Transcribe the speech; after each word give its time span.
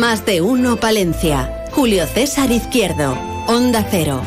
Más 0.00 0.24
de 0.24 0.40
uno 0.40 0.78
Palencia. 0.78 1.66
Julio 1.72 2.06
César 2.06 2.50
Izquierdo. 2.50 3.12
Onda 3.46 3.86
Cero. 3.90 4.22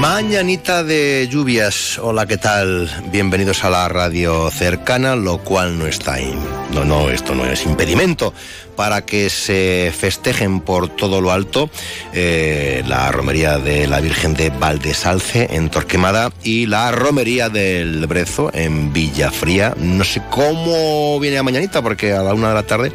Mañanita 0.00 0.82
de 0.82 1.28
lluvias. 1.30 1.96
Hola, 1.96 2.26
¿qué 2.26 2.36
tal? 2.36 2.90
Bienvenidos 3.12 3.62
a 3.62 3.70
la 3.70 3.88
radio 3.88 4.50
cercana, 4.50 5.14
lo 5.14 5.38
cual 5.38 5.78
no 5.78 5.86
está 5.86 6.14
ahí. 6.14 6.34
No, 6.74 6.84
no, 6.84 7.08
esto 7.08 7.36
no 7.36 7.46
es 7.46 7.64
impedimento 7.64 8.34
para 8.80 9.04
que 9.04 9.28
se 9.28 9.92
festejen 9.94 10.62
por 10.62 10.88
todo 10.88 11.20
lo 11.20 11.32
alto 11.32 11.68
eh, 12.14 12.82
la 12.86 13.12
romería 13.12 13.58
de 13.58 13.86
la 13.86 14.00
Virgen 14.00 14.32
de 14.32 14.48
Valdesalce 14.48 15.48
en 15.50 15.68
Torquemada 15.68 16.32
y 16.44 16.64
la 16.64 16.90
romería 16.90 17.50
del 17.50 18.06
Brezo 18.06 18.50
en 18.54 18.90
Villafría. 18.90 19.74
No 19.76 20.02
sé 20.02 20.22
cómo 20.30 21.20
viene 21.20 21.36
la 21.36 21.42
mañanita 21.42 21.82
porque 21.82 22.14
a 22.14 22.22
la 22.22 22.32
una 22.32 22.48
de 22.48 22.54
la 22.54 22.62
tarde 22.62 22.90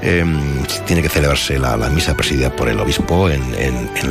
em, 0.00 0.62
tiene 0.86 1.02
que 1.02 1.08
celebrarse 1.08 1.58
la, 1.58 1.76
misa 1.88 2.14
presidida 2.14 2.54
por 2.54 2.68
el 2.68 2.78
obispo 2.78 3.28
en, 3.28 3.42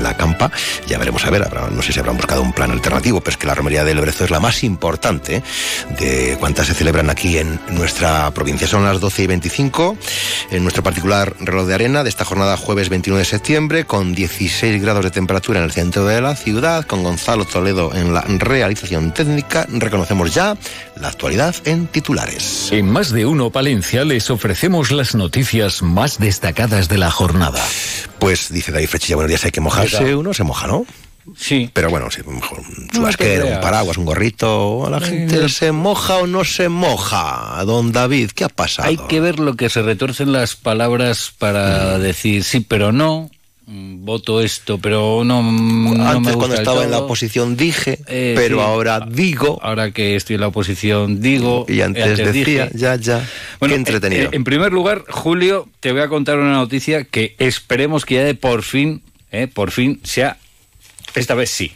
la 0.04 0.18
campa. 0.18 0.52
Ya 0.86 0.98
veremos 0.98 1.24
a 1.24 1.30
ver, 1.30 1.48
no 1.72 1.82
sé 1.82 1.94
si 1.94 2.00
habrán 2.00 2.18
buscado 2.18 2.42
un 2.42 2.52
plan 2.52 2.72
alternativo, 2.72 3.22
pero 3.22 3.32
es 3.32 3.38
que 3.38 3.48
la 3.48 3.56
romería 3.56 3.86
del 3.86 4.02
Brezo 4.02 4.26
es 4.26 4.32
la 4.32 4.42
más 4.42 4.66
importante 4.66 5.42
de 5.98 6.36
cuántas 6.42 6.68
se 6.68 6.74
celebran 6.74 7.10
aquí 7.10 7.38
en 7.38 7.58
nuestra 7.70 8.30
provincia. 8.32 8.68
Son 8.68 8.84
las 8.84 9.00
12 9.00 9.24
y 9.24 9.28
25. 9.28 9.98
En 10.52 10.64
nuestro 10.64 10.84
particular 10.84 11.05
reloj 11.06 11.68
de 11.68 11.74
arena 11.74 12.04
de 12.04 12.10
esta 12.10 12.26
jornada 12.26 12.58
jueves 12.58 12.90
21 12.90 13.20
de 13.20 13.26
septiembre, 13.26 13.86
con 13.86 14.16
16 14.16 14.82
grados 14.82 15.04
de 15.04 15.12
temperatura 15.12 15.60
en 15.60 15.66
el 15.66 15.72
centro 15.72 16.06
de 16.06 16.20
la 16.20 16.36
ciudad, 16.36 16.86
con 16.86 17.04
Gonzalo 17.04 17.46
Toledo 17.46 17.94
en 17.94 18.14
la 18.14 18.22
realización 18.22 19.14
técnica. 19.14 19.68
Reconocemos 19.70 20.34
ya 20.34 20.58
la 21.00 21.10
actualidad 21.10 21.56
en 21.66 21.88
titulares. 21.88 22.70
En 22.72 22.90
más 22.90 23.12
de 23.12 23.26
uno 23.26 23.52
Palencia 23.52 24.04
les 24.04 24.30
ofrecemos 24.30 24.92
las 24.92 25.16
noticias 25.16 25.82
más 25.82 26.18
destacadas 26.18 26.90
de 26.90 26.98
la 26.98 27.12
jornada. 27.12 27.64
Pues 28.20 28.52
dice 28.52 28.72
David 28.72 28.88
Frechilla, 28.88 29.16
buenos 29.16 29.30
días, 29.30 29.46
hay 29.46 29.52
que 29.52 29.62
mojarse, 29.62 30.16
uno 30.16 30.34
se 30.34 30.44
moja, 30.44 30.68
¿no? 30.68 30.86
Sí. 31.36 31.70
Pero 31.74 31.90
bueno, 31.90 32.12
sí, 32.12 32.22
mejor 32.26 32.60
un 32.60 32.88
chubasquero, 32.90 33.48
un 33.48 33.60
paraguas, 33.60 33.98
un 33.98 34.06
gorrito. 34.06 34.88
La 34.90 35.00
gente 35.00 35.50
se 35.50 35.72
moja 35.72 36.18
o 36.18 36.28
no 36.28 36.44
se 36.44 36.70
moja. 36.70 37.64
Don 37.66 37.92
David, 37.92 38.32
¿qué 38.32 38.44
ha 38.44 38.50
pasado? 38.50 38.88
Hay 38.88 38.98
que 38.98 39.20
ver 39.20 39.40
lo 39.40 39.56
que 39.56 39.70
se 39.70 39.82
retuercen 39.82 40.32
las 40.32 40.56
palabras 40.56 41.34
para 41.38 41.98
mm. 41.98 42.02
decir 42.02 42.44
sí, 42.44 42.60
pero 42.60 42.92
no. 42.92 43.32
Mm, 43.68 44.06
voto 44.06 44.42
esto, 44.42 44.78
pero 44.78 45.24
no. 45.26 45.40
Antes, 46.08 46.36
cuando 46.36 46.56
estaba 46.56 46.84
en 46.84 46.92
la 46.92 47.00
oposición, 47.00 47.58
dije, 47.58 48.00
eh, 48.08 48.34
pero 48.36 48.62
ahora 48.62 49.00
digo. 49.00 49.60
Ahora 49.64 49.90
que 49.90 50.16
estoy 50.16 50.36
en 50.36 50.42
la 50.42 50.48
oposición, 50.48 51.20
digo. 51.20 51.66
Y 51.68 51.82
antes, 51.82 52.18
decía, 52.18 52.70
ya, 52.74 52.96
ya. 52.96 53.28
Qué 53.60 53.74
entretenido. 53.74 54.26
Eh, 54.26 54.30
en 54.34 54.44
primer 54.44 54.72
lugar, 54.72 55.06
Julio, 55.10 55.68
te 55.80 55.92
voy 55.92 56.02
a 56.02 56.08
contar 56.08 56.38
una 56.38 56.54
noticia 56.54 57.06
que 57.06 57.36
esperemos 57.40 58.06
que 58.06 58.16
ya 58.16 58.24
de 58.24 58.36
por 58.36 58.62
fin, 58.62 59.02
eh, 59.32 59.48
por 59.48 59.72
fin, 59.72 60.00
sea 60.04 60.38
esta 61.16 61.36
vez 61.36 61.50
sí. 61.50 61.72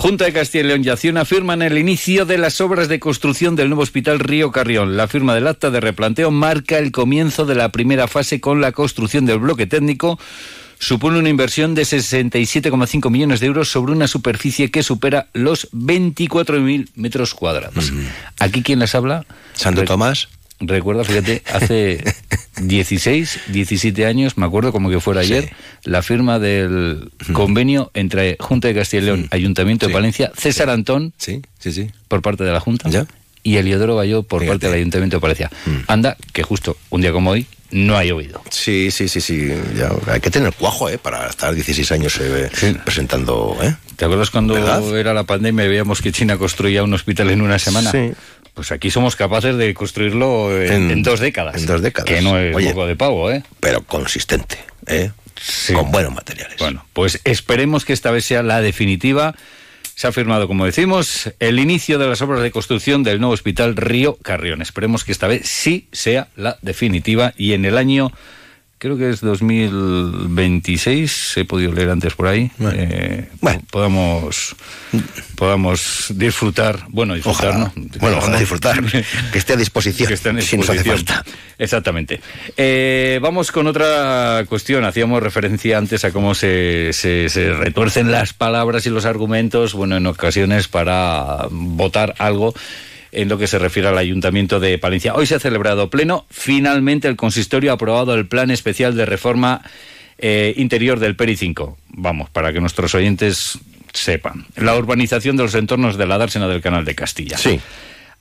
Junta 0.00 0.24
de 0.24 0.32
Castilla 0.32 0.64
y 0.64 0.66
León 0.68 0.82
y 0.82 0.88
Acción 0.88 1.26
firman 1.26 1.60
el 1.60 1.76
inicio 1.76 2.24
de 2.24 2.38
las 2.38 2.60
obras 2.62 2.88
de 2.88 2.98
construcción 2.98 3.54
del 3.54 3.68
nuevo 3.68 3.82
hospital 3.82 4.18
Río 4.18 4.50
Carrión. 4.50 4.96
La 4.96 5.08
firma 5.08 5.34
del 5.34 5.46
acta 5.46 5.70
de 5.70 5.78
replanteo 5.78 6.30
marca 6.30 6.78
el 6.78 6.90
comienzo 6.90 7.44
de 7.44 7.54
la 7.54 7.70
primera 7.70 8.08
fase 8.08 8.40
con 8.40 8.62
la 8.62 8.72
construcción 8.72 9.26
del 9.26 9.40
bloque 9.40 9.66
técnico. 9.66 10.18
Supone 10.78 11.18
una 11.18 11.28
inversión 11.28 11.74
de 11.74 11.82
67,5 11.82 13.10
millones 13.10 13.40
de 13.40 13.46
euros 13.48 13.70
sobre 13.70 13.92
una 13.92 14.08
superficie 14.08 14.70
que 14.70 14.82
supera 14.82 15.28
los 15.34 15.70
24.000 15.72 16.92
metros 16.94 17.34
cuadrados. 17.34 17.92
¿Aquí 18.38 18.62
quién 18.62 18.78
les 18.78 18.94
habla? 18.94 19.26
Santo 19.52 19.84
Tomás. 19.84 20.28
Recuerda, 20.60 21.04
fíjate, 21.04 21.42
hace 21.52 22.04
16, 22.60 23.40
17 23.48 24.06
años, 24.06 24.36
me 24.36 24.44
acuerdo 24.46 24.72
como 24.72 24.90
que 24.90 25.00
fuera 25.00 25.22
ayer, 25.22 25.50
la 25.84 26.02
firma 26.02 26.38
del 26.38 27.10
convenio 27.32 27.90
entre 27.94 28.36
Junta 28.38 28.68
de 28.68 28.74
Castilla 28.74 29.02
y 29.02 29.06
León, 29.06 29.28
Ayuntamiento 29.30 29.86
de 29.86 29.92
Palencia, 29.92 30.30
César 30.36 30.68
Antón, 30.70 31.14
sí, 31.16 31.42
sí, 31.58 31.72
sí. 31.72 31.90
por 32.08 32.20
parte 32.22 32.44
de 32.44 32.52
la 32.52 32.60
Junta, 32.60 32.90
y 33.42 33.56
Eliodoro 33.56 33.96
Bayó 33.96 34.22
por 34.22 34.46
parte 34.46 34.66
del 34.66 34.76
Ayuntamiento 34.76 35.16
de 35.16 35.20
Palencia. 35.20 35.50
Mm. 35.64 35.76
Anda, 35.86 36.16
que 36.32 36.42
justo 36.42 36.76
un 36.90 37.00
día 37.00 37.12
como 37.12 37.30
hoy 37.30 37.46
no 37.70 37.96
ha 37.96 38.04
llovido. 38.04 38.42
Sí, 38.50 38.90
sí, 38.90 39.08
sí, 39.08 39.20
sí. 39.20 39.48
hay 40.06 40.20
que 40.20 40.30
tener 40.30 40.52
cuajo, 40.52 40.88
¿eh? 40.88 40.98
Para 40.98 41.28
estar 41.28 41.54
16 41.54 41.92
años 41.92 42.18
eh, 42.20 42.50
presentando, 42.84 43.56
¿eh? 43.62 43.74
¿Te 43.96 44.04
acuerdas 44.04 44.30
cuando 44.30 44.96
era 44.96 45.14
la 45.14 45.24
pandemia 45.24 45.64
y 45.64 45.68
veíamos 45.68 46.02
que 46.02 46.12
China 46.12 46.36
construía 46.36 46.82
un 46.82 46.92
hospital 46.92 47.30
en 47.30 47.40
una 47.40 47.58
semana? 47.58 47.90
Sí. 47.90 48.12
Pues 48.54 48.72
aquí 48.72 48.90
somos 48.90 49.16
capaces 49.16 49.56
de 49.56 49.72
construirlo 49.74 50.60
en, 50.60 51.02
dos 51.02 51.20
décadas. 51.20 51.56
En 51.56 51.66
dos 51.66 51.82
décadas. 51.82 52.08
Que 52.08 52.20
no 52.20 52.38
es 52.38 52.52
poco 52.52 52.86
de 52.86 52.96
pavo, 52.96 53.30
¿eh? 53.30 53.42
Pero 53.60 53.82
consistente, 53.82 54.58
¿eh? 54.86 55.10
Con 55.72 55.90
buenos 55.90 56.12
materiales. 56.12 56.56
Bueno, 56.58 56.84
pues 56.92 57.20
esperemos 57.24 57.84
que 57.84 57.92
esta 57.92 58.10
vez 58.10 58.24
sea 58.24 58.42
la 58.42 58.60
definitiva. 58.60 59.34
Se 59.94 60.06
ha 60.06 60.12
firmado, 60.12 60.48
como 60.48 60.64
decimos, 60.64 61.30
el 61.40 61.58
inicio 61.58 61.98
de 61.98 62.06
las 62.08 62.20
obras 62.22 62.42
de 62.42 62.50
construcción 62.50 63.02
del 63.02 63.20
nuevo 63.20 63.34
hospital 63.34 63.76
Río 63.76 64.16
Carrión. 64.16 64.62
Esperemos 64.62 65.04
que 65.04 65.12
esta 65.12 65.26
vez 65.26 65.46
sí 65.48 65.88
sea 65.92 66.28
la 66.36 66.58
definitiva 66.62 67.32
y 67.36 67.52
en 67.52 67.64
el 67.64 67.76
año 67.76 68.12
creo 68.80 68.96
que 68.96 69.10
es 69.10 69.20
2026, 69.20 71.36
he 71.36 71.44
podido 71.44 71.72
leer 71.72 71.90
antes 71.90 72.14
por 72.14 72.26
ahí, 72.26 72.50
bueno, 72.56 72.78
eh, 72.80 73.28
podamos, 73.70 74.56
podamos 75.36 76.06
disfrutar, 76.16 76.86
bueno, 76.88 77.14
disfrutar, 77.14 77.58
¿no? 77.58 77.70
Bueno, 78.00 78.16
ojalá 78.16 78.38
disfrutar, 78.38 78.82
que 79.32 79.38
esté 79.38 79.52
a 79.52 79.56
disposición, 79.56 80.08
que 80.08 80.14
esté 80.14 80.30
a 80.30 80.32
disposición. 80.32 81.04
Exactamente. 81.58 82.22
Eh, 82.56 83.18
vamos 83.20 83.52
con 83.52 83.66
otra 83.66 84.46
cuestión, 84.48 84.86
hacíamos 84.86 85.22
referencia 85.22 85.76
antes 85.76 86.06
a 86.06 86.10
cómo 86.10 86.34
se, 86.34 86.94
se, 86.94 87.28
se 87.28 87.52
retuercen 87.52 88.10
las 88.10 88.32
palabras 88.32 88.86
y 88.86 88.90
los 88.90 89.04
argumentos, 89.04 89.74
bueno, 89.74 89.98
en 89.98 90.06
ocasiones 90.06 90.68
para 90.68 91.48
votar 91.50 92.14
algo 92.16 92.54
en 93.12 93.28
lo 93.28 93.38
que 93.38 93.46
se 93.46 93.58
refiere 93.58 93.88
al 93.88 93.98
Ayuntamiento 93.98 94.60
de 94.60 94.78
Palencia. 94.78 95.14
Hoy 95.14 95.26
se 95.26 95.34
ha 95.34 95.40
celebrado 95.40 95.90
pleno. 95.90 96.26
Finalmente 96.30 97.08
el 97.08 97.16
consistorio 97.16 97.70
ha 97.70 97.74
aprobado 97.74 98.14
el 98.14 98.26
plan 98.26 98.50
especial 98.50 98.96
de 98.96 99.06
reforma 99.06 99.62
eh, 100.18 100.54
interior 100.56 100.98
del 100.98 101.16
PERI 101.16 101.36
5. 101.36 101.78
Vamos, 101.88 102.30
para 102.30 102.52
que 102.52 102.60
nuestros 102.60 102.94
oyentes 102.94 103.58
sepan. 103.92 104.46
La 104.56 104.76
urbanización 104.76 105.36
de 105.36 105.44
los 105.44 105.54
entornos 105.54 105.96
de 105.96 106.06
la 106.06 106.18
dársena 106.18 106.48
del 106.48 106.60
Canal 106.60 106.84
de 106.84 106.94
Castilla. 106.94 107.38
Sí. 107.38 107.60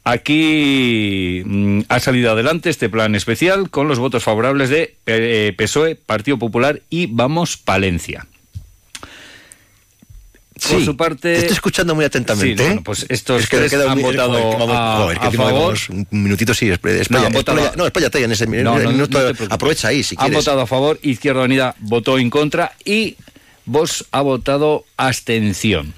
Aquí 0.04 1.44
mm, 1.46 1.82
ha 1.90 2.00
salido 2.00 2.32
adelante 2.32 2.70
este 2.70 2.90
plan 2.90 3.16
especial 3.16 3.70
con 3.70 3.88
los 3.88 4.00
votos 4.00 4.24
favorables 4.24 4.70
de 4.70 4.96
eh, 5.06 5.54
PSOE, 5.58 5.96
Partido 5.96 6.40
Popular 6.40 6.82
y 6.90 7.08
Vamos 7.08 7.58
Palencia. 7.58 8.26
Sí, 10.60 10.74
por 10.74 10.86
su 10.86 10.98
parte. 10.98 11.34
Te 11.34 11.40
estoy 11.40 11.54
escuchando 11.54 11.96
muy 11.96 12.06
atentamente. 12.06 12.64
Sí, 12.64 12.68
bueno, 12.70 12.84
pues 12.84 13.06
estos 13.10 13.44
es 13.44 13.50
que 13.50 13.58
tres 13.58 13.74
han 13.74 14.02
votado 14.02 14.72
a, 14.72 15.12
a 15.12 15.32
favor. 15.32 15.78
Un 15.90 16.08
minutito, 16.12 16.54
sí, 16.54 16.68
no, 16.68 17.86
espérate 17.86 18.24
en 18.24 18.32
ese 18.32 18.48
minuto. 18.48 19.20
aprovecha 19.50 19.90
ahí 19.90 20.04
si 20.04 20.16
quieres. 20.16 20.36
Han 20.36 20.40
votado 20.40 20.62
a 20.62 20.68
favor, 20.68 21.00
Izquierda 21.02 21.44
Unida 21.44 21.76
votó 21.80 22.18
en 22.18 22.30
contra 22.30 22.74
y 22.86 23.16
Vos 23.70 24.04
ha 24.12 24.22
votado 24.22 24.86
abstención. 24.98 25.94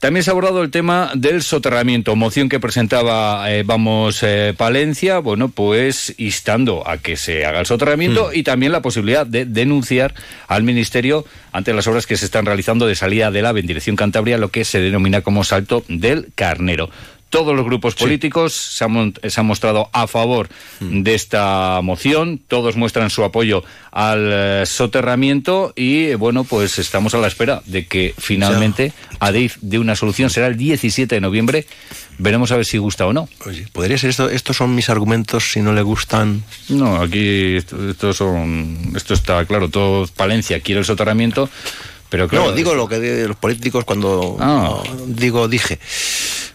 También 0.00 0.24
se 0.24 0.30
ha 0.30 0.32
abordado 0.32 0.62
el 0.62 0.70
tema 0.70 1.12
del 1.14 1.42
soterramiento, 1.42 2.16
moción 2.16 2.48
que 2.48 2.58
presentaba 2.58 3.52
eh, 3.52 3.64
Vamos 3.64 4.22
eh, 4.22 4.54
Palencia, 4.56 5.18
bueno, 5.18 5.50
pues 5.50 6.14
instando 6.16 6.88
a 6.88 6.96
que 6.96 7.18
se 7.18 7.44
haga 7.44 7.60
el 7.60 7.66
soterramiento 7.66 8.30
mm. 8.32 8.38
y 8.38 8.42
también 8.42 8.72
la 8.72 8.80
posibilidad 8.80 9.26
de 9.26 9.44
denunciar 9.44 10.14
al 10.48 10.62
Ministerio 10.62 11.26
ante 11.52 11.74
las 11.74 11.86
obras 11.86 12.06
que 12.06 12.16
se 12.16 12.24
están 12.24 12.46
realizando 12.46 12.86
de 12.86 12.94
salida 12.94 13.30
de 13.30 13.42
la 13.42 13.50
en 13.50 13.66
dirección 13.66 13.94
Cantabria, 13.94 14.38
lo 14.38 14.48
que 14.48 14.64
se 14.64 14.80
denomina 14.80 15.20
como 15.20 15.44
salto 15.44 15.84
del 15.86 16.32
carnero 16.34 16.88
todos 17.30 17.54
los 17.56 17.64
grupos 17.64 17.94
políticos 17.94 18.52
se, 18.52 18.84
han, 18.84 19.46
mostrado 19.46 19.88
a 19.92 20.06
favor 20.06 20.48
mm. 20.80 21.02
de 21.02 21.14
esta 21.14 21.80
moción, 21.82 22.40
todos 22.46 22.76
muestran 22.76 23.08
su 23.08 23.24
apoyo 23.24 23.62
al 23.92 24.30
eh, 24.32 24.66
soterramiento 24.66 25.72
y 25.76 26.14
bueno, 26.14 26.44
pues 26.44 26.78
estamos 26.78 27.14
a 27.14 27.18
la 27.18 27.28
espera 27.28 27.62
de 27.66 27.86
que 27.86 28.14
finalmente 28.18 28.92
ADIF 29.20 29.56
dé 29.60 29.78
una 29.78 29.94
solución. 29.94 30.28
Será 30.28 30.48
el 30.48 30.56
17 30.56 31.14
de 31.14 31.20
noviembre, 31.20 31.66
veremos 32.18 32.50
a 32.50 32.56
ver 32.56 32.66
si 32.66 32.78
gusta 32.78 33.06
o 33.06 33.12
no. 33.12 33.28
Oye, 33.46 33.66
¿Podría 33.72 33.96
ser 33.96 34.10
esto? 34.10 34.28
¿Estos 34.28 34.56
son 34.56 34.74
mis 34.74 34.90
argumentos 34.90 35.52
si 35.52 35.60
no 35.60 35.72
le 35.72 35.82
gustan? 35.82 36.42
No, 36.68 36.96
aquí 36.96 37.56
esto, 37.56 38.12
son, 38.12 38.92
esto 38.96 39.14
está 39.14 39.44
claro, 39.44 39.68
todo 39.68 40.08
Palencia 40.08 40.58
quiere 40.60 40.80
el 40.80 40.84
soterramiento, 40.84 41.48
pero 42.08 42.26
claro... 42.26 42.46
No, 42.46 42.52
digo 42.52 42.74
lo 42.74 42.88
que 42.88 42.98
de 42.98 43.28
los 43.28 43.36
políticos 43.36 43.84
cuando 43.84 44.36
ah. 44.40 44.82
digo, 45.06 45.46
dije 45.46 45.78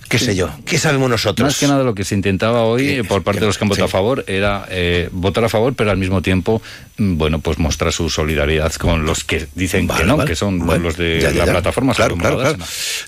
qué 0.10 0.20
sé 0.20 0.36
yo, 0.36 0.50
qué 0.66 0.78
sabemos 0.78 1.10
nosotros. 1.10 1.46
Más 1.46 1.58
que 1.58 1.68
nada 1.68 1.84
lo 1.84 1.96
que 1.96 2.04
se 2.04 2.16
intentaba 2.16 2.64
hoy 2.64 3.04
por 3.04 3.24
parte 3.24 3.42
de 3.42 3.48
los 3.48 3.58
que 3.58 3.64
han 3.64 3.70
votado 3.70 3.86
a 3.86 3.90
favor 3.90 4.24
era 4.28 4.66
eh, 4.70 5.10
votar 5.12 5.44
a 5.44 5.50
favor, 5.50 5.74
pero 5.76 5.92
al 5.92 5.98
mismo 5.98 6.22
tiempo, 6.22 6.62
mm, 6.98 7.18
bueno, 7.18 7.40
pues 7.40 7.60
mostrar 7.60 7.92
su 7.94 8.10
solidaridad 8.10 8.74
con 8.74 9.06
los 9.06 9.24
que 9.24 9.48
dicen 9.56 9.88
que 9.88 10.04
no, 10.04 10.24
que 10.26 10.36
son 10.36 10.66
los 10.82 10.98
de 10.98 11.34
la 11.34 11.46
plataforma. 11.46 11.94
Claro, 11.94 12.16
claro, 12.18 12.38
claro. 12.38 12.58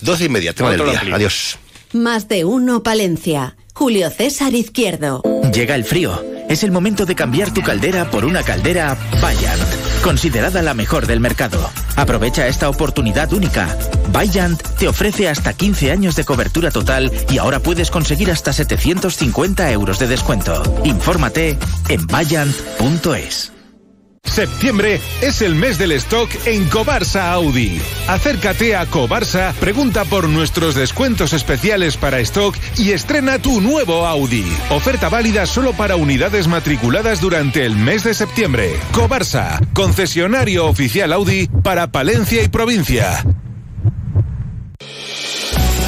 Doce 0.02 0.26
y 0.26 0.30
media, 0.30 0.54
tema 0.54 0.72
del 0.72 0.84
día. 0.84 1.02
Adiós. 1.14 1.58
Más 1.94 2.28
de 2.28 2.46
uno, 2.46 2.84
Palencia. 2.84 3.56
Julio 3.74 4.10
César 4.10 4.54
Izquierdo. 4.56 5.22
Llega 5.54 5.76
el 5.76 5.84
frío. 5.84 6.37
Es 6.50 6.64
el 6.64 6.72
momento 6.72 7.06
de 7.06 7.16
cambiar 7.16 7.54
tu 7.54 7.62
caldera 7.62 8.10
por 8.10 8.24
una 8.24 8.42
caldera 8.42 8.98
Bayant, 9.22 9.62
considerada 10.02 10.62
la 10.62 10.74
mejor 10.74 11.06
del 11.06 11.20
mercado. 11.20 11.70
Aprovecha 11.96 12.48
esta 12.48 12.70
oportunidad 12.70 13.34
única. 13.34 13.78
Bayant 14.14 14.62
te 14.78 14.88
ofrece 14.88 15.28
hasta 15.28 15.54
15 15.54 15.92
años 15.92 16.16
de 16.16 16.24
cobertura 16.24 16.72
total 16.72 17.12
y 17.30 17.38
ahora 17.38 17.60
puedes 17.60 17.92
conseguir 17.92 18.32
hasta 18.32 18.54
750 18.54 19.72
euros 19.72 20.00
de 20.00 20.08
descuento. 20.08 20.64
Infórmate 20.86 21.58
en 21.90 22.08
bayant.es. 22.08 23.57
Septiembre 24.28 25.02
es 25.22 25.42
el 25.42 25.56
mes 25.56 25.78
del 25.78 25.92
stock 25.94 26.30
en 26.46 26.66
Cobarsa 26.70 27.32
Audi. 27.32 27.82
Acércate 28.08 28.76
a 28.76 28.86
Cobarsa, 28.86 29.54
pregunta 29.60 30.06
por 30.06 30.30
nuestros 30.30 30.76
descuentos 30.76 31.34
especiales 31.34 31.98
para 31.98 32.20
stock 32.20 32.56
y 32.78 32.92
estrena 32.92 33.40
tu 33.40 33.62
nuevo 33.62 34.06
Audi. 34.06 34.46
Oferta 34.70 35.10
válida 35.10 35.46
solo 35.46 35.74
para 35.74 35.96
unidades 35.96 36.48
matriculadas 36.48 37.20
durante 37.22 37.66
el 37.66 37.76
mes 37.76 38.04
de 38.04 38.14
septiembre. 38.14 38.80
Cobarsa, 38.92 39.60
concesionario 39.74 40.68
oficial 40.68 41.14
Audi 41.14 41.48
para 41.64 41.88
Palencia 41.88 42.44
y 42.44 42.48
provincia. 42.48 43.24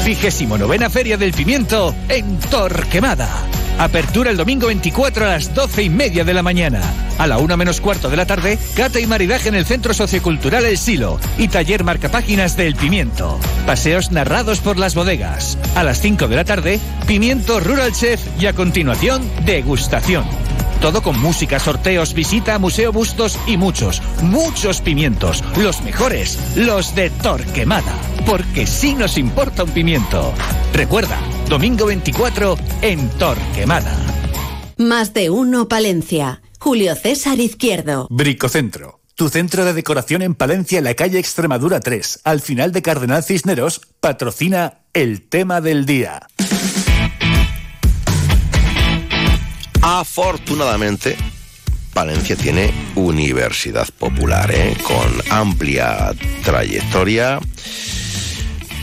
Vigésimo 0.06 0.58
novena 0.58 0.90
Feria 0.90 1.18
del 1.18 1.34
Pimiento 1.34 1.94
en 2.08 2.40
Torquemada 2.40 3.46
Apertura 3.80 4.30
el 4.30 4.36
domingo 4.36 4.68
24 4.68 5.26
a 5.26 5.30
las 5.30 5.56
12 5.56 5.84
y 5.84 5.90
media 5.90 6.26
de 6.26 6.34
la 6.34 6.44
mañana. 6.44 6.82
A 7.18 7.28
la 7.28 7.38
una 7.38 7.56
menos 7.56 7.80
cuarto 7.80 8.10
de 8.10 8.18
la 8.18 8.26
tarde, 8.26 8.60
cata 8.76 9.00
y 9.00 9.08
maridaje 9.08 9.48
en 9.48 9.56
el 9.56 9.66
Centro 9.66 9.94
Sociocultural 9.94 10.66
El 10.66 10.78
Silo 10.78 11.18
y 11.38 11.48
taller 11.48 11.86
marcapáginas 11.86 12.58
del 12.58 12.76
Pimiento. 12.76 13.40
Paseos 13.66 14.12
narrados 14.12 14.60
por 14.60 14.78
las 14.78 14.96
bodegas. 14.96 15.58
A 15.76 15.86
las 15.86 16.02
5 16.02 16.28
de 16.28 16.36
la 16.36 16.44
tarde, 16.44 16.78
Pimiento 17.08 17.62
Rural 17.62 17.94
Chef 17.94 18.20
y 18.38 18.48
a 18.48 18.54
continuación, 18.54 19.24
degustación. 19.46 20.26
Todo 20.82 21.02
con 21.02 21.20
música, 21.20 21.60
sorteos, 21.60 22.14
visita, 22.14 22.58
museo 22.58 22.94
bustos 22.94 23.38
y 23.46 23.58
muchos, 23.58 24.02
muchos 24.22 24.80
pimientos. 24.80 25.44
Los 25.58 25.82
mejores, 25.82 26.40
los 26.56 26.96
de 26.96 27.10
Torquemada. 27.10 27.94
Porque 28.26 28.66
sí 28.66 28.96
nos 28.96 29.18
importa 29.18 29.66
un 29.66 29.72
pimiento. 29.72 30.34
Recuerda, 30.74 31.20
Domingo 31.50 31.86
24 31.86 32.58
en 32.82 33.10
Torquemada. 33.10 33.94
Más 34.78 35.14
de 35.14 35.30
uno 35.30 35.68
Palencia. 35.68 36.42
Julio 36.60 36.96
César 36.96 37.40
Izquierdo. 37.40 38.08
Bricocentro. 38.10 39.02
Tu 39.16 39.28
centro 39.28 39.66
de 39.66 39.74
decoración 39.74 40.22
en 40.22 40.34
Palencia, 40.34 40.78
en 40.78 40.86
la 40.86 40.94
calle 40.94 41.20
Extremadura 41.20 41.82
3, 41.82 42.22
al 42.24 42.40
final 42.40 42.72
de 42.72 42.82
Cardenal 42.82 43.22
Cisneros, 43.22 43.82
patrocina 44.00 44.80
el 44.94 45.28
tema 45.28 45.60
del 45.60 45.86
día. 45.86 46.26
Afortunadamente, 49.82 51.16
Palencia 51.94 52.36
tiene 52.36 52.74
universidad 52.96 53.88
popular, 53.98 54.52
¿eh? 54.52 54.76
con 54.84 55.32
amplia 55.32 56.14
trayectoria, 56.44 57.40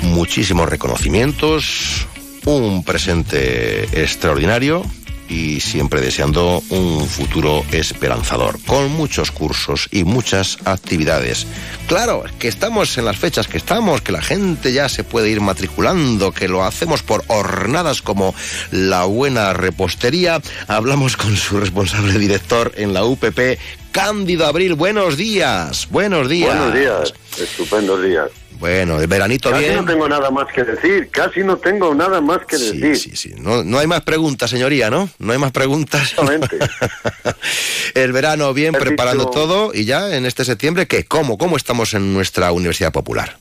muchísimos 0.03 0.69
reconocimientos, 0.69 2.07
un 2.45 2.85
presente 2.85 3.85
extraordinario 4.03 4.83
y 5.29 5.61
siempre 5.61 6.01
deseando 6.01 6.63
un 6.71 7.07
futuro 7.07 7.65
esperanzador, 7.73 8.59
con 8.65 8.91
muchos 8.93 9.31
cursos 9.31 9.89
y 9.91 10.05
muchas 10.05 10.59
actividades. 10.65 11.47
Claro, 11.87 12.25
que 12.39 12.49
estamos 12.49 12.97
en 12.99 13.05
las 13.05 13.17
fechas 13.17 13.49
que 13.49 13.59
estamos, 13.59 14.01
que 14.01 14.13
la 14.13 14.23
gente 14.23 14.73
ya 14.73 14.89
se 14.89 15.05
puede 15.05 15.31
ir 15.31 15.41
matriculando, 15.41 16.33
que 16.33 16.49
lo 16.49 16.65
hacemos 16.65 17.03
por 17.03 17.25
hornadas 17.29 18.03
como 18.03 18.35
la 18.71 19.05
buena 19.05 19.53
repostería. 19.53 20.41
Hablamos 20.69 21.17
con 21.17 21.37
su 21.37 21.59
responsable 21.59 22.19
director 22.19 22.73
en 22.77 22.93
la 22.93 23.05
UPP, 23.05 23.59
Cándido 23.97 24.45
Abril. 24.45 24.75
Buenos 24.75 25.17
días, 25.17 25.89
buenos 25.91 26.29
días. 26.29 26.55
Buenos 26.55 26.75
días, 26.75 27.15
estupendos 27.41 28.03
días. 28.03 28.31
Bueno, 28.59 29.01
el 29.01 29.07
veranito 29.07 29.51
casi 29.51 29.65
bien. 29.65 29.77
no 29.77 29.85
tengo 29.87 30.07
nada 30.07 30.31
más 30.31 30.53
que 30.53 30.65
decir, 30.65 31.09
casi 31.11 31.41
no 31.41 31.57
tengo 31.57 31.95
nada 31.95 32.21
más 32.21 32.45
que 32.45 32.59
decir. 32.59 32.99
Sí, 32.99 33.17
sí, 33.17 33.35
no, 33.39 33.65
no 33.65 33.79
hay 33.79 33.87
más 33.87 34.03
preguntas, 34.03 34.51
señoría, 34.51 34.91
¿no? 34.91 35.09
No 35.19 35.33
hay 35.33 35.39
más 35.39 35.51
preguntas. 35.51 36.15
el 37.95 38.13
verano 38.13 38.53
bien, 38.53 38.75
preparando 38.75 39.31
todo 39.31 39.73
y 39.73 39.87
ya 39.87 40.15
en 40.15 40.27
este 40.27 40.45
septiembre, 40.45 40.87
¿qué? 40.87 41.05
¿Cómo? 41.05 41.39
¿Cómo 41.39 41.57
estamos 41.57 41.95
en 41.95 42.13
nuestra 42.13 42.53
Universidad 42.53 42.93
Popular? 42.93 43.39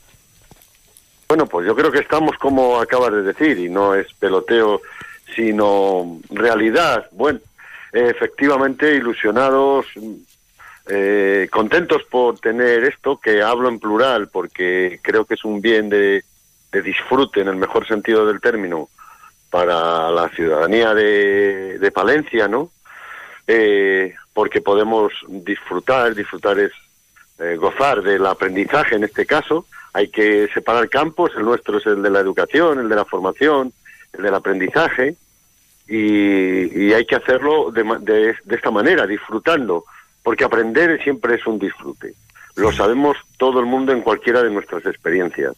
Bueno, 1.28 1.48
pues 1.48 1.68
yo 1.68 1.76
creo 1.76 1.92
que 1.92 2.00
estamos 2.00 2.38
como 2.38 2.80
acabas 2.80 3.12
de 3.12 3.24
decir 3.24 3.60
y 3.60 3.68
no 3.68 3.94
es 3.94 4.08
peloteo, 4.20 4.82
sino 5.36 6.18
realidad. 6.30 7.10
Bueno, 7.12 7.40
efectivamente 7.92 8.96
ilusionados, 8.96 9.88
eh, 10.88 11.48
contentos 11.52 12.04
por 12.04 12.40
tener 12.40 12.84
esto, 12.84 13.18
que 13.18 13.42
hablo 13.42 13.70
en 13.70 13.80
plural 13.80 14.28
porque 14.28 15.00
creo 15.02 15.26
que 15.26 15.34
es 15.34 15.44
un 15.44 15.60
bien 15.60 15.90
de, 15.90 16.24
disfrute 16.72 17.40
en 17.40 17.48
el 17.48 17.56
mejor 17.56 17.88
sentido 17.88 18.26
del 18.26 18.42
término 18.42 18.90
para 19.50 20.12
la 20.12 20.28
ciudadanía 20.30 20.94
de, 20.94 21.92
Palencia, 21.94 22.48
¿no? 22.48 22.70
Eh, 23.48 24.14
porque 24.34 24.60
podemos 24.60 25.14
disfrutar, 25.28 26.14
disfrutar 26.14 26.60
es 26.60 26.74
eh, 27.40 27.56
gozar 27.56 28.02
del 28.02 28.26
aprendizaje 28.26 28.96
en 28.96 29.06
este 29.06 29.26
caso. 29.26 29.66
Hay 29.94 30.10
que 30.10 30.50
separar 30.54 30.90
campos, 30.90 31.32
el 31.38 31.46
nuestro 31.46 31.78
es 31.78 31.86
el 31.86 32.04
de 32.04 32.10
la 32.10 32.20
educación, 32.20 32.80
el 32.80 32.90
de 32.90 32.96
la 32.96 33.06
formación, 33.06 33.72
el 34.12 34.24
del 34.24 34.36
aprendizaje, 34.36 35.16
y, 35.88 36.92
hay 36.92 37.06
que 37.06 37.16
hacerlo 37.16 37.72
de, 37.72 37.84
de 38.44 38.56
esta 38.56 38.72
manera, 38.72 39.08
disfrutando 39.08 39.86
porque 40.26 40.44
aprender 40.44 41.02
siempre 41.04 41.36
es 41.36 41.46
un 41.46 41.60
disfrute. 41.60 42.16
Lo 42.56 42.74
sabemos 42.74 43.16
todo 43.38 43.60
el 43.60 43.68
mundo 43.68 43.92
en 43.92 44.02
cualquiera 44.02 44.42
de 44.42 44.50
nuestras 44.50 44.84
experiencias, 44.88 45.54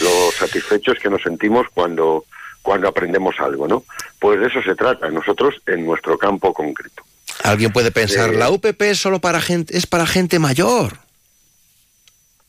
lo 0.00 0.32
satisfechos 0.32 0.98
que 0.98 1.08
nos 1.08 1.22
sentimos 1.22 1.68
cuando, 1.72 2.24
cuando 2.60 2.88
aprendemos 2.88 3.36
algo, 3.38 3.68
¿no? 3.68 3.84
Pues 4.18 4.40
de 4.40 4.48
eso 4.48 4.60
se 4.60 4.74
trata, 4.74 5.08
nosotros 5.08 5.54
en 5.66 5.86
nuestro 5.86 6.18
campo 6.18 6.52
concreto. 6.52 7.04
Alguien 7.44 7.72
puede 7.72 7.92
pensar, 7.92 8.34
la 8.34 8.50
UPP 8.50 8.82
es 8.82 8.98
solo 8.98 9.20
para 9.20 9.40
gente, 9.40 9.76
es 9.76 9.86
para 9.86 10.04
gente 10.04 10.40
mayor. 10.40 10.94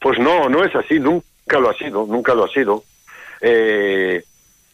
Pues 0.01 0.17
no, 0.17 0.49
no 0.49 0.65
es 0.65 0.73
así, 0.75 0.99
nunca 0.99 1.59
lo 1.59 1.69
ha 1.69 1.75
sido, 1.75 2.07
nunca 2.07 2.33
lo 2.33 2.45
ha 2.45 2.49
sido. 2.49 2.83
Eh, 3.41 4.23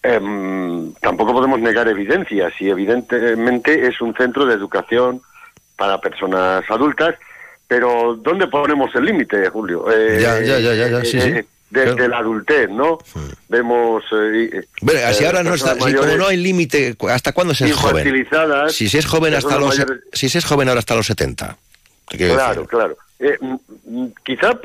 em, 0.02 0.94
tampoco 1.02 1.34
podemos 1.34 1.60
negar 1.60 1.90
evidencias 1.90 2.54
y 2.62 2.70
evidentemente 2.70 3.86
es 3.86 4.00
un 4.00 4.14
centro 4.14 4.46
de 4.46 4.54
educación 4.54 5.22
para 5.76 6.00
personas 6.00 6.64
adultas, 6.70 7.16
pero 7.68 8.16
¿dónde 8.16 8.48
ponemos 8.48 8.94
el 8.96 9.06
límite, 9.06 9.50
Julio? 9.50 9.86
Eh, 9.92 10.20
ya, 10.22 10.40
ya, 10.42 10.60
ya, 10.60 10.74
ya, 10.74 11.02
sí, 11.02 11.20
sí. 11.20 11.30
Eh, 11.30 11.46
desde 11.70 12.08
la 12.08 12.20
adultez, 12.20 12.70
¿no? 12.70 13.00
Vemos... 13.50 14.04
Eh, 14.14 14.64
bueno, 14.82 15.00
así 15.08 15.26
ahora 15.26 15.44
no 15.44 15.56
está, 15.56 15.78
como 15.78 15.90
no 15.90 16.28
hay 16.28 16.38
límite, 16.38 16.96
¿hasta 17.10 17.34
cuándo 17.34 17.54
se 17.54 17.66
es 17.66 17.76
joven? 17.76 18.28
Si 18.70 18.88
se 18.88 19.00
es 19.00 19.06
joven 19.06 19.34
hasta 19.34 19.60
los, 19.60 19.84
si 20.14 20.30
se 20.30 20.38
es 20.38 20.46
joven 20.46 20.70
ahora 20.70 20.80
hasta 20.80 20.96
los 20.96 21.08
70. 21.08 21.58
Claro, 22.06 22.66
claro. 22.66 22.98
Eh, 23.20 23.38
quizá 24.24 24.60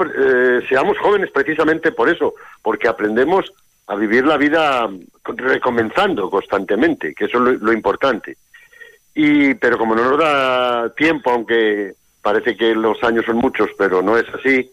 seamos 0.68 0.98
jóvenes 0.98 1.30
precisamente 1.32 1.90
por 1.90 2.08
eso, 2.08 2.34
porque 2.62 2.86
aprendemos 2.86 3.50
a 3.86 3.96
vivir 3.96 4.24
la 4.24 4.36
vida 4.36 4.88
recomenzando 5.24 6.30
constantemente, 6.30 7.14
que 7.14 7.24
eso 7.24 7.38
es 7.48 7.60
lo 7.60 7.72
importante. 7.72 8.36
Y, 9.14 9.54
pero 9.54 9.78
como 9.78 9.94
no 9.94 10.10
nos 10.10 10.18
da 10.18 10.94
tiempo, 10.94 11.30
aunque 11.30 11.94
parece 12.22 12.56
que 12.56 12.74
los 12.74 13.02
años 13.02 13.24
son 13.26 13.36
muchos, 13.36 13.70
pero 13.76 14.02
no 14.02 14.16
es 14.16 14.26
así, 14.34 14.70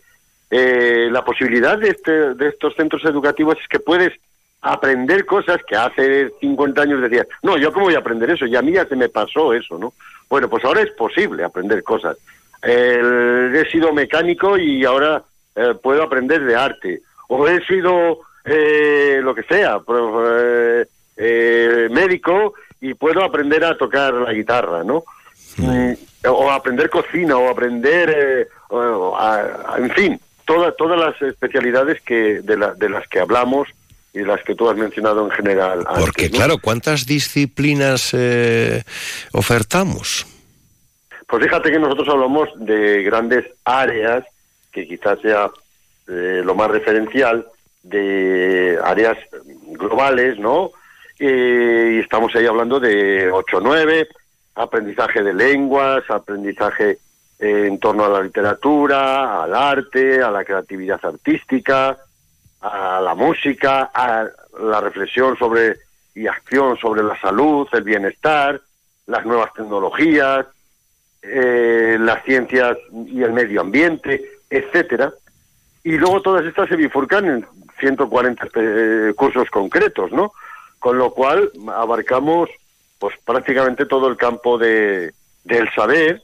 eh, 0.50 1.10
la 1.12 1.24
posibilidad 1.25 1.77
de, 1.77 1.89
este, 1.89 2.34
de 2.36 2.48
estos 2.48 2.75
centros 2.75 3.03
educativos 3.06 3.58
es 3.62 3.67
que 3.67 3.79
puedes 3.79 4.13
aprender 4.62 5.25
cosas 5.25 5.58
que 5.67 5.75
hace 5.75 6.32
50 6.39 6.82
años 6.82 7.01
decías, 7.01 7.27
no, 7.41 7.58
yo 7.58 7.72
cómo 7.72 7.86
voy 7.86 7.96
a 7.96 8.00
aprender 8.00 8.29
eso, 8.29 8.46
y 8.46 8.56
a 8.56 8.62
mí 8.62 8.74
ya 8.74 8.86
se 8.86 8.96
me 8.96 9.10
pasó 9.10 9.53
eso, 9.53 9.77
¿no? 9.77 9.94
Bueno, 10.29 10.50
pues 10.50 10.63
ahora 10.65 10.82
es 10.82 10.91
posible 10.91 11.44
aprender 11.44 11.84
cosas. 11.84 12.17
he 12.63 13.63
sido 13.72 13.94
mecánico 13.94 14.58
y 14.58 14.84
ahora 14.84 15.24
eh, 15.56 15.74
puedo 15.82 16.03
aprender 16.03 16.44
de 16.44 16.56
arte, 16.56 17.01
o 17.29 17.48
he 17.48 17.65
sido 17.65 18.20
eh, 18.46 19.20
lo 19.24 19.34
que 19.34 19.44
sea, 19.44 19.79
eh, 21.17 21.88
médico 21.89 22.53
y 22.81 22.93
puedo 22.93 23.24
aprender 23.24 23.63
a 23.63 23.77
tocar 23.77 24.13
la 24.13 24.34
guitarra, 24.34 24.84
¿no? 24.84 25.03
Mm, 25.57 25.93
o 26.27 26.51
aprender 26.51 26.89
cocina, 26.89 27.38
o 27.38 27.50
aprender, 27.50 28.10
eh, 28.10 28.48
en 29.77 29.89
fin, 29.91 30.19
todas 30.46 30.75
todas 30.77 31.00
las 31.00 31.22
especialidades 31.22 32.01
que 32.01 32.41
de, 32.41 32.74
de 32.77 32.89
las 32.89 33.07
que 33.07 33.19
hablamos 33.19 33.67
y 34.13 34.24
las 34.24 34.43
que 34.43 34.55
tú 34.55 34.69
has 34.69 34.77
mencionado 34.77 35.24
en 35.25 35.31
general. 35.31 35.86
Porque, 36.00 36.29
claro, 36.29 36.57
¿cuántas 36.60 37.05
disciplinas 37.05 38.13
eh, 38.13 38.84
ofertamos? 39.31 40.25
Pues 41.27 41.43
fíjate 41.43 41.72
que 41.72 41.79
nosotros 41.79 42.07
hablamos 42.10 42.50
de 42.55 43.03
grandes 43.03 43.46
áreas, 43.65 44.24
que 44.72 44.88
quizás 44.88 45.19
sea 45.22 45.50
eh, 46.07 46.41
lo 46.43 46.55
más 46.55 46.72
referencial, 46.72 47.46
de 47.84 48.77
áreas 48.84 49.17
globales, 49.72 50.39
¿no? 50.39 50.72
Y 51.19 52.00
estamos 52.00 52.36
ahí 52.36 52.45
hablando 52.45 52.79
de 52.79 53.31
8 53.31 53.59
9, 53.62 54.07
aprendizaje 54.55 55.24
de 55.24 55.33
lenguas, 55.33 56.03
aprendizaje 56.09 57.00
en 57.39 57.79
torno 57.79 58.05
a 58.05 58.09
la 58.09 58.21
literatura, 58.21 59.43
al 59.43 59.53
arte, 59.53 60.21
a 60.21 60.31
la 60.31 60.43
creatividad 60.43 61.00
artística, 61.03 61.97
a 62.62 63.01
la 63.01 63.13
música, 63.15 63.91
a 63.93 64.27
la 64.59 64.81
reflexión 64.81 65.38
sobre 65.38 65.77
y 66.15 66.25
acción 66.25 66.77
sobre 66.77 67.03
la 67.03 67.19
salud, 67.19 67.67
el 67.74 67.83
bienestar, 67.83 68.59
las 69.05 69.24
nuevas 69.24 69.53
tecnologías, 69.53 70.47
eh, 71.21 71.97
las 72.00 72.24
ciencias 72.24 72.75
y 73.05 73.21
el 73.21 73.33
medio 73.33 73.62
ambiente, 73.62 74.24
etcétera. 74.50 75.13
Y 75.83 75.91
luego 75.97 76.21
todas 76.21 76.43
estas 76.45 76.69
se 76.69 76.75
bifurcan 76.75 77.25
en 77.25 77.45
140 77.79 78.47
eh, 78.55 79.13
cursos 79.15 79.47
concretos, 79.51 80.12
¿no? 80.12 80.33
Con 80.79 80.98
lo 80.98 81.12
cual 81.12 81.51
abarcamos 81.75 82.50
pues 83.00 83.15
prácticamente 83.24 83.86
todo 83.86 84.07
el 84.07 84.17
campo 84.17 84.57
de, 84.57 85.13
del 85.43 85.69
saber 85.74 86.24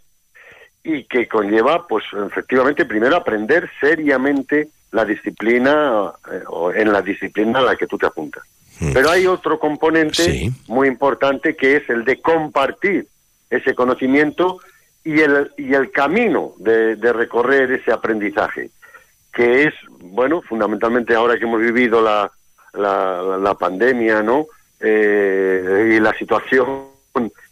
y 0.83 1.05
que 1.05 1.27
conlleva, 1.27 1.87
pues 1.87 2.03
efectivamente, 2.27 2.85
primero 2.85 3.15
aprender 3.15 3.69
seriamente 3.79 4.69
la 4.91 5.05
disciplina 5.05 6.11
eh, 6.31 6.43
o 6.47 6.71
en 6.71 6.91
la 6.91 7.01
disciplina 7.01 7.59
a 7.59 7.63
la 7.63 7.75
que 7.75 7.87
tú 7.87 7.97
te 7.97 8.05
apuntas. 8.05 8.43
Mm. 8.79 8.93
Pero 8.93 9.09
hay 9.09 9.25
otro 9.25 9.59
componente 9.59 10.51
muy 10.67 10.87
importante 10.87 11.55
que 11.55 11.77
es 11.77 11.89
el 11.89 12.03
de 12.03 12.21
compartir 12.21 13.07
ese 13.49 13.75
conocimiento 13.75 14.59
y 15.03 15.19
el, 15.19 15.51
y 15.57 15.73
el 15.73 15.91
camino 15.91 16.53
de, 16.57 16.95
recorrer 17.13 17.71
ese 17.71 17.91
aprendizaje, 17.91 18.71
que 19.33 19.63
es, 19.63 19.73
bueno, 19.99 20.41
fundamentalmente 20.41 21.13
ahora 21.13 21.37
que 21.37 21.45
hemos 21.45 21.59
vivido 21.59 22.01
la, 22.01 22.31
la, 22.73 23.37
la 23.39 23.53
pandemia, 23.53 24.21
¿no? 24.21 24.47
Eh, 24.79 25.93
y 25.95 25.99
la 25.99 26.13
situación 26.13 26.93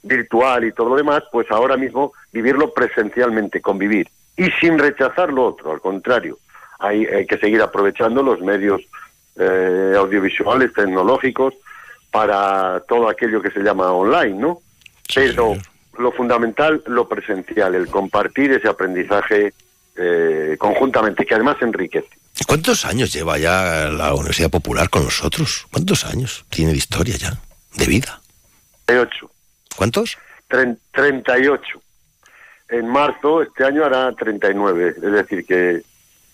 virtual 0.04 0.66
y 0.66 0.72
todo 0.72 0.90
lo 0.90 0.96
demás, 0.96 1.24
pues 1.32 1.50
ahora 1.52 1.78
mismo 1.78 2.14
vivirlo 2.32 2.74
presencialmente, 2.74 3.62
convivir. 3.62 4.10
Y 4.36 4.50
sin 4.60 4.80
rechazar 4.80 5.32
lo 5.32 5.46
otro, 5.46 5.72
al 5.72 5.82
contrario, 5.82 6.40
hay, 6.80 7.06
hay 7.06 7.26
que 7.26 7.38
seguir 7.38 7.62
aprovechando 7.62 8.24
los 8.24 8.42
medios 8.42 8.82
eh, 9.38 9.94
audiovisuales, 9.98 10.74
tecnológicos, 10.74 11.54
para 12.10 12.82
todo 12.82 13.08
aquello 13.08 13.42
que 13.42 13.52
se 13.52 13.62
llama 13.62 13.92
online, 13.92 14.38
¿no? 14.38 14.60
Pero 15.14 15.56
lo 15.98 16.12
fundamental, 16.12 16.82
lo 16.88 17.08
presencial, 17.08 17.76
el 17.76 17.88
compartir 17.88 18.52
ese 18.52 18.68
aprendizaje 18.68 19.54
eh, 19.96 20.56
conjuntamente, 20.60 21.26
que 21.26 21.36
además 21.36 21.58
enriquece. 21.62 22.10
¿Cuántos 22.48 22.86
años 22.86 23.14
lleva 23.14 23.38
ya 23.38 23.90
la 23.92 24.14
Universidad 24.14 24.50
Popular 24.50 24.90
con 24.90 25.04
nosotros? 25.04 25.68
¿Cuántos 25.72 26.06
años 26.06 26.46
tiene 26.50 26.72
de 26.72 26.78
historia 26.78 27.16
ya, 27.18 27.34
de 27.76 27.86
vida? 27.86 28.22
38. 28.86 29.32
¿Cuántos? 29.76 30.18
38. 30.48 31.82
En 32.70 32.88
marzo, 32.88 33.42
este 33.42 33.66
año 33.66 33.86
hará 33.86 34.12
39. 34.14 34.96
Es 34.98 35.12
decir, 35.12 35.46
que 35.46 35.84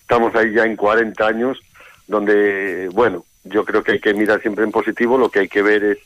estamos 0.02 0.34
ahí 0.34 0.52
ya 0.52 0.64
en 0.64 0.76
40 0.76 1.26
años, 1.26 1.58
donde, 2.06 2.88
bueno, 2.92 3.24
yo 3.44 3.64
creo 3.64 3.82
que 3.82 3.92
hay 3.92 4.00
que 4.00 4.14
mirar 4.14 4.40
siempre 4.40 4.64
en 4.64 4.72
positivo, 4.72 5.18
lo 5.18 5.30
que 5.30 5.40
hay 5.40 5.48
que 5.48 5.62
ver 5.62 5.84
es 5.84 5.98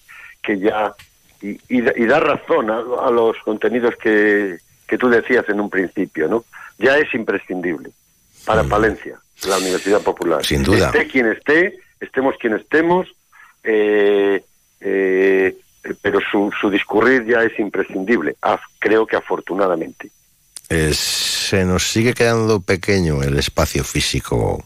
que 0.42 0.59
ya, 0.59 0.94
y, 1.40 1.59
y, 1.68 2.06
dar 2.06 2.25
razón 2.25 2.71
a, 2.71 3.11
los 3.11 3.37
contenidos 3.44 3.94
que, 3.97 4.59
que 4.87 4.99
tú 4.99 5.09
decías 5.09 5.49
en 5.49 5.61
un 5.61 5.71
principio, 5.71 6.28
¿no? 6.28 6.44
Ya 6.78 6.97
es 6.99 7.12
imprescindible 7.14 7.90
para 8.44 8.62
mm. 8.62 8.68
Palencia, 8.68 9.21
la 9.46 9.58
Universidad 9.58 10.00
Popular. 10.00 10.44
Sin 10.44 10.62
duda. 10.62 10.86
Esté 10.86 11.06
quien 11.08 11.26
esté, 11.26 11.78
estemos 12.00 12.36
quien 12.38 12.54
estemos, 12.54 13.08
eh, 13.64 14.44
eh, 14.80 15.56
pero 16.00 16.20
su, 16.30 16.52
su 16.60 16.70
discurrir 16.70 17.24
ya 17.26 17.42
es 17.42 17.58
imprescindible, 17.58 18.36
creo 18.78 19.06
que 19.06 19.16
afortunadamente. 19.16 20.10
se 20.68 21.64
nos 21.64 21.90
sigue 21.90 22.14
quedando 22.14 22.60
pequeño 22.60 23.22
el 23.22 23.38
espacio 23.38 23.84
físico 23.84 24.64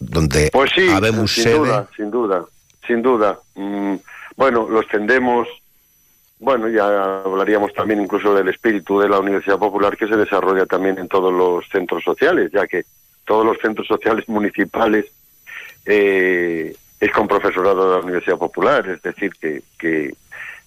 donde 0.00 0.50
pues 0.50 0.70
sí, 0.74 0.88
sin 1.28 1.50
duda, 1.52 1.88
sin 1.94 2.10
duda, 2.10 2.44
sin 2.86 3.02
duda. 3.02 3.38
Mm, 3.54 3.96
bueno, 4.34 4.66
lo 4.68 4.80
extendemos, 4.80 5.46
bueno, 6.38 6.68
ya 6.68 7.20
hablaríamos 7.22 7.74
también 7.74 8.00
incluso 8.00 8.34
del 8.34 8.48
espíritu 8.48 8.98
de 8.98 9.10
la 9.10 9.18
Universidad 9.18 9.58
Popular 9.58 9.96
que 9.96 10.08
se 10.08 10.16
desarrolla 10.16 10.64
también 10.64 10.98
en 10.98 11.06
todos 11.06 11.32
los 11.32 11.68
centros 11.68 12.02
sociales, 12.02 12.50
ya 12.50 12.66
que 12.66 12.84
todos 13.30 13.46
los 13.46 13.58
centros 13.58 13.86
sociales 13.86 14.28
municipales 14.28 15.06
eh, 15.86 16.74
es 16.98 17.10
con 17.12 17.28
profesorado 17.28 17.84
de 17.84 17.96
la 17.96 18.02
Universidad 18.02 18.38
Popular, 18.38 18.88
es 18.88 19.00
decir, 19.02 19.30
que, 19.40 19.62
que, 19.78 20.12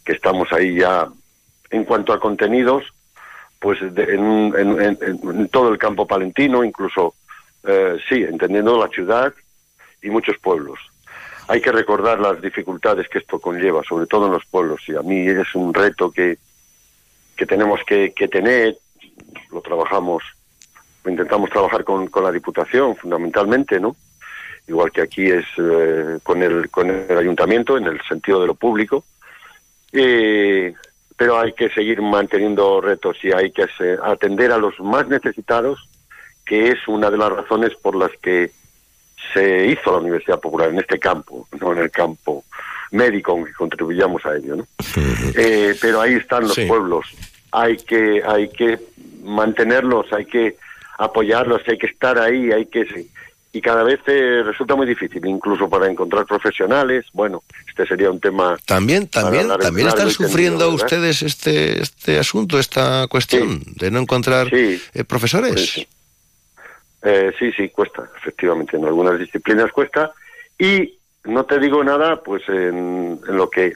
estamos 0.06 0.48
ahí 0.54 0.76
ya 0.80 1.10
en 1.72 1.84
cuanto 1.84 2.14
a 2.14 2.22
contenidos, 2.22 2.86
pues 3.60 3.82
en, 3.82 4.54
en, 4.56 5.50
todo 5.50 5.74
el 5.74 5.78
campo 5.78 6.08
palentino, 6.08 6.64
incluso, 6.64 7.16
eh, 7.66 7.98
sí, 8.08 8.24
entendiendo 8.24 8.80
la 8.80 8.88
ciudad 8.88 9.34
y 10.02 10.10
muchos 10.10 10.38
pueblos. 10.38 10.80
Hay 11.50 11.60
que 11.60 11.72
recordar 11.72 12.20
las 12.20 12.42
dificultades 12.42 13.10
que 13.10 13.20
esto 13.20 13.40
conlleva, 13.40 13.84
sobre 13.84 14.08
todo 14.08 14.28
en 14.28 14.34
los 14.34 14.46
pueblos, 14.46 14.82
y 14.88 14.96
a 14.96 15.02
mí 15.02 15.28
es 15.28 15.54
un 15.54 15.74
reto 15.74 16.12
que, 16.12 16.38
que 17.36 17.46
tenemos 17.46 17.82
que, 17.86 18.14
que 18.14 18.30
tener, 18.30 18.78
lo 19.52 19.62
trabajamos, 19.62 20.24
intentamos 21.06 21.50
trabajar 21.50 21.84
con, 21.84 22.08
con 22.08 22.24
la 22.24 22.32
Diputación 22.32 22.96
fundamentalmente, 22.96 23.80
¿no? 23.80 23.96
igual 24.68 24.92
que 24.92 25.02
aquí 25.02 25.30
es 25.30 25.46
eh, 25.58 26.20
con, 26.24 26.42
el, 26.42 26.70
con 26.70 26.90
el 26.90 27.18
ayuntamiento, 27.18 27.78
en 27.78 27.86
el 27.86 28.02
sentido 28.02 28.42
de 28.42 28.48
lo 28.48 28.56
público. 28.56 29.04
pero 29.92 31.40
hay 31.40 31.54
que 31.54 31.70
seguir 31.70 32.02
manteniendo 32.02 32.82
retos 32.82 33.18
y 33.24 33.32
hay 33.32 33.52
que 33.52 33.66
atender 34.04 34.52
a 34.52 34.58
los 34.58 34.80
más 34.80 35.08
necesitados, 35.08 35.88
que 36.46 36.70
es 36.70 36.88
una 36.88 37.10
de 37.10 37.18
las 37.18 37.32
razones 37.32 37.76
por 37.76 37.96
las 37.96 38.12
que 38.22 38.52
se 39.34 39.68
hizo 39.68 39.92
la 39.92 40.00
Universidad 40.00 40.40
Popular 40.40 40.70
en 40.70 40.80
este 40.80 41.00
campo, 41.00 41.48
no 41.60 41.72
en 41.74 41.80
el 41.80 41.92
campo 41.92 42.44
médico, 42.92 43.32
aunque 43.32 43.54
contribuyamos 43.54 44.26
a 44.26 44.36
ello. 44.36 44.58
¿no? 44.58 44.68
Eh, 45.36 45.76
pero 45.82 46.02
ahí 46.02 46.14
están 46.14 46.44
los 46.44 46.60
pueblos, 46.68 47.08
hay 47.52 47.78
que, 47.78 48.22
hay 48.26 48.50
que 48.50 48.80
mantenerlos, 49.24 50.12
hay 50.12 50.26
que 50.26 50.58
apoyarlos, 51.04 51.62
hay 51.68 51.78
que 51.78 51.88
estar 51.88 52.18
ahí, 52.20 52.52
hay 52.52 52.66
que 52.66 53.08
y 53.56 53.62
cada 53.62 53.84
vez 53.84 54.00
eh, 54.08 54.42
resulta 54.44 54.76
muy 54.76 54.88
difícil, 54.88 55.24
incluso 55.28 55.70
para 55.70 55.86
encontrar 55.88 56.26
profesionales. 56.26 57.06
Bueno, 57.14 57.44
este 57.68 57.86
sería 57.86 58.10
un 58.10 58.20
tema. 58.20 58.58
También, 58.66 59.08
también, 59.08 59.48
también 59.48 59.90
están 59.90 60.10
sufriendo 60.10 60.70
ustedes 60.70 61.22
este 61.22 61.80
este 61.80 62.18
asunto, 62.18 62.58
esta 62.58 63.06
cuestión 63.08 63.62
de 63.76 63.92
no 63.92 64.00
encontrar 64.00 64.48
eh, 64.52 64.80
profesores. 65.08 65.86
Eh, 67.04 67.32
sí, 67.38 67.52
sí, 67.52 67.70
cuesta, 67.70 68.10
efectivamente, 68.18 68.76
en 68.76 68.86
algunas 68.86 69.20
disciplinas 69.20 69.72
cuesta. 69.72 70.12
Y 70.58 70.98
no 71.26 71.46
te 71.46 71.60
digo 71.60 71.84
nada, 71.84 72.24
pues 72.24 72.42
en, 72.50 73.20
en 73.28 73.38
lo 73.38 73.52
que 73.52 73.74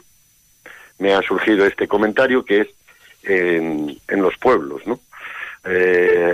me 0.98 1.14
ha 1.14 1.22
surgido 1.22 1.68
este 1.68 1.88
comentario, 1.88 2.44
que 2.44 2.62
es 2.62 2.68
en, 3.22 3.96
en 4.08 4.22
los 4.24 4.36
pueblos, 4.38 4.82
¿no? 4.88 5.00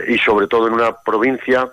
Y 0.08 0.18
sobre 0.20 0.48
todo 0.48 0.68
en 0.68 0.74
una 0.74 0.96
provincia 0.96 1.72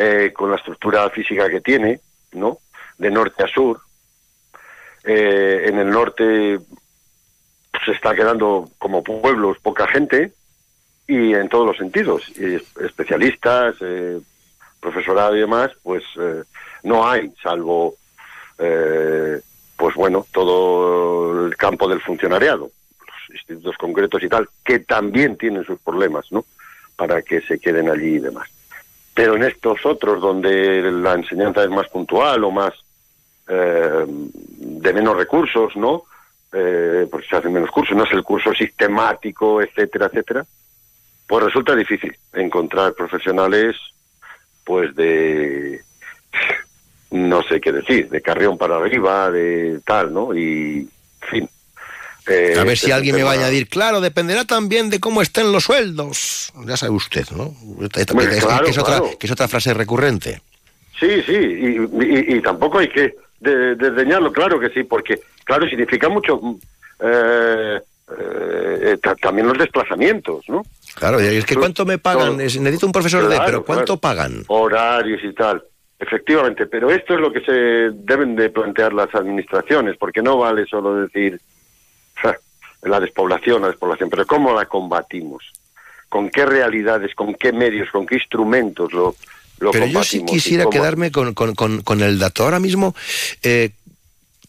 eh, 0.00 0.32
con 0.32 0.48
la 0.48 0.58
estructura 0.58 1.10
física 1.10 1.50
que 1.50 1.60
tiene, 1.60 1.98
¿no? 2.30 2.58
De 2.98 3.10
norte 3.10 3.42
a 3.42 3.48
sur. 3.48 3.80
Eh, 5.02 5.64
en 5.66 5.76
el 5.76 5.90
norte 5.90 6.60
se 7.84 7.90
está 7.90 8.14
quedando 8.14 8.70
como 8.78 9.02
pueblos 9.02 9.58
poca 9.58 9.88
gente 9.88 10.32
y 11.04 11.34
en 11.34 11.48
todos 11.48 11.66
los 11.66 11.76
sentidos, 11.76 12.22
y 12.38 12.54
especialistas, 12.84 13.74
eh, 13.80 14.20
profesorado 14.78 15.36
y 15.36 15.40
demás, 15.40 15.72
pues 15.82 16.04
no 16.84 17.08
hay, 17.08 17.32
salvo, 17.42 17.96
pues 18.56 19.94
bueno, 19.96 20.26
todo 20.30 21.46
el 21.46 21.56
campo 21.56 21.88
del 21.88 22.00
funcionariado, 22.02 22.70
institutos 23.30 23.76
concretos 23.76 24.22
y 24.22 24.28
tal, 24.28 24.48
que 24.64 24.80
también 24.80 25.36
tienen 25.36 25.64
sus 25.64 25.78
problemas, 25.80 26.30
¿no? 26.30 26.44
Para 26.96 27.22
que 27.22 27.40
se 27.40 27.58
queden 27.58 27.90
allí 27.90 28.16
y 28.16 28.18
demás. 28.18 28.48
Pero 29.14 29.36
en 29.36 29.44
estos 29.44 29.84
otros, 29.84 30.20
donde 30.20 30.90
la 30.92 31.14
enseñanza 31.14 31.64
es 31.64 31.70
más 31.70 31.88
puntual 31.88 32.44
o 32.44 32.50
más 32.50 32.72
eh, 33.48 34.04
de 34.06 34.92
menos 34.92 35.16
recursos, 35.16 35.76
¿no? 35.76 36.04
Eh, 36.52 37.06
porque 37.10 37.26
se 37.28 37.36
hacen 37.36 37.52
menos 37.52 37.70
cursos, 37.70 37.96
no 37.96 38.04
es 38.04 38.12
el 38.12 38.22
curso 38.22 38.52
sistemático, 38.54 39.60
etcétera, 39.60 40.06
etcétera, 40.06 40.46
pues 41.26 41.44
resulta 41.44 41.76
difícil 41.76 42.16
encontrar 42.32 42.94
profesionales, 42.94 43.76
pues 44.64 44.94
de, 44.94 45.82
no 47.10 47.42
sé 47.42 47.60
qué 47.60 47.72
decir, 47.72 48.08
de 48.08 48.22
carrión 48.22 48.56
para 48.56 48.76
arriba, 48.76 49.30
de 49.30 49.80
tal, 49.84 50.12
¿no? 50.12 50.34
Y, 50.34 50.88
en 51.22 51.28
fin. 51.28 51.48
Eh, 52.28 52.56
a 52.58 52.64
ver 52.64 52.76
si 52.76 52.90
alguien 52.90 53.16
me 53.16 53.22
va 53.22 53.30
a 53.30 53.34
añadir, 53.34 53.68
claro, 53.68 54.00
dependerá 54.00 54.44
también 54.44 54.90
de 54.90 55.00
cómo 55.00 55.22
estén 55.22 55.50
los 55.50 55.64
sueldos. 55.64 56.52
Ya 56.66 56.76
sabe 56.76 56.92
usted, 56.92 57.26
¿no? 57.34 57.54
que, 57.90 58.02
es, 58.02 58.78
otra, 58.78 59.00
que 59.18 59.26
es 59.26 59.32
otra 59.32 59.48
frase 59.48 59.72
recurrente. 59.72 60.42
Sí, 60.98 61.22
sí, 61.24 61.32
y, 61.32 62.34
y, 62.36 62.40
tampoco 62.42 62.78
hay 62.78 62.88
que 62.88 63.14
desdeñarlo, 63.40 64.32
claro 64.32 64.58
que 64.58 64.68
sí, 64.70 64.82
porque, 64.82 65.20
claro, 65.44 65.68
significa 65.68 66.08
mucho 66.08 66.40
eh, 67.00 67.80
eh, 68.18 68.98
también 69.20 69.46
los 69.46 69.58
desplazamientos, 69.58 70.44
¿no? 70.48 70.62
Claro, 70.94 71.20
y 71.20 71.36
es 71.36 71.44
que 71.44 71.54
¿cuánto 71.54 71.86
me 71.86 71.98
pagan? 71.98 72.36
Necesito 72.36 72.86
un 72.86 72.92
profesor 72.92 73.28
de, 73.28 73.38
pero 73.44 73.64
¿cuánto 73.64 73.98
pagan? 73.98 74.44
Horarios 74.48 75.20
y 75.22 75.32
tal. 75.32 75.62
Efectivamente, 76.00 76.66
pero 76.66 76.90
esto 76.90 77.14
es 77.14 77.20
lo 77.20 77.32
que 77.32 77.40
se 77.40 77.52
deben 77.52 78.36
de 78.36 78.50
plantear 78.50 78.92
las 78.92 79.12
administraciones, 79.14 79.96
porque 79.98 80.22
no 80.22 80.38
vale 80.38 80.64
solo 80.66 80.94
decir 80.94 81.40
la 82.82 83.00
despoblación, 83.00 83.62
la 83.62 83.68
despoblación, 83.68 84.10
pero 84.10 84.26
¿cómo 84.26 84.54
la 84.54 84.66
combatimos? 84.66 85.52
¿Con 86.08 86.30
qué 86.30 86.46
realidades, 86.46 87.14
con 87.14 87.34
qué 87.34 87.52
medios, 87.52 87.90
con 87.90 88.06
qué 88.06 88.16
instrumentos 88.16 88.92
lo, 88.92 89.14
pero 89.72 89.86
yo 89.86 90.04
sí 90.04 90.24
quisiera 90.24 90.66
quedarme 90.70 91.10
con, 91.10 91.34
con, 91.34 92.00
el 92.00 92.18
dato. 92.18 92.44
Ahora 92.44 92.60
mismo, 92.60 92.94
eh, 93.42 93.70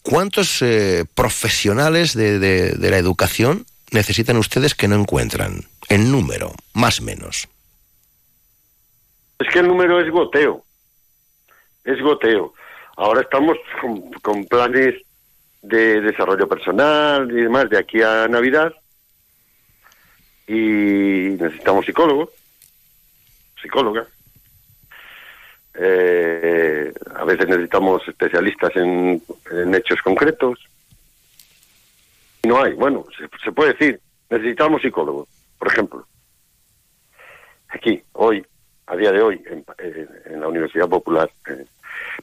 ¿cuántos 0.03 0.61
eh, 0.61 1.05
profesionales 1.15 2.13
de, 2.13 2.37
de, 2.39 2.89
la 2.89 2.97
educación 2.97 3.65
necesitan 3.91 4.37
ustedes 4.37 4.75
que 4.75 4.87
no 4.87 4.95
encuentran? 4.95 5.65
En 5.89 6.11
número, 6.11 6.53
más 6.73 6.99
o 6.99 7.03
menos. 7.03 7.47
Es 9.39 9.47
que 9.51 9.59
el 9.59 9.67
número 9.67 9.99
es 9.99 10.11
goteo. 10.11 10.63
Es 11.83 11.99
goteo. 12.01 12.53
Ahora 12.97 13.21
estamos 13.21 13.57
con, 14.21 14.45
planes 14.45 14.93
de 15.61 16.01
desarrollo 16.01 16.47
personal 16.47 17.31
y 17.31 17.41
demás 17.41 17.69
de 17.69 17.77
aquí 17.77 18.01
a 18.01 18.27
Navidad. 18.27 18.73
Y 20.47 21.35
necesitamos 21.37 21.85
psicólogos, 21.85 22.29
psicólogas 23.61 24.07
eh, 25.81 26.93
a 27.15 27.23
veces 27.23 27.47
necesitamos 27.47 28.05
especialistas 28.05 28.75
en, 28.75 29.21
hechos 29.73 30.01
concretos. 30.01 30.59
No 32.43 32.61
hay, 32.61 32.73
bueno, 32.73 33.05
se, 33.43 33.51
puede 33.51 33.73
decir, 33.73 33.99
necesitamos 34.29 34.81
psicólogos, 34.81 35.29
por 35.57 35.69
ejemplo. 35.69 36.05
Aquí, 37.69 38.01
hoy, 38.13 38.45
a 38.87 38.95
día 38.97 39.11
de 39.13 39.21
hoy, 39.21 39.41
en, 39.49 40.41
la 40.41 40.47
Universidad 40.47 40.89
Popular. 40.89 41.29
Eh. 41.47 41.65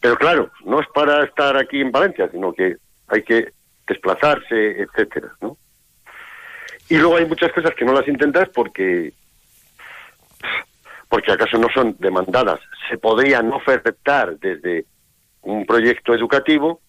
Pero 0.03 0.17
claro, 0.17 0.51
no 0.65 0.81
es 0.81 0.89
para 0.89 1.25
estar 1.25 1.57
aquí 1.57 1.81
en 1.81 1.93
Valencia, 1.93 2.29
sino 2.31 2.53
que 2.53 2.77
hay 3.09 3.23
que 3.23 3.53
desplazarse, 3.87 4.83
etcétera, 4.83 5.33
¿no? 5.41 5.57
Y 6.89 6.97
luego 6.97 7.17
hay 7.17 7.27
muchas 7.27 7.53
cosas 7.53 7.75
que 7.75 7.85
no 7.85 7.93
las 7.93 8.07
intentas 8.07 8.49
porque 8.51 9.13
porque 11.09 11.33
acaso 11.33 11.57
no 11.57 11.69
son 11.73 11.97
demandadas. 11.99 12.61
Se 12.91 12.99
podrían 12.99 13.53
ofertar 13.53 14.39
desde 14.39 14.85
un 15.43 15.65
proyecto 15.65 16.15
educativo, 16.15 16.81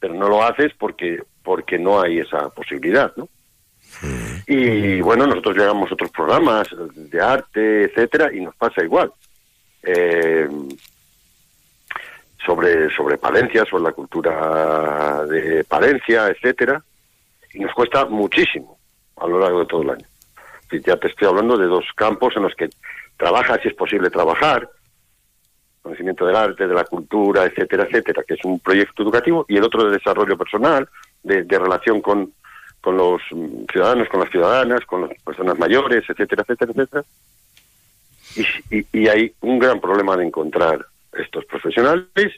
pero 0.00 0.14
no 0.14 0.28
lo 0.28 0.42
haces 0.42 0.72
porque 0.78 1.22
porque 1.42 1.78
no 1.78 2.00
hay 2.00 2.20
esa 2.20 2.48
posibilidad, 2.50 3.12
¿no? 3.16 3.28
Y 4.46 5.00
bueno, 5.00 5.26
nosotros 5.26 5.56
llegamos 5.56 5.90
a 5.90 5.94
otros 5.94 6.10
programas 6.10 6.68
de 6.94 7.20
arte, 7.20 7.84
etcétera, 7.84 8.32
y 8.32 8.40
nos 8.40 8.56
pasa 8.56 8.82
igual. 8.82 9.12
Eh, 9.82 10.48
sobre, 12.44 12.94
sobre 12.94 13.18
Palencia, 13.18 13.64
sobre 13.64 13.84
la 13.84 13.92
cultura 13.92 15.24
de 15.26 15.64
Palencia, 15.64 16.28
etcétera, 16.28 16.82
y 17.54 17.60
nos 17.60 17.72
cuesta 17.74 18.04
muchísimo 18.06 18.78
a 19.16 19.26
lo 19.26 19.38
largo 19.38 19.60
de 19.60 19.66
todo 19.66 19.82
el 19.82 19.90
año. 19.90 20.06
Ya 20.70 20.96
te 20.96 21.08
estoy 21.08 21.28
hablando 21.28 21.56
de 21.56 21.66
dos 21.66 21.84
campos 21.94 22.34
en 22.36 22.44
los 22.44 22.54
que 22.54 22.70
trabaja 23.16 23.58
si 23.60 23.68
es 23.68 23.74
posible 23.74 24.10
trabajar, 24.10 24.68
conocimiento 25.82 26.24
del 26.26 26.36
arte, 26.36 26.66
de 26.66 26.74
la 26.74 26.84
cultura, 26.84 27.44
etcétera, 27.44 27.84
etcétera, 27.84 28.22
que 28.26 28.34
es 28.34 28.44
un 28.44 28.58
proyecto 28.60 29.02
educativo, 29.02 29.44
y 29.48 29.56
el 29.56 29.64
otro 29.64 29.84
de 29.84 29.92
desarrollo 29.92 30.36
personal, 30.38 30.88
de, 31.22 31.44
relación 31.58 32.00
con, 32.00 32.32
con 32.80 32.96
los 32.96 33.20
ciudadanos, 33.70 34.08
con 34.08 34.20
las 34.20 34.30
ciudadanas, 34.30 34.80
con 34.86 35.02
las 35.02 35.22
personas 35.22 35.58
mayores, 35.58 36.04
etcétera, 36.08 36.42
etcétera, 36.42 36.72
etcétera. 36.72 37.04
Y, 38.70 38.86
y, 38.98 39.08
hay 39.08 39.34
un 39.42 39.58
gran 39.58 39.78
problema 39.78 40.16
de 40.16 40.24
encontrar 40.24 40.86
estos 41.12 41.44
profesionales 41.44 42.32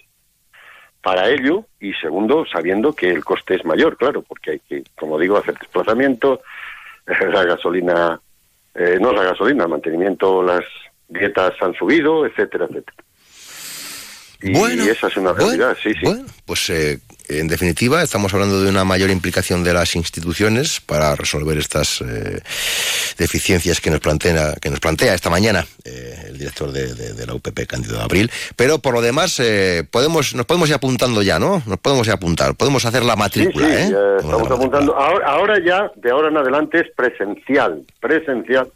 para 1.02 1.28
ello 1.28 1.66
y 1.80 1.92
segundo, 1.94 2.46
sabiendo 2.50 2.94
que 2.94 3.10
el 3.10 3.24
coste 3.24 3.56
es 3.56 3.64
mayor, 3.64 3.96
claro, 3.96 4.22
porque 4.22 4.52
hay 4.52 4.60
que, 4.60 4.84
como 4.96 5.18
digo, 5.18 5.36
hacer 5.36 5.54
desplazamiento, 5.58 6.42
la 7.06 7.44
gasolina 7.44 8.20
eh, 8.74 8.98
no 9.00 9.12
la 9.12 9.22
gasolina, 9.22 9.64
el 9.64 9.70
mantenimiento, 9.70 10.42
las 10.42 10.64
dietas 11.08 11.54
han 11.60 11.74
subido, 11.74 12.26
etcétera, 12.26 12.64
etcétera. 12.64 12.96
Y, 14.42 14.52
bueno, 14.58 14.84
esa 14.84 15.06
es 15.06 15.16
una 15.16 15.32
realidad, 15.32 15.76
sí, 15.80 15.92
sí. 15.94 16.00
Bueno, 16.02 16.26
pues 16.44 16.68
eh, 16.70 16.98
en 17.28 17.48
definitiva 17.48 18.02
estamos 18.02 18.32
hablando 18.34 18.62
de 18.62 18.68
una 18.68 18.84
mayor 18.84 19.10
implicación 19.10 19.64
de 19.64 19.72
las 19.72 19.96
instituciones 19.96 20.80
para 20.80 21.14
resolver 21.16 21.58
estas 21.58 22.00
eh, 22.00 22.40
deficiencias 23.18 23.80
que 23.80 23.90
nos 23.90 24.00
plantea, 24.00 24.54
que 24.60 24.70
nos 24.70 24.80
plantea 24.80 25.14
esta 25.14 25.30
mañana 25.30 25.66
eh, 25.84 26.26
el 26.28 26.38
director 26.38 26.72
de, 26.72 27.26
la 27.26 27.34
UPP, 27.34 27.66
Cándido 27.66 28.00
Abril. 28.00 28.30
Pero 28.56 28.78
por 28.78 28.94
lo 28.94 29.00
demás, 29.00 29.40
podemos, 29.90 30.34
nos 30.34 30.46
podemos 30.46 30.68
ir 30.68 30.74
apuntando 30.74 31.22
ya, 31.22 31.38
¿no? 31.38 31.62
Nos 31.66 31.78
podemos 31.78 32.06
ir 32.06 32.12
apuntar, 32.12 32.54
podemos 32.54 32.84
hacer 32.84 33.04
la 33.04 33.16
matrícula, 33.16 33.66
sí, 33.66 33.88
sí, 33.88 33.94
estamos 34.18 34.50
apuntando. 34.50 34.96
Ahora, 34.96 35.26
ahora 35.26 35.58
ya, 35.64 35.90
de 35.96 36.10
ahora 36.10 36.28
en 36.28 36.36
adelante, 36.36 36.80
es 36.80 36.90
presencial, 36.94 37.84
presencial, 38.00 38.70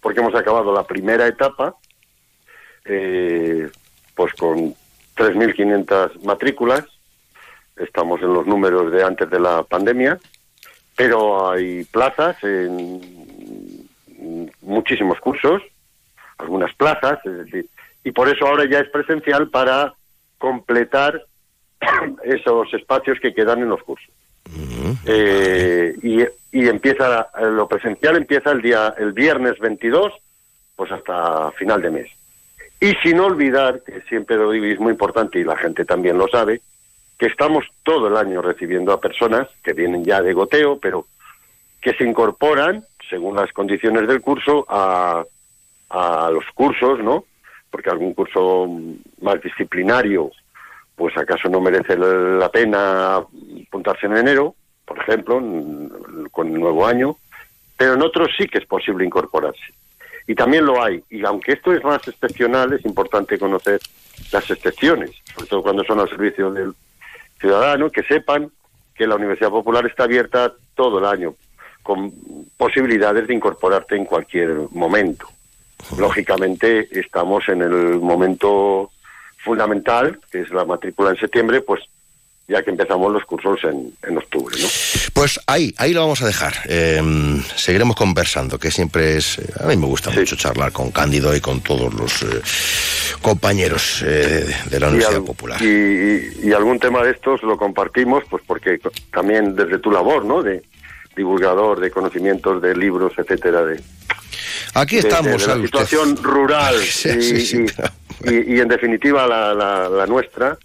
porque 0.00 0.20
hemos 0.20 0.34
acabado 0.34 0.72
la 0.72 0.84
primera 0.84 1.26
etapa. 1.26 1.76
Eh, 2.84 3.70
pues 4.14 4.34
con 4.34 4.74
3.500 5.16 6.22
matrículas, 6.24 6.84
estamos 7.76 8.20
en 8.22 8.32
los 8.32 8.46
números 8.46 8.92
de 8.92 9.02
antes 9.02 9.28
de 9.30 9.40
la 9.40 9.62
pandemia, 9.62 10.18
pero 10.96 11.50
hay 11.50 11.84
plazas 11.84 12.36
en 12.42 13.88
muchísimos 14.60 15.18
cursos, 15.20 15.62
algunas 16.38 16.74
plazas, 16.74 17.18
es 17.24 17.38
decir, 17.44 17.66
y 18.04 18.12
por 18.12 18.28
eso 18.28 18.46
ahora 18.46 18.64
ya 18.68 18.80
es 18.80 18.88
presencial 18.90 19.48
para 19.48 19.94
completar 20.38 21.24
esos 22.24 22.72
espacios 22.74 23.18
que 23.20 23.34
quedan 23.34 23.60
en 23.60 23.68
los 23.68 23.82
cursos. 23.82 24.10
Eh, 25.06 25.94
y, 26.02 26.22
y, 26.50 26.68
empieza 26.68 27.28
lo 27.40 27.68
presencial 27.68 28.16
empieza 28.16 28.50
el 28.50 28.60
día 28.60 28.92
el 28.98 29.12
viernes 29.12 29.58
22 29.60 30.12
pues 30.74 30.90
hasta 30.90 31.52
final 31.52 31.80
de 31.80 31.90
mes 31.90 32.10
y 32.82 32.94
sin 33.00 33.20
olvidar, 33.20 33.80
que 33.84 34.00
siempre 34.08 34.36
lo 34.36 34.50
digo 34.50 34.66
y 34.66 34.72
es 34.72 34.80
muy 34.80 34.90
importante 34.90 35.38
y 35.38 35.44
la 35.44 35.56
gente 35.56 35.84
también 35.84 36.18
lo 36.18 36.26
sabe, 36.26 36.60
que 37.22 37.28
estamos 37.28 37.64
todo 37.84 38.08
el 38.08 38.16
año 38.16 38.42
recibiendo 38.42 38.92
a 38.92 39.00
personas 39.00 39.46
que 39.62 39.74
vienen 39.74 40.04
ya 40.04 40.20
de 40.20 40.32
goteo, 40.32 40.80
pero 40.80 41.06
que 41.80 41.92
se 41.94 42.02
incorporan, 42.02 42.84
según 43.08 43.36
las 43.36 43.52
condiciones 43.52 44.08
del 44.08 44.20
curso, 44.20 44.66
a, 44.68 45.22
a 45.90 46.30
los 46.32 46.44
cursos, 46.52 46.98
¿no? 46.98 47.24
Porque 47.70 47.90
algún 47.90 48.12
curso 48.14 48.68
más 49.20 49.40
disciplinario, 49.40 50.32
pues 50.96 51.16
acaso 51.16 51.48
no 51.48 51.60
merece 51.60 51.96
la 51.96 52.48
pena 52.48 53.18
apuntarse 53.68 54.06
en 54.06 54.16
enero, 54.16 54.56
por 54.84 54.98
ejemplo, 54.98 55.40
con 56.32 56.48
el 56.48 56.58
nuevo 56.58 56.84
año, 56.84 57.18
pero 57.76 57.94
en 57.94 58.02
otros 58.02 58.30
sí 58.36 58.48
que 58.48 58.58
es 58.58 58.66
posible 58.66 59.04
incorporarse 59.04 59.72
y 60.26 60.34
también 60.34 60.66
lo 60.66 60.82
hay. 60.82 61.04
Y 61.08 61.24
aunque 61.24 61.52
esto 61.52 61.72
es 61.72 61.84
más 61.84 62.06
excepcional, 62.08 62.72
es 62.72 62.84
importante 62.84 63.38
conocer 63.38 63.80
las 64.32 64.50
excepciones, 64.50 65.12
sobre 65.36 65.46
todo 65.46 65.62
cuando 65.62 65.84
son 65.84 66.00
al 66.00 66.08
servicio 66.08 66.50
del 66.50 66.74
ciudadano, 67.42 67.90
que 67.90 68.02
sepan 68.04 68.50
que 68.94 69.06
la 69.06 69.16
Universidad 69.16 69.50
Popular 69.50 69.84
está 69.84 70.04
abierta 70.04 70.54
todo 70.74 70.98
el 70.98 71.04
año, 71.04 71.34
con 71.82 72.10
posibilidades 72.56 73.26
de 73.26 73.34
incorporarte 73.34 73.96
en 73.96 74.06
cualquier 74.06 74.56
momento. 74.70 75.26
Lógicamente 75.98 76.88
estamos 76.98 77.46
en 77.48 77.60
el 77.60 77.98
momento 77.98 78.90
fundamental, 79.38 80.18
que 80.30 80.40
es 80.40 80.50
la 80.50 80.64
matrícula 80.64 81.10
en 81.10 81.16
septiembre, 81.16 81.60
pues 81.60 81.82
ya 82.48 82.62
que 82.62 82.70
empezamos 82.70 83.12
los 83.12 83.24
cursos 83.24 83.62
en, 83.64 83.92
en 84.02 84.16
octubre. 84.16 84.56
¿no? 84.58 84.68
Pues 85.22 85.38
ahí, 85.46 85.72
ahí 85.78 85.94
lo 85.94 86.00
vamos 86.00 86.20
a 86.22 86.26
dejar. 86.26 86.52
Em, 86.64 87.40
seguiremos 87.54 87.94
conversando, 87.94 88.58
que 88.58 88.72
siempre 88.72 89.18
es. 89.18 89.40
A 89.60 89.68
mí 89.68 89.76
me 89.76 89.86
gusta 89.86 90.10
mucho 90.10 90.34
charlar 90.34 90.72
con 90.72 90.90
Cándido 90.90 91.32
y 91.36 91.40
con 91.40 91.60
todos 91.60 91.94
los 91.94 92.24
eh, 92.24 92.42
compañeros 93.20 94.02
eh, 94.04 94.52
de 94.68 94.80
la 94.80 94.88
Universidad 94.88 95.22
Popular. 95.22 95.62
Y, 95.62 96.48
y, 96.48 96.52
algún 96.52 96.80
tema 96.80 97.04
de 97.04 97.12
estos 97.12 97.40
lo 97.44 97.56
compartimos, 97.56 98.24
pues 98.28 98.42
porque 98.44 98.80
también 99.12 99.54
desde 99.54 99.78
tu 99.78 99.92
labor, 99.92 100.24
¿no? 100.24 100.42
De 100.42 100.64
divulgador 101.14 101.78
de 101.78 101.92
conocimientos, 101.92 102.60
de 102.60 102.74
libros, 102.74 103.12
etcétera, 103.16 103.64
de. 103.64 103.80
Aquí 104.74 104.96
estamos, 104.96 105.40
de, 105.40 105.46
la 105.46 105.62
situación 105.62 106.16
rural 106.20 106.74
y, 107.04 108.56
y, 108.56 108.58
en 108.58 108.66
definitiva 108.66 109.28
la, 109.28 109.54
la, 109.54 109.88
la 109.88 110.06
nuestra 110.06 110.58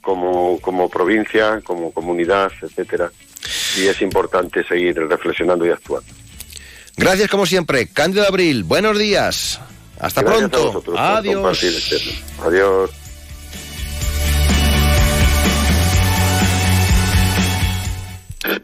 como, 0.00 0.58
como 0.60 0.90
provincia, 0.90 1.60
como 1.64 1.92
comunidad, 1.92 2.50
etcétera 2.60 3.12
y 3.76 3.86
es 3.86 4.00
importante 4.02 4.64
seguir 4.64 4.96
reflexionando 4.96 5.66
y 5.66 5.70
actuando. 5.70 6.08
Gracias 6.96 7.28
como 7.28 7.46
siempre. 7.46 7.88
Cándido 7.88 8.26
Abril, 8.26 8.64
buenos 8.64 8.98
días. 8.98 9.60
Hasta 9.98 10.22
pronto. 10.22 10.82
Adiós. 10.96 11.64
Adiós. 12.44 12.90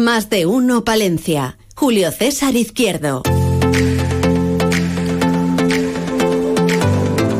Más 0.00 0.30
de 0.30 0.46
uno 0.46 0.82
Palencia. 0.82 1.58
Julio 1.74 2.10
César 2.10 2.56
Izquierdo. 2.56 3.22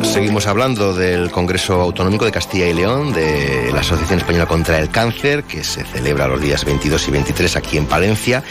Seguimos 0.02 0.46
hablando 0.46 0.92
del 0.92 1.30
Congreso 1.30 1.80
Autonómico 1.80 2.26
de 2.26 2.32
Castilla 2.32 2.66
y 2.66 2.74
León, 2.74 3.14
de 3.14 3.70
la 3.72 3.80
Asociación 3.80 4.18
Española 4.18 4.44
contra 4.44 4.78
el 4.78 4.90
Cáncer, 4.90 5.44
que 5.44 5.64
se 5.64 5.84
celebra 5.84 6.28
los 6.28 6.42
días 6.42 6.66
22 6.66 7.08
y 7.08 7.10
23 7.12 7.56
aquí 7.56 7.78
en 7.78 7.86
Palencia. 7.86 8.44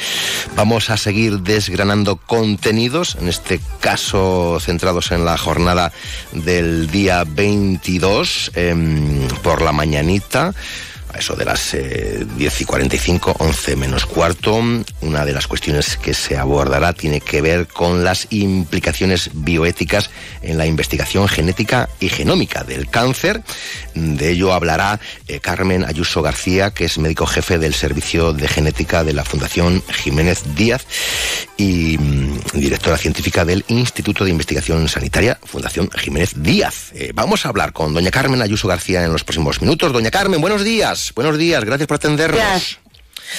Vamos 0.55 0.89
a 0.89 0.97
seguir 0.97 1.41
desgranando 1.41 2.15
contenidos, 2.15 3.15
en 3.21 3.27
este 3.27 3.59
caso 3.79 4.57
centrados 4.59 5.11
en 5.11 5.23
la 5.23 5.37
jornada 5.37 5.91
del 6.31 6.89
día 6.89 7.25
22 7.27 8.53
em, 8.55 9.27
por 9.43 9.61
la 9.61 9.71
mañanita 9.71 10.55
a 11.13 11.19
eso 11.19 11.35
de 11.35 11.45
las 11.45 11.71
10 11.71 11.81
eh, 11.81 12.25
y 12.59 12.65
45, 12.65 13.35
11 13.39 13.75
menos 13.75 14.05
cuarto. 14.05 14.61
Una 15.01 15.25
de 15.25 15.33
las 15.33 15.47
cuestiones 15.47 15.97
que 15.97 16.13
se 16.13 16.37
abordará 16.37 16.93
tiene 16.93 17.21
que 17.21 17.41
ver 17.41 17.67
con 17.67 18.03
las 18.03 18.27
implicaciones 18.29 19.31
bioéticas 19.33 20.09
en 20.41 20.57
la 20.57 20.65
investigación 20.65 21.27
genética 21.27 21.89
y 21.99 22.09
genómica 22.09 22.63
del 22.63 22.89
cáncer. 22.89 23.41
De 23.93 24.31
ello 24.31 24.53
hablará 24.53 24.99
eh, 25.27 25.39
Carmen 25.39 25.83
Ayuso 25.83 26.21
García, 26.21 26.71
que 26.71 26.85
es 26.85 26.97
médico 26.97 27.25
jefe 27.25 27.57
del 27.57 27.73
Servicio 27.73 28.33
de 28.33 28.47
Genética 28.47 29.03
de 29.03 29.13
la 29.13 29.25
Fundación 29.25 29.83
Jiménez 29.91 30.43
Díaz 30.55 30.85
y 31.57 31.97
mm, 31.97 32.39
directora 32.53 32.97
científica 32.97 33.45
del 33.45 33.65
Instituto 33.67 34.23
de 34.23 34.31
Investigación 34.31 34.87
Sanitaria 34.87 35.39
Fundación 35.43 35.89
Jiménez 35.91 36.33
Díaz. 36.35 36.91
Eh, 36.93 37.11
vamos 37.13 37.45
a 37.45 37.49
hablar 37.49 37.73
con 37.73 37.93
doña 37.93 38.11
Carmen 38.11 38.41
Ayuso 38.41 38.67
García 38.67 39.03
en 39.03 39.11
los 39.11 39.23
próximos 39.23 39.61
minutos. 39.61 39.91
Doña 39.91 40.11
Carmen, 40.11 40.41
buenos 40.41 40.63
días 40.63 40.98
buenos 41.15 41.37
días, 41.37 41.63
gracias 41.63 41.87
por 41.87 41.95
atendernos. 41.95 42.79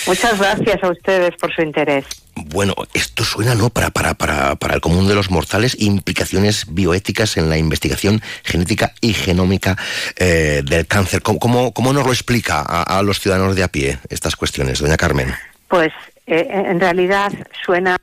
Muchas 0.07 0.39
gracias 0.39 0.83
a 0.83 0.89
ustedes 0.89 1.35
por 1.37 1.53
su 1.53 1.63
interés. 1.63 2.05
Bueno, 2.35 2.75
esto 2.95 3.25
suena, 3.25 3.55
¿no? 3.55 3.71
Para, 3.71 3.91
para, 3.91 4.15
para, 4.15 4.55
para 4.57 4.75
el 4.75 4.81
común 4.81 5.09
de 5.09 5.15
los 5.15 5.31
mortales, 5.31 5.77
implicaciones 5.81 6.67
bioéticas 6.73 7.37
en 7.37 7.51
la 7.51 7.59
investigación 7.59 8.21
genética 8.45 8.93
y 9.01 9.13
genómica 9.13 9.77
eh, 10.17 10.63
del 10.65 10.87
cáncer. 10.87 11.23
¿Cómo, 11.23 11.73
¿Cómo, 11.73 11.93
nos 11.93 12.07
lo 12.07 12.13
explica 12.13 12.63
a, 12.63 13.03
los 13.03 13.21
ciudadanos 13.21 13.57
de 13.57 13.65
a 13.65 13.69
pie 13.69 13.99
estas 14.09 14.37
cuestiones, 14.37 14.79
doña 14.79 14.97
Carmen? 14.97 15.35
Pues 15.69 15.93
eh, 16.27 16.47
en 16.51 16.81
realidad 16.81 17.33
suena 17.65 17.97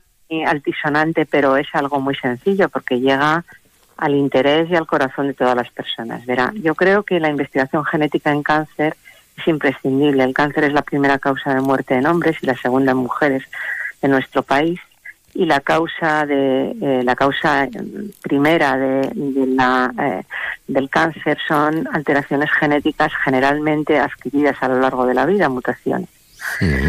altisonante, 0.46 1.26
pero 1.26 1.56
es 1.56 1.68
algo 1.72 2.00
muy 2.00 2.14
sencillo 2.14 2.68
porque 2.68 3.00
llega 3.00 3.44
al 3.96 4.14
interés 4.14 4.70
y 4.70 4.76
al 4.76 4.86
corazón 4.86 5.28
de 5.28 5.34
todas 5.34 5.56
las 5.56 5.70
personas. 5.70 6.24
Verá, 6.26 6.52
yo 6.54 6.74
creo 6.74 7.02
que 7.02 7.18
la 7.18 7.30
investigación 7.30 7.84
genética 7.84 8.30
en 8.30 8.42
cáncer 8.42 8.96
es 9.38 9.48
imprescindible. 9.48 10.24
El 10.24 10.34
cáncer 10.34 10.64
es 10.64 10.72
la 10.72 10.82
primera 10.82 11.18
causa 11.18 11.54
de 11.54 11.60
muerte 11.60 11.94
en 11.94 12.06
hombres 12.06 12.36
y 12.42 12.46
la 12.46 12.56
segunda 12.56 12.92
en 12.92 12.98
mujeres 12.98 13.44
en 14.02 14.10
nuestro 14.10 14.42
país 14.42 14.80
y 15.34 15.44
la 15.44 15.60
causa 15.60 16.26
de 16.26 16.70
eh, 16.80 17.02
la 17.04 17.14
causa 17.14 17.68
primera 18.22 18.76
de, 18.76 19.12
la, 19.46 19.92
eh, 20.00 20.22
del 20.66 20.88
cáncer 20.90 21.38
son 21.46 21.86
alteraciones 21.92 22.50
genéticas 22.58 23.12
generalmente 23.24 23.98
adquiridas 23.98 24.56
a 24.60 24.68
lo 24.68 24.80
largo 24.80 25.06
de 25.06 25.14
la 25.14 25.26
vida, 25.26 25.48
mutaciones. 25.48 26.08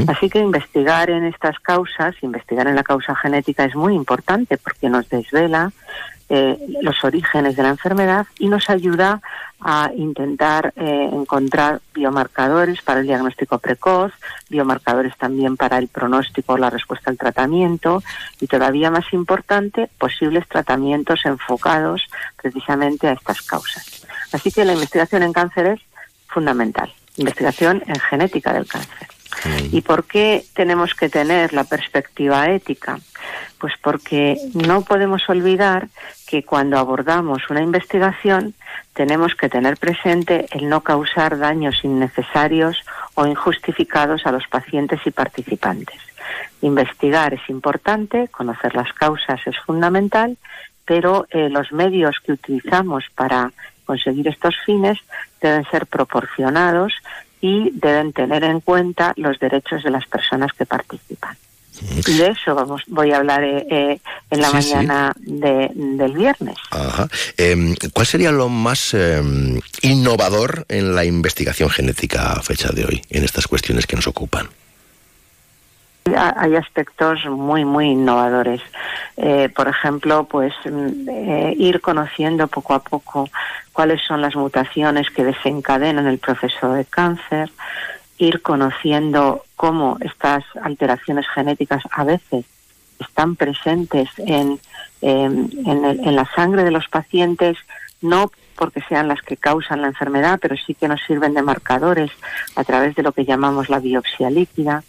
Así 0.08 0.30
que 0.30 0.40
investigar 0.40 1.10
en 1.10 1.26
estas 1.26 1.60
causas, 1.60 2.16
investigar 2.22 2.68
en 2.68 2.76
la 2.76 2.84
causa 2.84 3.16
genética 3.16 3.66
es 3.66 3.76
muy 3.76 3.94
importante 3.94 4.58
porque 4.58 4.90
nos 4.90 5.10
desvela 5.10 5.72
eh, 6.30 6.58
los 6.82 7.04
orígenes 7.04 7.56
de 7.56 7.64
la 7.64 7.70
enfermedad 7.70 8.28
y 8.38 8.50
nos 8.50 8.70
ayuda 8.70 9.22
a 9.62 9.92
intentar 9.96 10.74
eh, 10.76 11.10
encontrar 11.12 11.82
biomarcadores 11.94 12.82
para 12.82 13.02
el 13.02 13.08
diagnóstico 13.08 13.58
precoz, 13.58 14.14
biomarcadores 14.50 15.18
también 15.18 15.58
para 15.58 15.78
el 15.78 15.88
pronóstico 15.88 16.58
la 16.58 16.70
respuesta 16.70 17.10
al 17.10 17.18
tratamiento 17.18 18.02
y 18.40 18.48
todavía 18.48 18.92
más 18.92 19.12
importante, 19.12 19.90
posibles 19.98 20.48
tratamientos 20.48 21.26
enfocados 21.26 22.04
precisamente 22.42 23.08
a 23.08 23.14
estas 23.14 23.42
causas. 23.42 24.06
Así 24.32 24.52
que 24.52 24.66
la 24.66 24.74
investigación 24.74 25.24
en 25.24 25.34
cáncer 25.34 25.66
es 25.66 25.82
fundamental, 26.28 26.94
investigación 27.18 27.84
en 27.88 28.00
genética 28.00 28.54
del 28.54 28.68
cáncer. 28.68 29.19
¿Y 29.72 29.82
por 29.82 30.06
qué 30.06 30.44
tenemos 30.54 30.94
que 30.96 31.10
tener 31.10 31.54
la 31.54 31.64
perspectiva 31.64 32.50
ética? 32.50 33.00
Pues 33.60 33.74
porque 33.82 34.38
no 34.54 34.82
podemos 34.82 35.28
olvidar 35.30 35.88
que 36.28 36.44
cuando 36.44 36.78
abordamos 36.78 37.50
una 37.50 37.62
investigación 37.62 38.54
tenemos 38.94 39.36
que 39.36 39.50
tener 39.50 39.78
presente 39.78 40.46
el 40.52 40.70
no 40.70 40.82
causar 40.82 41.38
daños 41.38 41.84
innecesarios 41.84 42.78
o 43.16 43.26
injustificados 43.26 44.26
a 44.26 44.32
los 44.32 44.48
pacientes 44.48 45.00
y 45.06 45.12
participantes. 45.12 46.00
Investigar 46.62 47.34
es 47.34 47.50
importante, 47.50 48.28
conocer 48.28 48.76
las 48.76 48.92
causas 48.94 49.40
es 49.46 49.58
fundamental, 49.66 50.38
pero 50.86 51.28
eh, 51.30 51.50
los 51.50 51.72
medios 51.72 52.18
que 52.24 52.34
utilizamos 52.34 53.06
para 53.16 53.52
conseguir 53.86 54.28
estos 54.28 54.56
fines 54.66 55.00
deben 55.42 55.66
ser 55.72 55.88
proporcionados 55.88 56.94
y 57.42 57.72
deben 57.74 58.14
tener 58.14 58.44
en 58.44 58.60
cuenta 58.60 59.14
los 59.16 59.40
derechos 59.40 59.84
de 59.84 59.92
las 59.92 60.06
personas 60.06 60.52
que 60.54 60.66
participan. 60.66 61.38
Y 62.08 62.18
de 62.18 62.28
eso 62.28 62.54
vamos, 62.56 62.84
voy 62.88 63.12
a 63.12 63.18
hablar 63.18 63.44
eh, 63.44 63.66
eh, 63.70 64.00
en 64.30 64.42
la 64.42 64.52
mañana 64.52 65.14
del 65.16 66.14
viernes. 66.14 66.58
Em, 67.38 67.76
¿Cuál 67.94 68.06
sería 68.06 68.32
lo 68.32 68.50
más 68.50 68.94
em, 68.94 69.60
innovador 69.82 70.66
en 70.68 70.94
la 70.94 71.06
investigación 71.06 71.70
genética 71.70 72.34
a 72.34 72.42
fecha 72.42 72.70
de 72.72 72.86
hoy, 72.86 73.02
en 73.10 73.24
estas 73.24 73.48
cuestiones 73.48 73.88
que 73.88 73.96
nos 73.96 74.08
ocupan? 74.08 74.50
Hay 76.16 76.56
aspectos 76.56 77.26
muy 77.26 77.66
muy 77.66 77.88
innovadores 77.92 78.62
eh, 79.18 79.50
por 79.50 79.68
ejemplo 79.68 80.26
pues 80.26 80.54
mm, 80.66 81.10
eh, 81.10 81.56
ir 81.58 81.82
conociendo 81.82 82.48
poco 82.48 82.74
a 82.74 82.80
poco 82.80 83.30
cuáles 83.74 84.02
son 84.06 84.22
las 84.22 84.36
mutaciones 84.36 85.10
que 85.10 85.24
desencadenan 85.24 86.08
el 86.08 86.20
proceso 86.20 86.74
de 86.74 86.86
cáncer 86.86 87.52
ir 88.18 88.42
conociendo 88.42 89.44
cómo 89.56 89.98
estas 90.02 90.44
alteraciones 90.62 91.26
genéticas 91.34 91.84
a 91.92 92.04
veces 92.04 92.46
están 93.00 93.36
presentes 93.36 94.10
en, 94.18 94.60
en, 95.02 95.50
en 95.66 96.16
la 96.16 96.26
sangre 96.36 96.66
de 96.66 96.72
los 96.72 96.88
pacientes 96.90 97.58
no 98.02 98.32
porque 98.60 98.82
sean 98.90 99.08
las 99.08 99.22
que 99.22 99.38
causan 99.38 99.82
la 99.82 99.88
enfermedad, 99.88 100.38
pero 100.42 100.58
sí 100.58 100.76
que 100.76 100.90
nos 100.90 101.02
sirven 101.08 101.34
de 101.34 101.42
marcadores 101.42 102.12
a 102.58 102.66
través 102.66 102.94
de 102.94 103.04
lo 103.04 103.14
que 103.14 103.24
llamamos 103.24 103.70
la 103.70 103.80
biopsia 103.80 104.30
líquida. 104.30 104.84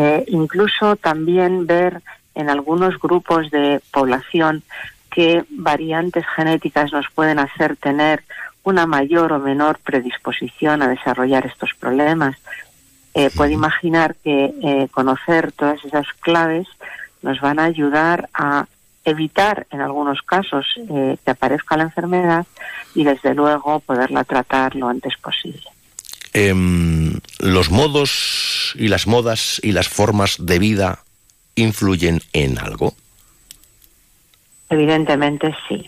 Eh, 0.00 0.24
incluso 0.28 0.94
también 0.94 1.66
ver 1.66 2.02
en 2.36 2.48
algunos 2.48 3.00
grupos 3.00 3.50
de 3.50 3.80
población 3.90 4.62
qué 5.10 5.44
variantes 5.50 6.24
genéticas 6.36 6.92
nos 6.92 7.06
pueden 7.12 7.40
hacer 7.40 7.76
tener 7.76 8.22
una 8.62 8.86
mayor 8.86 9.32
o 9.32 9.40
menor 9.40 9.80
predisposición 9.80 10.82
a 10.82 10.88
desarrollar 10.88 11.46
estos 11.46 11.74
problemas. 11.74 12.36
eh, 13.14 13.30
puede 13.34 13.54
imaginar 13.54 14.14
que 14.22 14.54
eh, 14.62 14.88
conocer 14.92 15.50
todas 15.50 15.84
esas 15.84 16.06
claves 16.20 16.68
nos 17.22 17.40
van 17.40 17.58
a 17.58 17.64
ayudar 17.64 18.28
a 18.32 18.66
evitar 19.04 19.66
en 19.72 19.80
algunos 19.80 20.22
casos 20.22 20.66
eh, 20.76 21.16
que 21.24 21.30
aparezca 21.32 21.76
la 21.76 21.84
enfermedad 21.84 22.46
y 22.94 23.02
desde 23.02 23.34
luego 23.34 23.80
poderla 23.80 24.22
tratar 24.22 24.76
lo 24.76 24.88
antes 24.88 25.16
posible. 25.16 25.68
Em, 26.32 27.20
¿Los 27.38 27.70
modos 27.70 28.74
y 28.78 28.88
las 28.88 29.06
modas 29.06 29.60
y 29.62 29.72
las 29.72 29.88
formas 29.88 30.36
de 30.38 30.58
vida 30.58 31.04
influyen 31.54 32.20
en 32.32 32.58
algo? 32.58 32.94
Evidentemente 34.70 35.54
sí. 35.68 35.86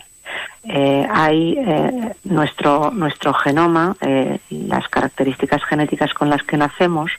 Eh, 0.63 1.07
hay 1.09 1.57
eh, 1.57 2.13
nuestro 2.23 2.91
nuestro 2.91 3.33
genoma, 3.33 3.95
eh, 3.99 4.37
las 4.51 4.87
características 4.89 5.63
genéticas 5.63 6.13
con 6.13 6.29
las 6.29 6.43
que 6.43 6.55
nacemos 6.55 7.11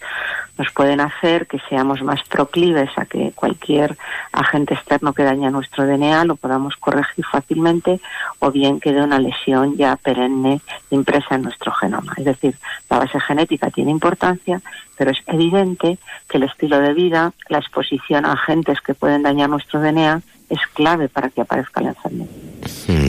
nos 0.56 0.70
pueden 0.72 1.00
hacer 1.00 1.48
que 1.48 1.58
seamos 1.68 2.02
más 2.02 2.22
proclives 2.28 2.90
a 2.96 3.04
que 3.04 3.32
cualquier 3.34 3.96
agente 4.32 4.74
externo 4.74 5.12
que 5.12 5.24
daña 5.24 5.50
nuestro 5.50 5.86
DNA 5.86 6.24
lo 6.24 6.36
podamos 6.36 6.76
corregir 6.76 7.24
fácilmente 7.24 8.00
o 8.38 8.52
bien 8.52 8.78
que 8.78 8.92
de 8.92 9.02
una 9.02 9.18
lesión 9.18 9.76
ya 9.76 9.96
perenne 9.96 10.60
impresa 10.90 11.34
en 11.34 11.42
nuestro 11.42 11.72
genoma. 11.72 12.12
Es 12.16 12.24
decir, 12.24 12.54
la 12.88 13.00
base 13.00 13.18
genética 13.18 13.70
tiene 13.70 13.90
importancia, 13.90 14.60
pero 14.96 15.10
es 15.10 15.18
evidente 15.26 15.98
que 16.28 16.36
el 16.36 16.44
estilo 16.44 16.78
de 16.78 16.94
vida, 16.94 17.32
la 17.48 17.58
exposición 17.58 18.24
a 18.24 18.34
agentes 18.34 18.80
que 18.82 18.94
pueden 18.94 19.24
dañar 19.24 19.48
nuestro 19.48 19.80
DNA 19.80 20.22
es 20.48 20.60
clave 20.74 21.08
para 21.08 21.30
que 21.30 21.40
aparezca 21.40 21.80
la 21.80 21.88
enfermedad. 21.88 22.30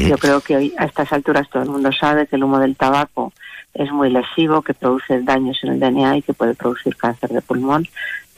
Yo 0.10 0.18
creo 0.18 0.42
que 0.42 0.56
hoy 0.56 0.74
a 0.78 0.86
estas 0.86 1.12
alturas 1.14 1.50
todo 1.50 1.64
el 1.64 1.70
mundo 1.70 1.92
sabe 1.92 2.28
que 2.28 2.36
el 2.36 2.44
humo 2.44 2.60
del 2.60 2.76
tabaco 2.76 3.34
es 3.74 3.92
muy 3.92 4.10
lesivo, 4.10 4.62
que 4.62 4.74
produce 4.74 5.22
daños 5.22 5.60
en 5.64 5.74
el 5.74 5.80
DNA 5.80 6.18
y 6.18 6.22
que 6.22 6.34
puede 6.34 6.54
producir 6.54 6.96
cáncer 6.96 7.32
de 7.32 7.42
pulmón 7.42 7.88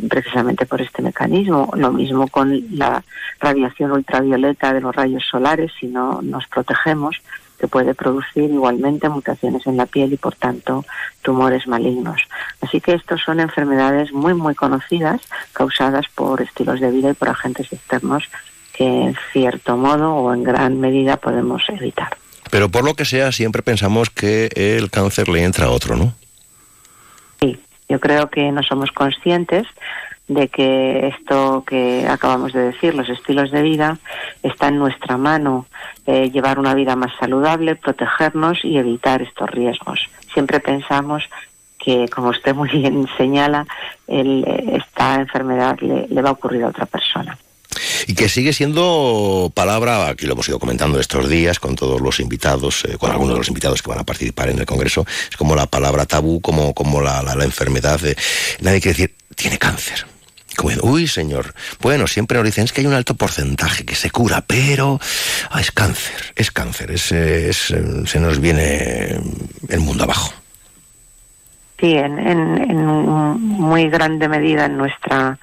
precisamente 0.10 0.66
por 0.66 0.82
este 0.82 1.02
mecanismo. 1.02 1.70
Lo 1.76 1.92
mismo 1.92 2.28
con 2.28 2.78
la 2.78 3.04
radiación 3.40 3.92
ultravioleta 3.92 4.74
de 4.74 4.82
los 4.82 4.96
rayos 4.96 5.26
solares, 5.26 5.72
si 5.80 5.88
no 5.88 6.22
nos 6.22 6.48
protegemos, 6.48 7.22
que 7.60 7.68
puede 7.68 7.94
producir 7.94 8.52
igualmente 8.52 9.08
mutaciones 9.10 9.66
en 9.66 9.78
la 9.78 9.86
piel 9.86 10.14
y 10.14 10.18
por 10.18 10.36
tanto 10.36 10.86
tumores 11.22 11.68
malignos. 11.68 12.22
Así 12.62 12.82
que 12.82 12.94
estos 12.94 13.22
son 13.22 13.40
enfermedades 13.40 14.12
muy 14.12 14.34
muy 14.34 14.56
conocidas 14.56 15.22
causadas 15.54 16.06
por 16.14 16.42
estilos 16.42 16.80
de 16.80 16.92
vida 16.92 17.12
y 17.12 17.14
por 17.14 17.30
agentes 17.30 17.72
externos 17.72 18.30
que 18.76 18.84
en 18.84 19.16
cierto 19.32 19.78
modo 19.78 20.16
o 20.16 20.34
en 20.34 20.44
gran 20.44 20.80
medida 20.80 21.18
podemos 21.18 21.64
evitar. 21.70 22.18
Pero 22.52 22.70
por 22.70 22.84
lo 22.84 22.94
que 22.94 23.06
sea, 23.06 23.32
siempre 23.32 23.62
pensamos 23.62 24.10
que 24.10 24.50
el 24.56 24.92
cáncer 24.92 25.30
le 25.30 25.44
entra 25.44 25.66
a 25.66 25.70
otro, 25.70 25.96
¿no? 25.96 26.14
Sí, 27.40 27.60
yo 27.90 28.00
creo 28.00 28.30
que 28.30 28.52
no 28.52 28.64
somos 28.64 28.92
conscientes 28.92 29.66
de 30.28 30.48
que 30.48 31.08
esto 31.08 31.64
que 31.66 32.08
acabamos 32.08 32.52
de 32.52 32.72
decir, 32.72 32.96
los 32.96 33.10
estilos 33.10 33.52
de 33.52 33.62
vida, 33.62 34.00
está 34.42 34.70
en 34.70 34.80
nuestra 34.80 35.18
mano 35.18 35.68
eh, 36.08 36.32
llevar 36.32 36.60
una 36.60 36.74
vida 36.74 36.96
más 36.96 37.12
saludable, 37.20 37.76
protegernos 37.76 38.66
y 38.66 38.78
evitar 38.78 39.22
estos 39.22 39.50
riesgos. 39.52 40.00
Siempre 40.34 40.60
pensamos 40.60 41.24
que, 41.78 42.10
como 42.10 42.30
usted 42.30 42.56
muy 42.56 42.70
bien 42.70 43.08
señala, 43.18 43.68
el, 44.08 44.44
esta 44.74 45.16
enfermedad 45.16 45.78
le, 45.80 46.08
le 46.08 46.22
va 46.22 46.30
a 46.30 46.34
ocurrir 46.34 46.64
a 46.64 46.70
otra 46.70 46.86
persona 46.88 47.38
y 48.08 48.14
que 48.14 48.30
sigue 48.30 48.54
siendo 48.54 49.52
palabra, 49.54 50.08
aquí 50.08 50.26
lo 50.26 50.34
hemos 50.34 50.48
ido 50.48 50.60
comentando 50.60 51.00
estos 51.00 51.30
días 51.30 51.60
con 51.60 51.76
todos 51.76 52.02
los 52.02 52.20
invitados, 52.20 52.86
eh, 52.86 52.98
con 52.98 53.12
algunos 53.12 53.34
de 53.34 53.40
los 53.40 53.48
invitados 53.48 53.82
que 53.82 53.90
van 53.90 54.00
a 54.00 54.04
participar 54.04 54.50
en 54.50 54.60
el 54.60 54.66
Congreso, 54.66 55.06
es 55.30 55.38
como 55.38 55.56
la 55.56 55.66
palabra 55.66 56.06
tabú, 56.06 56.42
como, 56.42 56.74
como 56.74 57.02
la, 57.02 57.22
la, 57.24 57.44
enfermedad. 57.44 58.00
De, 58.00 58.16
nadie 58.62 58.82
quiere 58.82 58.98
decir, 58.98 59.16
tiene 59.36 59.58
cáncer. 59.58 60.06
Uy, 60.82 61.08
señor. 61.08 61.54
Bueno, 61.82 62.08
siempre 62.08 62.38
nos 62.38 62.46
dicen 62.46 62.64
es 62.64 62.72
que 62.72 62.82
hay 62.82 62.88
un 62.88 62.94
alto 62.94 63.16
porcentaje 63.16 63.86
que 63.86 63.96
se 63.96 64.10
cura, 64.10 64.42
pero 64.46 65.00
ah, 65.52 65.60
es 65.60 65.72
cáncer, 65.72 66.34
es 66.36 66.50
cáncer, 66.52 66.92
es, 66.92 67.12
es, 67.12 67.74
se 68.06 68.20
nos 68.20 68.40
viene 68.40 69.20
el 69.70 69.80
mundo 69.82 70.06
abajo. 70.06 70.34
Sí, 71.80 71.94
en, 71.94 72.18
en, 72.20 72.58
en 72.58 72.86
muy 72.86 73.90
grande 73.90 74.30
medida 74.30 74.66
en 74.66 74.78
nuestra 74.78 75.38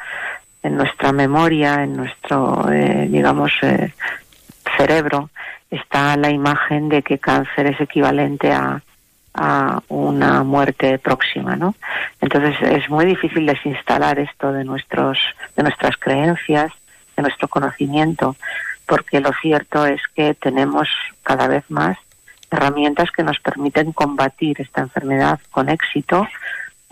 en 0.62 0.76
nuestra 0.76 1.12
memoria, 1.12 1.82
en 1.82 1.96
nuestro, 1.96 2.70
eh, 2.70 3.06
digamos, 3.10 3.52
eh, 3.62 3.92
cerebro, 4.76 5.30
está 5.70 6.16
la 6.16 6.30
imagen 6.30 6.88
de 6.88 7.02
que 7.02 7.18
cáncer 7.18 7.66
es 7.66 7.80
equivalente 7.80 8.52
a, 8.52 8.82
a 9.34 9.82
una 9.88 10.42
muerte 10.42 10.98
próxima, 10.98 11.56
¿no? 11.56 11.74
Entonces 12.20 12.56
es 12.60 12.88
muy 12.90 13.06
difícil 13.06 13.46
desinstalar 13.46 14.18
esto 14.18 14.52
de 14.52 14.64
nuestros, 14.64 15.18
de 15.56 15.62
nuestras 15.62 15.96
creencias, 15.96 16.72
de 17.16 17.22
nuestro 17.22 17.48
conocimiento, 17.48 18.36
porque 18.86 19.20
lo 19.20 19.32
cierto 19.40 19.86
es 19.86 20.00
que 20.14 20.34
tenemos 20.34 20.88
cada 21.22 21.48
vez 21.48 21.64
más 21.70 21.96
herramientas 22.50 23.10
que 23.10 23.22
nos 23.22 23.40
permiten 23.40 23.92
combatir 23.92 24.60
esta 24.60 24.82
enfermedad 24.82 25.40
con 25.50 25.70
éxito 25.70 26.28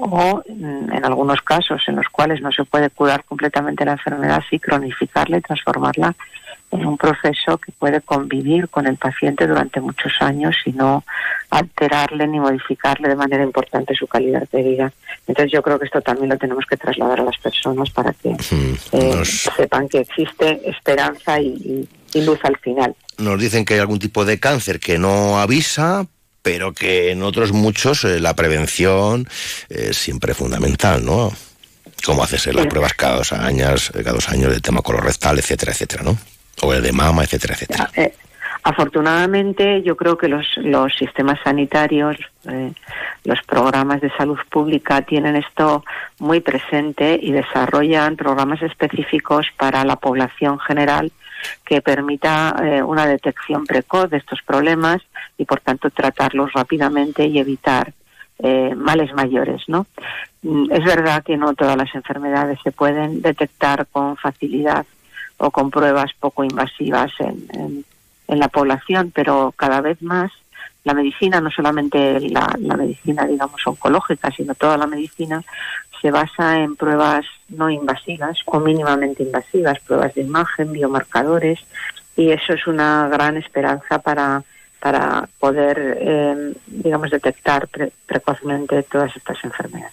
o 0.01 0.43
mm, 0.49 0.93
en 0.93 1.05
algunos 1.05 1.43
casos 1.43 1.83
en 1.87 1.97
los 1.97 2.09
cuales 2.09 2.41
no 2.41 2.51
se 2.53 2.65
puede 2.65 2.91
curar 2.91 3.25
completamente 3.25 3.85
la 3.85 3.93
enfermedad, 3.93 4.43
sí 4.49 4.59
cronificarla 4.59 5.39
y 5.39 5.43
transformarla 5.43 6.15
en 6.71 6.87
un 6.87 6.97
proceso 6.97 7.59
que 7.59 7.73
puede 7.73 8.01
convivir 8.01 8.69
con 8.69 8.87
el 8.87 8.97
paciente 8.97 9.47
durante 9.47 9.81
muchos 9.81 10.13
años 10.21 10.55
y 10.65 10.73
no 10.73 11.05
alterarle 11.51 12.29
ni 12.29 12.39
modificarle 12.39 13.09
de 13.09 13.17
manera 13.17 13.43
importante 13.43 13.95
su 13.95 14.07
calidad 14.07 14.49
de 14.51 14.63
vida. 14.63 14.93
Entonces 15.27 15.53
yo 15.53 15.63
creo 15.63 15.79
que 15.79 15.87
esto 15.87 16.01
también 16.01 16.29
lo 16.29 16.39
tenemos 16.39 16.65
que 16.67 16.77
trasladar 16.77 17.21
a 17.21 17.25
las 17.25 17.39
personas 17.39 17.91
para 17.91 18.13
que 18.13 18.37
eh, 18.93 19.25
sepan 19.25 19.89
que 19.89 19.99
existe 19.99 20.61
esperanza 20.69 21.41
y, 21.41 21.89
y 22.15 22.23
luz 22.23 22.39
al 22.45 22.57
final. 22.59 22.95
Nos 23.19 23.41
dicen 23.41 23.65
que 23.65 23.75
hay 23.75 23.81
algún 23.81 23.99
tipo 23.99 24.25
de 24.25 24.39
cáncer 24.39 24.79
que 24.79 24.99
no 24.99 25.41
avisa, 25.41 26.07
pero 26.43 26.73
que 26.73 27.11
en 27.11 27.23
otros 27.23 27.53
muchos 27.53 28.05
eh, 28.05 28.21
la 28.21 28.35
prevención 28.35 29.29
es 29.69 29.97
siempre 29.97 30.35
fundamental, 30.35 31.05
¿no? 31.05 31.33
Como 32.05 32.23
hacerse 32.23 32.53
las 32.53 32.67
pruebas 32.67 32.95
cada 32.95 33.17
dos 33.17 33.33
años, 33.33 33.91
eh, 33.95 34.03
cada 34.03 34.15
dos 34.15 34.29
años 34.31 34.51
del 34.51 34.63
tema 34.63 34.81
colorectal, 34.81 35.39
etcétera, 35.39 35.73
etcétera, 35.73 36.03
¿no? 36.03 36.17
O 36.63 36.73
el 36.73 36.83
de 36.83 36.93
mama, 36.93 37.25
etcétera, 37.25 37.55
etcétera. 37.55 37.91
Eh, 37.95 38.15
afortunadamente, 38.63 39.83
yo 39.83 39.97
creo 39.97 40.17
que 40.17 40.29
los, 40.29 40.47
los 40.57 40.95
sistemas 40.95 41.39
sanitarios, 41.45 42.17
los 43.25 43.43
programas 43.43 44.01
de 44.01 44.11
salud 44.17 44.39
pública 44.51 45.03
tienen 45.03 45.37
esto 45.37 45.85
muy 46.19 46.41
presente 46.41 47.19
y 47.23 47.33
desarrollan 47.33 48.17
programas 48.17 48.63
específicos 48.63 49.47
para 49.59 49.85
la 49.85 49.97
población 49.97 50.59
general 50.59 51.13
que 51.65 51.81
permita 51.81 52.55
una 52.85 53.07
detección 53.07 53.65
precoz 53.65 54.11
de 54.11 54.19
estos 54.19 54.43
problemas 54.43 55.01
y 55.39 55.45
por 55.45 55.61
tanto 55.61 55.91
tratarlos 55.91 56.53
rápidamente 56.53 57.27
y 57.27 57.39
evitar 57.39 57.93
eh, 58.43 58.75
males 58.75 59.13
mayores, 59.13 59.63
¿no? 59.69 59.87
Mm, 60.43 60.73
es 60.73 60.83
verdad 60.83 61.23
que 61.23 61.37
no 61.37 61.53
todas 61.53 61.77
las 61.77 61.95
enfermedades 61.95 62.59
se 62.65 62.73
pueden 62.73 63.21
detectar 63.21 63.87
con 63.89 64.17
facilidad 64.17 64.87
o 65.37 65.51
con 65.51 65.71
pruebas 65.71 66.13
poco 66.19 66.43
invasivas 66.43 67.13
en, 67.19 67.85
en, 68.29 68.39
la 68.39 68.49
población, 68.49 69.13
pero 69.15 69.53
cada 69.55 69.83
vez 69.83 70.01
más 70.01 70.33
la 70.85 70.95
medicina, 70.95 71.43
no 71.43 71.51
solamente 71.51 72.19
la, 72.31 72.55
la, 72.61 72.77
medicina, 72.77 73.27
digamos, 73.27 73.61
oncológica, 73.67 74.31
sino 74.31 74.55
toda 74.55 74.79
la 74.79 74.87
medicina, 74.87 75.43
se 76.01 76.11
basa 76.11 76.59
en 76.59 76.77
pruebas 76.77 77.27
no 77.49 77.71
invasivas 77.71 78.39
o 78.47 78.61
mínimamente 78.61 79.23
invasivas, 79.23 79.81
pruebas 79.81 80.15
de 80.15 80.23
imagen, 80.23 80.73
biomarcadores, 80.73 81.61
y 82.17 82.31
eso 82.31 82.53
es 82.55 82.67
una 82.67 83.09
gran 83.09 83.37
esperanza 83.37 83.99
para 83.99 84.43
para 84.81 85.29
poder, 85.39 85.99
eh, 86.01 86.53
digamos, 86.67 87.11
detectar 87.11 87.69
pre 87.69 87.93
precozmente 88.07 88.83
todas 88.85 89.15
estas 89.15 89.37
enfermedades. 89.45 89.93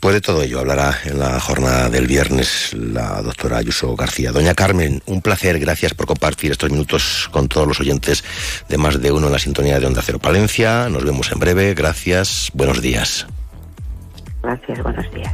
Pues 0.00 0.14
de 0.14 0.20
todo 0.20 0.42
ello 0.42 0.60
hablará 0.60 0.98
en 1.04 1.18
la 1.18 1.38
jornada 1.40 1.90
del 1.90 2.06
viernes 2.06 2.72
la 2.72 3.20
doctora 3.22 3.58
Ayuso 3.58 3.94
García. 3.96 4.32
Doña 4.32 4.54
Carmen, 4.54 5.02
un 5.06 5.20
placer, 5.20 5.58
gracias 5.58 5.92
por 5.94 6.06
compartir 6.06 6.52
estos 6.52 6.70
minutos 6.70 7.28
con 7.30 7.48
todos 7.48 7.66
los 7.66 7.80
oyentes 7.80 8.24
de 8.68 8.78
más 8.78 9.00
de 9.00 9.12
uno 9.12 9.26
en 9.26 9.32
la 9.32 9.38
sintonía 9.38 9.78
de 9.80 9.86
Onda 9.86 10.02
Cero 10.02 10.18
Palencia. 10.18 10.88
Nos 10.88 11.04
vemos 11.04 11.30
en 11.32 11.38
breve, 11.38 11.74
gracias, 11.74 12.50
buenos 12.54 12.80
días. 12.80 13.26
Gracias, 14.44 14.82
buenos 14.82 15.10
días. 15.10 15.32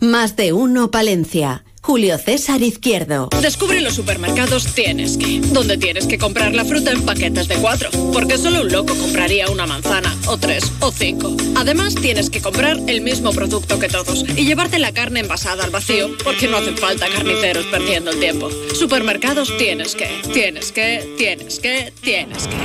Más 0.00 0.36
de 0.36 0.54
uno 0.54 0.90
Palencia. 0.90 1.64
Julio 1.88 2.18
César 2.18 2.60
Izquierdo. 2.60 3.30
Descubre 3.40 3.80
los 3.80 3.94
supermercados 3.94 4.66
Tienes 4.74 5.16
que, 5.16 5.40
donde 5.40 5.78
tienes 5.78 6.06
que 6.06 6.18
comprar 6.18 6.52
la 6.54 6.66
fruta 6.66 6.92
en 6.92 7.00
paquetes 7.06 7.48
de 7.48 7.54
cuatro, 7.54 7.88
porque 8.12 8.36
solo 8.36 8.60
un 8.60 8.70
loco 8.70 8.94
compraría 8.94 9.48
una 9.48 9.66
manzana, 9.66 10.14
o 10.26 10.36
tres, 10.36 10.70
o 10.80 10.92
cinco. 10.92 11.34
Además, 11.56 11.94
tienes 11.94 12.28
que 12.28 12.42
comprar 12.42 12.76
el 12.88 13.00
mismo 13.00 13.32
producto 13.32 13.78
que 13.78 13.88
todos 13.88 14.22
y 14.36 14.44
llevarte 14.44 14.78
la 14.78 14.92
carne 14.92 15.20
envasada 15.20 15.64
al 15.64 15.70
vacío, 15.70 16.10
porque 16.22 16.46
no 16.46 16.58
hacen 16.58 16.76
falta 16.76 17.06
carniceros 17.08 17.64
perdiendo 17.68 18.10
el 18.10 18.20
tiempo. 18.20 18.50
Supermercados 18.74 19.50
Tienes 19.56 19.94
que, 19.94 20.10
tienes 20.34 20.72
que, 20.72 21.14
tienes 21.16 21.58
que, 21.58 21.90
tienes 22.02 22.48
que. 22.48 22.56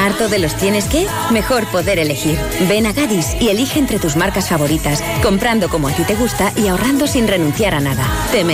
¿Harto 0.00 0.28
de 0.28 0.40
los 0.40 0.56
tienes 0.56 0.86
que? 0.86 1.06
Mejor 1.30 1.66
poder 1.68 1.98
elegir. 1.98 2.36
Ven 2.68 2.86
a 2.86 2.92
Gadis 2.92 3.36
y 3.40 3.48
elige 3.48 3.78
entre 3.78 3.98
tus 3.98 4.16
marcas 4.16 4.48
favoritas, 4.48 5.02
comprando 5.22 5.68
como 5.68 5.88
a 5.88 5.92
ti 5.92 6.02
te 6.02 6.14
gusta 6.14 6.52
y 6.56 6.66
ahorrando 6.66 7.06
sin 7.06 7.28
renunciar 7.28 7.74
a 7.74 7.80
nada. 7.80 8.06
Te 8.32 8.44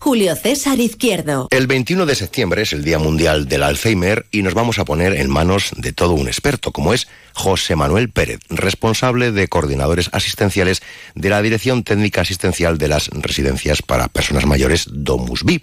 Julio 0.00 0.36
César 0.36 0.78
Izquierdo. 0.78 1.48
El 1.50 1.66
21 1.66 2.06
de 2.06 2.14
septiembre 2.14 2.62
es 2.62 2.72
el 2.72 2.84
Día 2.84 3.00
Mundial 3.00 3.48
del 3.48 3.64
Alzheimer 3.64 4.26
y 4.30 4.42
nos 4.42 4.54
vamos 4.54 4.78
a 4.78 4.84
poner 4.84 5.14
en 5.14 5.28
manos 5.28 5.72
de 5.76 5.92
todo 5.92 6.12
un 6.12 6.28
experto, 6.28 6.70
como 6.70 6.94
es 6.94 7.08
José 7.34 7.74
Manuel 7.74 8.08
Pérez, 8.08 8.38
responsable 8.48 9.32
de 9.32 9.48
coordinadores 9.48 10.08
asistenciales 10.12 10.82
de 11.16 11.30
la 11.30 11.42
Dirección 11.42 11.82
Técnica 11.82 12.20
Asistencial 12.20 12.78
de 12.78 12.88
las 12.88 13.08
Residencias 13.08 13.82
para 13.82 14.06
Personas 14.06 14.46
Mayores 14.46 14.86
Domusbi. 14.88 15.62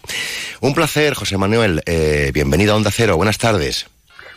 Un 0.59 0.73
placer, 0.73 1.13
José 1.13 1.37
Manuel. 1.37 1.81
Eh, 1.85 2.31
bienvenido 2.33 2.73
a 2.73 2.75
Onda 2.75 2.91
Cero. 2.91 3.15
Buenas 3.15 3.37
tardes. 3.37 3.87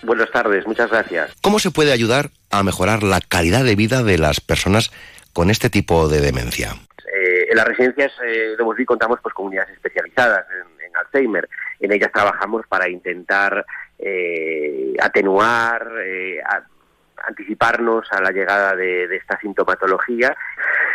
Buenas 0.04 0.30
tardes, 0.30 0.64
muchas 0.64 0.90
gracias. 0.90 1.32
¿Cómo 1.40 1.58
se 1.58 1.72
puede 1.72 1.90
ayudar 1.90 2.30
a 2.50 2.62
mejorar 2.62 3.02
la 3.02 3.20
calidad 3.20 3.64
de 3.64 3.74
vida 3.74 4.04
de 4.04 4.16
las 4.16 4.40
personas 4.40 4.92
con 5.32 5.50
este 5.50 5.70
tipo 5.70 6.08
de 6.08 6.20
demencia? 6.20 6.76
En 7.48 7.56
las 7.56 7.66
residencias 7.66 8.12
eh, 8.24 8.54
de 8.56 8.62
Bosby 8.62 8.84
contamos 8.84 9.18
pues, 9.22 9.34
con 9.34 9.46
unidades 9.46 9.70
especializadas 9.74 10.46
en, 10.50 10.78
Alzheimer. 10.96 11.48
En 11.78 11.92
ellas 11.92 12.10
trabajamos 12.12 12.66
para 12.66 12.88
intentar 12.88 13.64
eh, 13.98 14.94
atenuar, 15.00 15.86
eh, 16.02 16.40
anticiparnos 17.24 18.10
a 18.10 18.20
la 18.20 18.30
llegada 18.30 18.74
de, 18.74 19.06
de, 19.06 19.16
esta 19.16 19.38
sintomatología. 19.38 20.34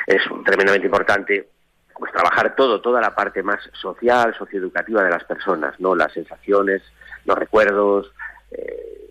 Es 0.07 0.21
tremendamente 0.43 0.87
importante 0.87 1.47
pues 1.95 2.11
trabajar 2.11 2.55
todo, 2.55 2.81
toda 2.81 2.99
la 2.99 3.13
parte 3.15 3.43
más 3.43 3.59
social, 3.73 4.35
socioeducativa 4.35 5.03
de 5.03 5.09
las 5.11 5.23
personas, 5.23 5.79
¿no? 5.79 5.95
Las 5.95 6.11
sensaciones, 6.11 6.81
los 7.25 7.37
recuerdos, 7.37 8.11
eh, 8.51 9.03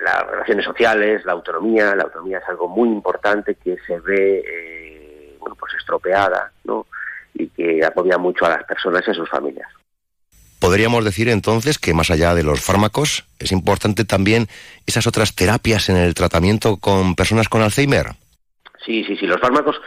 las 0.00 0.26
relaciones 0.26 0.64
sociales, 0.64 1.24
la 1.24 1.32
autonomía. 1.32 1.94
La 1.94 2.04
autonomía 2.04 2.38
es 2.38 2.48
algo 2.48 2.68
muy 2.68 2.88
importante 2.88 3.56
que 3.56 3.76
se 3.86 3.98
ve 4.00 4.44
eh, 4.46 5.07
bueno, 5.38 5.56
pues 5.58 5.74
estropeada, 5.74 6.52
¿no? 6.64 6.86
Y 7.34 7.48
que 7.48 7.84
agobia 7.84 8.18
mucho 8.18 8.46
a 8.46 8.50
las 8.50 8.64
personas 8.64 9.02
y 9.06 9.10
a 9.10 9.14
sus 9.14 9.28
familias. 9.28 9.68
Podríamos 10.60 11.04
decir 11.04 11.28
entonces 11.28 11.78
que 11.78 11.94
más 11.94 12.10
allá 12.10 12.34
de 12.34 12.42
los 12.42 12.60
fármacos, 12.60 13.24
es 13.38 13.52
importante 13.52 14.04
también 14.04 14.48
esas 14.86 15.06
otras 15.06 15.34
terapias 15.36 15.88
en 15.88 15.96
el 15.96 16.14
tratamiento 16.14 16.78
con 16.78 17.14
personas 17.14 17.48
con 17.48 17.62
Alzheimer. 17.62 18.08
Sí, 18.84 19.04
sí, 19.04 19.16
sí, 19.16 19.26
los 19.26 19.40
fármacos 19.40 19.80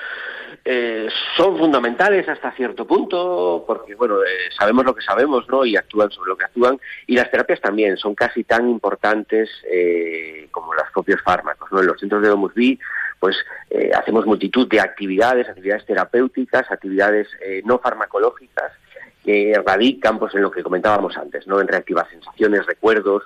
eh, 0.64 1.08
son 1.36 1.58
fundamentales 1.58 2.30
hasta 2.30 2.52
cierto 2.52 2.86
punto, 2.86 3.64
porque 3.66 3.96
bueno, 3.96 4.22
eh, 4.22 4.50
sabemos 4.58 4.86
lo 4.86 4.94
que 4.94 5.02
sabemos, 5.02 5.48
¿no? 5.50 5.66
Y 5.66 5.76
actúan 5.76 6.12
sobre 6.12 6.30
lo 6.30 6.38
que 6.38 6.46
actúan. 6.46 6.80
Y 7.08 7.16
las 7.16 7.32
terapias 7.32 7.60
también 7.60 7.98
son 7.98 8.14
casi 8.14 8.44
tan 8.44 8.70
importantes 8.70 9.50
eh, 9.70 10.48
como 10.52 10.74
los 10.74 10.90
propios 10.94 11.22
fármacos, 11.22 11.72
¿no? 11.72 11.80
En 11.80 11.88
los 11.88 12.00
centros 12.00 12.22
de 12.22 12.30
Domus 12.30 12.54
B 12.54 12.78
pues 13.22 13.38
eh, 13.70 13.92
hacemos 13.96 14.26
multitud 14.26 14.68
de 14.68 14.82
actividades, 14.82 15.48
actividades 15.48 15.86
terapéuticas, 15.86 16.70
actividades 16.72 17.28
eh, 17.46 17.62
no 17.64 17.78
farmacológicas 17.78 18.72
que 19.24 19.54
radican 19.64 20.18
pues 20.18 20.34
en 20.34 20.42
lo 20.42 20.50
que 20.50 20.64
comentábamos 20.64 21.16
antes, 21.16 21.46
¿no? 21.46 21.62
En 21.62 21.68
reactivar 21.68 22.10
sensaciones, 22.10 22.66
recuerdos, 22.66 23.22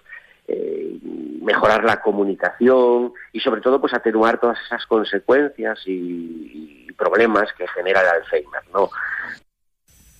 eh, 0.49 0.99
mejorar 1.41 1.85
la 1.85 2.01
comunicación 2.01 3.13
y 3.31 3.39
sobre 3.39 3.61
todo 3.61 3.79
pues 3.79 3.93
atenuar 3.93 4.37
todas 4.37 4.59
esas 4.65 4.85
consecuencias 4.85 5.79
y, 5.85 6.87
y 6.87 6.91
problemas 6.91 7.47
que 7.53 7.65
genera 7.69 8.01
el 8.01 8.21
Alzheimer, 8.21 8.63
¿no? 8.73 8.89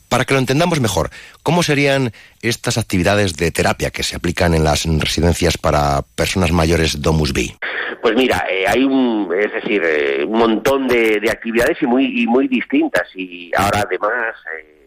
Para 0.09 0.25
que 0.25 0.33
lo 0.33 0.39
entendamos 0.39 0.79
mejor, 0.79 1.09
¿cómo 1.43 1.63
serían 1.63 2.11
estas 2.41 2.77
actividades 2.77 3.35
de 3.35 3.51
terapia 3.51 3.91
que 3.91 4.03
se 4.03 4.15
aplican 4.15 4.53
en 4.53 4.63
las 4.63 4.85
residencias 4.85 5.57
para 5.57 6.03
personas 6.15 6.51
mayores 6.51 7.01
Domus 7.01 7.33
B? 7.33 7.55
Pues 8.01 8.15
mira, 8.15 8.45
eh, 8.49 8.65
hay 8.67 8.83
un, 8.83 9.33
es 9.35 9.51
decir, 9.51 9.81
eh, 9.83 10.23
un 10.23 10.37
montón 10.37 10.87
de, 10.87 11.19
de, 11.19 11.31
actividades 11.31 11.81
y 11.81 11.87
muy, 11.87 12.21
y 12.21 12.27
muy 12.27 12.47
distintas 12.47 13.07
y 13.15 13.51
ahora 13.55 13.83
además, 13.85 14.35
eh, 14.59 14.85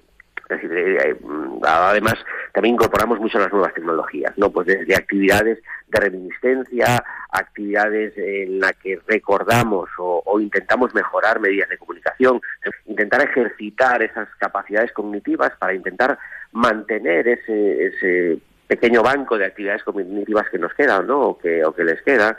eh, 0.51 1.17
además 1.63 2.15
también 2.55 2.75
incorporamos 2.75 3.19
mucho 3.19 3.39
las 3.39 3.53
nuevas 3.53 3.75
tecnologías, 3.75 4.33
¿no? 4.37 4.51
Pues 4.51 4.69
desde 4.69 4.95
actividades 4.95 5.59
de 5.91 6.01
reminiscencia, 6.01 7.03
actividades 7.31 8.13
en 8.17 8.61
las 8.61 8.73
que 8.75 8.99
recordamos 9.07 9.89
o, 9.99 10.23
o, 10.25 10.41
intentamos 10.41 10.95
mejorar 10.95 11.41
medidas 11.41 11.69
de 11.69 11.79
comunicación, 11.79 12.41
intentar 12.87 13.23
ejercitar 13.23 14.03
esas 14.03 14.29
capacidades 14.39 14.93
cognitivas 14.93 15.53
para 15.59 15.75
intentar 15.75 16.19
mantener 16.53 17.29
ese, 17.29 17.87
ese 17.87 18.39
pequeño 18.69 19.03
banco 19.03 19.37
de 19.37 19.47
actividades 19.47 19.83
cognitivas 19.83 20.47
que 20.51 20.59
nos 20.59 20.73
quedan, 20.75 21.07
¿no? 21.07 21.21
O 21.21 21.39
que, 21.39 21.65
o 21.65 21.75
que 21.75 21.83
les 21.83 22.01
queda. 22.03 22.37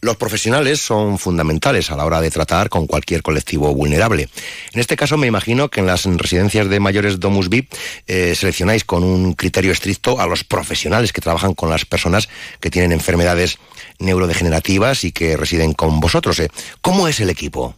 Los 0.00 0.16
profesionales 0.16 0.80
son 0.80 1.18
fundamentales 1.18 1.90
a 1.90 1.96
la 1.96 2.04
hora 2.04 2.20
de 2.20 2.30
tratar 2.30 2.68
con 2.68 2.86
cualquier 2.86 3.22
colectivo 3.22 3.74
vulnerable. 3.74 4.28
En 4.72 4.80
este 4.80 4.96
caso, 4.96 5.16
me 5.16 5.26
imagino 5.26 5.70
que 5.70 5.80
en 5.80 5.86
las 5.86 6.04
residencias 6.04 6.68
de 6.68 6.78
mayores 6.78 7.18
Domus 7.18 7.48
VIP 7.48 7.72
eh, 8.06 8.34
seleccionáis 8.36 8.84
con 8.84 9.02
un 9.02 9.34
criterio 9.34 9.72
estricto 9.72 10.20
a 10.20 10.26
los 10.26 10.44
profesionales 10.44 11.12
que 11.12 11.20
trabajan 11.20 11.54
con 11.54 11.68
las 11.68 11.84
personas 11.84 12.28
que 12.60 12.70
tienen 12.70 12.92
enfermedades 12.92 13.58
neurodegenerativas 13.98 15.02
y 15.02 15.10
que 15.10 15.36
residen 15.36 15.72
con 15.72 15.98
vosotros. 15.98 16.38
¿eh? 16.38 16.50
¿Cómo 16.80 17.08
es 17.08 17.18
el 17.18 17.30
equipo? 17.30 17.74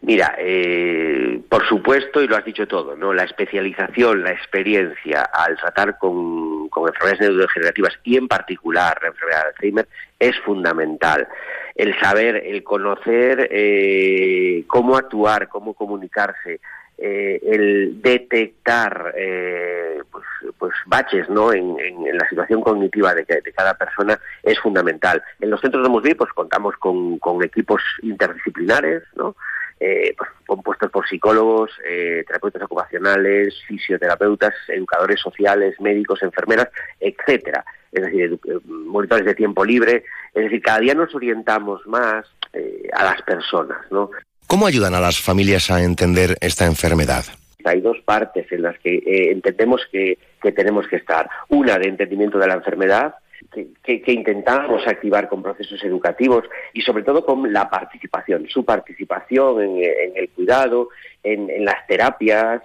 Mira, 0.00 0.36
eh, 0.38 1.40
por 1.48 1.66
supuesto, 1.66 2.22
y 2.22 2.28
lo 2.28 2.36
has 2.36 2.44
dicho 2.44 2.68
todo, 2.68 2.96
¿no? 2.96 3.12
La 3.12 3.24
especialización, 3.24 4.22
la 4.22 4.30
experiencia 4.30 5.22
al 5.22 5.56
tratar 5.56 5.98
con, 5.98 6.70
enfermedades 6.76 7.20
neurodegenerativas 7.20 7.94
y 8.04 8.16
en 8.16 8.28
particular 8.28 8.96
la 9.02 9.08
enfermedad 9.08 9.42
de 9.42 9.48
Alzheimer 9.48 9.88
es 10.20 10.38
fundamental. 10.40 11.26
El 11.74 11.98
saber, 11.98 12.36
el 12.36 12.62
conocer 12.62 13.48
eh, 13.50 14.64
cómo 14.68 14.96
actuar, 14.96 15.48
cómo 15.48 15.74
comunicarse, 15.74 16.60
eh, 17.00 17.40
el 17.44 18.02
detectar 18.02 19.14
eh, 19.16 20.00
pues, 20.10 20.24
pues, 20.58 20.72
baches 20.86 21.28
¿no? 21.28 21.52
En, 21.52 21.78
en, 21.78 22.06
en, 22.08 22.18
la 22.18 22.28
situación 22.28 22.60
cognitiva 22.60 23.14
de, 23.14 23.24
de, 23.24 23.52
cada 23.52 23.74
persona 23.74 24.18
es 24.42 24.58
fundamental. 24.58 25.22
En 25.40 25.50
los 25.50 25.60
centros 25.60 25.84
de 25.84 25.88
Musbi 25.88 26.14
pues 26.14 26.32
contamos 26.32 26.76
con, 26.76 27.18
con 27.18 27.42
equipos 27.44 27.80
interdisciplinares, 28.02 29.04
¿no? 29.14 29.36
Eh, 29.80 30.12
pues, 30.16 30.30
compuestos 30.44 30.90
por 30.90 31.08
psicólogos, 31.08 31.70
eh, 31.88 32.24
terapeutas 32.26 32.62
ocupacionales, 32.62 33.54
fisioterapeutas, 33.68 34.52
educadores 34.68 35.20
sociales, 35.20 35.80
médicos, 35.80 36.22
enfermeras, 36.22 36.68
etcétera. 36.98 37.64
Es 37.92 38.02
decir, 38.02 38.38
monitores 38.64 39.24
de 39.24 39.34
tiempo 39.34 39.64
libre. 39.64 40.04
Es 40.34 40.44
decir, 40.44 40.60
cada 40.62 40.80
día 40.80 40.94
nos 40.94 41.14
orientamos 41.14 41.86
más 41.86 42.26
eh, 42.52 42.88
a 42.92 43.04
las 43.04 43.22
personas, 43.22 43.78
¿no? 43.90 44.10
¿Cómo 44.48 44.66
ayudan 44.66 44.94
a 44.94 45.00
las 45.00 45.20
familias 45.20 45.70
a 45.70 45.82
entender 45.82 46.36
esta 46.40 46.66
enfermedad? 46.66 47.24
Hay 47.64 47.80
dos 47.80 47.98
partes 48.04 48.50
en 48.50 48.62
las 48.62 48.78
que 48.78 48.96
eh, 48.96 49.30
entendemos 49.30 49.82
que, 49.92 50.18
que 50.42 50.52
tenemos 50.52 50.88
que 50.88 50.96
estar. 50.96 51.28
Una 51.50 51.78
de 51.78 51.88
entendimiento 51.88 52.38
de 52.38 52.46
la 52.46 52.54
enfermedad, 52.54 53.14
que, 53.52 54.02
que, 54.02 54.12
intentamos 54.12 54.86
activar 54.86 55.28
con 55.28 55.42
procesos 55.42 55.82
educativos 55.84 56.44
y 56.72 56.80
sobre 56.80 57.02
todo 57.02 57.24
con 57.24 57.52
la 57.52 57.68
participación, 57.68 58.46
su 58.48 58.64
participación 58.64 59.60
en, 59.62 60.12
el 60.14 60.28
cuidado, 60.30 60.88
en, 61.22 61.48
en, 61.50 61.64
las 61.64 61.86
terapias. 61.86 62.62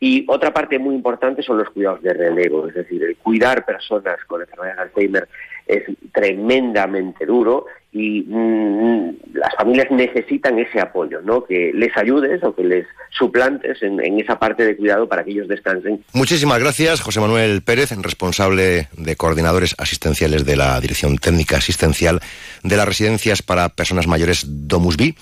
Y 0.00 0.24
otra 0.28 0.52
parte 0.52 0.78
muy 0.78 0.94
importante 0.94 1.42
son 1.42 1.58
los 1.58 1.70
cuidados 1.70 2.02
de 2.02 2.12
relevo, 2.12 2.66
es 2.66 2.74
decir, 2.74 3.02
el 3.02 3.16
cuidar 3.16 3.64
personas 3.64 4.16
con 4.26 4.40
enfermedad 4.40 4.74
de 4.74 4.82
Alzheimer 4.82 5.28
es 5.68 5.84
tremendamente 6.12 7.26
duro 7.26 7.66
y 7.92 8.22
mmm, 8.22 9.10
las 9.32 9.54
familias 9.56 9.90
necesitan 9.90 10.58
ese 10.58 10.80
apoyo, 10.80 11.22
¿no? 11.22 11.44
Que 11.44 11.72
les 11.74 11.96
ayudes 11.96 12.42
o 12.44 12.54
que 12.54 12.64
les 12.64 12.86
suplantes 13.10 13.82
en, 13.82 13.98
esa 14.20 14.38
parte 14.38 14.64
de 14.64 14.76
cuidado 14.76 15.08
para 15.08 15.24
que 15.24 15.30
ellos 15.30 15.48
descansen. 15.48 16.04
Muchísimas 16.12 16.58
gracias, 16.58 17.00
José 17.00 17.20
Manuel 17.20 17.62
Pérez, 17.62 17.90
responsable 18.02 18.88
de 18.96 19.16
coordinadores 19.16 19.74
asistenciales 19.78 20.44
de 20.44 20.56
la 20.56 20.80
Dirección 20.80 21.16
Técnica 21.16 21.56
Asistencial 21.56 22.20
de 22.62 22.76
las 22.76 22.86
Residencias 22.86 23.42
para 23.42 23.70
Personas 23.70 24.06
Mayores 24.06 24.44
Domusbi. 24.46 25.14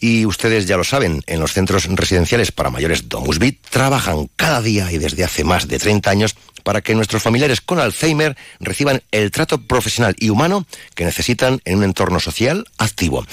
Y 0.00 0.26
ustedes 0.26 0.66
ya 0.66 0.76
lo 0.76 0.84
saben, 0.84 1.22
en 1.26 1.40
los 1.40 1.52
centros 1.52 1.86
residenciales 1.86 2.52
para 2.52 2.70
mayores 2.70 3.08
Domus 3.08 3.38
Vit 3.38 3.60
trabajan 3.68 4.30
cada 4.36 4.62
día 4.62 4.92
y 4.92 4.98
desde 4.98 5.24
hace 5.24 5.42
más 5.44 5.66
de 5.66 5.78
30 5.78 6.10
años 6.10 6.36
para 6.62 6.82
que 6.82 6.94
nuestros 6.94 7.22
familiares 7.22 7.60
con 7.60 7.80
Alzheimer 7.80 8.36
reciban 8.60 9.02
el 9.10 9.30
trato 9.30 9.66
profesional 9.66 10.14
y 10.18 10.30
humano 10.30 10.66
que 10.94 11.04
necesitan 11.04 11.60
en 11.64 11.78
un 11.78 11.84
entorno 11.84 12.20
social 12.20 12.64
activo. 12.76 13.24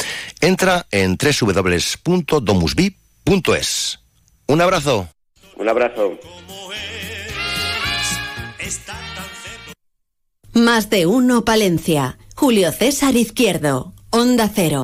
Entra 0.42 0.88
en 0.90 1.18
www.domusvit.es. 1.18 4.00
Un 4.48 4.62
abrazo. 4.62 5.10
Un 5.58 5.70
abrazo. 5.70 6.18
Más 10.54 10.90
de 10.90 11.06
uno 11.06 11.44
Palencia. 11.44 12.18
Julio 12.36 12.72
César 12.72 13.18
Izquierdo. 13.18 13.94
Onda 14.10 14.50
Cero. 14.54 14.84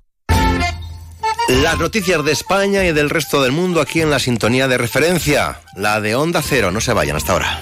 Las 1.59 1.77
noticias 1.77 2.23
de 2.23 2.31
España 2.31 2.85
y 2.85 2.93
del 2.93 3.09
resto 3.09 3.43
del 3.43 3.51
mundo 3.51 3.81
aquí 3.81 3.99
en 3.99 4.09
la 4.09 4.19
sintonía 4.19 4.69
de 4.69 4.77
referencia, 4.77 5.59
la 5.75 5.99
de 5.99 6.15
Onda 6.15 6.41
Cero. 6.41 6.71
No 6.71 6.79
se 6.79 6.93
vayan 6.93 7.17
hasta 7.17 7.33
ahora. 7.33 7.61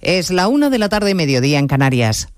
Es 0.00 0.30
la 0.30 0.48
una 0.48 0.70
de 0.70 0.78
la 0.78 0.88
tarde, 0.88 1.14
mediodía 1.14 1.58
en 1.58 1.68
Canarias. 1.68 2.33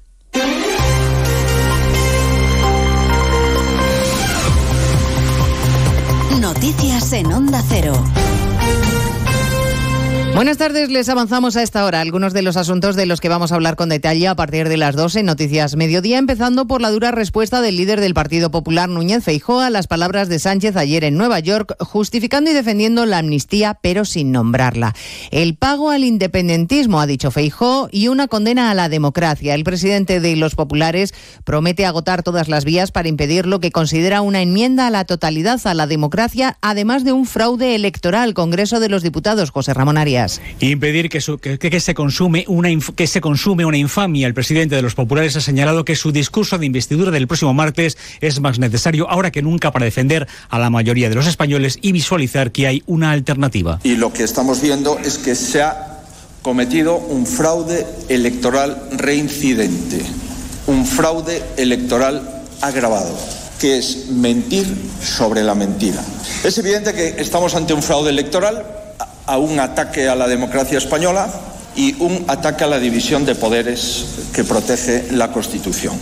Buenas 10.37 10.59
tardes, 10.59 10.91
les 10.91 11.09
avanzamos 11.09 11.57
a 11.57 11.62
esta 11.62 11.87
hora 11.87 12.03
algunos 12.03 12.34
de 12.34 12.43
los 12.43 12.59
asuntos 12.59 12.95
de 12.95 13.07
los 13.07 13.22
que 13.22 13.30
vamos 13.30 13.53
a 13.53 13.55
hablar 13.55 13.74
con 13.74 13.89
detalle 13.89 14.28
a 14.28 14.37
partir 14.37 14.68
de 14.68 14.76
las 14.76 14.95
12 14.95 15.20
en 15.20 15.26
Noticias 15.26 15.76
Mediodía, 15.76 16.18
empezando 16.18 16.66
por 16.66 16.82
la 16.82 16.91
dura 16.91 17.11
respuesta 17.11 17.62
del 17.62 17.78
líder 17.78 18.03
del 18.03 18.12
Partido 18.12 18.51
Popular, 18.51 18.87
Núñez 18.87 19.24
Feijóo, 19.24 19.61
a 19.61 19.70
las 19.70 19.87
palabras 19.87 20.28
de 20.28 20.39
Sánchez 20.39 20.76
ayer 20.76 21.05
en 21.05 21.16
Nueva 21.16 21.41
York, 21.41 21.74
justificando 21.80 22.51
y 22.51 22.53
defendiendo 22.53 23.07
la 23.07 23.16
amnistía, 23.16 23.78
pero 23.80 24.05
sin 24.05 24.30
nombrarla. 24.30 24.95
El 25.30 25.57
pago 25.57 25.89
al 25.89 26.05
independentismo, 26.05 27.01
ha 27.01 27.07
dicho 27.07 27.30
Feijóo, 27.30 27.89
y 27.91 28.09
una 28.09 28.28
condena 28.28 28.70
a 28.70 28.74
la 28.74 28.91
democracia. 28.91 29.55
El 29.55 29.64
presidente 29.64 30.20
de 30.20 30.37
los 30.37 30.55
populares 30.55 31.14
promete 31.45 31.87
agotar 31.87 32.22
todas 32.22 32.51
las 32.51 32.66
vías 32.66 32.93
para 32.93 33.09
impedir 33.09 33.47
lo 33.47 33.61
que 33.61 33.72
considera 33.72 34.20
una 34.20 34.43
enmienda 34.43 34.87
a 34.87 34.91
la 34.91 35.07
totalidad 35.07 35.66
a 35.66 35.72
la 35.72 35.87
democracia, 35.87 36.59
además 36.61 37.05
de 37.05 37.12
un 37.12 37.24
fraude 37.24 37.74
electoral. 37.74 38.34
Congreso 38.34 38.80
de 38.80 38.91
los 38.91 39.03
Diputados, 39.03 39.51
José 39.51 39.72
Ramón 39.72 39.97
Arias. 39.97 40.26
Impedir 40.61 41.09
que, 41.09 41.20
su, 41.20 41.39
que, 41.39 41.59
que, 41.59 41.81
se 41.81 41.95
consume 41.95 42.45
una 42.49 42.68
que 42.95 43.07
se 43.07 43.20
consume 43.20 43.64
una 43.64 43.77
infamia. 43.77 44.27
El 44.27 44.35
presidente 44.35 44.74
de 44.74 44.83
los 44.83 44.95
populares 44.95 45.37
ha 45.37 45.41
señalado 45.41 45.85
que 45.85 45.97
su 45.97 46.12
discurso 46.12 46.59
de 46.59 46.66
investidura 46.66 47.11
del 47.11 47.27
próximo 47.27 47.55
martes 47.55 47.97
es 48.20 48.41
más 48.41 48.59
necesario 48.59 49.09
ahora 49.09 49.31
que 49.31 49.43
nunca 49.43 49.72
para 49.72 49.85
defender 49.85 50.27
a 50.49 50.59
la 50.59 50.70
mayoría 50.70 51.09
de 51.09 51.14
los 51.14 51.27
españoles 51.27 51.79
y 51.83 51.93
visualizar 51.93 52.53
que 52.53 52.66
hay 52.66 52.83
una 52.87 53.11
alternativa. 53.11 53.81
Y 53.85 53.97
lo 53.97 54.12
que 54.12 54.24
estamos 54.24 54.61
viendo 54.61 54.99
es 54.99 55.18
que 55.18 55.35
se 55.35 55.62
ha 55.62 56.03
cometido 56.43 56.97
un 56.97 57.27
fraude 57.27 57.87
electoral 58.09 58.89
reincidente, 58.93 60.01
un 60.66 60.87
fraude 60.87 61.43
electoral 61.57 62.45
agravado 62.61 63.16
que 63.59 63.79
es 63.79 64.09
mentir 64.11 64.66
sobre 65.03 65.43
la 65.43 65.55
mentira. 65.55 66.03
Es 66.45 66.59
evidente 66.59 66.93
que 66.93 67.20
estamos 67.20 67.55
ante 67.55 67.72
un 67.72 67.83
fraude 67.83 68.11
electoral 68.11 68.64
a 69.27 69.39
un 69.39 69.61
ataque 69.61 70.09
a 70.09 70.14
la 70.14 70.29
democracia 70.29 70.79
española 70.79 71.29
y 71.77 71.95
un 72.01 72.24
ataque 72.29 72.64
a 72.64 72.66
la 72.66 72.79
división 72.79 73.24
de 73.24 73.35
poderes 73.35 74.31
que 74.35 74.45
protege 74.45 75.07
la 75.12 75.31
Constitución. 75.31 75.95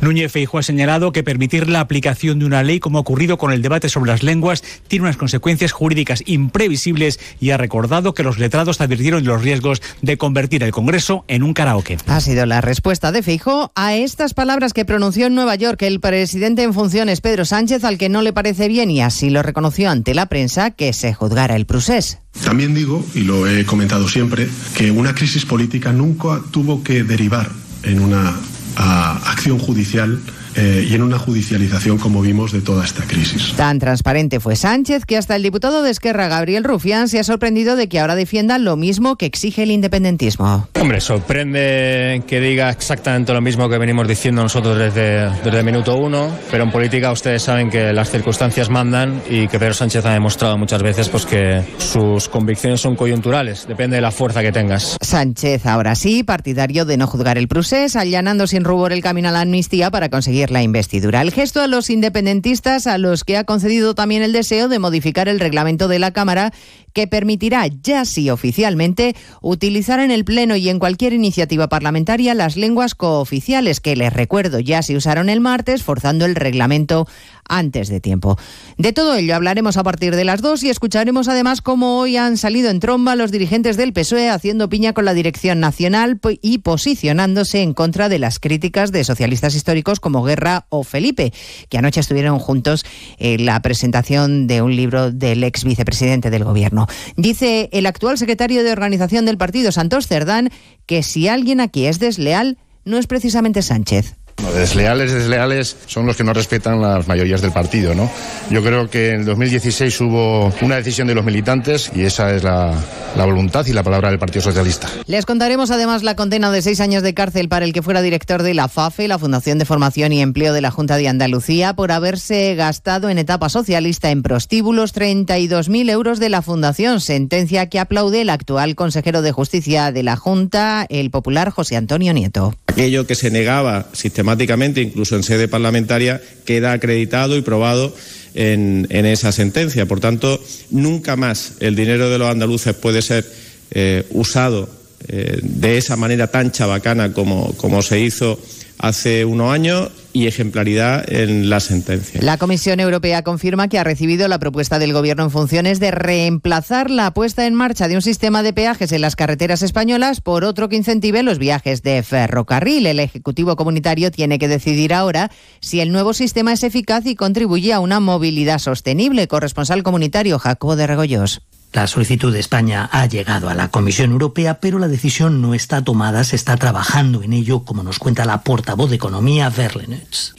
Núñez 0.00 0.30
Feijóo 0.30 0.60
ha 0.60 0.62
señalado 0.62 1.12
que 1.12 1.22
permitir 1.22 1.68
la 1.68 1.80
aplicación 1.80 2.38
de 2.38 2.44
una 2.44 2.62
ley, 2.62 2.80
como 2.80 2.98
ha 2.98 3.00
ocurrido 3.00 3.38
con 3.38 3.52
el 3.52 3.62
debate 3.62 3.88
sobre 3.88 4.10
las 4.10 4.22
lenguas, 4.22 4.62
tiene 4.88 5.04
unas 5.04 5.16
consecuencias 5.16 5.72
jurídicas 5.72 6.22
imprevisibles 6.26 7.18
y 7.40 7.50
ha 7.50 7.56
recordado 7.56 8.14
que 8.14 8.22
los 8.22 8.38
letrados 8.38 8.80
advirtieron 8.80 9.24
los 9.24 9.42
riesgos 9.42 9.80
de 10.02 10.18
convertir 10.18 10.62
el 10.62 10.72
Congreso 10.72 11.24
en 11.28 11.42
un 11.42 11.54
karaoke. 11.54 11.98
Ha 12.06 12.20
sido 12.20 12.46
la 12.46 12.60
respuesta 12.60 13.10
de 13.10 13.22
Feijóo 13.22 13.72
a 13.74 13.94
estas 13.94 14.34
palabras 14.34 14.72
que 14.72 14.84
pronunció 14.84 15.26
en 15.26 15.34
Nueva 15.34 15.54
York 15.54 15.80
el 15.82 16.00
presidente 16.00 16.62
en 16.62 16.74
funciones 16.74 17.20
Pedro 17.20 17.44
Sánchez, 17.44 17.84
al 17.84 17.98
que 17.98 18.08
no 18.08 18.22
le 18.22 18.32
parece 18.32 18.68
bien 18.68 18.90
y 18.90 19.00
así 19.00 19.30
lo 19.30 19.42
reconoció 19.42 19.90
ante 19.90 20.14
la 20.14 20.26
prensa 20.26 20.70
que 20.72 20.92
se 20.92 21.14
juzgara 21.14 21.56
el 21.56 21.66
procés. 21.66 22.21
También 22.44 22.74
digo, 22.74 23.04
y 23.14 23.20
lo 23.20 23.46
he 23.46 23.64
comentado 23.64 24.08
siempre, 24.08 24.48
que 24.74 24.90
una 24.90 25.14
crisis 25.14 25.44
política 25.44 25.92
nunca 25.92 26.40
tuvo 26.50 26.82
que 26.82 27.04
derivar 27.04 27.50
en 27.82 28.00
una 28.00 28.34
a, 28.76 29.30
acción 29.30 29.58
judicial 29.58 30.20
eh, 30.56 30.86
y 30.88 30.94
en 30.94 31.02
una 31.02 31.18
judicialización, 31.18 31.98
como 31.98 32.22
vimos, 32.22 32.52
de 32.52 32.60
toda 32.60 32.84
esta 32.84 33.04
crisis. 33.04 33.54
Tan 33.56 33.78
transparente 33.78 34.40
fue 34.40 34.56
Sánchez 34.56 35.04
que 35.04 35.16
hasta 35.16 35.36
el 35.36 35.42
diputado 35.42 35.82
de 35.82 35.90
Esquerra, 35.90 36.28
Gabriel 36.28 36.64
Rufián, 36.64 37.08
se 37.08 37.18
ha 37.18 37.24
sorprendido 37.24 37.76
de 37.76 37.88
que 37.88 38.00
ahora 38.00 38.14
defienda 38.14 38.58
lo 38.58 38.76
mismo 38.76 39.16
que 39.16 39.26
exige 39.26 39.62
el 39.62 39.70
independentismo. 39.70 40.68
Hombre, 40.80 41.00
sorprende 41.00 42.22
que 42.26 42.40
diga 42.40 42.70
exactamente 42.70 43.32
lo 43.32 43.40
mismo 43.40 43.68
que 43.68 43.78
venimos 43.78 44.06
diciendo 44.08 44.42
nosotros 44.42 44.78
desde, 44.78 45.30
desde 45.42 45.58
el 45.58 45.64
minuto 45.64 45.96
uno, 45.96 46.28
pero 46.50 46.64
en 46.64 46.70
política 46.70 47.12
ustedes 47.12 47.42
saben 47.42 47.70
que 47.70 47.92
las 47.92 48.10
circunstancias 48.10 48.68
mandan 48.70 49.22
y 49.28 49.48
que 49.48 49.58
Pedro 49.58 49.74
Sánchez 49.74 50.04
ha 50.06 50.12
demostrado 50.12 50.58
muchas 50.58 50.82
veces 50.82 51.08
pues, 51.08 51.26
que 51.26 51.62
sus 51.78 52.28
convicciones 52.28 52.80
son 52.80 52.96
coyunturales, 52.96 53.66
depende 53.66 53.96
de 53.96 54.02
la 54.02 54.10
fuerza 54.10 54.42
que 54.42 54.52
tengas. 54.52 54.96
Sánchez, 55.00 55.66
ahora 55.66 55.94
sí, 55.94 56.22
partidario 56.22 56.84
de 56.84 56.96
no 56.96 57.06
juzgar 57.06 57.38
el 57.38 57.48
procés, 57.48 57.96
allanando 57.96 58.46
sin 58.46 58.64
rubor 58.64 58.92
el 58.92 59.02
camino 59.02 59.28
a 59.28 59.32
la 59.32 59.40
amnistía 59.40 59.90
para 59.90 60.08
conseguir 60.08 60.41
la 60.50 60.62
investidura. 60.62 61.22
El 61.22 61.32
gesto 61.32 61.60
a 61.60 61.66
los 61.66 61.90
independentistas, 61.90 62.86
a 62.86 62.98
los 62.98 63.24
que 63.24 63.36
ha 63.36 63.44
concedido 63.44 63.94
también 63.94 64.22
el 64.22 64.32
deseo 64.32 64.68
de 64.68 64.78
modificar 64.78 65.28
el 65.28 65.40
reglamento 65.40 65.88
de 65.88 65.98
la 65.98 66.12
Cámara, 66.12 66.52
que 66.92 67.06
permitirá, 67.06 67.66
ya 67.66 68.04
sí 68.04 68.30
oficialmente, 68.30 69.14
utilizar 69.40 70.00
en 70.00 70.10
el 70.10 70.24
Pleno 70.24 70.56
y 70.56 70.68
en 70.68 70.78
cualquier 70.78 71.12
iniciativa 71.12 71.68
parlamentaria 71.68 72.34
las 72.34 72.56
lenguas 72.56 72.94
cooficiales, 72.94 73.80
que 73.80 73.96
les 73.96 74.12
recuerdo 74.12 74.60
ya 74.60 74.82
se 74.82 74.96
usaron 74.96 75.28
el 75.28 75.40
martes, 75.40 75.82
forzando 75.82 76.24
el 76.24 76.34
reglamento 76.34 77.06
antes 77.48 77.88
de 77.88 78.00
tiempo. 78.00 78.38
De 78.78 78.92
todo 78.92 79.16
ello 79.16 79.34
hablaremos 79.34 79.76
a 79.76 79.82
partir 79.82 80.16
de 80.16 80.24
las 80.24 80.42
dos 80.42 80.62
y 80.62 80.70
escucharemos 80.70 81.28
además 81.28 81.60
cómo 81.60 81.98
hoy 81.98 82.16
han 82.16 82.36
salido 82.36 82.70
en 82.70 82.80
tromba 82.80 83.16
los 83.16 83.30
dirigentes 83.30 83.76
del 83.76 83.92
PSOE 83.92 84.30
haciendo 84.30 84.68
piña 84.68 84.92
con 84.92 85.04
la 85.04 85.14
dirección 85.14 85.60
nacional 85.60 86.20
y 86.40 86.58
posicionándose 86.58 87.62
en 87.62 87.74
contra 87.74 88.08
de 88.08 88.18
las 88.18 88.38
críticas 88.38 88.92
de 88.92 89.04
socialistas 89.04 89.54
históricos 89.54 90.00
como 90.00 90.22
Guerra 90.22 90.66
o 90.68 90.84
Felipe, 90.84 91.32
que 91.68 91.78
anoche 91.78 92.00
estuvieron 92.00 92.38
juntos 92.38 92.84
en 93.18 93.44
la 93.44 93.60
presentación 93.60 94.46
de 94.46 94.62
un 94.62 94.74
libro 94.74 95.10
del 95.10 95.44
ex 95.44 95.64
vicepresidente 95.64 96.30
del 96.30 96.44
gobierno. 96.44 96.81
Dice 97.16 97.68
el 97.72 97.86
actual 97.86 98.18
secretario 98.18 98.64
de 98.64 98.72
organización 98.72 99.24
del 99.24 99.38
partido, 99.38 99.72
Santos 99.72 100.06
Cerdán, 100.06 100.50
que 100.86 101.02
si 101.02 101.28
alguien 101.28 101.60
aquí 101.60 101.86
es 101.86 101.98
desleal, 101.98 102.58
no 102.84 102.98
es 102.98 103.06
precisamente 103.06 103.62
Sánchez. 103.62 104.16
No, 104.42 104.52
desleales, 104.52 105.12
desleales 105.12 105.76
son 105.86 106.06
los 106.06 106.16
que 106.16 106.24
no 106.24 106.32
respetan 106.32 106.80
las 106.80 107.06
mayorías 107.06 107.42
del 107.42 107.52
partido, 107.52 107.94
¿no? 107.94 108.10
Yo 108.50 108.62
creo 108.62 108.90
que 108.90 109.10
en 109.10 109.20
el 109.20 109.24
2016 109.26 110.00
hubo 110.00 110.52
una 110.62 110.76
decisión 110.76 111.06
de 111.06 111.14
los 111.14 111.24
militantes 111.24 111.90
y 111.94 112.02
esa 112.02 112.34
es 112.34 112.42
la, 112.42 112.74
la, 113.16 113.24
voluntad 113.24 113.64
y 113.66 113.72
la 113.72 113.82
palabra 113.82 114.10
del 114.10 114.18
Partido 114.18 114.42
Socialista. 114.42 114.88
Les 115.06 115.26
contaremos 115.26 115.70
además 115.70 116.02
la 116.02 116.16
condena 116.16 116.50
de 116.50 116.60
seis 116.62 116.80
años 116.80 117.02
de 117.02 117.14
cárcel 117.14 117.48
para 117.48 117.64
el 117.64 117.72
que 117.72 117.82
fuera 117.82 118.02
director 118.02 118.42
de 118.42 118.54
la 118.54 118.68
FAFE, 118.68 119.06
la 119.06 119.18
Fundación 119.18 119.58
de 119.58 119.64
Formación 119.64 120.12
y 120.12 120.20
Empleo 120.20 120.52
de 120.52 120.60
la 120.60 120.70
Junta 120.70 120.96
de 120.96 121.08
Andalucía, 121.08 121.74
por 121.74 121.92
haberse 121.92 122.54
gastado 122.54 123.10
en 123.10 123.18
etapa 123.18 123.48
socialista 123.48 124.10
en 124.10 124.22
prostíbulos 124.22 124.94
32.000 124.94 125.90
euros 125.90 126.18
de 126.18 126.28
la 126.28 126.42
Fundación, 126.42 127.00
sentencia 127.00 127.68
que 127.68 127.78
aplaude 127.78 128.22
el 128.22 128.30
actual 128.30 128.74
consejero 128.74 129.22
de 129.22 129.32
Justicia 129.32 129.92
de 129.92 130.02
la 130.02 130.16
Junta, 130.16 130.86
el 130.88 131.10
popular 131.10 131.50
José 131.50 131.76
Antonio 131.76 132.12
Nieto. 132.12 132.54
Aquello 132.66 133.06
que 133.06 133.14
se 133.14 133.30
negaba 133.30 133.86
sistemáticamente, 134.22 134.80
incluso 134.80 135.16
en 135.16 135.24
sede 135.24 135.48
parlamentaria, 135.48 136.22
queda 136.44 136.72
acreditado 136.72 137.36
y 137.36 137.42
probado 137.42 137.92
en, 138.34 138.86
en 138.90 139.04
esa 139.04 139.32
sentencia. 139.32 139.86
Por 139.86 139.98
tanto, 139.98 140.40
nunca 140.70 141.16
más 141.16 141.54
el 141.58 141.74
dinero 141.74 142.08
de 142.08 142.18
los 142.18 142.30
andaluces 142.30 142.74
puede 142.74 143.02
ser 143.02 143.26
eh, 143.72 144.04
usado 144.10 144.70
eh, 145.08 145.40
de 145.42 145.76
esa 145.76 145.96
manera 145.96 146.28
tan 146.28 146.52
chabacana 146.52 147.12
como, 147.12 147.52
como 147.56 147.82
se 147.82 147.98
hizo 147.98 148.38
hace 148.78 149.24
unos 149.24 149.52
años 149.52 149.90
y 150.12 150.26
ejemplaridad 150.26 151.10
en 151.10 151.48
la 151.48 151.60
sentencia. 151.60 152.20
La 152.22 152.36
Comisión 152.36 152.80
Europea 152.80 153.22
confirma 153.22 153.68
que 153.68 153.78
ha 153.78 153.84
recibido 153.84 154.28
la 154.28 154.38
propuesta 154.38 154.78
del 154.78 154.92
Gobierno 154.92 155.24
en 155.24 155.30
funciones 155.30 155.80
de 155.80 155.90
reemplazar 155.90 156.90
la 156.90 157.12
puesta 157.12 157.46
en 157.46 157.54
marcha 157.54 157.88
de 157.88 157.96
un 157.96 158.02
sistema 158.02 158.42
de 158.42 158.52
peajes 158.52 158.92
en 158.92 159.00
las 159.00 159.16
carreteras 159.16 159.62
españolas 159.62 160.20
por 160.20 160.44
otro 160.44 160.68
que 160.68 160.76
incentive 160.76 161.22
los 161.22 161.38
viajes 161.38 161.82
de 161.82 162.02
ferrocarril. 162.02 162.86
El 162.86 163.00
Ejecutivo 163.00 163.56
Comunitario 163.56 164.10
tiene 164.10 164.38
que 164.38 164.48
decidir 164.48 164.94
ahora 164.94 165.30
si 165.60 165.80
el 165.80 165.92
nuevo 165.92 166.14
sistema 166.14 166.52
es 166.52 166.62
eficaz 166.62 167.06
y 167.06 167.14
contribuye 167.14 167.72
a 167.72 167.80
una 167.80 168.00
movilidad 168.00 168.58
sostenible. 168.58 169.28
Corresponsal 169.28 169.82
comunitario 169.82 170.38
Jacobo 170.38 170.76
de 170.76 170.86
Regoyos. 170.86 171.42
La 171.72 171.86
solicitud 171.86 172.30
de 172.30 172.38
España 172.38 172.90
ha 172.92 173.06
llegado 173.06 173.48
a 173.48 173.54
la 173.54 173.68
Comisión 173.68 174.10
Europea, 174.10 174.60
pero 174.60 174.78
la 174.78 174.88
decisión 174.88 175.40
no 175.40 175.54
está 175.54 175.82
tomada. 175.82 176.22
Se 176.22 176.36
está 176.36 176.58
trabajando 176.58 177.22
en 177.22 177.32
ello, 177.32 177.60
como 177.60 177.82
nos 177.82 177.98
cuenta 177.98 178.26
la 178.26 178.42
portavoz 178.42 178.90
de 178.90 178.96
Economía, 178.96 179.48
Verlenets. 179.48 180.34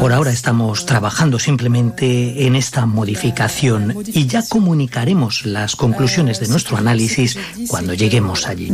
Por 0.00 0.12
ahora 0.12 0.32
estamos 0.32 0.84
trabajando 0.84 1.38
simplemente 1.38 2.44
en 2.44 2.56
esta 2.56 2.86
modificación 2.86 3.96
y 4.06 4.26
ya 4.26 4.42
comunicaremos 4.48 5.46
las 5.46 5.76
conclusiones 5.76 6.40
de 6.40 6.48
nuestro 6.48 6.76
análisis 6.76 7.38
cuando 7.68 7.94
lleguemos 7.94 8.48
allí. 8.48 8.72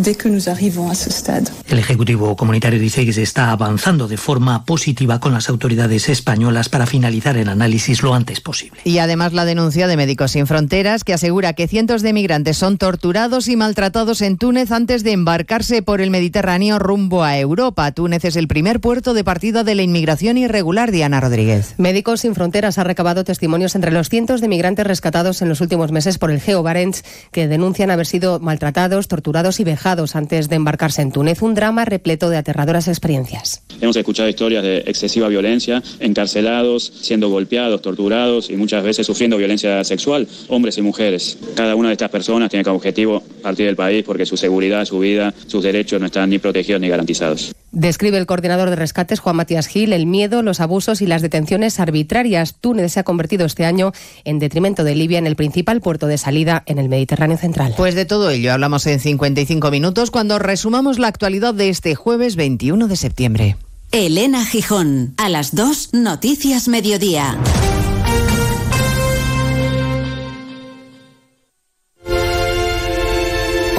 El 1.69 1.79
Ejecutivo 1.79 2.35
Comunitario 2.35 2.81
dice 2.81 3.05
que 3.05 3.13
se 3.13 3.23
está 3.23 3.51
avanzando 3.51 4.09
de 4.09 4.17
forma 4.17 4.65
positiva 4.65 5.21
con 5.21 5.35
las 5.35 5.51
autoridades 5.51 6.09
españolas 6.09 6.71
para 6.71 6.87
finalizar 6.87 7.37
el 7.37 7.51
análisis 7.51 8.03
lo 8.03 8.15
antes 8.15 8.41
posible. 8.41 8.81
Y 8.85 8.99
además 8.99 9.35
la 9.35 9.45
denuncia 9.45 9.66
de 9.67 9.97
Médicos 9.97 10.31
Sin 10.31 10.47
Fronteras 10.47 11.03
que 11.03 11.13
asegura 11.13 11.53
que 11.53 11.67
cientos 11.67 12.03
de 12.03 12.13
migrantes 12.13 12.57
son 12.57 12.79
torturados 12.79 13.49
y 13.49 13.57
maltratados 13.57 14.23
en 14.23 14.39
Túnez 14.39 14.71
antes 14.71 15.03
de 15.03 15.11
embarcarse 15.11 15.83
por 15.83 16.01
el 16.01 16.13
Mediterráneo 16.13 16.79
rumbo 16.79 17.25
a 17.25 17.37
Europa. 17.37 17.91
Túnez 17.91 18.25
es 18.25 18.37
el 18.37 18.47
primer 18.47 18.79
puerto 18.79 19.13
de 19.13 19.25
partida 19.25 19.65
de 19.65 19.75
la 19.75 19.83
inmigración 19.83 20.39
irregular, 20.39 20.93
Diana 20.93 21.21
Rodríguez. 21.21 21.75
Médicos 21.79 22.21
Sin 22.21 22.37
Fronteras 22.37 22.79
ha 22.79 22.85
recabado 22.85 23.25
testimonios 23.25 23.75
entre 23.75 23.91
los 23.91 24.09
cientos 24.09 24.41
de 24.41 24.47
migrantes 24.47 24.87
rescatados 24.87 25.43
en 25.43 25.49
los 25.49 25.61
últimos 25.61 25.91
meses 25.91 26.19
por 26.19 26.31
el 26.31 26.41
Geo 26.41 26.63
Barents 26.63 27.03
que 27.33 27.49
denuncian 27.49 27.91
haber 27.91 28.07
sido 28.07 28.39
maltratados, 28.39 29.09
torturados 29.09 29.59
y 29.59 29.65
vejados 29.65 30.15
antes 30.15 30.49
de 30.49 30.55
embarcarse 30.55 31.03
en 31.03 31.11
Túnez. 31.11 31.43
Un 31.43 31.55
drama 31.55 31.85
repleto 31.85 32.31
de 32.31 32.37
aterradoras 32.37 32.87
experiencias. 32.87 33.63
Hemos 33.81 33.97
escuchado 33.97 34.29
historias 34.29 34.63
de 34.63 34.85
excesiva 34.87 35.27
violencia, 35.27 35.83
encarcelados, 35.99 36.93
siendo 37.03 37.31
golpeados, 37.31 37.83
torturados 37.83 38.49
y 38.49 38.57
muchas 38.57 38.85
veces 38.85 39.07
sufriendo 39.07 39.37
violencia 39.37 39.56
sexual, 39.59 40.29
hombres 40.49 40.79
y 40.79 40.83
mujeres. 40.83 41.39
Cada 41.55 41.75
una 41.75 41.89
de 41.89 41.95
estas 41.95 42.11
personas 42.11 42.51
tiene 42.51 42.65
como 42.65 42.77
objetivo 42.77 43.23
partir 43.43 43.67
del 43.67 43.77
país 43.77 44.05
porque 44.05 44.27
su 44.27 44.37
seguridad, 44.37 44.85
su 44.85 44.99
vida, 44.99 45.33
sus 45.47 45.63
derechos 45.63 46.01
no 46.01 46.07
están 46.07 46.31
ni 46.31 46.39
protegidos 46.39 46.81
ni 46.81 46.89
garantizados. 46.89 47.53
Describe 47.73 48.17
el 48.17 48.27
coordinador 48.27 48.71
de 48.71 48.77
rescates, 48.77 49.21
Juan 49.21 49.37
Matías 49.37 49.67
Gil, 49.67 49.93
el 49.93 50.07
miedo, 50.07 50.43
los 50.43 50.61
abusos 50.61 51.03
y 51.03 51.07
las 51.07 51.21
detenciones 51.21 51.79
arbitrarias. 51.79 52.55
Túnez 52.61 52.93
se 52.93 53.01
ha 53.01 53.05
convertido 53.05 53.45
este 53.45 53.65
año, 53.65 53.93
en 54.25 54.39
detrimento 54.39 54.83
de 54.83 54.95
Libia, 54.95 55.19
en 55.19 55.27
el 55.27 55.37
principal 55.37 55.81
puerto 55.81 56.07
de 56.07 56.17
salida 56.17 56.63
en 56.67 56.79
el 56.79 56.89
Mediterráneo 56.89 57.37
central. 57.37 57.75
Pues 57.77 57.95
de 57.95 58.07
todo 58.07 58.31
ello 58.31 58.53
hablamos 58.53 58.87
en 58.87 59.01
55 59.01 59.71
minutos 59.71 60.11
cuando 60.11 60.39
resumamos 60.39 60.99
la 60.99 61.09
actualidad 61.09 61.55
de 61.55 61.69
este 61.69 61.95
jueves 61.95 62.37
21 62.37 62.89
de 62.89 62.97
septiembre. 62.97 63.57
Elena 63.93 64.45
Gijón, 64.45 65.15
a 65.17 65.29
las 65.29 65.55
2, 65.55 65.91
Noticias 65.95 66.69
Mediodía. 66.69 67.39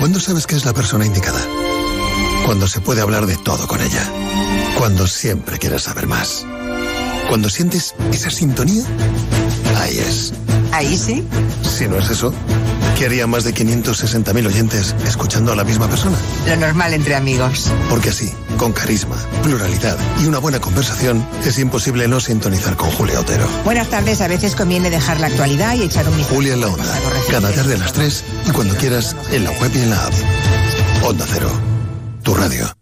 ¿Cuándo 0.07 0.21
sabes 0.21 0.47
que 0.47 0.55
es 0.55 0.63
la 0.63 0.73
persona 0.73 1.05
indicada? 1.05 1.41
Cuando 2.45 2.65
se 2.65 2.79
puede 2.79 3.01
hablar 3.01 3.25
de 3.25 3.35
todo 3.35 3.67
con 3.67 3.81
ella. 3.81 4.09
Cuando 4.77 5.05
siempre 5.05 5.59
quieres 5.59 5.83
saber 5.83 6.07
más. 6.07 6.45
Cuando 7.27 7.49
sientes 7.49 7.93
esa 8.13 8.31
sintonía, 8.31 8.83
ahí 9.75 9.97
es. 9.99 10.31
¿Ahí 10.71 10.97
sí? 10.97 11.27
Si 11.61 11.89
no 11.89 11.97
es 11.97 12.09
eso, 12.09 12.33
¿qué 12.97 13.07
haría 13.07 13.27
más 13.27 13.43
de 13.43 13.53
560.000 13.53 14.47
oyentes 14.47 14.95
escuchando 15.05 15.51
a 15.51 15.57
la 15.57 15.65
misma 15.65 15.89
persona? 15.89 16.15
Lo 16.47 16.55
normal 16.55 16.93
entre 16.93 17.13
amigos. 17.13 17.69
Porque 17.89 18.11
así, 18.11 18.31
con 18.57 18.73
carisma, 18.73 19.15
pluralidad 19.43 19.97
y 20.21 20.25
una 20.25 20.39
buena 20.39 20.59
conversación, 20.59 21.25
es 21.45 21.59
imposible 21.59 22.07
no 22.07 22.19
sintonizar 22.19 22.75
con 22.75 22.89
Julia 22.91 23.19
Otero. 23.19 23.47
Buenas 23.63 23.89
tardes, 23.89 24.21
a 24.21 24.27
veces 24.27 24.55
conviene 24.55 24.89
dejar 24.89 25.19
la 25.19 25.27
actualidad 25.27 25.75
y 25.75 25.83
echar 25.83 26.07
un 26.07 26.17
vistazo. 26.17 26.35
Julia 26.35 26.53
en 26.53 26.61
la 26.61 26.67
Onda, 26.67 26.99
cada 27.29 27.51
tarde 27.51 27.75
a 27.75 27.77
las 27.77 27.93
3 27.93 28.23
y 28.47 28.51
cuando 28.51 28.75
quieras, 28.75 29.15
en 29.31 29.43
la 29.43 29.51
web 29.51 29.71
y 29.73 29.79
en 29.79 29.89
la 29.89 30.05
app. 30.05 30.13
Onda 31.03 31.25
Cero, 31.31 31.51
tu 32.23 32.33
radio. 32.33 32.73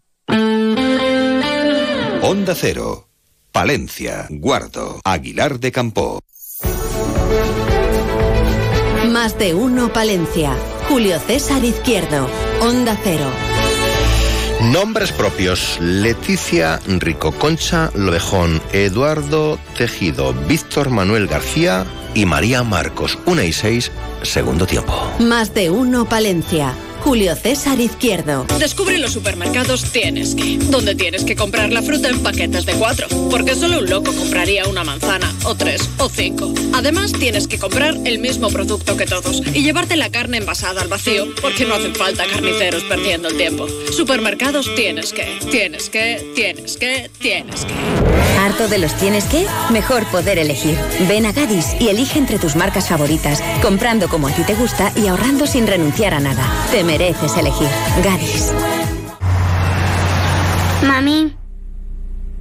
Onda 2.22 2.56
Cero, 2.56 3.10
Palencia, 3.52 4.28
Guardo, 4.30 5.00
Aguilar 5.04 5.60
de 5.60 5.72
Campo. 5.72 6.20
Más 9.12 9.38
de 9.38 9.54
uno 9.54 9.94
Palencia. 9.94 10.56
Julio 10.90 11.20
César 11.20 11.64
Izquierdo. 11.64 12.28
Onda 12.62 12.98
Cero. 13.04 13.32
Nombres 14.62 15.12
propios: 15.12 15.78
Leticia 15.80 16.80
Rico 16.88 17.32
Concha 17.32 17.92
Lodejón, 17.94 18.62
Eduardo 18.72 19.60
Tejido, 19.78 20.34
Víctor 20.48 20.90
Manuel 20.90 21.28
García 21.28 21.86
y 22.14 22.26
María 22.26 22.64
Marcos. 22.64 23.20
Una 23.26 23.44
y 23.44 23.54
seis, 23.54 23.92
segundo 24.24 24.66
tiempo. 24.66 24.94
Más 25.20 25.54
de 25.54 25.70
uno 25.70 26.06
Palencia. 26.06 26.74
Julio 27.06 27.36
César 27.36 27.80
Izquierdo. 27.80 28.48
Descubre 28.58 28.98
los 28.98 29.12
supermercados 29.12 29.84
Tienes 29.92 30.34
que, 30.34 30.58
donde 30.58 30.96
tienes 30.96 31.24
que 31.24 31.36
comprar 31.36 31.72
la 31.72 31.84
fruta 31.84 32.10
en 32.10 32.24
paquetes 32.24 32.66
de 32.66 32.74
cuatro, 32.74 33.08
porque 33.30 33.54
solo 33.54 33.78
un 33.78 33.88
loco 33.92 34.12
compraría 34.12 34.66
una 34.66 34.84
manzana, 34.84 35.32
o 35.44 35.54
tres, 35.54 35.88
o 36.00 36.10
cinco. 36.10 36.52
Además, 36.74 37.12
tienes 37.12 37.48
que 37.48 37.60
comprar 37.60 37.96
el 38.06 38.18
mismo 38.18 38.50
producto 38.50 38.98
que 38.98 39.06
todos 39.06 39.44
y 39.54 39.62
llevarte 39.62 39.98
la 39.98 40.10
carne 40.10 40.38
envasada 40.38 40.82
al 40.82 40.88
vacío, 40.88 41.28
porque 41.44 41.66
no 41.66 41.76
hacen 41.76 41.94
falta 41.94 42.26
carniceros 42.26 42.84
perdiendo 42.86 43.28
el 43.28 43.38
tiempo. 43.38 43.68
Supermercados 43.96 44.68
Tienes 44.76 45.14
que, 45.14 45.38
tienes 45.52 45.92
que, 45.92 46.34
tienes 46.34 46.76
que, 46.76 47.12
tienes 47.20 47.66
que. 47.66 47.74
¿Harto 48.40 48.68
de 48.68 48.80
los 48.80 48.96
tienes 48.98 49.26
que? 49.26 49.46
Mejor 49.70 50.06
poder 50.08 50.40
elegir. 50.40 50.78
Ven 51.08 51.26
a 51.26 51.32
Gadis 51.32 51.76
y 51.80 51.88
elige 51.88 52.20
entre 52.20 52.40
tus 52.40 52.56
marcas 52.56 52.90
favoritas, 52.90 53.42
comprando 53.62 54.10
como 54.10 54.28
a 54.28 54.32
ti 54.32 54.44
te 54.44 54.56
gusta 54.56 54.92
y 54.96 55.08
ahorrando 55.08 55.48
sin 55.48 55.68
renunciar 55.68 56.14
a 56.14 56.20
nada. 56.20 56.46
Te 56.72 56.84
mereces 56.98 57.36
elegir. 57.36 57.68
Gadis. 58.06 58.54
Mami, 60.88 61.36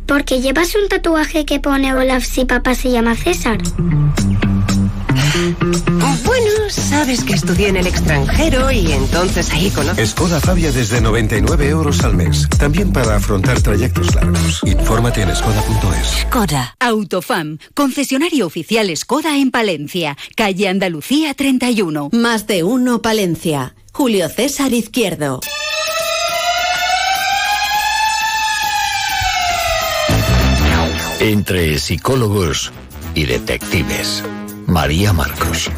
¿por 0.06 0.24
qué 0.24 0.40
llevas 0.40 0.76
un 0.76 0.88
tatuaje 0.88 1.44
que 1.44 1.58
pone 1.58 1.92
Olaf 1.92 2.24
si 2.24 2.44
papá 2.44 2.76
se 2.76 2.92
llama 2.92 3.16
César? 3.16 3.58
Bueno, 6.24 6.70
sabes 6.70 7.24
que 7.24 7.32
estudié 7.32 7.68
en 7.68 7.76
el 7.78 7.88
extranjero 7.88 8.70
y 8.70 8.92
entonces 8.92 9.50
ahí 9.50 9.70
conoces. 9.70 10.10
Skoda 10.10 10.40
Fabia 10.40 10.70
desde 10.70 11.00
99 11.00 11.68
euros 11.68 12.04
al 12.04 12.14
mes. 12.14 12.48
También 12.56 12.92
para 12.92 13.16
afrontar 13.16 13.60
trayectos 13.60 14.14
largos. 14.14 14.60
Infórmate 14.64 15.22
en 15.22 15.34
skoda.es. 15.34 16.28
Skoda. 16.28 16.76
Autofam. 16.78 17.58
Concesionario 17.74 18.46
oficial 18.46 18.96
Skoda 18.96 19.36
en 19.36 19.50
Palencia. 19.50 20.16
Calle 20.36 20.68
Andalucía 20.68 21.34
31. 21.34 22.10
Más 22.12 22.46
de 22.46 22.62
uno 22.62 23.02
Palencia. 23.02 23.74
Julio 23.96 24.28
César 24.28 24.72
Izquierdo. 24.72 25.38
Entre 31.20 31.78
psicólogos 31.78 32.72
y 33.14 33.24
detectives. 33.26 34.24
María 34.66 35.12
Marcos. 35.12 35.70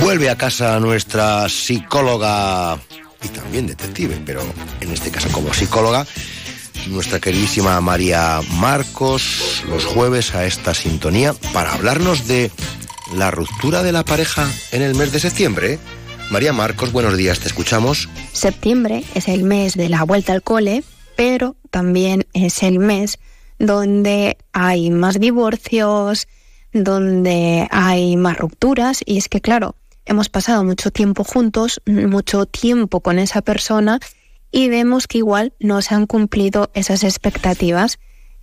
Vuelve 0.00 0.30
a 0.30 0.38
casa 0.38 0.80
nuestra 0.80 1.50
psicóloga 1.50 2.78
y 3.22 3.28
también 3.28 3.66
detective, 3.66 4.18
pero 4.24 4.40
en 4.80 4.90
este 4.90 5.10
caso 5.10 5.28
como 5.32 5.52
psicóloga, 5.52 6.06
nuestra 6.86 7.20
queridísima 7.20 7.78
María 7.82 8.40
Marcos, 8.52 9.62
los 9.68 9.84
jueves 9.84 10.34
a 10.34 10.46
esta 10.46 10.72
sintonía 10.72 11.34
para 11.52 11.74
hablarnos 11.74 12.26
de 12.26 12.50
la 13.14 13.30
ruptura 13.30 13.82
de 13.82 13.92
la 13.92 14.04
pareja 14.04 14.48
en 14.72 14.82
el 14.82 14.94
mes 14.94 15.12
de 15.12 15.20
septiembre. 15.20 15.78
María 16.30 16.52
Marcos, 16.52 16.92
buenos 16.92 17.16
días, 17.16 17.38
te 17.40 17.46
escuchamos. 17.46 18.08
Septiembre 18.32 19.04
es 19.14 19.28
el 19.28 19.44
mes 19.44 19.74
de 19.74 19.88
la 19.88 20.02
vuelta 20.02 20.32
al 20.32 20.42
cole, 20.42 20.82
pero 21.16 21.56
también 21.70 22.26
es 22.32 22.62
el 22.62 22.78
mes 22.78 23.18
donde 23.58 24.36
hay 24.52 24.90
más 24.90 25.20
divorcios, 25.20 26.26
donde 26.72 27.68
hay 27.70 28.16
más 28.16 28.36
rupturas 28.38 29.00
y 29.06 29.18
es 29.18 29.28
que 29.28 29.40
claro, 29.40 29.76
hemos 30.04 30.28
pasado 30.28 30.64
mucho 30.64 30.90
tiempo 30.90 31.24
juntos, 31.24 31.80
mucho 31.86 32.46
tiempo 32.46 33.00
con 33.00 33.18
esa 33.18 33.40
persona 33.40 34.00
y 34.50 34.68
vemos 34.68 35.06
que 35.06 35.18
igual 35.18 35.54
no 35.60 35.80
se 35.80 35.94
han 35.94 36.06
cumplido 36.06 36.70
esas 36.74 37.04
expectativas 37.04 37.98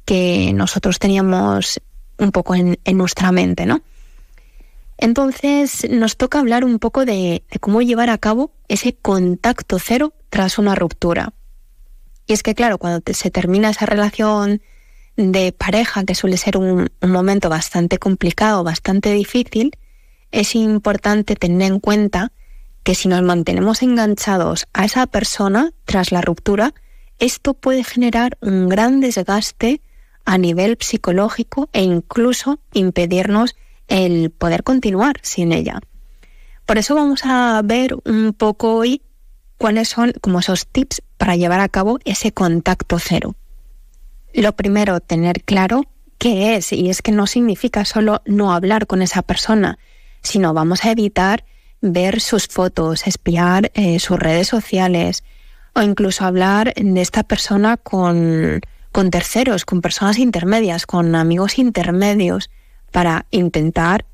que 0.06 0.52
nosotros 0.54 1.00
teníamos 1.00 1.82
un 2.18 2.32
poco 2.32 2.56
en, 2.56 2.80
en 2.84 2.98
nuestra 2.98 3.32
mente, 3.32 3.66
¿no? 3.66 3.82
Entonces 4.98 5.88
nos 5.90 6.18
toca 6.18 6.40
hablar 6.40 6.64
un 6.64 6.80
poco 6.80 7.06
de, 7.06 7.44
cómo 7.60 7.82
llevar 7.82 8.10
a 8.10 8.18
cabo 8.18 8.52
ese 8.68 8.94
contacto 8.96 9.80
cero 9.80 10.14
tras 10.30 10.58
una 10.58 10.76
ruptura. 10.76 11.34
Y 12.26 12.34
es 12.34 12.44
que 12.44 12.56
claro, 12.56 12.78
cuando 12.78 13.02
se 13.14 13.32
termina 13.32 13.70
esa 13.70 13.86
relación 13.86 14.62
de 15.18 15.52
pareja, 15.52 16.06
que 16.06 16.16
suele 16.16 16.38
ser 16.38 16.58
un, 16.58 16.90
un, 17.02 17.12
momento 17.12 17.50
bastante 17.50 17.98
complicado, 17.98 18.64
bastante 18.64 19.12
difícil, 19.14 19.78
es 20.32 20.56
importante 20.56 21.36
tener 21.36 21.72
en 21.72 21.80
cuenta 21.80 22.32
que 22.84 22.96
si 22.96 23.08
nos 23.08 23.22
mantenemos 23.22 23.82
enganchados 23.82 24.68
a 24.74 24.86
esa 24.86 25.06
persona 25.08 25.74
tras 25.86 26.12
la 26.12 26.22
ruptura, 26.22 26.74
esto 27.20 27.54
puede 27.54 27.84
generar 27.84 28.38
un 28.42 28.68
gran 28.70 29.00
desgaste 29.00 29.82
a 30.26 30.38
nivel 30.38 30.78
psicológico 30.80 31.70
e 31.74 31.84
incluso 31.84 32.60
impedirnos 32.74 33.56
el 33.88 34.32
poder 34.32 34.64
continuar 34.64 35.20
sin 35.22 35.52
ella. 35.52 35.80
Por 36.66 36.78
eso 36.78 36.96
vamos 36.96 37.22
a 37.26 37.62
ver 37.64 37.96
un 38.06 38.34
poco 38.34 38.76
hoy 38.76 39.02
cuáles 39.58 39.90
son 39.90 40.14
como 40.22 40.40
esos 40.40 40.68
tips 40.68 41.02
para 41.18 41.36
llevar 41.36 41.60
a 41.60 41.70
cabo 41.70 42.00
ese 42.06 42.32
contacto 42.32 43.00
cero. 43.00 43.36
Lo 44.34 44.54
primero, 44.54 45.00
tener 45.00 45.44
claro 45.44 45.84
qué 46.18 46.56
es, 46.56 46.74
y 46.74 46.90
es 46.90 47.02
que 47.02 47.12
no 47.12 47.28
significa 47.28 47.86
solo 47.86 48.22
no 48.26 48.54
hablar 48.54 48.88
con 48.88 49.02
esa 49.02 49.22
persona, 49.22 49.78
sino 50.22 50.54
vamos 50.54 50.86
a 50.86 50.92
evitar 50.92 51.46
ver 51.82 52.22
sus 52.22 52.48
fotos, 52.48 53.08
espiar 53.08 53.72
eh, 53.74 54.00
sus 54.00 54.18
redes 54.18 54.48
sociales 54.48 55.24
o 55.76 55.82
incluso 55.82 56.26
hablar 56.26 56.74
de 56.76 57.02
esta 57.02 57.24
persona 57.24 57.78
con, 57.78 58.62
con 58.92 59.12
terceros, 59.12 59.66
con 59.66 59.82
personas 59.82 60.18
intermedias, 60.18 60.86
con 60.86 61.14
amigos 61.16 61.60
intermedios, 61.60 62.50
para 62.94 63.26
intentar 63.32 64.06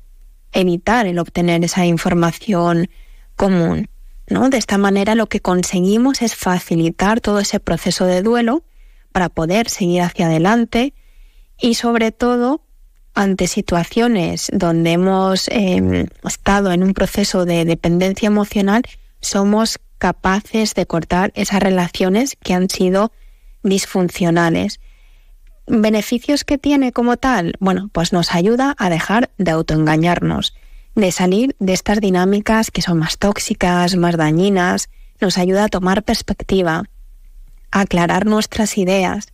evitar 0.52 1.06
el 1.06 1.20
obtener 1.20 1.62
esa 1.62 1.86
información 1.86 2.88
común. 3.36 3.88
¿no? 4.26 4.48
De 4.48 4.56
esta 4.56 4.78
manera 4.78 5.14
lo 5.14 5.26
que 5.26 5.40
conseguimos 5.40 6.22
es 6.22 6.34
facilitar 6.34 7.20
todo 7.20 7.38
ese 7.38 7.60
proceso 7.60 8.06
de 8.06 8.22
duelo 8.22 8.64
para 9.12 9.28
poder 9.28 9.68
seguir 9.68 10.02
hacia 10.02 10.26
adelante 10.26 10.94
y 11.60 11.74
sobre 11.74 12.10
todo 12.10 12.62
ante 13.12 13.48
situaciones 13.48 14.48
donde 14.52 14.92
hemos 14.92 15.48
em, 15.48 16.06
estado 16.26 16.72
en 16.72 16.82
un 16.82 16.94
proceso 16.94 17.44
de 17.44 17.66
dependencia 17.66 18.28
emocional, 18.28 18.82
somos 19.20 19.78
capaces 19.98 20.74
de 20.74 20.86
cortar 20.86 21.32
esas 21.34 21.60
relaciones 21.60 22.38
que 22.42 22.54
han 22.54 22.70
sido 22.70 23.12
disfuncionales. 23.62 24.80
¿Beneficios 25.72 26.42
que 26.42 26.58
tiene 26.58 26.90
como 26.90 27.16
tal? 27.16 27.54
Bueno, 27.60 27.90
pues 27.92 28.12
nos 28.12 28.34
ayuda 28.34 28.74
a 28.76 28.90
dejar 28.90 29.30
de 29.38 29.52
autoengañarnos, 29.52 30.52
de 30.96 31.12
salir 31.12 31.54
de 31.60 31.74
estas 31.74 32.00
dinámicas 32.00 32.72
que 32.72 32.82
son 32.82 32.98
más 32.98 33.18
tóxicas, 33.18 33.94
más 33.94 34.16
dañinas, 34.16 34.88
nos 35.20 35.38
ayuda 35.38 35.62
a 35.62 35.68
tomar 35.68 36.02
perspectiva, 36.02 36.82
a 37.70 37.80
aclarar 37.80 38.26
nuestras 38.26 38.78
ideas, 38.78 39.28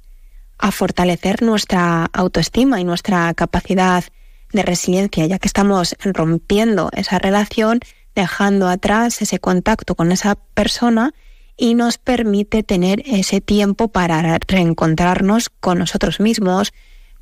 a 0.58 0.72
fortalecer 0.72 1.42
nuestra 1.42 2.10
autoestima 2.12 2.82
y 2.82 2.84
nuestra 2.84 3.32
capacidad 3.32 4.04
de 4.52 4.62
resiliencia, 4.62 5.24
ya 5.24 5.38
que 5.38 5.48
estamos 5.48 5.96
rompiendo 6.04 6.90
esa 6.92 7.18
relación, 7.18 7.80
dejando 8.14 8.68
atrás 8.68 9.22
ese 9.22 9.38
contacto 9.38 9.94
con 9.94 10.12
esa 10.12 10.34
persona 10.52 11.14
y 11.56 11.74
nos 11.74 11.98
permite 11.98 12.62
tener 12.62 13.02
ese 13.06 13.40
tiempo 13.40 13.88
para 13.88 14.38
reencontrarnos 14.46 15.48
con 15.48 15.78
nosotros 15.78 16.20
mismos, 16.20 16.72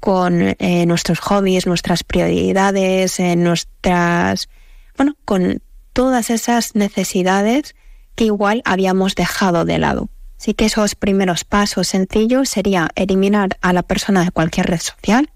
con 0.01 0.55
eh, 0.59 0.87
nuestros 0.87 1.21
hobbies, 1.21 1.67
nuestras 1.67 2.03
prioridades, 2.05 3.21
eh, 3.21 3.37
nuestras, 3.37 4.49
bueno, 4.97 5.17
con 5.25 5.63
todas 5.93 6.31
esas 6.31 6.75
necesidades 6.75 7.75
que 8.15 8.25
igual 8.25 8.63
habíamos 8.65 9.15
dejado 9.15 9.65
de 9.65 9.79
lado. 9.79 10.09
Así 10.39 10.53
que 10.53 10.67
esos 10.67 10.95
primeros 10.95 11.45
pasos 11.45 11.89
sencillos 11.89 12.49
sería 12.49 12.91
eliminar 12.97 13.57
a 13.63 13.73
la 13.73 13.83
persona 13.83 14.25
de 14.25 14.31
cualquier 14.31 14.67
red 14.67 14.81
social, 14.81 15.31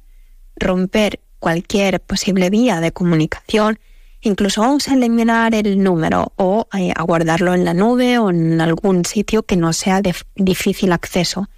romper 0.57 1.21
cualquier 1.39 2.01
posible 2.01 2.51
vía 2.51 2.81
de 2.81 2.93
comunicación, 2.93 3.79
incluso 4.21 4.63
vamos 4.63 4.89
a 4.89 4.95
eliminar 4.95 5.55
el 5.55 5.83
número 5.83 6.33
o 6.37 6.69
eh, 6.77 6.93
a 6.95 7.03
guardarlo 7.03 7.55
en 7.55 7.65
la 7.65 7.75
nube 7.75 8.19
o 8.19 8.31
en 8.31 8.61
algún 8.61 9.05
sitio 9.05 9.43
que 9.43 9.57
no 9.57 9.73
sea 9.73 10.03
de 10.03 10.15
difícil 10.35 10.93
acceso. 10.93 11.49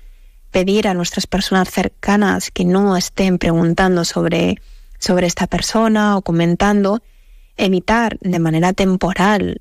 Pedir 0.50 0.88
a 0.88 0.94
nuestras 0.94 1.26
personas 1.26 1.70
cercanas 1.70 2.50
que 2.50 2.64
no 2.64 2.96
estén 2.96 3.38
preguntando 3.38 4.04
sobre, 4.04 4.60
sobre 4.98 5.26
esta 5.26 5.46
persona 5.46 6.16
o 6.16 6.22
comentando, 6.22 7.02
evitar 7.56 8.18
de 8.20 8.38
manera 8.38 8.72
temporal, 8.72 9.60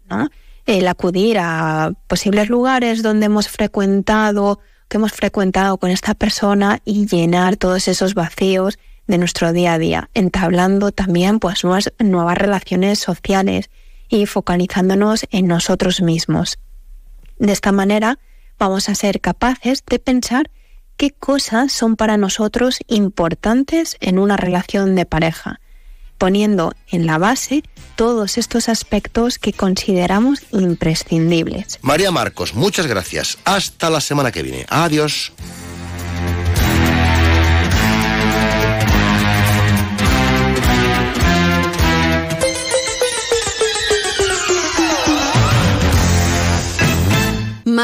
el 0.66 0.88
acudir 0.88 1.38
a 1.40 1.94
posibles 2.08 2.50
lugares 2.50 3.04
donde 3.04 3.28
hemos 3.28 3.50
frecuentado, 3.50 4.60
que 4.88 4.98
hemos 4.98 5.12
frecuentado 5.12 5.78
con 5.78 5.92
esta 5.92 6.16
persona 6.16 6.82
y 6.86 7.06
llenar 7.06 7.58
todos 7.58 7.88
esos 7.88 8.16
vacíos 8.16 8.80
de 9.10 9.18
nuestro 9.18 9.52
día 9.52 9.74
a 9.74 9.80
día, 9.80 10.10
entablando 10.14 10.92
también 10.92 11.40
pues 11.40 11.64
nuevas, 11.64 11.92
nuevas 11.98 12.38
relaciones 12.38 13.00
sociales 13.00 13.72
y 14.08 14.28
focalizándonos 14.28 15.26
en 15.32 15.48
nosotros 15.48 16.02
mismos. 16.02 16.60
De 17.40 17.52
esta 17.52 17.72
manera 17.72 18.20
vamos 18.60 18.88
a 18.88 18.94
ser 18.94 19.20
capaces 19.20 19.84
de 19.90 19.98
pensar 19.98 20.52
qué 20.96 21.10
cosas 21.10 21.72
son 21.72 21.96
para 21.96 22.18
nosotros 22.18 22.80
importantes 22.88 23.98
en 24.00 24.20
una 24.20 24.38
relación 24.38 24.96
de 24.96 25.08
pareja 25.08 25.60
poniendo 26.20 26.76
en 26.90 27.08
la 27.08 27.18
base 27.18 27.64
todos 27.96 28.38
estos 28.38 28.68
aspectos 28.70 29.40
que 29.40 29.54
consideramos 29.54 30.42
imprescindibles. 30.52 31.80
María 31.82 32.12
Marcos, 32.12 32.54
muchas 32.54 32.88
gracias. 32.88 33.38
Hasta 33.46 33.90
la 33.90 34.02
semana 34.02 34.32
que 34.32 34.44
viene. 34.44 34.66
Adiós. 34.70 35.32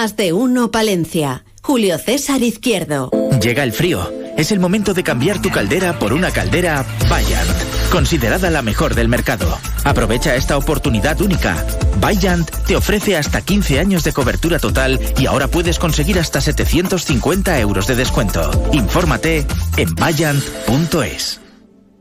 Más 0.05 0.15
de 0.15 0.33
uno 0.33 0.69
Palencia. 0.69 1.45
Julio 1.63 1.97
César 1.97 2.43
Izquierdo. 2.43 3.09
Llega 3.41 3.63
el 3.63 3.73
frío. 3.73 4.07
Es 4.37 4.51
el 4.51 4.59
momento 4.59 4.93
de 4.93 5.01
cambiar 5.01 5.41
tu 5.41 5.49
caldera 5.49 5.97
por 5.97 6.13
una 6.13 6.29
caldera 6.29 6.85
Bayard 7.09 7.47
considerada 7.91 8.51
la 8.51 8.61
mejor 8.61 8.93
del 8.93 9.07
mercado. 9.07 9.57
Aprovecha 9.83 10.35
esta 10.35 10.57
oportunidad 10.57 11.19
única. 11.21 11.65
Bayant 11.99 12.47
te 12.67 12.75
ofrece 12.75 13.17
hasta 13.17 13.41
15 13.41 13.79
años 13.79 14.03
de 14.03 14.13
cobertura 14.13 14.59
total 14.59 14.99
y 15.17 15.25
ahora 15.25 15.47
puedes 15.47 15.79
conseguir 15.79 16.19
hasta 16.19 16.39
750 16.39 17.59
euros 17.59 17.87
de 17.87 17.95
descuento. 17.95 18.51
Infórmate 18.73 19.47
en 19.77 19.95
bayant.es. 19.95 21.44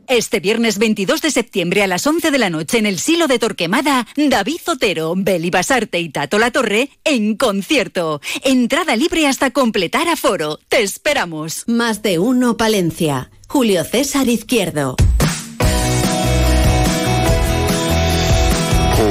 Este 0.07 0.39
viernes 0.39 0.77
22 0.77 1.21
de 1.21 1.31
septiembre 1.31 1.83
a 1.83 1.87
las 1.87 2.05
11 2.05 2.31
de 2.31 2.37
la 2.37 2.49
noche 2.49 2.77
en 2.77 2.85
el 2.85 2.99
Silo 2.99 3.27
de 3.27 3.39
Torquemada, 3.39 4.05
David 4.15 4.57
Zotero, 4.63 5.13
Beli 5.17 5.49
Basarte 5.49 5.99
y 5.99 6.09
Tato 6.09 6.37
La 6.37 6.51
Torre 6.51 6.89
en 7.03 7.35
concierto. 7.35 8.21
Entrada 8.43 8.95
libre 8.95 9.27
hasta 9.27 9.51
completar 9.51 10.07
aforo. 10.07 10.59
Te 10.69 10.81
esperamos. 10.83 11.63
Más 11.67 12.01
de 12.01 12.19
uno 12.19 12.57
Palencia. 12.57 13.31
Julio 13.47 13.83
César 13.83 14.27
Izquierdo. 14.27 14.95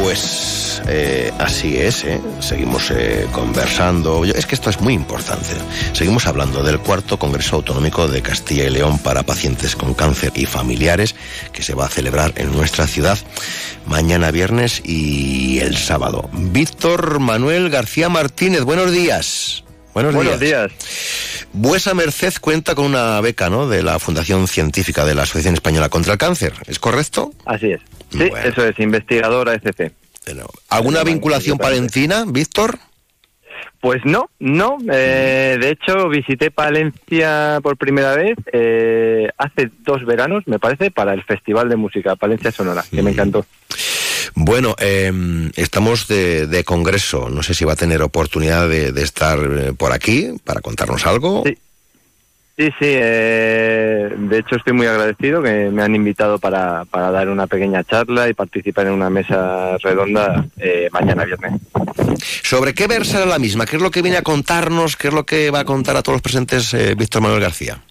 Pues 0.03 0.54
eh, 0.87 1.33
así 1.39 1.77
es, 1.77 2.05
¿eh? 2.05 2.21
seguimos 2.41 2.91
eh, 2.91 3.27
conversando. 3.33 4.25
Es 4.25 4.47
que 4.47 4.55
esto 4.55 4.71
es 4.71 4.81
muy 4.81 4.95
importante. 4.95 5.55
Seguimos 5.93 6.27
hablando 6.27 6.63
del 6.63 6.79
cuarto 6.79 7.19
Congreso 7.19 7.57
Autonómico 7.57 8.07
de 8.09 8.23
Castilla 8.23 8.65
y 8.65 8.71
León 8.71 8.99
para 8.99 9.23
pacientes 9.23 9.77
con 9.77 9.95
cáncer 9.95 10.33
y 10.35 10.47
familiares 10.47 11.15
que 11.53 11.63
se 11.63 11.75
va 11.75 11.87
a 11.87 11.89
celebrar 11.89 12.33
en 12.37 12.53
nuestra 12.53 12.87
ciudad 12.87 13.19
mañana 13.87 14.31
viernes 14.31 14.83
y 14.85 15.59
el 15.61 15.77
sábado. 15.77 16.29
Víctor 16.33 17.19
Manuel 17.19 17.71
García 17.71 18.09
Martínez, 18.09 18.63
buenos 18.63 18.93
días. 18.93 19.65
Buenos, 19.95 20.13
Buenos 20.13 20.41
días. 20.41 20.73
Vuesa 21.53 21.95
Merced 21.95 22.35
cuenta 22.41 22.75
con 22.75 22.87
una 22.87 23.21
beca, 23.21 23.49
¿no? 23.49 23.69
De 23.69 23.81
la 23.85 24.01
Fundación 24.01 24.49
Científica 24.49 25.05
de 25.05 25.15
la 25.15 25.23
Asociación 25.23 25.55
Española 25.55 25.89
contra 25.89 26.15
el 26.15 26.19
Cáncer, 26.19 26.53
¿es 26.67 26.81
correcto? 26.81 27.33
Así 27.47 27.71
es. 27.71 27.81
Sí, 28.11 28.29
eso 28.45 28.67
es, 28.67 28.79
investigadora 28.81 29.55
SC. 29.55 29.93
¿Alguna 30.69 31.05
vinculación 31.05 31.59
palentina, 31.59 32.25
Víctor? 32.27 32.79
Pues 33.81 34.01
no, 34.05 34.31
no. 34.39 34.79
Eh, 34.91 35.59
de 35.61 35.71
hecho, 35.71 36.09
visité 36.09 36.51
Palencia 36.51 37.59
por 37.63 37.77
primera 37.77 38.17
vez 38.17 38.37
eh, 38.53 39.29
hace 39.37 39.71
dos 39.81 40.07
veranos, 40.07 40.45
me 40.47 40.59
parece, 40.59 40.91
para 40.91 41.13
el 41.13 41.23
Festival 41.23 41.69
de 41.69 41.77
Música 41.77 42.17
Palencia 42.17 42.51
Sonora, 42.51 42.83
que 42.91 43.03
me 43.03 43.11
encantó. 43.11 43.45
Bueno, 44.35 44.75
em, 44.79 45.51
estamos 45.57 46.09
de, 46.09 46.65
congreso. 46.65 47.29
No 47.29 47.43
sé 47.43 47.53
si 47.53 47.67
va 47.67 47.75
a 47.75 47.77
tener 47.77 48.03
oportunidad 48.03 48.69
de, 48.69 48.89
estar 49.03 49.39
eh, 49.39 49.73
por 49.77 49.93
aquí 49.93 50.31
para 50.45 50.61
contarnos 50.61 51.07
algo. 51.07 51.43
Sí, 51.45 51.57
Sí, 52.57 52.67
sí, 52.79 52.87
eh, 52.87 54.15
de 54.17 54.39
hecho 54.39 54.55
estoy 54.55 54.75
muy 54.75 54.87
agradecido 54.87 55.43
que 55.43 55.71
me 55.71 55.83
han 55.83 55.93
invitado 55.97 56.39
para, 56.39 56.85
para 56.85 57.11
dar 57.11 57.29
una 57.29 57.49
pequeña 57.49 57.83
charla 57.83 58.29
y 58.29 58.35
participar 58.35 58.87
en 58.87 58.93
una 58.93 59.11
mesa 59.11 59.77
redonda 59.79 60.47
eh, 60.59 60.89
mañana 60.93 61.25
viernes. 61.25 61.61
¿Sobre 62.45 62.73
qué 62.73 62.87
versará 62.87 63.27
la 63.27 63.41
misma? 63.41 63.67
¿Qué 63.67 63.75
es 63.75 63.83
lo 63.83 63.91
que 63.91 64.03
viene 64.03 64.19
a 64.19 64.23
contarnos? 64.23 64.97
¿Qué 64.97 65.09
es 65.09 65.15
lo 65.15 65.27
que 65.27 65.51
va 65.51 65.61
a 65.61 65.65
contar 65.65 65.97
a 65.97 66.03
todos 66.03 66.15
los 66.15 66.23
presentes 66.23 66.73
eh, 66.75 66.95
Víctor 66.97 67.23
Manuel 67.23 67.41
García? 67.41 67.83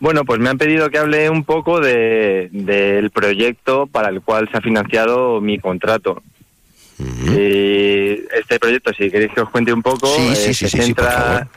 Bueno, 0.00 0.24
pues 0.24 0.40
me 0.40 0.48
han 0.48 0.58
pedido 0.58 0.90
que 0.90 0.98
hable 0.98 1.30
un 1.30 1.44
poco 1.44 1.78
de, 1.78 2.48
del 2.50 3.10
proyecto 3.10 3.86
para 3.86 4.08
el 4.08 4.20
cual 4.20 4.48
se 4.50 4.56
ha 4.56 4.60
financiado 4.60 5.40
mi 5.40 5.60
contrato. 5.60 6.22
Y 6.98 8.20
este 8.36 8.58
proyecto, 8.60 8.92
si 8.92 9.10
queréis 9.10 9.32
que 9.32 9.40
os 9.40 9.48
cuente 9.48 9.72
un 9.72 9.80
poco, 9.80 10.06
sí, 10.08 10.34
sí, 10.34 10.52
sí, 10.52 10.68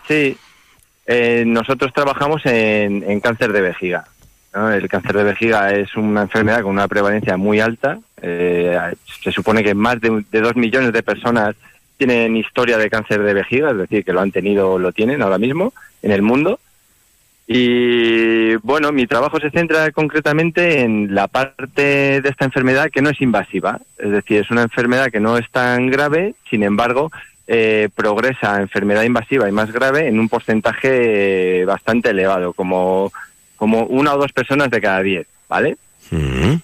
sí, 0.08 0.38
sí, 1.06 1.44
nosotros 1.46 1.94
trabajamos 1.94 2.42
en, 2.46 3.20
cáncer 3.20 3.52
de 3.52 3.62
vejiga. 3.62 4.06
El 4.54 4.88
cáncer 4.88 5.18
de 5.18 5.24
vejiga 5.24 5.74
es 5.74 5.96
una 5.96 6.22
enfermedad 6.24 6.62
con 6.62 6.72
una 6.72 6.88
prevalencia 6.88 7.38
muy 7.38 7.60
alta. 7.60 8.00
Eh, 8.22 8.78
se 9.22 9.32
supone 9.32 9.64
que 9.64 9.74
más 9.74 10.00
de, 10.00 10.24
de 10.32 10.42
dos 10.42 10.56
millones 10.56 10.94
de 10.94 11.04
personas 11.04 11.56
tienen 11.98 12.36
historia 12.36 12.78
de 12.78 12.90
cáncer 12.90 13.24
de 13.24 13.34
vejiga, 13.34 13.72
es 13.72 13.78
decir, 13.78 14.06
que 14.06 14.14
lo 14.14 14.22
han 14.22 14.32
tenido 14.32 14.74
o 14.74 14.80
lo 14.80 14.92
tienen 14.92 15.22
ahora 15.22 15.38
mismo 15.38 15.74
en 16.02 16.12
el 16.12 16.22
mundo. 16.22 16.60
Y 17.46 18.56
bueno, 18.58 18.92
mi 18.92 19.06
trabajo 19.06 19.40
se 19.40 19.50
centra 19.50 19.92
concretamente 19.92 20.82
en 20.82 21.14
la 21.14 21.28
parte 21.28 22.22
de 22.22 22.30
esta 22.30 22.46
enfermedad 22.46 22.90
que 22.90 23.02
no 23.02 23.10
es 23.10 23.20
invasiva, 23.22 23.80
es 23.98 24.12
decir, 24.12 24.40
es 24.40 24.50
una 24.50 24.62
enfermedad 24.62 25.12
que 25.12 25.20
no 25.20 25.38
es 25.38 25.50
tan 25.52 25.88
grave, 25.88 26.36
sin 26.50 26.64
embargo, 26.64 27.12
eh, 27.48 27.90
progresa 27.94 28.56
a 28.56 28.62
enfermedad 28.62 29.04
invasiva 29.04 29.50
y 29.50 29.52
más 29.52 29.72
grave 29.72 30.08
en 30.08 30.20
un 30.20 30.30
porcentaje 30.30 31.66
bastante 31.66 32.12
elevado, 32.12 32.54
como, 32.54 33.12
como 33.56 33.84
una 33.84 34.14
o 34.14 34.18
dos 34.18 34.32
personas 34.32 34.70
de 34.70 34.82
cada 34.82 35.02
diez, 35.02 35.28
¿vale? 35.50 35.78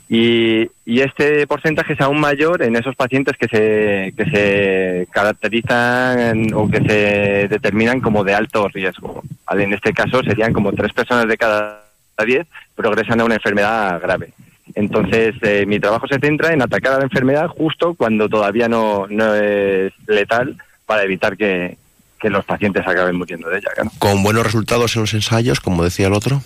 Y, 0.09 0.69
y, 0.85 1.01
este 1.01 1.47
porcentaje 1.47 1.93
es 1.93 2.01
aún 2.01 2.19
mayor 2.19 2.61
en 2.61 2.75
esos 2.75 2.95
pacientes 2.95 3.35
que 3.35 3.47
se, 3.47 4.13
que 4.15 4.29
se 4.29 5.07
caracterizan 5.11 6.53
o 6.53 6.69
que 6.69 6.81
se 6.81 7.47
determinan 7.47 7.99
como 7.99 8.23
de 8.23 8.35
alto 8.35 8.67
riesgo. 8.67 9.23
¿vale? 9.47 9.63
En 9.63 9.73
este 9.73 9.91
caso 9.91 10.21
serían 10.21 10.53
como 10.53 10.71
tres 10.73 10.93
personas 10.93 11.27
de 11.27 11.37
cada 11.37 11.83
diez 12.25 12.45
progresan 12.75 13.21
a 13.21 13.25
una 13.25 13.35
enfermedad 13.35 13.99
grave. 13.99 14.33
Entonces, 14.75 15.33
eh, 15.41 15.65
mi 15.65 15.79
trabajo 15.79 16.07
se 16.07 16.19
centra 16.19 16.53
en 16.53 16.61
atacar 16.61 16.93
a 16.93 16.97
la 16.99 17.05
enfermedad 17.05 17.47
justo 17.47 17.95
cuando 17.95 18.29
todavía 18.29 18.67
no, 18.67 19.07
no 19.07 19.33
es 19.33 19.91
letal 20.05 20.57
para 20.89 21.03
evitar 21.03 21.37
que, 21.37 21.77
que 22.19 22.31
los 22.31 22.43
pacientes 22.45 22.81
acaben 22.87 23.15
muriendo 23.15 23.47
de 23.47 23.59
ella. 23.59 23.69
¿Con 23.99 24.23
buenos 24.23 24.43
resultados 24.43 24.95
en 24.95 25.03
los 25.03 25.13
ensayos, 25.13 25.59
como 25.59 25.83
decía 25.83 26.07
el 26.07 26.13
otro? 26.13 26.41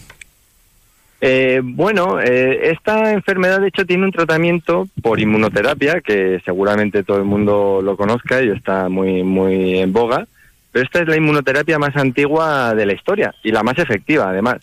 Eh, 1.22 1.62
bueno, 1.64 2.20
eh, 2.20 2.72
esta 2.72 3.14
enfermedad 3.14 3.62
de 3.62 3.70
hecho 3.70 3.86
tiene 3.86 4.04
un 4.04 4.12
tratamiento 4.12 4.89
por 5.02 5.22
inmunoterapia 5.22 6.02
que 6.02 6.41
seguramente 6.44 7.06
todo 7.06 7.20
el 7.20 7.24
mundo 7.24 7.80
lo 7.82 7.96
conozca 7.96 8.44
y 8.44 8.50
está 8.50 8.89
muy 8.89 9.24
muy 9.24 9.80
en 9.80 9.94
boga, 9.94 10.28
pero 10.74 10.84
esta 10.84 11.00
es 11.00 11.08
la 11.08 11.16
inmunoterapia 11.16 11.80
más 11.80 11.96
antigua 11.96 12.76
de 12.76 12.86
la 12.86 12.91
historia 12.91 13.34
y 13.44 13.52
la 13.54 13.64
más 13.64 13.78
efectiva 13.78 14.28
además. 14.28 14.58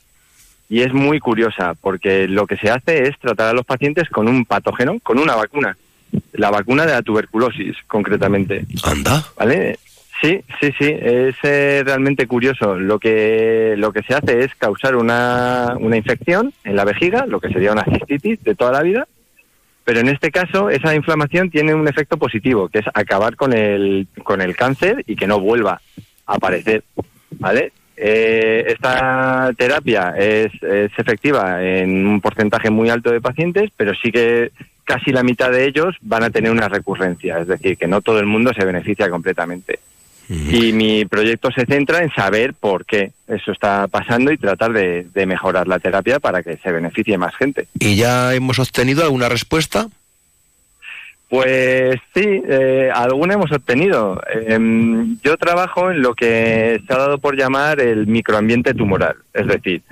Y 0.68 0.83
es 0.83 0.93
muy 0.93 1.20
curiosa 1.20 1.72
porque 1.81 2.28
lo 2.28 2.47
que 2.47 2.59
se 2.59 2.68
hace 2.68 3.09
es 3.09 3.18
tratar 3.18 3.49
a 3.49 3.55
los 3.55 3.64
pacientes 3.64 4.11
con 4.11 4.28
un 4.28 4.45
patógeno, 4.45 4.99
con 5.03 5.18
una 5.18 5.37
vacuna, 5.37 5.74
la 6.32 6.50
vacuna 6.50 6.86
de 6.86 6.92
la 6.92 7.02
tuberculosis 7.02 7.76
concretamente. 7.86 8.66
Anda. 8.84 9.24
¿Vale? 9.36 9.78
Sí, 10.20 10.40
sí, 10.61 10.70
sí, 10.78 10.84
es 10.84 11.34
eh, 11.42 11.82
realmente 11.84 12.26
curioso. 12.26 12.76
Lo 12.76 12.98
que, 12.98 13.74
lo 13.78 13.92
que 13.92 14.02
se 14.02 14.14
hace 14.14 14.44
es 14.44 14.54
causar 14.54 14.96
una, 14.96 15.76
una 15.78 15.96
infección 15.96 16.52
en 16.64 16.76
la 16.76 16.84
vejiga, 16.84 17.24
lo 17.26 17.40
que 17.40 17.48
sería 17.48 17.72
una 17.72 17.84
cistitis 17.84 18.42
de 18.44 18.54
toda 18.54 18.72
la 18.72 18.82
vida, 18.82 19.08
pero 19.84 20.00
en 20.00 20.08
este 20.08 20.30
caso 20.30 20.68
esa 20.68 20.94
inflamación 20.94 21.50
tiene 21.50 21.74
un 21.74 21.88
efecto 21.88 22.18
positivo, 22.18 22.68
que 22.68 22.80
es 22.80 22.86
acabar 22.92 23.36
con 23.36 23.54
el, 23.54 24.08
con 24.22 24.42
el 24.42 24.54
cáncer 24.56 25.02
y 25.06 25.16
que 25.16 25.26
no 25.26 25.40
vuelva 25.40 25.80
a 26.26 26.34
aparecer, 26.34 26.84
¿vale? 27.38 27.72
Eh, 27.96 28.64
esta 28.68 29.52
terapia 29.56 30.14
es, 30.18 30.50
es 30.62 30.90
efectiva 30.96 31.62
en 31.62 32.06
un 32.06 32.20
porcentaje 32.20 32.70
muy 32.70 32.88
alto 32.88 33.11
de 33.11 33.20
pacientes, 33.20 33.70
pero 33.76 33.92
sí 33.94 34.11
que 34.11 34.52
casi 34.91 35.12
la 35.12 35.22
mitad 35.22 35.53
de 35.53 35.66
ellos 35.66 35.95
van 36.01 36.24
a 36.24 36.30
tener 36.30 36.51
una 36.51 36.68
recurrencia, 36.68 37.38
es 37.38 37.47
decir, 37.47 37.76
que 37.76 37.86
no 37.86 38.01
todo 38.01 38.18
el 38.18 38.26
mundo 38.26 38.53
se 38.53 38.64
beneficia 38.64 39.09
completamente. 39.09 39.78
Y 40.28 40.72
mi 40.72 41.05
proyecto 41.05 41.51
se 41.51 41.66
centra 41.66 42.05
en 42.05 42.11
saber 42.12 42.55
por 42.55 42.84
qué 42.84 43.11
eso 43.26 43.51
está 43.51 43.88
pasando 43.88 44.30
y 44.30 44.36
tratar 44.36 44.72
de, 44.72 45.26
mejorar 45.26 45.66
la 45.66 45.80
terapia 45.80 46.18
para 46.20 46.43
que 46.43 46.57
se 46.57 46.72
beneficie 46.72 47.18
más 47.18 47.34
gente. 47.36 47.66
¿Y 47.78 47.97
ya 47.97 48.34
hemos 48.34 48.59
obtenido 48.59 49.03
alguna 49.05 49.28
respuesta? 49.28 49.88
Pues 51.28 52.01
sí, 52.14 52.43
eh, 52.49 52.91
alguna 52.93 53.34
hemos 53.34 53.53
obtenido. 53.53 54.20
Em, 54.47 55.18
yo 55.22 55.36
trabajo 55.36 55.91
en 55.91 56.03
lo 56.03 56.14
que 56.14 56.80
se 56.84 56.93
ha 56.93 56.99
dado 56.99 57.18
por 57.18 57.36
llamar 57.36 57.80
el 57.80 58.09
microambiente 58.09 58.74
tumoral. 58.74 59.16
Es 59.34 59.47
decir, 59.47 59.82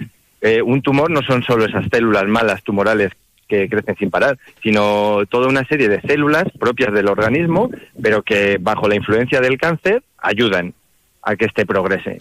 eh, 0.41 0.63
un 0.63 0.83
tumor 0.83 1.11
no 1.11 1.23
son 1.23 1.43
solo 1.43 1.67
esas 1.67 1.87
células 1.91 2.27
malas 2.27 2.63
tumorales 2.63 3.13
que 3.49 3.69
crecen 3.69 3.97
sin 3.97 4.11
parar, 4.11 4.39
sino 4.63 5.23
toda 5.29 5.49
una 5.49 5.65
serie 5.65 5.89
de 5.89 6.01
células 6.03 6.45
propias 6.59 6.93
del 6.93 7.09
organismo, 7.09 7.71
pero 8.01 8.23
que 8.23 8.59
bajo 8.61 8.89
la 8.89 8.97
influencia 8.97 9.41
del 9.41 9.59
cáncer 9.59 10.03
ayudan 10.19 10.75
a 11.23 11.37
que 11.37 11.47
este 11.47 11.67
progrese. 11.67 12.21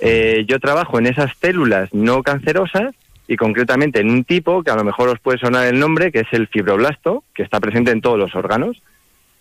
Eh, 0.00 0.44
yo 0.46 0.58
trabajo 0.58 0.98
en 0.98 1.06
esas 1.06 1.30
células 1.38 1.92
no 1.94 2.22
cancerosas 2.22 2.94
y 3.28 3.36
concretamente 3.36 4.00
en 4.00 4.10
un 4.10 4.24
tipo 4.24 4.62
que 4.62 4.70
a 4.70 4.76
lo 4.76 4.84
mejor 4.84 5.08
os 5.08 5.20
puede 5.20 5.38
sonar 5.38 5.66
el 5.66 5.78
nombre, 5.78 6.12
que 6.12 6.20
es 6.20 6.32
el 6.32 6.48
fibroblasto, 6.48 7.24
que 7.34 7.42
está 7.42 7.60
presente 7.60 7.90
en 7.90 8.00
todos 8.00 8.18
los 8.18 8.34
órganos. 8.34 8.82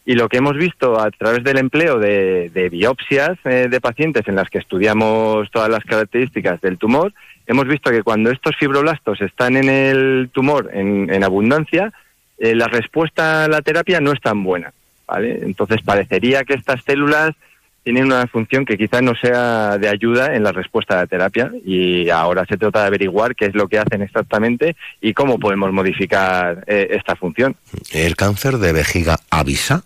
Y 0.06 0.14
lo 0.14 0.30
que 0.30 0.38
hemos 0.38 0.56
visto 0.56 1.00
a 1.00 1.10
través 1.10 1.44
del 1.44 1.58
empleo 1.58 1.98
de, 2.00 2.70
biopsias 2.72 3.38
eh, 3.44 3.68
de 3.70 3.82
pacientes 3.82 4.28
en 4.28 4.36
las 4.36 4.50
que 4.50 4.60
estudiamos 4.60 5.50
todas 5.50 5.70
las 5.70 5.84
características 5.84 6.62
del 6.62 6.78
tumor, 6.78 7.12
hemos 7.48 7.68
visto 7.68 7.90
que 7.90 8.04
cuando 8.04 8.30
estos 8.30 8.56
fibroblastos 8.56 9.20
están 9.22 9.58
en 9.58 9.68
el 9.68 10.30
tumor 10.32 10.70
en, 10.74 11.24
abundancia, 11.24 11.92
eh, 12.38 12.54
la 12.54 12.68
respuesta 12.68 13.46
a 13.46 13.48
la 13.48 13.62
terapia 13.62 14.00
no 14.00 14.12
es 14.12 14.22
tan 14.22 14.44
buena. 14.44 14.74
Entonces 15.18 15.82
parecería 15.84 16.44
que 16.44 16.54
estas 16.54 16.84
células 16.84 17.36
tienen 17.84 18.06
una 18.06 18.26
función 18.26 18.66
que 18.66 18.78
quizás 18.78 19.04
no 19.04 19.14
sea 19.16 19.78
de 19.78 19.88
ayuda 19.88 20.36
en 20.36 20.44
la 20.44 20.52
respuesta 20.52 20.96
a 20.96 21.02
la 21.02 21.08
terapia 21.08 21.52
y 21.64 22.10
ahora 22.10 22.44
se 22.46 22.58
trata 22.58 22.82
de 22.82 22.88
averiguar 22.88 23.36
qué 23.36 23.46
es 23.46 23.54
lo 23.54 23.68
que 23.68 23.78
hacen 23.78 24.02
exactamente 24.02 24.76
y 25.02 25.14
cómo 25.14 25.38
podemos 25.38 25.72
modificar 25.72 26.64
eh, 26.66 26.88
esta 26.92 27.16
función. 27.16 27.56
¿El 27.92 28.16
cáncer 28.16 28.58
de 28.58 28.74
vejiga 28.74 29.20
avisa? 29.30 29.84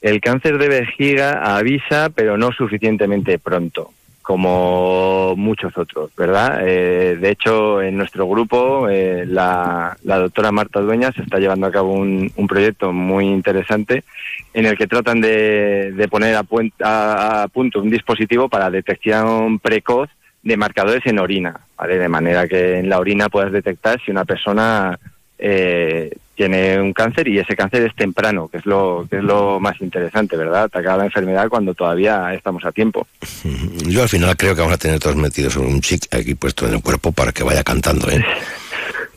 El 0.00 0.20
cáncer 0.20 0.58
de 0.58 0.68
vejiga 0.68 1.56
avisa, 1.56 2.10
pero 2.14 2.36
no 2.36 2.52
suficientemente 2.52 3.38
pronto 3.38 3.90
como 4.28 5.34
muchos 5.36 5.78
otros, 5.78 6.14
¿verdad? 6.14 6.60
Eh, 6.62 7.16
de 7.18 7.30
hecho, 7.30 7.80
en 7.80 7.96
nuestro 7.96 8.28
grupo, 8.28 8.86
eh, 8.90 9.24
la, 9.26 9.96
doctora 10.02 10.52
Marta 10.52 10.80
Dueñas 10.80 11.16
está 11.16 11.38
llevando 11.38 11.66
a 11.66 11.72
cabo 11.72 11.94
un, 11.94 12.30
proyecto 12.46 12.92
muy 12.92 13.24
interesante 13.24 14.04
en 14.52 14.66
el 14.66 14.76
que 14.76 14.86
tratan 14.86 15.22
de, 15.22 16.06
poner 16.10 16.34
a, 16.36 17.42
a, 17.42 17.48
punto 17.48 17.80
un 17.80 17.88
dispositivo 17.88 18.50
para 18.50 18.70
detección 18.70 19.60
precoz 19.60 20.10
de 20.42 20.58
marcadores 20.58 21.06
en 21.06 21.20
orina, 21.20 21.58
¿vale? 21.78 21.96
De 21.96 22.08
manera 22.10 22.46
que 22.46 22.80
en 22.80 22.90
la 22.90 22.98
orina 22.98 23.30
puedas 23.30 23.50
detectar 23.50 23.98
si 24.04 24.10
una 24.10 24.26
persona 24.26 24.98
eh, 25.38 26.10
tiene 26.38 26.80
un 26.80 26.92
cáncer 26.92 27.26
y 27.26 27.40
ese 27.40 27.56
cáncer 27.56 27.82
es 27.82 27.96
temprano, 27.96 28.46
que 28.46 28.58
es 28.58 28.64
lo 28.64 29.08
que 29.10 29.16
es 29.16 29.24
lo 29.24 29.58
más 29.58 29.80
interesante, 29.80 30.36
¿verdad? 30.36 30.62
Atacar 30.62 30.96
la 30.96 31.06
enfermedad 31.06 31.48
cuando 31.48 31.74
todavía 31.74 32.32
estamos 32.32 32.64
a 32.64 32.70
tiempo. 32.70 33.08
Yo 33.88 34.02
al 34.02 34.08
final 34.08 34.36
creo 34.36 34.54
que 34.54 34.60
vamos 34.60 34.76
a 34.76 34.78
tener 34.78 35.00
todos 35.00 35.16
metidos 35.16 35.56
un 35.56 35.80
chic 35.80 36.06
aquí 36.14 36.36
puesto 36.36 36.68
en 36.68 36.74
el 36.74 36.80
cuerpo 36.80 37.10
para 37.10 37.32
que 37.32 37.42
vaya 37.42 37.64
cantando, 37.64 38.08
¿eh? 38.08 38.24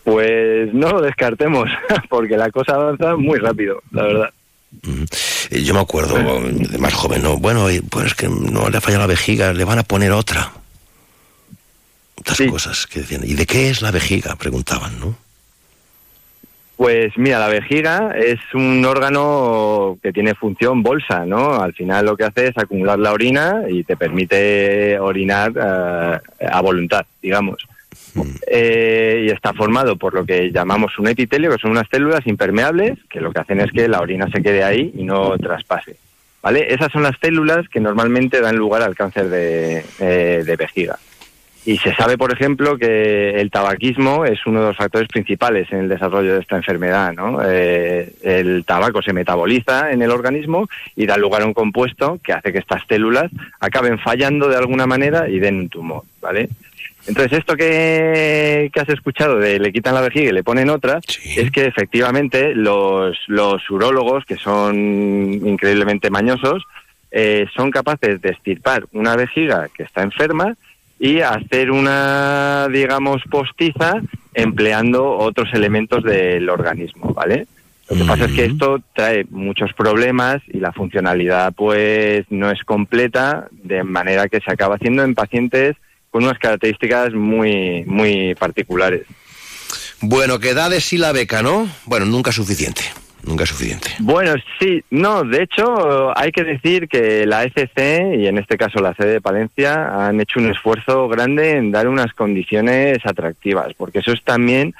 Pues 0.03 0.73
no 0.73 0.89
lo 0.89 0.99
descartemos, 0.99 1.69
porque 2.09 2.35
la 2.35 2.49
cosa 2.49 2.73
avanza 2.73 3.15
muy 3.15 3.37
rápido, 3.37 3.83
la 3.91 4.01
verdad. 4.01 4.29
Eh, 5.51 5.61
yo 5.61 5.75
me 5.75 5.79
acuerdo 5.79 6.15
de 6.41 6.77
más 6.79 6.95
joven, 6.95 7.21
¿no? 7.21 7.37
Bueno, 7.37 7.67
pues 7.91 8.15
que 8.15 8.27
no 8.27 8.67
le 8.67 8.77
ha 8.77 8.81
fallado 8.81 9.03
la 9.03 9.07
vejiga, 9.07 9.53
le 9.53 9.63
van 9.63 9.77
a 9.77 9.83
poner 9.83 10.11
otra. 10.11 10.53
Otras 12.15 12.41
cosas 12.49 12.87
que 12.87 13.01
decían. 13.01 13.21
¿Y 13.23 13.35
de 13.35 13.45
qué 13.45 13.69
es 13.69 13.83
la 13.83 13.91
vejiga? 13.91 14.35
Preguntaban, 14.37 14.99
¿no? 14.99 15.15
Pues 16.81 17.15
mira, 17.15 17.37
la 17.37 17.47
vejiga 17.47 18.11
es 18.17 18.39
un 18.55 18.83
órgano 18.83 19.99
que 20.01 20.11
tiene 20.11 20.33
función 20.33 20.81
bolsa, 20.81 21.27
¿no? 21.27 21.61
Al 21.61 21.73
final 21.73 22.07
lo 22.07 22.17
que 22.17 22.23
hace 22.23 22.47
es 22.47 22.57
acumular 22.57 22.97
la 22.97 23.13
orina 23.13 23.65
y 23.69 23.83
te 23.83 23.95
permite 23.95 24.97
orinar 24.97 25.51
eh, 25.55 26.47
a 26.51 26.61
voluntad, 26.61 27.05
digamos. 27.21 27.67
Mm. 28.15 28.21
Eh, 28.47 29.25
y 29.27 29.31
está 29.31 29.53
formado 29.53 29.95
por 29.95 30.15
lo 30.15 30.25
que 30.25 30.51
llamamos 30.51 30.97
un 30.97 31.07
epitelio, 31.07 31.51
que 31.51 31.59
son 31.59 31.69
unas 31.69 31.87
células 31.87 32.25
impermeables 32.25 32.97
que 33.11 33.21
lo 33.21 33.31
que 33.31 33.41
hacen 33.41 33.61
es 33.61 33.71
que 33.71 33.87
la 33.87 33.99
orina 33.99 34.27
se 34.31 34.41
quede 34.41 34.63
ahí 34.63 34.91
y 34.95 35.03
no 35.03 35.37
traspase. 35.37 35.97
¿Vale? 36.41 36.73
Esas 36.73 36.91
son 36.91 37.03
las 37.03 37.15
células 37.21 37.69
que 37.69 37.79
normalmente 37.79 38.41
dan 38.41 38.55
lugar 38.55 38.81
al 38.81 38.95
cáncer 38.95 39.29
de 39.29 39.85
eh, 39.99 40.55
vejiga. 40.57 40.97
Y 41.63 41.77
se 41.77 41.93
sabe, 41.93 42.17
por 42.17 42.33
ejemplo, 42.33 42.75
que 42.77 43.39
el 43.39 43.51
tabaquismo 43.51 44.25
es 44.25 44.45
uno 44.47 44.61
de 44.61 44.67
los 44.69 44.77
factores 44.77 45.07
principales 45.07 45.71
en 45.71 45.79
el 45.79 45.89
desarrollo 45.89 46.33
de 46.33 46.41
esta 46.41 46.55
enfermedad. 46.55 47.13
¿no? 47.13 47.39
Eh, 47.45 48.13
el 48.23 48.65
tabaco 48.65 49.03
se 49.03 49.13
metaboliza 49.13 49.91
en 49.91 50.01
el 50.01 50.09
organismo 50.09 50.67
y 50.95 51.05
da 51.05 51.17
lugar 51.17 51.43
a 51.43 51.45
un 51.45 51.53
compuesto 51.53 52.19
que 52.23 52.33
hace 52.33 52.51
que 52.51 52.57
estas 52.57 52.81
células 52.87 53.29
acaben 53.59 53.99
fallando 53.99 54.47
de 54.47 54.57
alguna 54.57 54.87
manera 54.87 55.29
y 55.29 55.39
den 55.39 55.57
un 55.57 55.69
tumor. 55.69 56.01
¿vale? 56.19 56.49
Entonces, 57.07 57.39
esto 57.39 57.55
que, 57.55 58.71
has 58.75 58.89
escuchado 58.89 59.37
de 59.37 59.59
le 59.59 59.71
quitan 59.71 59.93
la 59.93 60.01
vejiga 60.01 60.29
y 60.29 60.33
le 60.33 60.43
ponen 60.43 60.69
otra, 60.69 60.99
es 61.35 61.51
que 61.51 61.65
efectivamente 61.65 62.55
los, 62.55 63.17
los 63.27 63.69
urólogos, 63.69 64.25
que 64.25 64.35
son 64.35 64.75
increíblemente 64.75 66.09
mañosos, 66.09 66.63
eh, 67.11 67.45
son 67.55 67.71
capaces 67.71 68.21
de 68.21 68.29
estirpar 68.29 68.85
una 68.93 69.15
vejiga 69.15 69.67
que 69.75 69.83
está 69.83 70.01
enferma 70.01 70.55
y 71.01 71.21
hacer 71.21 71.71
una, 71.71 72.67
digamos, 72.71 73.23
postiza 73.31 73.95
empleando 74.35 75.17
otros 75.17 75.49
elementos 75.51 76.03
del 76.03 76.47
organismo, 76.47 77.11
¿vale? 77.15 77.47
Lo 77.89 77.97
que 77.97 78.03
pasa 78.03 78.25
es 78.25 78.31
que 78.33 78.45
esto 78.45 78.79
trae 78.93 79.25
muchos 79.31 79.73
problemas 79.73 80.43
y 80.47 80.59
la 80.59 80.71
funcionalidad 80.71 81.53
pues 81.53 82.25
no 82.29 82.51
es 82.51 82.63
completa, 82.63 83.47
de 83.51 83.83
manera 83.83 84.29
que 84.29 84.41
se 84.41 84.51
acaba 84.51 84.75
haciendo 84.75 85.03
en 85.03 85.15
pacientes 85.15 85.75
con 86.11 86.23
unas 86.23 86.37
características 86.37 87.13
muy, 87.13 87.83
muy 87.85 88.35
particulares. 88.35 89.07
Bueno, 90.01 90.39
que 90.39 90.53
da 90.53 90.69
de 90.69 90.81
sí 90.81 90.97
la 90.97 91.13
beca, 91.13 91.41
¿no? 91.41 91.67
Bueno, 91.85 92.05
nunca 92.05 92.29
es 92.29 92.35
suficiente. 92.35 92.83
Nunca 93.23 93.43
es 93.43 93.49
suficiente. 93.49 93.89
Bueno, 93.99 94.33
sí, 94.59 94.83
no, 94.89 95.23
de 95.23 95.43
hecho 95.43 96.17
hay 96.17 96.31
que 96.31 96.43
decir 96.43 96.87
que 96.87 97.25
la 97.25 97.43
ECC 97.43 98.17
y 98.17 98.27
en 98.27 98.37
este 98.37 98.57
caso 98.57 98.81
la 98.81 98.95
sede 98.95 99.13
de 99.13 99.21
Palencia 99.21 100.07
han 100.07 100.19
hecho 100.19 100.39
un 100.39 100.49
esfuerzo 100.49 101.07
grande 101.07 101.57
en 101.57 101.71
dar 101.71 101.87
unas 101.87 102.13
condiciones 102.13 102.97
atractivas, 103.05 103.73
porque 103.75 103.99
eso 103.99 104.11
es 104.11 104.23
también 104.23 104.73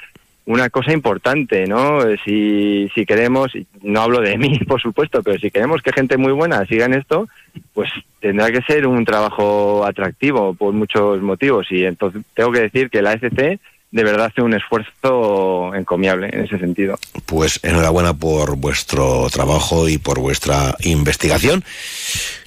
una 0.44 0.70
cosa 0.70 0.92
importante, 0.92 1.66
¿no? 1.66 2.00
Si, 2.24 2.90
si 2.94 3.06
queremos, 3.06 3.52
no 3.82 4.00
hablo 4.00 4.20
de 4.20 4.36
mí, 4.38 4.58
por 4.60 4.80
supuesto, 4.80 5.22
pero 5.22 5.38
si 5.38 5.50
queremos 5.50 5.82
que 5.82 5.92
gente 5.92 6.16
muy 6.16 6.32
buena 6.32 6.64
siga 6.66 6.86
en 6.86 6.94
esto, 6.94 7.28
pues 7.74 7.90
tendrá 8.20 8.50
que 8.50 8.62
ser 8.62 8.86
un 8.86 9.04
trabajo 9.04 9.84
atractivo 9.86 10.54
por 10.54 10.72
muchos 10.72 11.22
motivos. 11.22 11.66
Y 11.70 11.84
entonces 11.84 12.22
tengo 12.34 12.50
que 12.50 12.62
decir 12.62 12.90
que 12.90 13.02
la 13.02 13.12
ECC 13.12 13.60
de 13.92 14.04
verdad 14.04 14.26
hace 14.26 14.40
un 14.40 14.54
esfuerzo 14.54 15.74
encomiable 15.74 16.30
en 16.32 16.44
ese 16.44 16.58
sentido. 16.58 16.98
Pues 17.26 17.60
enhorabuena 17.62 18.14
por 18.14 18.56
vuestro 18.56 19.28
trabajo 19.30 19.88
y 19.88 19.98
por 19.98 20.18
vuestra 20.18 20.74
investigación. 20.80 21.62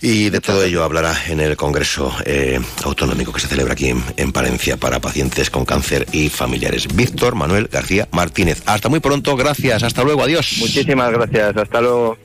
Y 0.02 0.30
de 0.32 0.42
todo 0.42 0.64
ello 0.64 0.84
hablará 0.84 1.14
en 1.30 1.40
el 1.40 1.56
Congreso 1.56 2.12
eh, 2.26 2.60
Autonómico 2.84 3.32
que 3.32 3.40
se 3.40 3.48
celebra 3.48 3.74
aquí 3.74 3.90
en, 3.90 4.04
en, 4.18 4.32
Palencia 4.32 4.76
para 4.78 5.00
pacientes 5.00 5.50
con 5.50 5.66
cáncer 5.66 6.08
y 6.12 6.30
familiares. 6.30 6.88
Víctor 6.94 7.36
Manuel 7.36 7.70
García 7.72 8.08
Martínez. 8.12 8.64
Hasta 8.66 8.90
muy 8.90 9.00
pronto, 9.00 9.36
gracias, 9.38 9.84
hasta 9.84 10.04
luego, 10.04 10.24
adiós. 10.24 10.58
Muchísimas 10.60 11.12
gracias, 11.12 11.56
hasta 11.56 11.80
luego. 11.82 12.18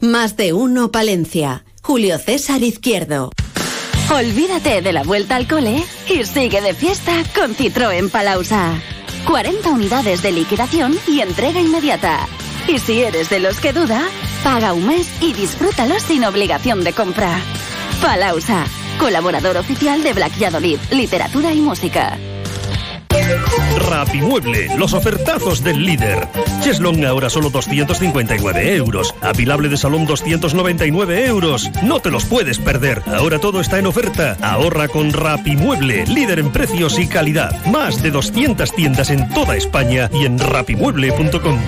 Más 0.00 0.36
de 0.36 0.52
uno, 0.52 0.92
Palencia. 0.92 1.64
Julio 1.88 2.18
César 2.18 2.62
Izquierdo. 2.62 3.30
Olvídate 4.14 4.82
de 4.82 4.92
la 4.92 5.04
vuelta 5.04 5.36
al 5.36 5.48
cole 5.48 5.82
y 6.06 6.22
sigue 6.24 6.60
de 6.60 6.74
fiesta 6.74 7.14
con 7.34 7.54
Citroën 7.54 8.10
Palausa. 8.10 8.74
40 9.26 9.70
unidades 9.70 10.20
de 10.20 10.32
liquidación 10.32 10.94
y 11.06 11.22
entrega 11.22 11.62
inmediata. 11.62 12.28
Y 12.68 12.78
si 12.78 13.00
eres 13.00 13.30
de 13.30 13.40
los 13.40 13.58
que 13.58 13.72
duda, 13.72 14.02
paga 14.44 14.74
un 14.74 14.86
mes 14.86 15.08
y 15.22 15.32
disfrútalo 15.32 15.98
sin 15.98 16.24
obligación 16.24 16.84
de 16.84 16.92
compra. 16.92 17.40
Palausa, 18.02 18.66
colaborador 19.00 19.56
oficial 19.56 20.02
de 20.02 20.12
Black 20.12 20.36
Yadolid, 20.36 20.78
literatura 20.90 21.54
y 21.54 21.62
música. 21.62 22.18
Rapimueble, 23.88 24.76
los 24.76 24.92
ofertazos 24.92 25.62
del 25.62 25.84
líder. 25.84 26.28
Cheslong 26.62 27.04
ahora 27.04 27.30
solo 27.30 27.50
259 27.50 28.76
euros. 28.76 29.14
Apilable 29.22 29.68
de 29.68 29.76
salón 29.76 30.06
299 30.06 31.26
euros. 31.26 31.70
No 31.82 32.00
te 32.00 32.10
los 32.10 32.24
puedes 32.24 32.58
perder. 32.58 33.02
Ahora 33.06 33.38
todo 33.38 33.60
está 33.60 33.78
en 33.78 33.86
oferta. 33.86 34.36
Ahorra 34.42 34.88
con 34.88 35.12
Rapimueble, 35.12 36.06
líder 36.06 36.38
en 36.38 36.50
precios 36.50 36.98
y 36.98 37.06
calidad. 37.06 37.64
Más 37.66 38.02
de 38.02 38.10
200 38.10 38.72
tiendas 38.72 39.10
en 39.10 39.28
toda 39.30 39.56
España 39.56 40.10
y 40.12 40.24
en 40.24 40.38
rapimueble.com. 40.38 41.58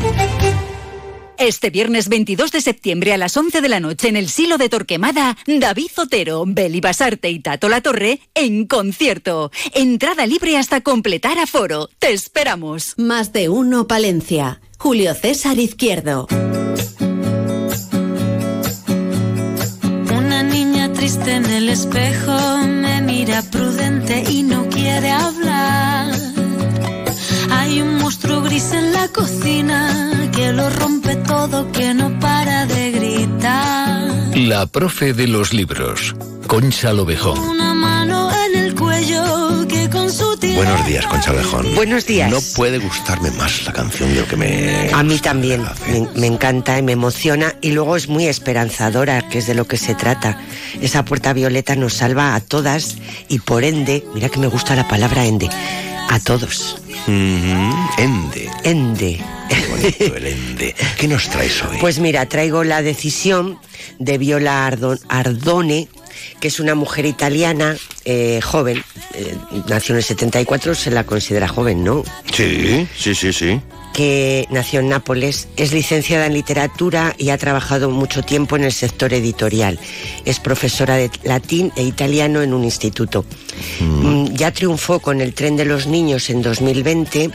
Este 1.40 1.70
viernes 1.70 2.10
22 2.10 2.52
de 2.52 2.60
septiembre 2.60 3.14
a 3.14 3.16
las 3.16 3.34
11 3.34 3.62
de 3.62 3.68
la 3.70 3.80
noche 3.80 4.08
en 4.08 4.16
el 4.16 4.28
Silo 4.28 4.58
de 4.58 4.68
Torquemada, 4.68 5.38
David 5.46 5.88
Zotero, 5.90 6.44
Beli 6.46 6.82
Basarte 6.82 7.30
y 7.30 7.40
Tato 7.40 7.70
La 7.70 7.80
Torre 7.80 8.20
en 8.34 8.66
concierto. 8.66 9.50
Entrada 9.72 10.26
libre 10.26 10.58
hasta 10.58 10.82
completar 10.82 11.38
aforo. 11.38 11.88
Te 11.98 12.12
esperamos. 12.12 12.92
Más 12.98 13.32
de 13.32 13.48
uno 13.48 13.86
Palencia. 13.86 14.60
Julio 14.76 15.14
César 15.14 15.58
Izquierdo. 15.58 16.26
Una 20.14 20.42
niña 20.42 20.92
triste 20.92 21.32
en 21.32 21.46
el 21.46 21.70
espejo 21.70 22.58
me 22.66 23.00
mira 23.00 23.40
prudente 23.50 24.24
y 24.28 24.42
no 24.42 24.68
quiere 24.68 25.10
hablar. 25.10 25.49
Hay 27.70 27.82
un 27.82 27.98
monstruo 27.98 28.42
gris 28.42 28.72
en 28.72 28.92
la 28.92 29.06
cocina 29.06 30.28
que 30.34 30.52
lo 30.52 30.68
rompe 30.70 31.14
todo, 31.14 31.70
que 31.70 31.94
no 31.94 32.18
para 32.18 32.66
de 32.66 32.90
gritar. 32.90 34.10
La 34.34 34.66
profe 34.66 35.12
de 35.12 35.28
los 35.28 35.54
libros, 35.54 36.16
Concha 36.48 36.92
Lobejón. 36.92 37.38
Una 37.38 37.72
mano 37.72 38.28
en 38.44 38.58
el 38.58 38.74
cuello 38.74 39.68
que 39.68 39.88
con 39.88 40.10
su 40.10 40.36
Buenos 40.56 40.84
días, 40.84 41.06
Concha 41.06 41.30
Lobejón. 41.30 41.72
Buenos 41.76 42.06
días. 42.06 42.28
No 42.28 42.40
puede 42.56 42.78
gustarme 42.78 43.30
más 43.30 43.64
la 43.64 43.72
canción 43.72 44.12
de 44.12 44.20
lo 44.22 44.26
que 44.26 44.36
me... 44.36 44.90
A 44.92 45.04
mí 45.04 45.20
también, 45.20 45.62
me, 45.86 46.08
me, 46.16 46.26
encanta 46.26 46.76
y 46.76 46.82
me 46.82 46.90
emociona 46.90 47.54
y 47.60 47.70
luego 47.70 47.94
es 47.94 48.08
muy 48.08 48.26
esperanzadora, 48.26 49.28
que 49.28 49.38
es 49.38 49.46
de 49.46 49.54
lo 49.54 49.68
que 49.68 49.76
se 49.76 49.94
trata. 49.94 50.40
Esa 50.82 51.04
puerta 51.04 51.32
violeta 51.32 51.76
nos 51.76 51.94
salva 51.94 52.34
a 52.34 52.40
todas 52.40 52.96
y 53.28 53.38
por 53.38 53.62
ende, 53.62 54.04
mira 54.12 54.28
que 54.28 54.40
me 54.40 54.48
gusta 54.48 54.74
la 54.74 54.88
palabra 54.88 55.24
ende, 55.24 55.48
a 56.10 56.18
todos. 56.18 56.76
Ende. 57.06 58.50
Ende. 58.64 59.20
Qué 59.48 59.66
bonito 59.68 60.16
el 60.16 60.26
Ende. 60.26 60.74
¿Qué 60.98 61.06
nos 61.06 61.30
traes 61.30 61.62
hoy? 61.62 61.78
Pues 61.80 62.00
mira, 62.00 62.26
traigo 62.26 62.64
la 62.64 62.82
decisión 62.82 63.58
de 64.00 64.18
Viola 64.18 64.66
Ardone, 65.08 65.88
que 66.40 66.48
es 66.48 66.58
una 66.58 66.74
mujer 66.74 67.06
italiana 67.06 67.76
eh, 68.04 68.40
joven, 68.42 68.82
eh, 69.14 69.36
nació 69.68 69.94
en 69.94 69.98
el 69.98 70.04
74, 70.04 70.74
se 70.74 70.90
la 70.90 71.04
considera 71.04 71.46
joven, 71.46 71.84
¿no? 71.84 72.02
Sí, 72.32 72.88
sí, 72.96 73.14
sí, 73.14 73.32
sí 73.32 73.60
que 74.00 74.48
nació 74.48 74.80
en 74.80 74.88
Nápoles, 74.88 75.48
es 75.58 75.74
licenciada 75.74 76.24
en 76.24 76.32
literatura 76.32 77.14
y 77.18 77.28
ha 77.28 77.36
trabajado 77.36 77.90
mucho 77.90 78.22
tiempo 78.22 78.56
en 78.56 78.64
el 78.64 78.72
sector 78.72 79.12
editorial. 79.12 79.78
Es 80.24 80.40
profesora 80.40 80.96
de 80.96 81.10
latín 81.22 81.70
e 81.76 81.82
italiano 81.82 82.40
en 82.40 82.54
un 82.54 82.64
instituto. 82.64 83.26
Mm. 83.78 84.28
Ya 84.32 84.52
triunfó 84.52 85.00
con 85.00 85.20
el 85.20 85.34
tren 85.34 85.54
de 85.58 85.66
los 85.66 85.86
niños 85.86 86.30
en 86.30 86.40
2020 86.40 87.30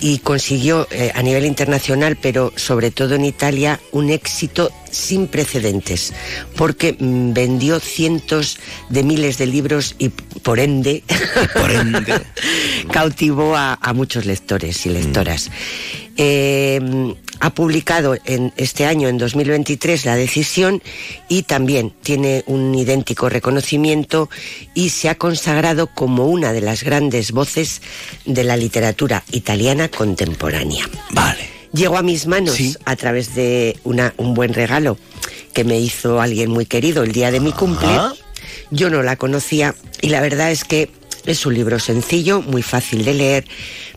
y 0.00 0.18
consiguió 0.18 0.88
eh, 0.90 1.12
a 1.14 1.22
nivel 1.22 1.44
internacional, 1.44 2.16
pero 2.20 2.52
sobre 2.56 2.90
todo 2.90 3.14
en 3.14 3.24
Italia, 3.24 3.80
un 3.92 4.10
éxito 4.10 4.72
sin 4.90 5.28
precedentes, 5.28 6.12
porque 6.56 6.96
mm, 6.98 7.32
vendió 7.32 7.78
cientos 7.80 8.58
de 8.88 9.02
miles 9.02 9.38
de 9.38 9.46
libros 9.46 9.94
y 9.98 10.08
por 10.08 10.58
ende, 10.58 11.04
por 11.54 11.70
ende. 11.70 12.20
cautivó 12.92 13.54
a, 13.54 13.78
a, 13.80 13.92
muchos 13.92 14.24
lectores 14.26 14.84
y 14.86 14.90
lectoras. 14.90 15.48
Mm. 15.48 15.52
Eh, 16.16 17.14
ha 17.40 17.50
publicado 17.50 18.16
en 18.26 18.52
este 18.56 18.84
año, 18.86 19.08
en 19.08 19.18
2023, 19.18 20.04
La 20.04 20.14
Decisión 20.14 20.82
y 21.28 21.42
también 21.42 21.92
tiene 22.02 22.44
un 22.46 22.74
idéntico 22.74 23.28
reconocimiento 23.28 24.28
y 24.74 24.90
se 24.90 25.08
ha 25.08 25.14
consagrado 25.14 25.88
como 25.88 26.26
una 26.26 26.52
de 26.52 26.60
las 26.60 26.84
grandes 26.84 27.32
voces 27.32 27.80
de 28.26 28.44
la 28.44 28.56
literatura 28.56 29.24
italiana 29.32 29.88
contemporánea. 29.88 30.88
Vale. 31.10 31.48
Llegó 31.72 31.96
a 31.96 32.02
mis 32.02 32.26
manos 32.26 32.56
¿Sí? 32.56 32.76
a 32.84 32.96
través 32.96 33.34
de 33.34 33.78
una, 33.84 34.12
un 34.16 34.34
buen 34.34 34.52
regalo 34.52 34.98
que 35.54 35.64
me 35.64 35.78
hizo 35.78 36.20
alguien 36.20 36.50
muy 36.50 36.66
querido 36.66 37.02
el 37.02 37.12
día 37.12 37.30
de 37.30 37.40
mi 37.40 37.52
cumple. 37.52 37.88
Yo 38.70 38.90
no 38.90 39.02
la 39.02 39.16
conocía 39.16 39.74
y 40.00 40.08
la 40.08 40.20
verdad 40.20 40.50
es 40.50 40.64
que 40.64 40.90
es 41.26 41.46
un 41.46 41.54
libro 41.54 41.78
sencillo, 41.78 42.42
muy 42.42 42.62
fácil 42.62 43.04
de 43.04 43.14
leer, 43.14 43.44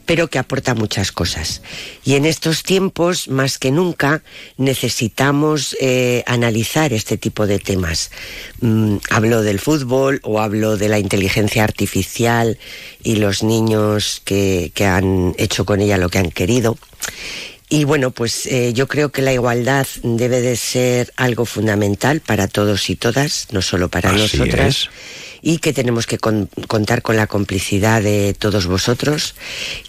pero 0.06 0.30
que 0.30 0.40
aporta 0.40 0.76
muchas 0.76 1.12
cosas. 1.12 1.62
Y 2.04 2.16
en 2.16 2.26
estos 2.26 2.64
tiempos, 2.64 3.28
más 3.28 3.58
que 3.58 3.72
nunca, 3.72 4.24
necesitamos 4.58 5.76
eh, 5.80 6.24
analizar 6.28 6.94
este 6.94 7.18
tipo 7.18 7.48
de 7.48 7.60
temas. 7.60 8.12
Mm, 8.62 8.98
hablo 9.10 9.42
del 9.42 9.60
fútbol 9.60 10.20
o 10.24 10.40
hablo 10.40 10.78
de 10.78 10.90
la 10.90 11.00
inteligencia 11.00 11.64
artificial 11.64 12.58
y 13.04 13.18
los 13.18 13.44
niños 13.44 14.22
que, 14.26 14.72
que 14.74 14.86
han 14.86 15.36
hecho 15.38 15.66
con 15.66 15.82
ella 15.82 15.98
lo 15.98 16.10
que 16.10 16.20
han 16.20 16.32
querido. 16.32 16.78
Y 17.70 17.86
bueno, 17.86 18.12
pues 18.12 18.46
eh, 18.46 18.72
yo 18.74 18.88
creo 18.88 19.12
que 19.12 19.24
la 19.24 19.34
igualdad 19.34 19.88
debe 20.04 20.42
de 20.42 20.58
ser 20.58 21.12
algo 21.16 21.46
fundamental 21.46 22.20
para 22.20 22.48
todos 22.48 22.90
y 22.92 22.96
todas, 22.96 23.48
no 23.52 23.64
solo 23.64 23.90
para 23.90 24.12
Así 24.12 24.38
nosotras. 24.38 24.76
Es 24.76 24.90
y 25.46 25.58
que 25.60 25.74
tenemos 25.74 26.08
que 26.08 26.18
con- 26.18 26.50
contar 26.68 27.02
con 27.02 27.18
la 27.18 27.28
complicidad 27.28 28.02
de 28.02 28.34
todos 28.34 28.66
vosotros 28.66 29.36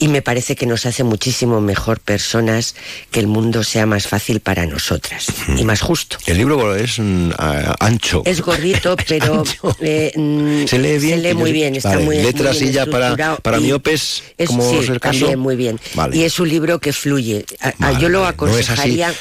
y 0.00 0.08
me 0.08 0.20
parece 0.20 0.56
que 0.56 0.66
nos 0.66 0.84
hace 0.84 1.04
muchísimo 1.04 1.60
mejor 1.60 2.00
personas 2.00 2.74
que 3.12 3.20
el 3.20 3.28
mundo 3.28 3.62
sea 3.62 3.86
más 3.86 4.08
fácil 4.08 4.40
para 4.40 4.66
nosotras 4.66 5.26
y 5.56 5.64
más 5.64 5.80
justo. 5.80 6.18
El 6.26 6.38
libro 6.38 6.74
es 6.74 6.98
mm, 6.98 7.30
ah, 7.38 7.76
ancho. 7.78 8.22
Es 8.26 8.40
gordito, 8.42 8.96
pero 9.08 9.44
eh, 9.80 10.12
mm, 10.16 10.66
Se 10.66 10.78
lee 10.78 10.98
bien. 10.98 11.20
Se 11.22 11.28
lee 11.28 11.34
muy 11.34 11.52
bien, 11.52 11.76
está 11.76 11.90
Vale, 11.90 12.04
muy 12.04 12.16
Letras 12.18 12.54
muy 12.54 12.60
bien 12.60 12.70
y 12.70 12.74
ya 12.74 12.86
para, 12.86 13.36
para 13.36 13.60
miopes, 13.60 14.22
es- 14.36 14.48
como 14.48 14.68
sí, 14.68 14.78
es 14.78 14.88
el 14.88 14.98
caso. 14.98 15.20
también 15.20 15.38
muy 15.38 15.54
bien. 15.54 15.78
Vale. 15.94 16.16
Y 16.16 16.24
es 16.24 16.38
un 16.40 16.48
libro 16.48 16.80
que 16.80 16.92
fluye. 16.92 17.46
A- 17.60 17.72
Vale, 17.78 18.00
yo 18.00 18.08
lo 18.08 18.22
vale, 18.22 18.36
no 18.40 18.58
es 18.58 18.70
así. 18.70 19.00
aconsejaría. 19.00 19.14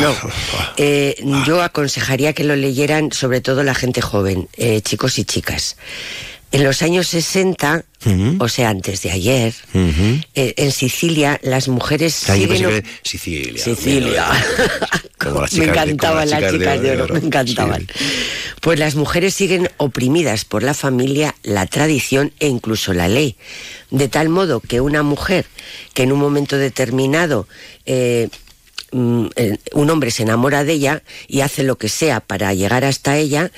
No, 0.00 0.14
eh, 0.76 1.14
yo 1.46 1.62
aconsejaría 1.62 2.32
que 2.32 2.42
lo 2.44 2.56
leyeran 2.56 3.12
sobre 3.12 3.40
todo 3.40 3.62
la 3.62 3.74
gente 3.74 4.00
joven, 4.00 4.48
eh, 4.56 4.80
chicos 4.82 5.18
y 5.18 5.24
chicas. 5.28 5.76
En 6.50 6.64
los 6.64 6.80
años 6.80 7.06
60, 7.08 7.84
o 8.38 8.48
sea, 8.48 8.70
antes 8.70 9.02
de 9.02 9.10
ayer, 9.10 9.54
eh, 9.74 10.54
en 10.56 10.72
Sicilia 10.72 11.38
las 11.42 11.68
mujeres 11.68 12.24
Ah, 12.30 12.36
yo 12.36 12.48
siguen... 12.48 12.70
pensé 12.70 12.82
que 12.82 13.08
Sicilia. 13.08 13.62
Sicilia. 13.64 14.26
Como 15.18 15.42
las 15.42 15.52
me 15.52 15.64
encantaban 15.66 16.30
las 16.30 16.50
chicas 16.50 16.80
de 16.80 16.92
oro, 16.92 17.12
me 17.12 17.20
encantaban. 17.20 17.86
Pues 18.62 18.78
las 18.78 18.94
mujeres 18.94 19.34
siguen 19.34 19.68
oprimidas 19.76 20.46
por 20.46 20.62
la 20.62 20.72
familia, 20.72 21.34
la 21.42 21.66
tradición 21.66 22.32
e 22.40 22.48
incluso 22.48 22.94
la 22.94 23.08
ley. 23.08 23.36
De 23.90 24.08
tal 24.08 24.30
modo 24.30 24.60
que 24.60 24.80
una 24.80 25.02
mujer 25.02 25.44
que 25.92 26.04
en 26.04 26.12
un 26.12 26.18
momento 26.18 26.56
determinado 26.56 27.46
eh, 27.84 28.28
mm, 28.92 29.26
eh, 29.36 29.58
un 29.72 29.90
hombre 29.90 30.10
se 30.12 30.22
enamora 30.22 30.64
de 30.64 30.72
ella 30.72 31.02
y 31.26 31.42
hace 31.42 31.62
lo 31.62 31.76
que 31.76 31.90
sea 31.90 32.20
para 32.20 32.54
llegar 32.54 32.84
hasta 32.84 33.18
ella, 33.18 33.50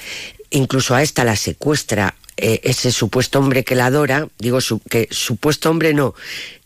incluso 0.50 0.94
a 0.94 1.02
esta 1.02 1.24
la 1.24 1.36
secuestra 1.36 2.14
eh, 2.36 2.60
ese 2.64 2.90
supuesto 2.92 3.38
hombre 3.38 3.64
que 3.64 3.74
la 3.74 3.86
adora, 3.86 4.28
digo 4.38 4.60
su- 4.60 4.80
que 4.80 5.08
supuesto 5.10 5.68
hombre 5.70 5.92
no, 5.94 6.14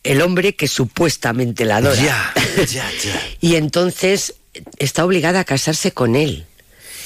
el 0.05 0.22
hombre 0.22 0.55
que 0.55 0.68
supuestamente 0.68 1.64
la 1.64 1.76
adora. 1.78 2.01
Ya, 2.01 2.35
ya, 2.64 2.91
ya. 3.03 3.20
y 3.41 3.57
entonces 3.57 4.35
está 4.78 5.05
obligada 5.05 5.41
a 5.41 5.45
casarse 5.45 5.91
con 5.93 6.14
él. 6.14 6.47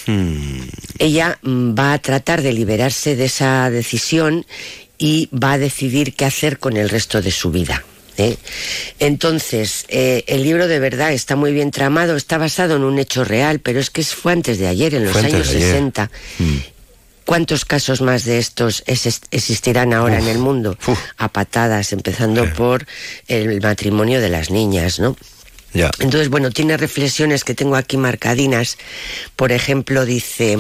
Mm, 0.07 0.61
Ella 0.99 1.39
mm, 1.43 1.74
va 1.79 1.93
a 1.95 1.99
tratar 1.99 2.43
de 2.43 2.53
liberarse 2.53 3.16
de 3.16 3.24
esa 3.26 3.70
decisión 3.70 4.45
y 4.99 5.29
va 5.33 5.53
a 5.53 5.59
decidir 5.59 6.14
qué 6.14 6.24
hacer 6.24 6.59
con 6.59 6.76
el 6.76 6.89
resto 6.89 7.22
de 7.22 7.31
su 7.31 7.51
vida. 7.51 7.85
¿Eh? 8.19 8.37
Entonces, 8.99 9.85
eh, 9.89 10.25
el 10.27 10.43
libro 10.43 10.69
de 10.69 10.79
verdad 10.79 11.12
está 11.12 11.37
muy 11.37 11.53
bien 11.53 11.71
tramado, 11.71 12.16
está 12.16 12.37
basado 12.39 12.77
en 12.77 12.83
un 12.85 12.99
hecho 12.99 13.25
real, 13.25 13.61
pero 13.61 13.81
es 13.81 13.91
que 13.91 14.03
fue 14.03 14.33
antes 14.33 14.59
de 14.59 14.66
ayer, 14.66 14.95
en 14.95 15.05
los 15.05 15.16
años 15.16 15.49
de 15.51 15.57
ayer. 15.57 15.62
60. 15.71 16.11
mm. 16.39 16.57
¿Cuántos 17.25 17.66
casos 17.66 18.01
más 18.01 18.25
de 18.25 18.39
estos 18.39 18.83
es- 18.87 19.21
existirán 19.31 19.93
ahora 19.93 20.19
en 20.19 20.29
el 20.29 20.39
mundo? 20.39 20.79
A 21.19 21.29
patadas, 21.29 21.93
empezando 21.93 22.51
por 22.55 22.87
el 23.27 23.61
matrimonio 23.61 24.21
de 24.23 24.31
las 24.31 24.51
niñas, 24.51 24.99
¿no? 24.99 25.14
Ya. 25.75 25.91
Entonces, 25.99 26.31
bueno, 26.31 26.51
tiene 26.51 26.79
reflexiones 26.79 27.45
que 27.45 27.55
tengo 27.55 27.77
aquí 27.77 27.99
marcadinas. 27.99 28.79
Por 29.37 29.53
ejemplo, 29.53 30.07
dice, 30.07 30.57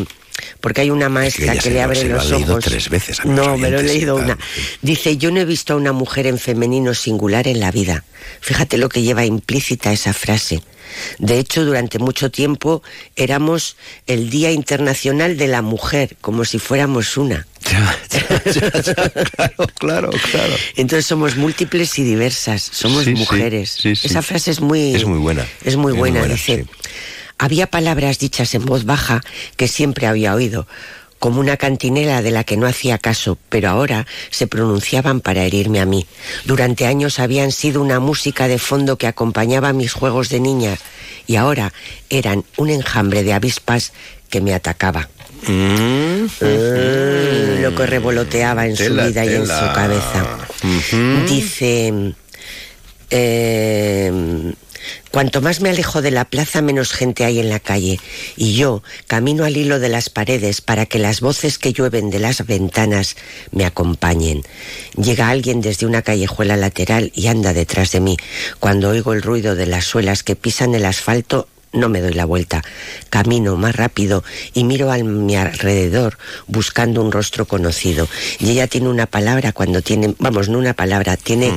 porque 0.60 0.82
hay 0.82 0.90
una 0.90 1.08
maestra 1.08 1.56
que 1.56 1.70
le 1.70 1.76
lo- 1.76 1.82
abre 1.84 2.04
lo 2.04 2.16
los 2.16 2.30
leído 2.30 2.52
ojos. 2.54 2.64
tres 2.64 2.88
veces 2.90 3.20
a 3.20 3.24
no, 3.24 3.56
me 3.56 3.70
lo 3.70 3.80
he 3.80 3.82
leído 3.82 4.16
tal, 4.16 4.24
una. 4.24 4.38
Dice, 4.82 5.16
yo 5.16 5.30
no 5.30 5.40
he 5.40 5.44
visto 5.44 5.72
a 5.74 5.76
una 5.76 5.92
mujer 5.92 6.26
en 6.26 6.38
femenino 6.38 6.94
singular 6.94 7.46
en 7.48 7.60
la 7.60 7.70
vida. 7.70 8.04
Fíjate 8.40 8.78
lo 8.78 8.88
que 8.88 9.02
lleva 9.02 9.24
implícita 9.24 9.92
esa 9.92 10.12
frase. 10.12 10.62
De 11.18 11.38
hecho, 11.38 11.66
durante 11.66 11.98
mucho 11.98 12.30
tiempo 12.30 12.82
éramos 13.14 13.76
el 14.06 14.30
Día 14.30 14.50
Internacional 14.52 15.36
de 15.36 15.46
la 15.46 15.60
Mujer, 15.60 16.16
como 16.22 16.44
si 16.46 16.58
fuéramos 16.58 17.16
una. 17.18 17.46
claro, 19.36 19.66
claro, 19.78 20.10
claro. 20.30 20.54
Entonces 20.76 21.06
somos 21.06 21.36
múltiples 21.36 21.98
y 21.98 22.04
diversas, 22.04 22.62
somos 22.72 23.04
Sí, 23.04 23.10
mujeres. 23.14 23.76
sí, 23.78 23.94
sí. 23.96 24.06
Esa 24.06 24.22
frase 24.22 24.50
es 24.50 24.60
muy 24.60 24.94
Es 24.94 25.04
muy 25.04 25.18
buena. 25.18 25.46
Es 25.64 25.76
muy 25.76 25.92
Es 25.92 25.98
buena, 25.98 26.20
muy 26.20 26.28
buena, 26.28 26.34
dice. 26.34 26.64
Había 27.38 27.68
palabras 27.68 28.18
dichas 28.18 28.54
en 28.54 28.64
voz 28.64 28.84
baja 28.84 29.22
que 29.56 29.68
siempre 29.68 30.06
había 30.06 30.34
oído, 30.34 30.66
como 31.18 31.40
una 31.40 31.56
cantinela 31.56 32.22
de 32.22 32.30
la 32.30 32.44
que 32.44 32.56
no 32.56 32.66
hacía 32.66 32.98
caso, 32.98 33.38
pero 33.48 33.68
ahora 33.70 34.06
se 34.30 34.46
pronunciaban 34.46 35.20
para 35.20 35.44
herirme 35.44 35.80
a 35.80 35.86
mí. 35.86 36.06
Durante 36.44 36.86
años 36.86 37.18
habían 37.18 37.52
sido 37.52 37.80
una 37.80 38.00
música 38.00 38.48
de 38.48 38.58
fondo 38.58 38.98
que 38.98 39.06
acompañaba 39.06 39.72
mis 39.72 39.92
juegos 39.92 40.28
de 40.28 40.40
niña 40.40 40.78
y 41.26 41.36
ahora 41.36 41.72
eran 42.10 42.44
un 42.56 42.70
enjambre 42.70 43.22
de 43.22 43.32
avispas 43.32 43.92
que 44.30 44.40
me 44.40 44.54
atacaba. 44.54 45.08
Mm, 45.46 45.98
Mm, 46.40 47.62
lo 47.62 47.74
que 47.74 47.86
revoloteaba 47.86 48.66
en 48.66 48.76
Tela, 48.76 49.04
su 49.04 49.08
vida 49.08 49.24
y 49.24 49.34
en 49.34 49.46
su 49.46 49.72
cabeza. 49.74 50.38
Dice, 51.28 52.14
eh, 53.10 54.52
cuanto 55.10 55.40
más 55.40 55.60
me 55.60 55.70
alejo 55.70 56.02
de 56.02 56.10
la 56.10 56.24
plaza, 56.24 56.62
menos 56.62 56.92
gente 56.92 57.24
hay 57.24 57.38
en 57.38 57.48
la 57.48 57.60
calle. 57.60 58.00
Y 58.36 58.54
yo 58.54 58.82
camino 59.06 59.44
al 59.44 59.56
hilo 59.56 59.78
de 59.78 59.88
las 59.88 60.10
paredes 60.10 60.60
para 60.60 60.86
que 60.86 60.98
las 60.98 61.20
voces 61.20 61.58
que 61.58 61.72
llueven 61.72 62.10
de 62.10 62.18
las 62.18 62.46
ventanas 62.46 63.16
me 63.50 63.64
acompañen. 63.64 64.42
Llega 64.96 65.28
alguien 65.28 65.60
desde 65.60 65.86
una 65.86 66.02
callejuela 66.02 66.56
lateral 66.56 67.12
y 67.14 67.28
anda 67.28 67.52
detrás 67.52 67.92
de 67.92 68.00
mí. 68.00 68.16
Cuando 68.60 68.90
oigo 68.90 69.12
el 69.12 69.22
ruido 69.22 69.54
de 69.54 69.66
las 69.66 69.84
suelas 69.84 70.22
que 70.22 70.36
pisan 70.36 70.74
el 70.74 70.84
asfalto, 70.84 71.48
no 71.72 71.88
me 71.88 72.00
doy 72.00 72.14
la 72.14 72.24
vuelta. 72.24 72.62
Camino 73.10 73.56
más 73.56 73.76
rápido 73.76 74.24
y 74.54 74.64
miro 74.64 74.90
a 74.90 74.98
mi 74.98 75.36
alrededor 75.36 76.18
buscando 76.46 77.02
un 77.02 77.12
rostro 77.12 77.46
conocido. 77.46 78.08
Y 78.38 78.50
ella 78.50 78.66
tiene 78.66 78.88
una 78.88 79.06
palabra 79.06 79.52
cuando 79.52 79.82
tiene, 79.82 80.14
vamos, 80.18 80.48
no 80.48 80.58
una 80.58 80.74
palabra, 80.74 81.16
tiene 81.16 81.52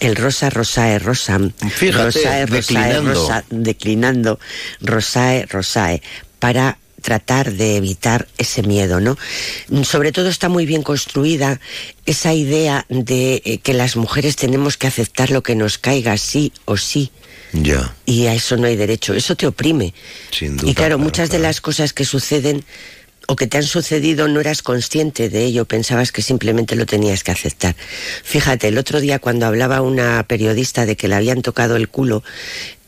el 0.00 0.16
rosa, 0.16 0.50
rosae, 0.50 0.98
rosam. 0.98 1.52
Fíjate, 1.70 2.04
rosae, 2.04 2.46
rosae, 2.46 2.46
declinando. 2.46 3.14
rosa- 3.14 3.44
declinando, 3.50 4.38
rosae, 4.80 5.46
rosae, 5.46 6.02
para 6.38 6.78
tratar 7.00 7.52
de 7.52 7.76
evitar 7.76 8.26
ese 8.38 8.62
miedo, 8.62 9.00
¿no? 9.00 9.16
Mm, 9.68 9.82
Sobre 9.84 10.10
todo 10.10 10.28
está 10.28 10.48
muy 10.48 10.66
bien 10.66 10.82
construida 10.82 11.60
esa 12.06 12.34
idea 12.34 12.86
de 12.88 13.40
eh, 13.44 13.58
que 13.58 13.72
las 13.72 13.94
mujeres 13.96 14.34
tenemos 14.34 14.76
que 14.76 14.88
aceptar 14.88 15.30
lo 15.30 15.42
que 15.44 15.54
nos 15.54 15.78
caiga 15.78 16.16
sí 16.18 16.52
o 16.64 16.76
sí 16.76 17.12
Ya, 17.52 17.94
y 18.04 18.26
a 18.26 18.34
eso 18.34 18.56
no 18.56 18.66
hay 18.66 18.76
derecho, 18.76 19.14
eso 19.14 19.34
te 19.36 19.46
oprime. 19.46 19.94
sin 20.30 20.56
duda. 20.56 20.70
Y 20.70 20.74
claro, 20.74 20.98
muchas 20.98 21.30
de 21.30 21.38
las 21.38 21.60
cosas 21.60 21.92
que 21.92 22.04
suceden 22.04 22.64
o 23.30 23.36
que 23.36 23.46
te 23.46 23.58
han 23.58 23.62
sucedido 23.62 24.26
no 24.26 24.40
eras 24.40 24.62
consciente 24.62 25.28
de 25.28 25.44
ello, 25.44 25.66
pensabas 25.66 26.12
que 26.12 26.22
simplemente 26.22 26.76
lo 26.76 26.86
tenías 26.86 27.22
que 27.22 27.30
aceptar. 27.30 27.76
Fíjate, 28.24 28.68
el 28.68 28.78
otro 28.78 29.00
día 29.00 29.18
cuando 29.18 29.44
hablaba 29.44 29.82
una 29.82 30.22
periodista 30.22 30.86
de 30.86 30.96
que 30.96 31.08
le 31.08 31.14
habían 31.14 31.42
tocado 31.42 31.76
el 31.76 31.90
culo 31.90 32.24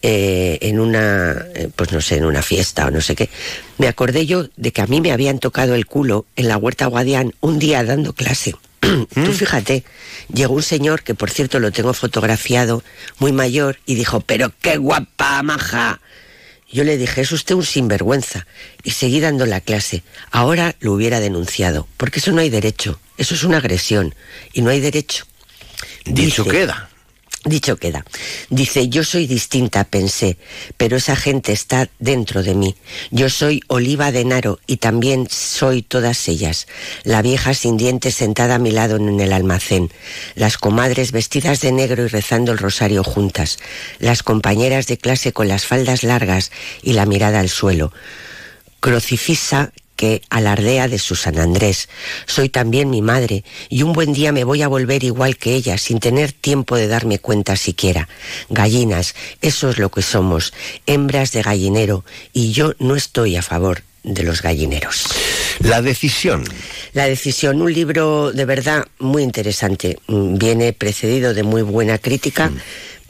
eh, 0.00 0.56
en 0.62 0.80
una, 0.80 1.44
eh, 1.54 1.68
pues 1.76 1.92
no 1.92 2.00
sé, 2.00 2.16
en 2.16 2.24
una 2.24 2.40
fiesta 2.40 2.86
o 2.86 2.90
no 2.90 3.02
sé 3.02 3.14
qué, 3.14 3.28
me 3.76 3.86
acordé 3.86 4.24
yo 4.24 4.48
de 4.56 4.72
que 4.72 4.80
a 4.80 4.86
mí 4.86 5.02
me 5.02 5.12
habían 5.12 5.40
tocado 5.40 5.74
el 5.74 5.84
culo 5.84 6.24
en 6.36 6.48
la 6.48 6.56
Huerta 6.56 6.86
Guadián 6.86 7.34
un 7.40 7.58
día 7.58 7.84
dando 7.84 8.14
clase. 8.14 8.54
Tú 8.80 9.32
fíjate, 9.32 9.84
llegó 10.32 10.54
un 10.54 10.62
señor 10.62 11.02
que 11.02 11.14
por 11.14 11.30
cierto 11.30 11.58
lo 11.60 11.70
tengo 11.70 11.92
fotografiado, 11.94 12.82
muy 13.18 13.32
mayor, 13.32 13.78
y 13.86 13.94
dijo, 13.94 14.20
pero 14.20 14.52
qué 14.60 14.76
guapa, 14.78 15.42
maja. 15.42 16.00
Yo 16.72 16.84
le 16.84 16.96
dije, 16.96 17.20
es 17.22 17.32
usted 17.32 17.56
un 17.56 17.64
sinvergüenza. 17.64 18.46
Y 18.84 18.92
seguí 18.92 19.18
dando 19.20 19.44
la 19.44 19.60
clase. 19.60 20.02
Ahora 20.30 20.76
lo 20.80 20.92
hubiera 20.92 21.18
denunciado, 21.18 21.88
porque 21.96 22.20
eso 22.20 22.30
no 22.32 22.40
hay 22.40 22.48
derecho. 22.50 23.00
Eso 23.18 23.34
es 23.34 23.42
una 23.42 23.56
agresión. 23.58 24.14
Y 24.52 24.62
no 24.62 24.70
hay 24.70 24.80
derecho. 24.80 25.26
Dicho 26.04 26.44
Dice- 26.44 26.56
queda. 26.56 26.89
Dicho 27.44 27.78
queda. 27.78 28.04
Dice, 28.50 28.90
yo 28.90 29.02
soy 29.02 29.26
distinta, 29.26 29.84
pensé, 29.84 30.36
pero 30.76 30.98
esa 30.98 31.16
gente 31.16 31.52
está 31.52 31.88
dentro 31.98 32.42
de 32.42 32.54
mí. 32.54 32.76
Yo 33.10 33.30
soy 33.30 33.62
Oliva 33.66 34.12
de 34.12 34.26
Naro 34.26 34.58
y 34.66 34.76
también 34.76 35.26
soy 35.30 35.80
todas 35.80 36.28
ellas. 36.28 36.66
La 37.02 37.22
vieja 37.22 37.54
sin 37.54 37.78
dientes 37.78 38.16
sentada 38.16 38.56
a 38.56 38.58
mi 38.58 38.72
lado 38.72 38.96
en 38.96 39.18
el 39.18 39.32
almacén. 39.32 39.90
Las 40.34 40.58
comadres 40.58 41.12
vestidas 41.12 41.62
de 41.62 41.72
negro 41.72 42.04
y 42.04 42.08
rezando 42.08 42.52
el 42.52 42.58
rosario 42.58 43.02
juntas. 43.02 43.58
Las 44.00 44.22
compañeras 44.22 44.86
de 44.86 44.98
clase 44.98 45.32
con 45.32 45.48
las 45.48 45.64
faldas 45.64 46.02
largas 46.02 46.52
y 46.82 46.92
la 46.92 47.06
mirada 47.06 47.40
al 47.40 47.48
suelo. 47.48 47.90
Crucifisa 48.80 49.72
que 50.00 50.22
alardea 50.30 50.88
de 50.88 50.98
su 50.98 51.14
San 51.14 51.38
Andrés. 51.38 51.90
Soy 52.24 52.48
también 52.48 52.88
mi 52.88 53.02
madre 53.02 53.44
y 53.68 53.82
un 53.82 53.92
buen 53.92 54.14
día 54.14 54.32
me 54.32 54.44
voy 54.44 54.62
a 54.62 54.68
volver 54.68 55.04
igual 55.04 55.36
que 55.36 55.54
ella 55.54 55.76
sin 55.76 56.00
tener 56.00 56.32
tiempo 56.32 56.76
de 56.76 56.88
darme 56.88 57.18
cuenta 57.18 57.54
siquiera. 57.54 58.08
Gallinas, 58.48 59.14
eso 59.42 59.68
es 59.68 59.76
lo 59.76 59.90
que 59.90 60.00
somos, 60.00 60.54
hembras 60.86 61.32
de 61.32 61.42
gallinero 61.42 62.02
y 62.32 62.52
yo 62.52 62.72
no 62.78 62.96
estoy 62.96 63.36
a 63.36 63.42
favor 63.42 63.82
de 64.02 64.22
los 64.22 64.40
gallineros. 64.40 65.04
La 65.58 65.82
decisión. 65.82 66.44
La 66.94 67.04
decisión, 67.04 67.60
un 67.60 67.70
libro 67.70 68.32
de 68.32 68.46
verdad 68.46 68.86
muy 69.00 69.22
interesante. 69.22 69.98
Mm, 70.06 70.38
Viene 70.38 70.72
precedido 70.72 71.34
de 71.34 71.42
muy 71.42 71.60
buena 71.60 71.98
crítica, 71.98 72.50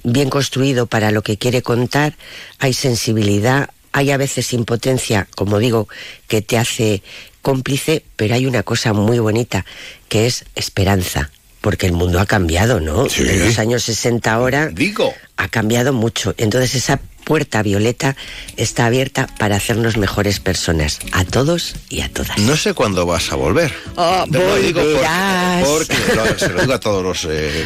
bien 0.03 0.29
construido 0.29 0.87
para 0.87 1.13
lo 1.13 1.23
que 1.23 1.39
quiere 1.39 1.63
contar, 1.63 2.17
hay 2.59 2.73
sensibilidad, 2.73 3.71
hay 3.93 4.11
a 4.11 4.17
veces 4.17 4.53
impotencia, 4.53 5.27
como 5.35 5.59
digo, 5.59 5.89
que 6.29 6.43
te 6.43 6.59
hace 6.59 7.03
cómplice, 7.43 8.05
pero 8.17 8.35
hay 8.35 8.47
una 8.47 8.63
cosa 8.63 8.93
muy 8.93 9.19
bonita, 9.19 9.65
que 10.09 10.27
es 10.27 10.45
esperanza. 10.55 11.31
Porque 11.61 11.85
el 11.87 11.93
mundo 11.93 12.21
ha 12.21 12.25
cambiado, 12.27 12.81
¿no? 12.81 13.07
Sí. 13.11 13.23
En 13.29 13.45
los 13.45 13.59
años 13.59 13.83
60 13.85 14.33
ahora 14.33 14.69
Digo. 14.69 15.13
ha 15.37 15.49
cambiado 15.49 15.93
mucho. 15.93 16.35
Entonces 16.39 16.75
esa 16.75 17.01
puerta 17.25 17.63
violeta 17.63 18.17
está 18.57 18.87
abierta 18.87 19.27
para 19.39 19.57
hacernos 19.57 19.99
mejores 19.99 20.41
personas, 20.41 20.99
a 21.13 21.23
todos 21.27 21.75
y 21.91 22.01
a 22.01 22.09
todas. 22.09 22.39
No 22.39 22.57
sé 22.57 22.73
cuándo 22.73 23.05
vas 23.05 23.31
a 23.31 23.37
volver. 23.37 23.71
Oh, 23.97 24.25
Te 24.33 24.39
lo 24.39 24.57
digo 24.57 24.81
porque, 24.81 24.95
volverás. 24.95 25.65
porque 25.69 25.97
lo- 26.17 26.39
se 26.39 26.49
lo 26.49 26.61
digo 26.63 26.73
a 26.73 26.81
todos 26.81 27.03
los... 27.05 27.27
eh, 27.31 27.65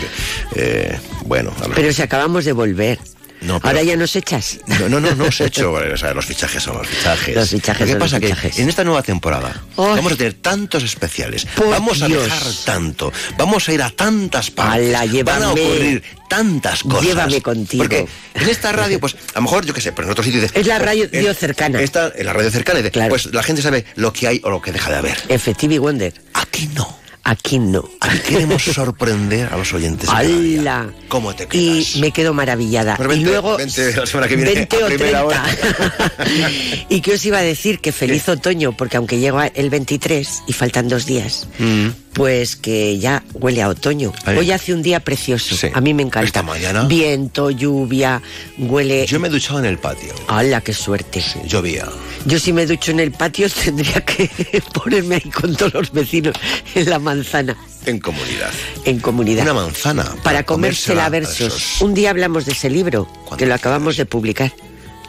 eh, 0.56 0.98
bueno, 1.26 1.52
a 1.62 1.68
ver. 1.68 1.76
Pero 1.76 1.92
si 1.92 2.02
acabamos 2.02 2.44
de 2.44 2.52
volver. 2.52 2.98
No, 3.44 3.60
pero- 3.60 3.68
Ahora 3.70 3.82
ya 3.82 3.96
nos 3.96 4.16
echas. 4.16 4.58
No, 4.66 4.88
no, 4.88 5.00
no, 5.00 5.14
no 5.14 5.24
os 5.24 5.40
he 5.40 5.46
hecho. 5.46 5.72
o 5.72 5.96
sea, 5.96 6.14
los 6.14 6.24
fichajes 6.24 6.62
son 6.62 6.78
los 6.78 6.86
fichajes. 6.88 7.34
Los 7.36 7.50
fichajes 7.50 7.80
Lo 7.80 7.86
que 7.86 7.92
son 7.92 7.98
los 8.00 8.08
pasa 8.10 8.20
que 8.20 8.26
fichajes. 8.28 8.58
en 8.58 8.68
esta 8.68 8.84
nueva 8.84 9.02
temporada 9.02 9.62
vamos 9.76 10.12
a 10.12 10.16
tener 10.16 10.34
tantos 10.34 10.82
especiales. 10.82 11.46
Vamos 11.56 12.02
a 12.02 12.06
Dios. 12.06 12.24
dejar 12.24 12.42
tanto. 12.64 13.12
Vamos 13.38 13.68
a 13.68 13.72
ir 13.72 13.82
a 13.82 13.90
tantas 13.90 14.50
partes. 14.50 14.94
Ala, 14.94 15.22
Van 15.24 15.42
a 15.42 15.50
ocurrir 15.52 16.02
tantas 16.28 16.82
cosas. 16.82 17.02
Llévame 17.02 17.40
contigo. 17.40 17.82
Porque 17.84 18.06
en 18.34 18.48
esta 18.48 18.72
radio, 18.72 18.98
pues, 18.98 19.14
a 19.14 19.36
lo 19.36 19.42
mejor, 19.42 19.64
yo 19.66 19.74
qué 19.74 19.80
sé, 19.80 19.92
pero 19.92 20.06
en 20.08 20.12
otros 20.12 20.24
sitios 20.26 20.42
dices. 20.42 20.56
Es 20.60 20.66
la 20.66 20.78
radio 20.78 21.06
en- 21.12 21.34
cercana. 21.34 21.80
Esta, 21.80 22.12
en 22.16 22.26
la 22.26 22.32
radio 22.32 22.50
cercana. 22.50 22.80
y 22.80 22.82
dices, 22.82 23.08
Pues 23.08 23.26
la 23.26 23.42
gente 23.42 23.62
sabe 23.62 23.84
lo 23.96 24.12
que 24.12 24.26
hay 24.28 24.40
o 24.44 24.50
lo 24.50 24.60
que 24.62 24.72
deja 24.72 24.90
de 24.90 24.96
haber. 24.96 25.18
Efectivo 25.28 25.74
y 25.74 25.78
Wonder. 25.78 26.14
Aquí 26.32 26.68
no. 26.74 27.03
Aquí 27.26 27.58
no. 27.58 27.88
Aquí 28.00 28.18
queremos 28.18 28.62
sorprender 28.62 29.48
a 29.50 29.56
los 29.56 29.72
oyentes. 29.72 30.10
¡Hala! 30.10 30.90
¿Cómo 31.08 31.34
te 31.34 31.44
Y 31.44 31.46
quedas? 31.82 31.96
me 31.96 32.10
quedo 32.12 32.34
maravillada. 32.34 32.96
Pero 32.98 33.14
y 33.14 33.20
luego. 33.20 33.56
vente 33.56 33.94
la 33.96 34.04
semana 34.06 34.28
que 34.28 34.36
viene 34.36 34.52
20 34.54 34.76
a 34.76 34.84
o 34.84 34.86
primera 34.88 35.26
30. 35.26 35.26
hora. 35.26 35.44
y 36.90 37.00
que 37.00 37.12
os 37.14 37.24
iba 37.24 37.38
a 37.38 37.42
decir 37.42 37.80
que 37.80 37.92
feliz 37.92 38.28
otoño, 38.28 38.76
porque 38.76 38.98
aunque 38.98 39.18
llega 39.18 39.46
el 39.46 39.70
23 39.70 40.42
y 40.46 40.52
faltan 40.52 40.88
dos 40.88 41.06
días, 41.06 41.48
Mm. 41.58 41.88
Pues 42.14 42.56
que 42.56 42.98
ya 42.98 43.22
huele 43.34 43.62
a 43.62 43.68
otoño. 43.68 44.12
Ay. 44.24 44.38
Hoy 44.38 44.52
hace 44.52 44.72
un 44.72 44.82
día 44.82 45.00
precioso. 45.00 45.54
A 45.74 45.80
mí 45.80 45.92
me 45.92 46.02
encanta. 46.02 46.26
Esta 46.26 46.42
mañana. 46.42 46.84
Viento, 46.84 47.50
lluvia, 47.50 48.22
huele. 48.56 49.06
Yo 49.06 49.20
me 49.20 49.28
he 49.28 49.30
duchado 49.30 49.58
en 49.58 49.66
el 49.66 49.78
patio. 49.78 50.14
¡Hala, 50.28 50.60
qué 50.60 50.72
suerte! 50.72 51.22
Llovía. 51.46 51.86
Yo 52.24 52.38
si 52.38 52.52
me 52.52 52.64
ducho 52.66 52.92
en 52.92 53.00
el 53.00 53.10
patio 53.12 53.48
tendría 53.64 54.00
que 54.04 54.30
ponerme 54.72 55.16
ahí 55.16 55.30
con 55.30 55.54
todos 55.56 55.74
los 55.74 55.92
vecinos 55.92 56.34
en 56.74 56.88
la 56.88 56.98
manzana, 56.98 57.56
En 57.84 57.98
comunidad. 57.98 58.50
en 58.84 59.00
comunidad. 59.00 59.42
Una 59.42 59.54
manzana. 59.54 60.14
para 60.22 60.44
comérsela 60.44 61.06
a 61.06 61.10
versos. 61.10 61.80
Un 61.80 61.94
día 61.94 62.10
hablamos 62.10 62.46
de 62.46 62.52
ese 62.52 62.70
libro, 62.70 63.08
que 63.36 63.44
lo 63.46 63.54
acabamos 63.54 63.96
de 63.96 64.06
publicar. 64.06 64.52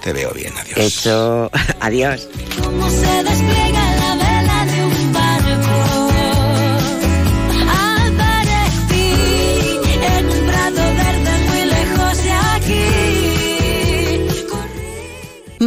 Te 0.03 0.11
veo 0.13 0.31
bien, 0.33 0.53
adiós. 0.57 0.77
Hecho. 0.77 1.49
Adiós. 1.79 2.27
Cómo 2.63 2.87
se 2.89 3.23
despliega 3.23 3.94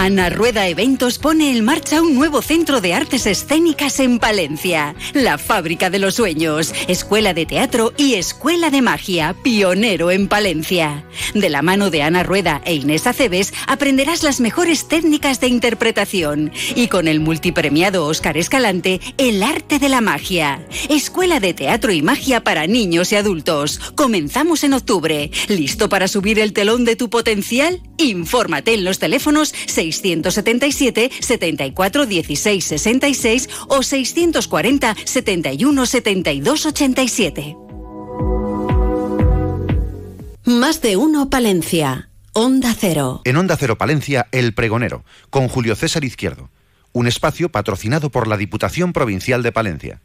Ana 0.00 0.30
Rueda 0.30 0.68
Eventos 0.68 1.18
pone 1.18 1.50
en 1.50 1.64
marcha 1.64 2.00
un 2.00 2.14
nuevo 2.14 2.40
centro 2.40 2.80
de 2.80 2.94
artes 2.94 3.26
escénicas 3.26 3.98
en 3.98 4.20
Palencia. 4.20 4.94
La 5.12 5.38
Fábrica 5.38 5.90
de 5.90 5.98
los 5.98 6.14
Sueños, 6.14 6.72
Escuela 6.86 7.34
de 7.34 7.46
Teatro 7.46 7.92
y 7.96 8.14
Escuela 8.14 8.70
de 8.70 8.80
Magia, 8.80 9.34
pionero 9.42 10.12
en 10.12 10.28
Palencia. 10.28 11.04
De 11.34 11.48
la 11.48 11.62
mano 11.62 11.90
de 11.90 12.02
Ana 12.02 12.22
Rueda 12.22 12.62
e 12.64 12.74
Inés 12.74 13.08
Aceves 13.08 13.52
aprenderás 13.66 14.22
las 14.22 14.38
mejores 14.38 14.86
técnicas 14.86 15.40
de 15.40 15.48
interpretación. 15.48 16.52
Y 16.76 16.86
con 16.86 17.08
el 17.08 17.18
multipremiado 17.18 18.06
Óscar 18.06 18.38
Escalante, 18.38 19.00
El 19.16 19.42
arte 19.42 19.80
de 19.80 19.88
la 19.88 20.00
magia. 20.00 20.64
Escuela 20.88 21.40
de 21.40 21.54
Teatro 21.54 21.90
y 21.90 22.02
Magia 22.02 22.44
para 22.44 22.68
niños 22.68 23.10
y 23.10 23.16
adultos. 23.16 23.80
Comenzamos 23.96 24.62
en 24.62 24.74
octubre. 24.74 25.32
¿Listo 25.48 25.88
para 25.88 26.06
subir 26.06 26.38
el 26.38 26.52
telón 26.52 26.84
de 26.84 26.94
tu 26.94 27.10
potencial? 27.10 27.82
Infórmate 27.96 28.74
en 28.74 28.84
los 28.84 29.00
teléfonos 29.00 29.52
677 29.98 31.10
74 31.20 32.06
16 32.06 32.64
66 32.64 33.48
o 33.68 33.82
640 33.82 34.96
71 35.04 35.86
72 35.86 36.66
87. 36.66 37.56
Más 40.44 40.80
de 40.80 40.96
uno 40.96 41.28
Palencia. 41.28 42.08
Onda 42.32 42.74
Cero. 42.78 43.20
En 43.24 43.36
Onda 43.36 43.56
Cero 43.56 43.76
Palencia, 43.76 44.28
El 44.32 44.54
Pregonero, 44.54 45.04
con 45.28 45.48
Julio 45.48 45.76
César 45.76 46.04
Izquierdo. 46.04 46.50
Un 46.92 47.06
espacio 47.06 47.50
patrocinado 47.50 48.10
por 48.10 48.28
la 48.28 48.36
Diputación 48.36 48.92
Provincial 48.92 49.42
de 49.42 49.52
Palencia. 49.52 50.00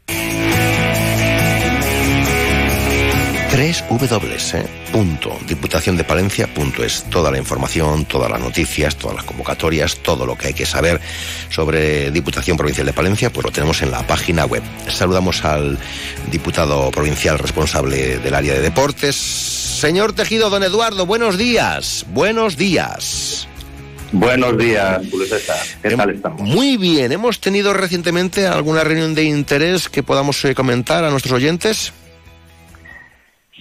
Tres 3.54 3.84
W, 3.88 4.36
eh, 4.54 4.66
punto, 4.90 5.38
diputaciondepalencia.es. 5.46 7.04
Toda 7.04 7.30
la 7.30 7.38
información, 7.38 8.04
todas 8.04 8.28
las 8.28 8.40
noticias, 8.40 8.96
todas 8.96 9.14
las 9.14 9.24
convocatorias, 9.24 9.98
todo 9.98 10.26
lo 10.26 10.36
que 10.36 10.48
hay 10.48 10.54
que 10.54 10.66
saber 10.66 11.00
sobre 11.50 12.10
Diputación 12.10 12.56
Provincial 12.56 12.84
de 12.84 12.92
Palencia, 12.92 13.30
pues 13.30 13.44
lo 13.44 13.52
tenemos 13.52 13.80
en 13.82 13.92
la 13.92 14.04
página 14.08 14.44
web. 14.44 14.64
Saludamos 14.88 15.44
al 15.44 15.78
diputado 16.32 16.90
provincial 16.90 17.38
responsable 17.38 18.18
del 18.18 18.34
área 18.34 18.54
de 18.54 18.60
deportes, 18.60 19.14
señor 19.14 20.14
Tejido, 20.14 20.50
don 20.50 20.64
Eduardo, 20.64 21.06
buenos 21.06 21.38
días, 21.38 22.06
buenos 22.08 22.56
días. 22.56 23.46
Buenos 24.10 24.58
días. 24.58 25.00
¿Qué 25.80 25.90
tal 25.90 26.10
estamos? 26.10 26.40
Muy 26.40 26.76
bien, 26.76 27.12
¿hemos 27.12 27.38
tenido 27.38 27.72
recientemente 27.72 28.48
alguna 28.48 28.82
reunión 28.82 29.14
de 29.14 29.22
interés 29.22 29.88
que 29.88 30.02
podamos 30.02 30.44
eh, 30.44 30.56
comentar 30.56 31.04
a 31.04 31.10
nuestros 31.10 31.34
oyentes? 31.34 31.92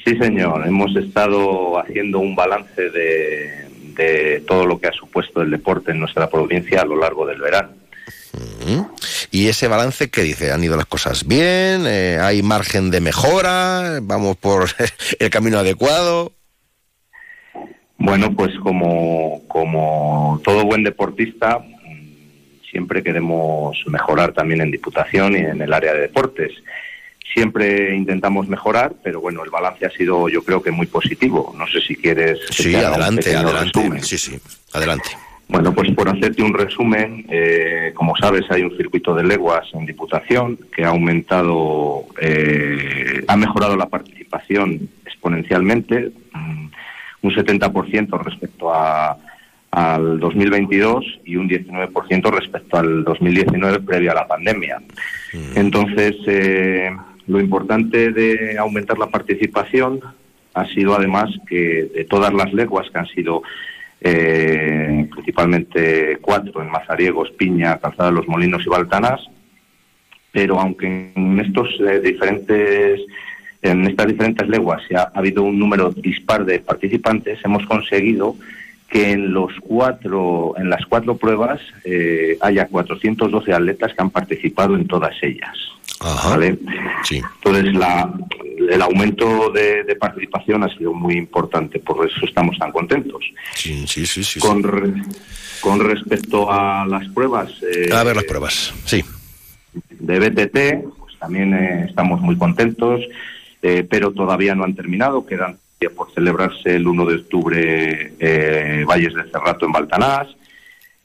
Sí, 0.03 0.17
señor. 0.17 0.67
Hemos 0.67 0.95
estado 0.95 1.79
haciendo 1.79 2.19
un 2.19 2.35
balance 2.35 2.89
de, 2.89 3.67
de 3.95 4.43
todo 4.47 4.65
lo 4.65 4.79
que 4.79 4.87
ha 4.87 4.93
supuesto 4.93 5.41
el 5.41 5.51
deporte 5.51 5.91
en 5.91 5.99
nuestra 5.99 6.29
provincia 6.29 6.81
a 6.81 6.85
lo 6.85 6.97
largo 6.97 7.25
del 7.25 7.39
verano. 7.39 7.69
¿Y 9.31 9.47
ese 9.47 9.67
balance 9.67 10.09
qué 10.09 10.21
dice? 10.21 10.51
¿Han 10.51 10.63
ido 10.63 10.75
las 10.75 10.85
cosas 10.85 11.27
bien? 11.27 11.85
Eh, 11.85 12.17
¿Hay 12.21 12.41
margen 12.41 12.91
de 12.91 13.01
mejora? 13.01 13.99
¿Vamos 14.01 14.37
por 14.37 14.69
el 15.19 15.29
camino 15.29 15.59
adecuado? 15.59 16.33
Bueno, 17.97 18.33
pues 18.35 18.53
como, 18.59 19.43
como 19.47 20.41
todo 20.43 20.65
buen 20.65 20.83
deportista, 20.83 21.63
siempre 22.69 23.01
queremos 23.03 23.77
mejorar 23.87 24.33
también 24.33 24.61
en 24.61 24.71
Diputación 24.71 25.33
y 25.33 25.39
en 25.39 25.61
el 25.61 25.71
área 25.71 25.93
de 25.93 26.01
deportes. 26.01 26.51
Siempre 27.33 27.95
intentamos 27.95 28.47
mejorar, 28.47 28.93
pero 29.03 29.19
bueno, 29.19 29.43
el 29.43 29.49
balance 29.49 29.85
ha 29.85 29.89
sido 29.89 30.29
yo 30.29 30.43
creo 30.43 30.61
que 30.61 30.71
muy 30.71 30.85
positivo. 30.85 31.53
No 31.57 31.65
sé 31.67 31.81
si 31.81 31.95
quieres... 31.95 32.39
que 32.47 32.53
Sí, 32.63 32.75
adelante, 32.75 33.35
adelante. 33.35 33.79
resumen. 33.79 34.03
Sí, 34.03 34.17
sí, 34.17 34.39
adelante. 34.71 35.09
Bueno, 35.47 35.73
pues 35.73 35.91
por 35.91 36.09
hacerte 36.09 36.41
un 36.41 36.53
resumen, 36.53 37.25
eh, 37.29 37.91
como 37.95 38.15
sabes, 38.15 38.43
hay 38.49 38.63
un 38.63 38.75
circuito 38.77 39.13
de 39.13 39.23
leguas 39.23 39.65
en 39.73 39.85
Diputación 39.85 40.57
que 40.75 40.83
ha 40.83 40.89
aumentado, 40.89 42.05
eh, 42.21 43.23
ha 43.27 43.35
mejorado 43.35 43.75
la 43.75 43.87
participación 43.87 44.89
exponencialmente, 45.05 46.11
mm, 46.33 46.67
un 47.23 47.35
70% 47.35 48.17
respecto 48.17 48.73
a, 48.73 49.17
al 49.71 50.19
2022 50.19 51.03
y 51.25 51.35
un 51.35 51.47
19% 51.47 52.31
respecto 52.31 52.77
al 52.77 53.03
2019 53.03 53.79
previo 53.79 54.11
a 54.11 54.15
la 54.15 54.27
pandemia. 54.27 54.81
Entonces, 55.55 56.15
eh, 56.27 56.95
lo 57.27 57.39
importante 57.39 58.11
de 58.11 58.57
aumentar 58.57 58.97
la 58.97 59.07
participación 59.07 60.01
ha 60.53 60.65
sido 60.67 60.95
además 60.95 61.31
que 61.47 61.89
de 61.93 62.05
todas 62.05 62.33
las 62.33 62.53
leguas 62.53 62.89
que 62.91 62.99
han 62.99 63.07
sido 63.07 63.41
eh, 64.01 65.07
principalmente 65.11 66.17
cuatro 66.21 66.61
en 66.61 66.69
Mazariegos, 66.69 67.31
Piña, 67.31 67.79
Calzada 67.79 68.09
de 68.09 68.15
los 68.15 68.27
Molinos 68.27 68.65
y 68.65 68.69
Baltanas, 68.69 69.21
pero 70.31 70.59
aunque 70.59 71.11
en 71.15 71.39
estos 71.39 71.69
eh, 71.79 71.99
diferentes 71.99 72.99
en 73.61 73.85
estas 73.85 74.07
diferentes 74.07 74.47
leguas 74.49 74.81
si 74.87 74.93
ha, 74.93 75.03
habido 75.13 75.43
un 75.43 75.57
número 75.57 75.89
dispar 75.91 76.43
de 76.43 76.59
participantes, 76.59 77.39
hemos 77.45 77.65
conseguido 77.65 78.35
que 78.89 79.11
en 79.11 79.33
los 79.33 79.53
cuatro, 79.61 80.53
en 80.57 80.69
las 80.69 80.85
cuatro 80.85 81.15
pruebas 81.17 81.61
eh, 81.85 82.37
haya 82.41 82.67
412 82.67 83.53
atletas 83.53 83.93
que 83.93 84.01
han 84.01 84.11
participado 84.11 84.75
en 84.75 84.85
todas 84.85 85.15
ellas. 85.23 85.57
¿Vale? 86.03 86.59
Entonces 87.09 87.73
la, 87.73 88.11
el 88.69 88.81
aumento 88.81 89.51
de, 89.51 89.95
participación 89.99 90.63
ha 90.63 90.77
sido 90.77 90.93
muy 90.93 91.15
importante, 91.15 91.79
por 91.79 92.05
eso 92.05 92.25
estamos 92.25 92.57
tan 92.57 92.71
contentos. 92.71 93.23
Sí, 93.55 93.85
sí, 93.87 94.05
sí. 94.05 94.39
con, 94.39 94.61
con 95.61 95.79
respecto 95.79 96.51
a 96.51 96.85
las 96.85 97.07
pruebas. 97.09 97.51
Eh, 97.63 97.89
a 97.93 98.03
ver 98.03 98.15
las 98.15 98.25
pruebas, 98.25 98.73
sí. 98.85 99.03
De 99.91 100.19
BTT, 100.19 100.97
pues 100.97 101.17
también 101.19 101.53
eh, 101.53 101.85
estamos 101.87 102.21
muy 102.21 102.37
contentos, 102.37 103.01
eh, 103.61 103.85
pero 103.89 104.11
todavía 104.11 104.55
no 104.55 104.63
han 104.63 104.75
terminado, 104.75 105.25
quedan 105.25 105.57
por 105.97 106.13
celebrarse 106.13 106.77
el 106.77 106.87
1 106.87 107.05
de 107.07 107.15
octubre 107.15 108.85
Valles 108.85 109.13
de 109.15 109.23
Cerrato 109.29 109.65
en 109.65 109.71
Baltanás. 109.73 110.27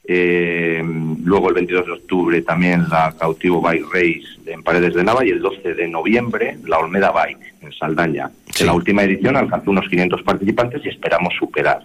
Luego 0.09 1.49
el 1.49 1.55
22 1.55 1.85
de 1.85 1.91
octubre 1.91 2.41
también 2.41 2.89
la 2.89 3.13
Cautivo 3.17 3.61
Bike 3.61 3.85
Race 3.93 4.39
en 4.47 4.63
Paredes 4.63 4.95
de 4.95 5.03
Nava 5.03 5.23
y 5.23 5.29
el 5.29 5.39
12 5.39 5.75
de 5.75 5.87
noviembre 5.87 6.57
la 6.65 6.79
Olmeda 6.79 7.11
Bike 7.11 7.53
en 7.61 7.71
Saldaña. 7.73 8.31
En 8.59 8.65
la 8.65 8.73
última 8.73 9.03
edición 9.03 9.35
alcanzó 9.37 9.69
unos 9.71 9.87
500 9.87 10.23
participantes 10.23 10.83
y 10.85 10.89
esperamos 10.89 11.33
superar. 11.37 11.81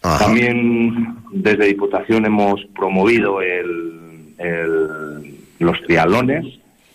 También 0.00 1.16
desde 1.32 1.66
Diputación 1.66 2.24
hemos 2.24 2.64
promovido 2.74 3.42
el, 3.42 4.26
los 5.58 5.82
trialones. 5.82 6.46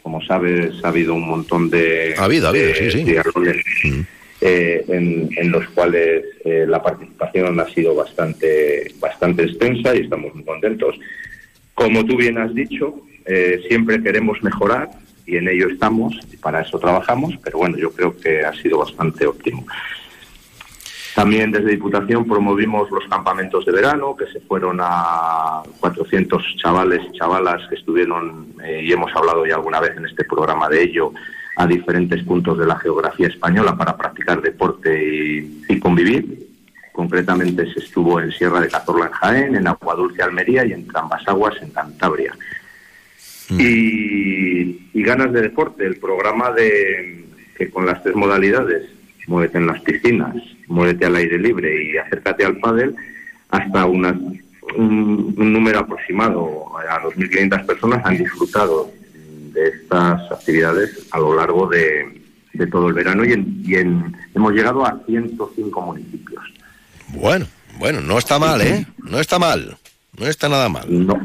Como 0.02 0.22
sabes, 0.22 0.74
ha 0.84 0.90
habido 0.90 1.14
un 1.16 1.28
montón 1.28 1.70
de, 1.70 2.16
ha 2.18 2.24
habido, 2.24 2.52
trialones 2.52 3.66
mm. 3.84 4.02
Eh, 4.48 4.86
en, 4.88 5.52
los 5.52 5.68
cuales 5.70 6.24
eh, 6.44 6.66
la 6.68 6.80
participación 6.80 7.60
ha 7.60 7.66
sido 7.66 7.96
bastante, 7.96 8.94
bastante 9.00 9.42
extensa 9.42 9.96
y 9.96 10.02
estamos 10.02 10.36
muy 10.36 10.44
contentos. 10.44 10.96
Como 11.74 12.06
tú 12.06 12.16
bien 12.16 12.38
has 12.38 12.54
dicho, 12.54 13.02
eh, 13.26 13.60
siempre 13.68 14.04
queremos 14.04 14.44
mejorar 14.44 14.92
y 15.26 15.38
en 15.38 15.48
ello 15.48 15.68
estamos 15.70 16.16
y 16.32 16.38
para 16.38 16.62
eso 16.62 16.78
trabajamos, 16.78 17.34
pero 17.44 17.58
bueno, 17.58 17.76
yo 17.78 17.92
creo 17.92 18.16
que 18.16 18.46
ha 18.46 18.54
sido 18.54 18.78
bastante 18.78 19.26
óptimo. 19.26 19.66
También 21.16 21.52
desde 21.52 21.72
Diputación 21.72 22.28
promovimos 22.28 22.92
los 22.92 23.06
campamentos 23.06 23.66
de 23.66 23.72
verano, 23.72 24.16
que 24.16 24.28
se 24.28 24.42
fueron 24.42 24.78
a 24.80 25.64
400 25.80 26.58
chavales 26.58 27.02
y 27.10 27.18
chavalas 27.18 27.68
que 27.68 27.76
estuvieron, 27.76 28.54
eh, 28.64 28.82
y 28.84 28.92
hemos 28.92 29.12
hablado 29.16 29.44
ya 29.48 29.56
alguna 29.56 29.80
vez 29.80 29.98
en 29.98 30.06
este 30.06 30.24
programa 30.24 30.70
de 30.70 30.84
ello, 30.84 31.14
a 31.56 31.68
diferentes 31.68 32.24
puntos 32.24 32.58
de 32.58 32.66
la 32.66 32.78
geografía 32.78 33.28
española 33.28 33.78
para 33.78 33.96
practicar 33.98 34.42
deporte 34.42 34.92
y, 35.68 35.80
convivir. 35.80 36.48
Concretamente 36.92 37.72
se 37.74 37.80
estuvo 37.80 38.20
en 38.20 38.32
Sierra 38.32 38.62
de 38.62 38.70
Cazorla 38.70 39.08
en 39.08 39.12
Jaén, 39.12 39.56
en 39.56 39.68
Aguadulce 39.68 40.24
Almería 40.24 40.66
y 40.66 40.74
en 40.74 40.88
Trambasaguas 40.88 41.62
en 41.62 41.70
Cantabria. 41.72 42.34
Mm. 43.50 43.60
Y, 43.60 44.90
y, 44.94 45.04
ganas 45.04 45.32
de 45.32 45.42
deporte, 45.42 45.86
el 45.86 45.98
programa 45.98 46.52
de 46.52 47.26
que 47.58 47.70
con 47.70 47.86
las 47.86 48.02
tres 48.02 48.16
modalidades, 48.16 48.84
muévete 49.28 49.58
en 49.58 49.68
las 49.68 49.82
piscinas, 49.82 50.36
muévete 50.68 51.06
al 51.06 51.16
aire 51.16 51.38
libre 51.38 51.92
y 51.92 51.98
acércate 51.98 52.46
al 52.46 52.58
pádel, 52.58 52.96
hasta 53.50 53.86
una, 53.86 54.18
un, 54.78 55.36
número 55.38 55.80
aproximado 55.80 56.66
a 56.90 57.02
2.500 57.04 57.66
personas 57.66 58.06
han 58.06 58.18
disfrutado 58.18 58.92
de 59.56 59.70
estas 59.70 60.32
actividades 60.32 61.08
a 61.12 61.20
lo 61.20 61.36
largo 61.36 61.68
de, 61.68 62.22
todo 62.72 62.88
el 62.88 62.94
verano 62.94 63.26
y, 63.26 63.34
en, 63.34 64.16
hemos 64.34 64.54
llegado 64.54 64.86
a 64.86 65.02
105 65.06 65.82
municipios. 65.82 66.44
Bueno, 67.10 67.48
bueno, 67.80 68.02
no 68.02 68.18
está 68.18 68.38
mal, 68.38 68.62
¿eh? 68.62 68.86
No 68.98 69.20
está 69.20 69.40
mal, 69.40 69.78
no 70.18 70.28
está 70.28 70.50
nada 70.50 70.70
mal. 70.70 70.86
No. 70.88 71.16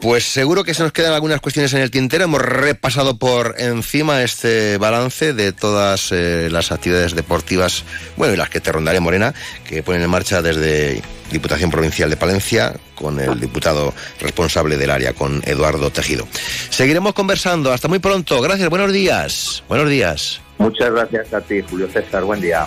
Pues 0.00 0.24
seguro 0.24 0.64
que 0.64 0.72
se 0.72 0.82
nos 0.82 0.92
quedan 0.92 1.12
algunas 1.12 1.40
cuestiones 1.40 1.74
en 1.74 1.82
el 1.82 1.90
tintero. 1.90 2.24
Hemos 2.24 2.40
repasado 2.40 3.18
por 3.18 3.54
encima 3.58 4.22
este 4.22 4.78
balance 4.78 5.34
de 5.34 5.52
todas 5.52 6.10
eh, 6.12 6.48
las 6.50 6.72
actividades 6.72 7.14
deportivas, 7.14 7.84
bueno, 8.16 8.32
y 8.32 8.36
las 8.36 8.48
que 8.48 8.60
te 8.60 8.72
rondaré, 8.72 8.98
Morena, 9.00 9.34
que 9.68 9.82
ponen 9.82 10.02
en 10.02 10.10
marcha 10.10 10.40
desde 10.40 11.02
Diputación 11.30 11.70
Provincial 11.70 12.08
de 12.08 12.16
Palencia 12.16 12.74
con 12.94 13.20
el 13.20 13.38
diputado 13.38 13.94
responsable 14.20 14.76
del 14.76 14.90
área, 14.90 15.12
con 15.12 15.42
Eduardo 15.44 15.90
Tejido. 15.90 16.26
Seguiremos 16.70 17.12
conversando. 17.12 17.72
Hasta 17.72 17.88
muy 17.88 17.98
pronto. 17.98 18.40
Gracias. 18.40 18.68
Buenos 18.68 18.92
días. 18.92 19.62
Buenos 19.68 19.88
días. 19.88 20.40
Muchas 20.58 20.90
gracias 20.90 21.32
a 21.32 21.40
ti, 21.40 21.62
Julio 21.62 21.88
César. 21.88 22.24
Buen 22.24 22.40
día. 22.40 22.66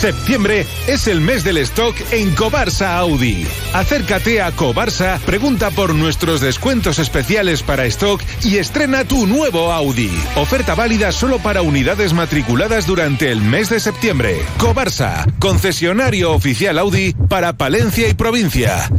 Septiembre 0.00 0.66
es 0.86 1.08
el 1.08 1.20
mes 1.20 1.44
del 1.44 1.58
stock 1.58 1.94
en 2.10 2.34
Cobarsa 2.34 2.96
Audi. 2.96 3.46
Acércate 3.74 4.40
a 4.40 4.50
Cobarsa, 4.50 5.20
pregunta 5.26 5.70
por 5.70 5.94
nuestros 5.94 6.40
descuentos 6.40 6.98
especiales 6.98 7.62
para 7.62 7.84
stock 7.84 8.22
y 8.42 8.56
estrena 8.56 9.04
tu 9.04 9.26
nuevo 9.26 9.70
Audi. 9.70 10.10
Oferta 10.36 10.74
válida 10.74 11.12
solo 11.12 11.38
para 11.38 11.60
unidades 11.60 12.14
matriculadas 12.14 12.86
durante 12.86 13.30
el 13.30 13.42
mes 13.42 13.68
de 13.68 13.78
septiembre. 13.78 14.38
Cobarsa, 14.56 15.26
concesionario 15.38 16.32
oficial 16.32 16.78
Audi 16.78 17.12
para 17.28 17.52
Palencia 17.58 18.08
y 18.08 18.14
provincia. 18.14 18.90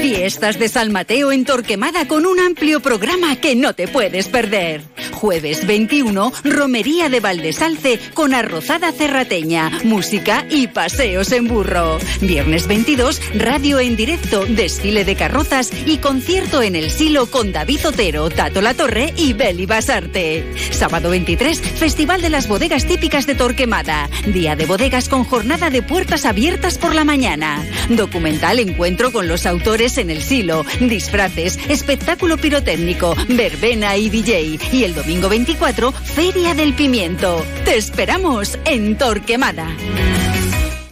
Fiestas 0.00 0.58
de 0.58 0.70
San 0.70 0.90
Mateo 0.90 1.32
en 1.32 1.44
Torquemada 1.44 2.08
con 2.08 2.24
un 2.24 2.40
amplio 2.40 2.80
programa 2.80 3.36
que 3.36 3.56
no 3.56 3.74
te 3.74 3.88
puedes 3.88 4.28
perder. 4.28 4.93
Jueves 5.24 5.66
21, 5.66 6.34
Romería 6.44 7.08
de 7.08 7.18
Valdesalce 7.18 7.98
con 8.12 8.34
arrozada 8.34 8.92
cerrateña, 8.92 9.70
música 9.82 10.44
y 10.50 10.66
paseos 10.66 11.32
en 11.32 11.48
burro. 11.48 11.98
Viernes 12.20 12.66
22, 12.66 13.22
radio 13.34 13.80
en 13.80 13.96
directo, 13.96 14.44
desfile 14.44 15.06
de 15.06 15.16
carrozas 15.16 15.72
y 15.86 15.96
concierto 15.96 16.60
en 16.60 16.76
el 16.76 16.90
Silo 16.90 17.24
con 17.24 17.52
David 17.52 17.88
Otero, 17.88 18.28
Tato 18.28 18.60
La 18.60 18.74
Torre 18.74 19.14
y 19.16 19.32
Beli 19.32 19.64
Basarte. 19.64 20.44
Sábado 20.72 21.08
23, 21.08 21.58
Festival 21.58 22.20
de 22.20 22.28
las 22.28 22.46
Bodegas 22.46 22.84
Típicas 22.84 23.26
de 23.26 23.34
Torquemada. 23.34 24.10
Día 24.26 24.56
de 24.56 24.66
bodegas 24.66 25.08
con 25.08 25.24
jornada 25.24 25.70
de 25.70 25.80
puertas 25.80 26.26
abiertas 26.26 26.76
por 26.76 26.94
la 26.94 27.04
mañana. 27.04 27.64
Documental 27.88 28.58
encuentro 28.58 29.10
con 29.10 29.26
los 29.26 29.46
autores 29.46 29.96
en 29.96 30.10
el 30.10 30.22
Silo, 30.22 30.66
disfraces, 30.80 31.58
espectáculo 31.70 32.36
pirotécnico, 32.36 33.16
verbena 33.30 33.96
y 33.96 34.10
DJ. 34.10 34.58
Y 34.70 34.84
el 34.84 34.94
domingo 34.94 35.13
24, 35.20 35.92
Feria 35.92 36.54
del 36.54 36.74
Pimiento. 36.74 37.44
Te 37.64 37.76
esperamos 37.76 38.58
en 38.64 38.98
Torquemada. 38.98 39.66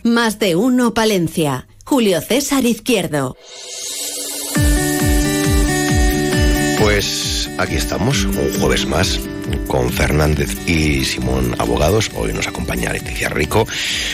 Más 0.02 0.38
de 0.38 0.56
uno 0.56 0.94
Palencia. 0.94 1.66
Julio 1.84 2.20
César 2.20 2.64
Izquierdo. 2.64 3.36
Pues 6.80 7.50
aquí 7.58 7.74
estamos, 7.74 8.24
un 8.24 8.60
jueves 8.60 8.86
más 8.86 9.20
con 9.66 9.90
Fernández 9.90 10.56
y 10.66 11.04
Simón 11.04 11.54
Abogados. 11.58 12.10
Hoy 12.14 12.32
nos 12.32 12.46
acompaña 12.46 12.92
Leticia 12.92 13.28
Rico. 13.28 13.66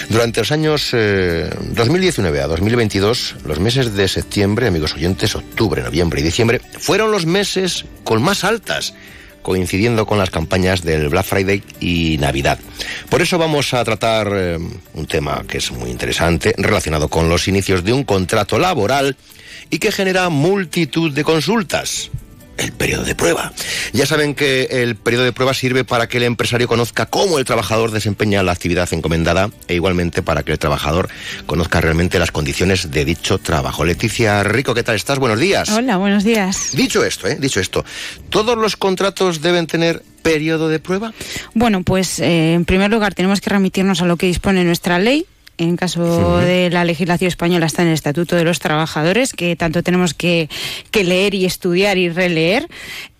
Durante 0.08 0.40
los 0.40 0.52
años 0.52 0.90
2019 0.92 2.38
eh, 2.38 2.42
a 2.42 2.46
2022, 2.46 3.36
los 3.44 3.60
meses 3.60 3.94
de 3.94 4.08
septiembre, 4.08 4.66
amigos 4.66 4.94
oyentes, 4.94 5.34
octubre, 5.34 5.82
noviembre 5.82 6.20
y 6.20 6.24
diciembre, 6.24 6.60
fueron 6.78 7.10
los 7.10 7.26
meses 7.26 7.84
con 8.04 8.22
más 8.22 8.44
altas 8.44 8.94
coincidiendo 9.48 10.04
con 10.04 10.18
las 10.18 10.28
campañas 10.28 10.82
del 10.82 11.08
Black 11.08 11.24
Friday 11.24 11.62
y 11.80 12.18
Navidad. 12.18 12.58
Por 13.08 13.22
eso 13.22 13.38
vamos 13.38 13.72
a 13.72 13.82
tratar 13.82 14.28
eh, 14.30 14.58
un 14.92 15.06
tema 15.06 15.42
que 15.48 15.56
es 15.56 15.72
muy 15.72 15.88
interesante 15.88 16.54
relacionado 16.58 17.08
con 17.08 17.30
los 17.30 17.48
inicios 17.48 17.82
de 17.82 17.94
un 17.94 18.04
contrato 18.04 18.58
laboral 18.58 19.16
y 19.70 19.78
que 19.78 19.90
genera 19.90 20.28
multitud 20.28 21.12
de 21.12 21.24
consultas. 21.24 22.10
El 22.58 22.72
periodo 22.72 23.04
de 23.04 23.14
prueba. 23.14 23.52
Ya 23.92 24.06
saben 24.06 24.34
que 24.34 24.68
el 24.70 24.96
periodo 24.96 25.24
de 25.24 25.32
prueba 25.32 25.54
sirve 25.54 25.84
para 25.84 26.08
que 26.08 26.18
el 26.18 26.24
empresario 26.24 26.68
conozca 26.68 27.06
cómo 27.06 27.38
el 27.38 27.44
trabajador 27.44 27.90
desempeña 27.90 28.42
la 28.42 28.52
actividad 28.52 28.92
encomendada 28.92 29.50
e 29.68 29.74
igualmente 29.74 30.22
para 30.22 30.42
que 30.42 30.52
el 30.52 30.58
trabajador 30.58 31.08
conozca 31.46 31.80
realmente 31.80 32.18
las 32.18 32.32
condiciones 32.32 32.90
de 32.90 33.04
dicho 33.04 33.38
trabajo. 33.38 33.84
Leticia 33.84 34.42
Rico, 34.42 34.74
¿qué 34.74 34.82
tal 34.82 34.96
estás? 34.96 35.18
Buenos 35.18 35.38
días. 35.38 35.68
Hola, 35.70 35.96
buenos 35.96 36.24
días. 36.24 36.72
Dicho 36.74 37.04
esto, 37.04 37.28
¿eh? 37.28 37.36
dicho 37.40 37.60
esto, 37.60 37.84
¿todos 38.30 38.58
los 38.58 38.76
contratos 38.76 39.40
deben 39.40 39.66
tener 39.66 40.02
periodo 40.22 40.68
de 40.68 40.78
prueba? 40.78 41.12
Bueno, 41.54 41.82
pues 41.82 42.18
eh, 42.18 42.54
en 42.54 42.64
primer 42.64 42.90
lugar 42.90 43.14
tenemos 43.14 43.40
que 43.40 43.50
remitirnos 43.50 44.02
a 44.02 44.06
lo 44.06 44.16
que 44.16 44.26
dispone 44.26 44.64
nuestra 44.64 44.98
ley, 44.98 45.26
en 45.58 45.76
caso 45.76 46.38
de 46.38 46.70
la 46.70 46.84
legislación 46.84 47.28
española 47.28 47.66
está 47.66 47.82
en 47.82 47.88
el 47.88 47.94
Estatuto 47.94 48.36
de 48.36 48.44
los 48.44 48.60
Trabajadores, 48.60 49.32
que 49.32 49.56
tanto 49.56 49.82
tenemos 49.82 50.14
que, 50.14 50.48
leer 50.92 51.34
y 51.34 51.44
estudiar 51.44 51.98
y 51.98 52.08
releer, 52.08 52.68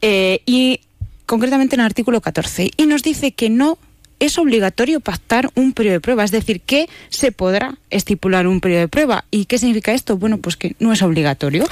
eh, 0.02 0.40
y 0.46 0.80
concretamente 1.26 1.76
en 1.76 1.80
el 1.80 1.86
artículo 1.86 2.20
14. 2.20 2.70
Y 2.76 2.86
nos 2.86 3.02
dice 3.02 3.32
que 3.32 3.50
no 3.50 3.78
es 4.20 4.38
obligatorio 4.38 5.00
pactar 5.00 5.50
un 5.54 5.72
periodo 5.72 5.94
de 5.94 6.00
prueba, 6.00 6.24
es 6.24 6.30
decir, 6.30 6.60
que 6.60 6.88
se 7.08 7.32
podrá 7.32 7.76
estipular 7.90 8.46
un 8.46 8.60
periodo 8.60 8.80
de 8.80 8.88
prueba. 8.88 9.24
¿Y 9.30 9.44
qué 9.44 9.58
significa 9.58 9.92
esto? 9.92 10.16
Bueno, 10.16 10.38
pues 10.38 10.56
que 10.56 10.74
no 10.78 10.92
es 10.92 11.02
obligatorio. 11.02 11.66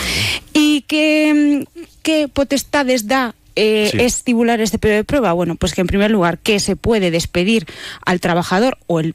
¿Y 0.52 0.82
qué, 0.82 1.66
qué 2.02 2.28
potestades 2.28 3.08
da 3.08 3.34
eh, 3.56 3.90
estipular 3.94 4.60
este 4.60 4.78
periodo 4.78 4.98
de 4.98 5.04
prueba? 5.04 5.32
Bueno, 5.32 5.56
pues 5.56 5.74
que 5.74 5.80
en 5.80 5.86
primer 5.86 6.10
lugar 6.10 6.38
que 6.38 6.60
se 6.60 6.76
puede 6.76 7.10
despedir 7.10 7.66
al 8.04 8.20
trabajador 8.20 8.78
o 8.86 9.00
el 9.00 9.14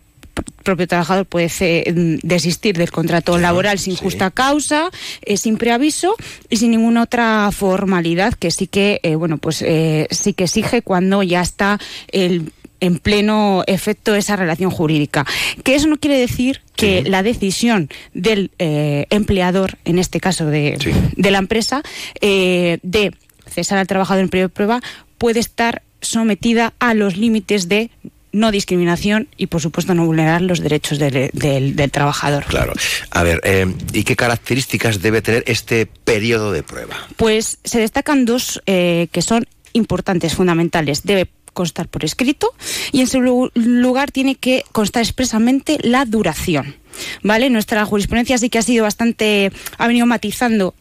propio 0.64 0.88
trabajador 0.88 1.26
puede 1.26 1.48
mm, 1.48 2.20
desistir 2.24 2.78
del 2.78 2.92
contrato 2.92 3.38
laboral 3.38 3.80
sin 3.80 3.96
justa 3.96 4.32
causa, 4.32 4.90
eh, 5.24 5.38
sin 5.38 5.58
preaviso 5.58 6.16
y 6.50 6.58
sin 6.58 6.72
ninguna 6.72 7.04
otra 7.04 7.50
formalidad 7.52 8.34
que 8.34 8.52
sí 8.52 8.68
que, 8.68 9.00
eh, 9.04 9.16
bueno, 9.16 9.38
pues 9.38 9.62
eh, 9.62 10.08
sí 10.12 10.34
que 10.34 10.46
exige 10.46 10.82
cuando 10.82 11.24
ya 11.24 11.42
está 11.42 11.80
el 12.12 12.52
en 12.80 12.98
pleno 12.98 13.64
efecto 13.68 14.16
esa 14.16 14.36
relación 14.36 14.72
jurídica. 14.72 15.24
Que 15.64 15.76
eso 15.76 15.88
no 15.88 15.98
quiere 15.98 16.18
decir 16.18 16.62
que 16.76 17.04
la 17.04 17.22
decisión 17.22 17.90
del 18.16 18.50
empleador, 18.58 19.78
en 19.86 20.00
este 20.00 20.20
caso 20.20 20.48
de, 20.48 20.80
de 21.16 21.32
la 21.32 21.38
empresa, 21.38 21.84
de 22.20 23.12
cesar 23.46 23.78
al 23.78 23.86
trabajador 23.86 24.24
en 24.24 24.30
periodo 24.30 24.48
de 24.48 24.56
prueba, 24.56 24.82
puede 25.20 25.40
estar 25.40 25.84
sometida 26.02 26.74
a 26.80 26.96
los 26.96 27.18
límites 27.18 27.70
de 27.70 27.92
no 28.32 28.52
discriminación 28.52 29.28
y, 29.38 29.48
por 29.48 29.62
supuesto, 29.62 29.94
no 29.94 30.06
vulnerar 30.06 30.42
los 30.42 30.60
derechos 30.60 31.00
del, 31.00 31.92
trabajador. 31.92 32.46
Claro. 32.46 32.74
A 33.10 33.24
ver, 33.24 33.42
eh, 33.44 33.74
¿y 33.94 34.04
qué 34.04 34.16
características 34.16 35.02
debe 35.02 35.22
tener 35.22 35.44
este 35.48 35.86
periodo 35.86 36.52
de 36.52 36.64
prueba? 36.64 36.96
Pues 37.18 37.60
se 37.64 37.80
destacan 37.80 38.26
dos 38.26 38.62
eh, 38.66 39.08
que 39.12 39.22
son 39.22 39.46
importantes, 39.74 40.36
fundamentales. 40.36 41.04
Debe 41.04 41.30
constar 41.54 41.88
por 41.88 42.06
escrito 42.06 42.54
y 42.92 43.02
en 43.02 43.08
su 43.08 43.52
lugar 43.54 44.12
tiene 44.12 44.36
que 44.36 44.64
constar 44.72 45.04
expresamente 45.04 45.78
la 45.82 46.06
duración. 46.06 46.76
¿Vale? 47.24 47.50
Nuestra 47.50 47.86
jurisprudencia 47.86 48.38
sí 48.38 48.50
que 48.50 48.60
ha 48.60 48.64
sido 48.64 48.84
bastante, 48.84 49.52
ha 49.78 49.88
venido 49.88 50.06
matizando 50.06 50.74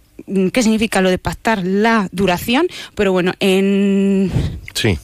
qué 0.53 0.63
significa 0.63 1.01
lo 1.01 1.11
de 1.11 1.19
pactar 1.19 1.65
la 1.65 2.09
duración, 2.13 2.67
pero 2.95 3.13
bueno, 3.13 3.33
en, 3.41 4.31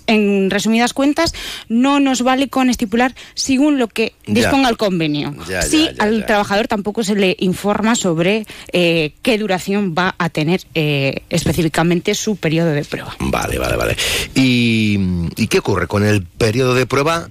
en 0.06 0.51
resumidas 0.51 0.93
cuentas, 0.93 1.34
no 1.68 2.01
nos 2.01 2.22
vale 2.22 2.48
con 2.48 2.70
estipular 2.70 3.14
según 3.34 3.78
lo 3.78 3.88
que 3.88 4.14
disponga 4.26 4.68
el 4.68 4.76
convenio. 4.76 5.34
Si 5.68 5.88
al 5.98 6.26
trabajador 6.26 6.68
tampoco 6.68 7.02
se 7.02 7.14
le 7.14 7.36
informa 7.40 7.94
sobre 7.94 8.47
eh, 8.72 9.12
qué 9.22 9.38
duración 9.38 9.94
va 9.97 10.14
a 10.18 10.28
tener 10.28 10.60
eh, 10.74 11.22
específicamente 11.30 12.14
su 12.14 12.36
periodo 12.36 12.70
de 12.70 12.84
prueba. 12.84 13.14
Vale, 13.18 13.59
vale, 13.59 13.76
vale. 13.76 13.97
¿Y, 14.34 14.98
¿Y 15.36 15.47
qué 15.48 15.59
ocurre 15.59 15.86
con 15.86 16.05
el 16.05 16.22
periodo 16.24 16.74
de 16.74 16.86
prueba 16.86 17.28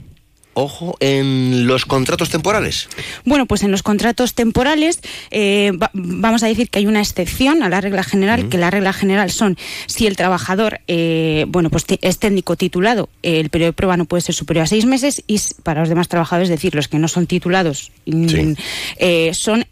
ojo, 0.56 0.98
en 1.00 1.68
los 1.68 1.86
contratos 1.86 2.30
temporales? 2.30 2.90
Bueno, 3.24 3.46
pues 3.46 3.62
en 3.62 3.72
los 3.72 3.84
contratos 3.84 4.34
temporales 4.34 5.00
eh, 5.30 5.72
vamos 5.94 6.42
a 6.42 6.48
decir 6.48 6.70
que 6.70 6.80
hay 6.80 6.88
una 6.88 7.02
excepción 7.02 7.62
a 7.62 7.70
la 7.70 7.82
regla 7.82 8.04
general, 8.04 8.50
que 8.50 8.58
la 8.58 8.72
regla 8.72 8.92
general 8.92 9.30
son 9.30 9.58
si 9.86 10.08
el 10.08 10.16
trabajador, 10.16 10.80
eh, 10.88 11.46
bueno, 11.48 11.70
pues 11.70 11.86
es 12.02 12.18
técnico 12.18 12.56
titulado, 12.56 13.10
el 13.22 13.50
periodo 13.50 13.70
de 13.70 13.74
prueba 13.74 13.98
no 13.98 14.06
puede 14.06 14.22
ser 14.22 14.34
superior 14.34 14.64
a 14.64 14.68
seis 14.68 14.86
meses 14.86 15.24
y 15.28 15.40
para 15.62 15.82
los 15.82 15.90
demás 15.90 16.08
trabajadores, 16.08 16.50
es 16.50 16.56
decir, 16.56 16.74
los 16.74 16.88
que 16.88 16.98
no 16.98 17.08
son 17.08 17.28
titulados, 17.28 17.92
mm, 18.06 18.54
eh, 18.98 19.32
son 19.34 19.66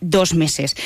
dos 0.00 0.34
meses 0.34 0.76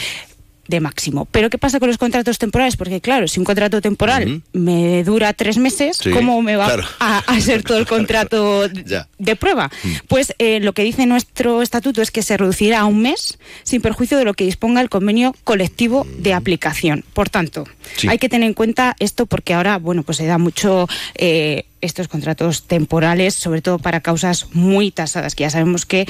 de 0.68 0.80
máximo. 0.80 1.26
Pero 1.30 1.50
¿qué 1.50 1.58
pasa 1.58 1.78
con 1.78 1.88
los 1.88 1.98
contratos 1.98 2.38
temporales? 2.38 2.76
Porque 2.76 3.00
claro, 3.00 3.28
si 3.28 3.38
un 3.38 3.44
contrato 3.44 3.80
temporal 3.80 4.42
me 4.52 5.04
dura 5.04 5.32
tres 5.32 5.58
meses, 5.58 5.98
¿cómo 6.12 6.40
me 6.42 6.56
va 6.56 6.76
a, 6.98 7.40
ser 7.40 7.62
todo 7.62 7.78
el 7.78 7.86
contrato 7.94 8.68
de 8.68 9.36
prueba? 9.36 9.70
Mm. 9.82 9.88
Pues 10.08 10.34
eh, 10.38 10.60
lo 10.60 10.72
que 10.72 10.82
dice 10.82 11.06
nuestro 11.06 11.62
estatuto 11.62 12.02
es 12.02 12.10
que 12.10 12.22
se 12.22 12.36
reducirá 12.36 12.80
a 12.80 12.84
un 12.86 13.02
mes 13.02 13.38
sin 13.62 13.80
perjuicio 13.80 14.18
de 14.18 14.24
lo 14.24 14.34
que 14.34 14.44
disponga 14.44 14.80
el 14.80 14.88
convenio 14.88 15.34
colectivo 15.44 16.06
de 16.18 16.32
mm. 16.32 16.36
aplicación. 16.36 17.04
Por 17.12 17.28
tanto, 17.28 17.64
hay 18.08 18.18
que 18.18 18.28
tener 18.28 18.46
en 18.46 18.54
cuenta 18.54 18.96
esto 18.98 19.26
porque 19.26 19.54
ahora, 19.54 19.78
bueno, 19.78 20.02
pues 20.02 20.18
se 20.18 20.26
da 20.26 20.38
mucho... 20.38 20.88
Eh, 21.14 21.66
estos 21.84 22.08
contratos 22.08 22.62
temporales, 22.62 23.34
sobre 23.34 23.60
todo 23.60 23.78
para 23.78 24.00
causas 24.00 24.46
muy 24.54 24.90
tasadas, 24.90 25.34
que 25.34 25.42
ya 25.42 25.50
sabemos 25.50 25.84
que 25.84 26.06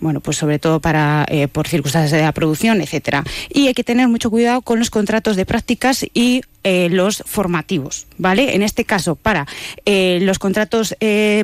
bueno, 0.00 0.20
pues 0.20 0.36
sobre 0.36 0.58
todo 0.58 0.80
para 0.80 1.26
eh, 1.28 1.48
por 1.48 1.68
circunstancias 1.68 2.12
de 2.12 2.22
la 2.22 2.32
producción, 2.32 2.80
etcétera. 2.80 3.24
Y 3.52 3.68
hay 3.68 3.74
que 3.74 3.84
tener 3.84 4.08
mucho 4.08 4.30
cuidado 4.30 4.62
con 4.62 4.78
los 4.78 4.90
contratos 4.90 5.36
de 5.36 5.46
prácticas 5.46 6.04
y 6.14 6.42
eh, 6.64 6.88
los 6.90 7.22
formativos, 7.26 8.06
¿vale? 8.18 8.54
En 8.56 8.62
este 8.62 8.84
caso, 8.84 9.14
para 9.14 9.46
eh, 9.84 10.18
los 10.22 10.38
contratos 10.38 10.96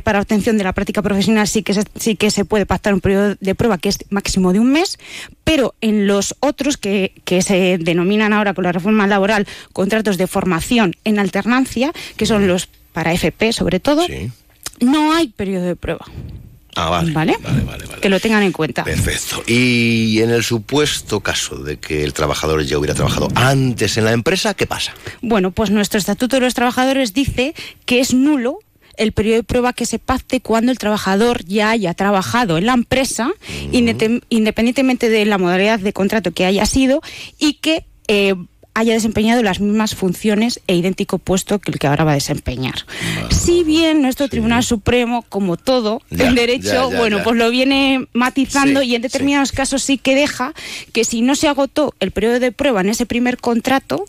para 0.02 0.20
obtención 0.20 0.58
de 0.58 0.64
la 0.64 0.72
práctica 0.72 1.02
profesional 1.02 1.46
sí 1.46 1.62
que 1.62 1.74
se, 1.74 1.84
sí 1.96 2.16
que 2.16 2.30
se 2.30 2.44
puede 2.44 2.66
pactar 2.66 2.94
un 2.94 3.00
periodo 3.00 3.36
de 3.38 3.54
prueba 3.54 3.78
que 3.78 3.88
es 3.88 3.98
máximo 4.10 4.52
de 4.52 4.60
un 4.60 4.72
mes, 4.72 4.98
pero 5.44 5.74
en 5.80 6.06
los 6.06 6.34
otros 6.40 6.76
que, 6.76 7.12
que 7.24 7.42
se 7.42 7.78
denominan 7.78 8.32
ahora 8.32 8.54
con 8.54 8.64
la 8.64 8.72
reforma 8.72 9.06
laboral 9.06 9.46
contratos 9.72 10.18
de 10.18 10.26
formación 10.26 10.94
en 11.04 11.18
alternancia, 11.18 11.92
que 12.16 12.26
son 12.26 12.48
los 12.48 12.68
para 12.92 13.12
FP 13.12 13.52
sobre 13.52 13.80
todo, 13.80 14.06
no 14.80 15.12
hay 15.12 15.28
periodo 15.28 15.66
de 15.66 15.76
prueba. 15.76 16.06
Ah, 16.74 16.88
vale. 16.88 17.12
¿Vale? 17.12 17.36
Que 18.00 18.08
lo 18.08 18.18
tengan 18.18 18.42
en 18.42 18.52
cuenta. 18.52 18.84
Perfecto. 18.84 19.42
Y 19.46 20.20
en 20.20 20.30
el 20.30 20.42
supuesto 20.42 21.20
caso 21.20 21.56
de 21.56 21.78
que 21.78 22.02
el 22.02 22.12
trabajador 22.12 22.64
ya 22.64 22.78
hubiera 22.78 22.94
trabajado 22.94 23.28
antes 23.34 23.96
en 23.98 24.04
la 24.04 24.12
empresa, 24.12 24.54
¿qué 24.54 24.66
pasa? 24.66 24.94
Bueno, 25.20 25.50
pues 25.50 25.70
nuestro 25.70 25.98
Estatuto 25.98 26.36
de 26.36 26.40
los 26.40 26.54
Trabajadores 26.54 27.12
dice 27.12 27.54
que 27.84 28.00
es 28.00 28.14
nulo 28.14 28.58
el 28.96 29.12
periodo 29.12 29.36
de 29.36 29.42
prueba 29.42 29.72
que 29.72 29.86
se 29.86 29.98
pacte 29.98 30.40
cuando 30.40 30.70
el 30.70 30.78
trabajador 30.78 31.44
ya 31.44 31.70
haya 31.70 31.94
trabajado 31.94 32.58
en 32.58 32.66
la 32.66 32.74
empresa, 32.74 33.30
independientemente 33.70 35.08
de 35.08 35.24
la 35.24 35.38
modalidad 35.38 35.80
de 35.80 35.92
contrato 35.92 36.32
que 36.32 36.44
haya 36.44 36.66
sido, 36.66 37.00
y 37.38 37.54
que 37.54 37.86
eh, 38.08 38.34
haya 38.74 38.94
desempeñado 38.94 39.42
las 39.42 39.60
mismas 39.60 39.94
funciones 39.94 40.60
e 40.66 40.74
idéntico 40.74 41.18
puesto 41.18 41.58
que 41.58 41.70
el 41.72 41.78
que 41.78 41.86
ahora 41.86 42.04
va 42.04 42.12
a 42.12 42.14
desempeñar. 42.14 42.86
si 43.30 43.64
bien 43.64 44.02
nuestro 44.02 44.28
Tribunal 44.28 44.64
Supremo, 44.64 45.22
como 45.28 45.56
todo 45.56 46.00
en 46.10 46.34
derecho, 46.34 46.90
bueno, 46.90 47.22
pues 47.22 47.36
lo 47.36 47.50
viene 47.50 48.06
matizando 48.12 48.82
y 48.82 48.94
en 48.94 49.02
determinados 49.02 49.52
casos 49.52 49.82
sí 49.82 49.98
que 49.98 50.14
deja 50.14 50.54
que 50.92 51.04
si 51.04 51.22
no 51.22 51.34
se 51.34 51.48
agotó 51.48 51.94
el 52.00 52.10
periodo 52.10 52.40
de 52.40 52.52
prueba 52.52 52.80
en 52.80 52.88
ese 52.88 53.06
primer 53.06 53.36
contrato, 53.38 54.04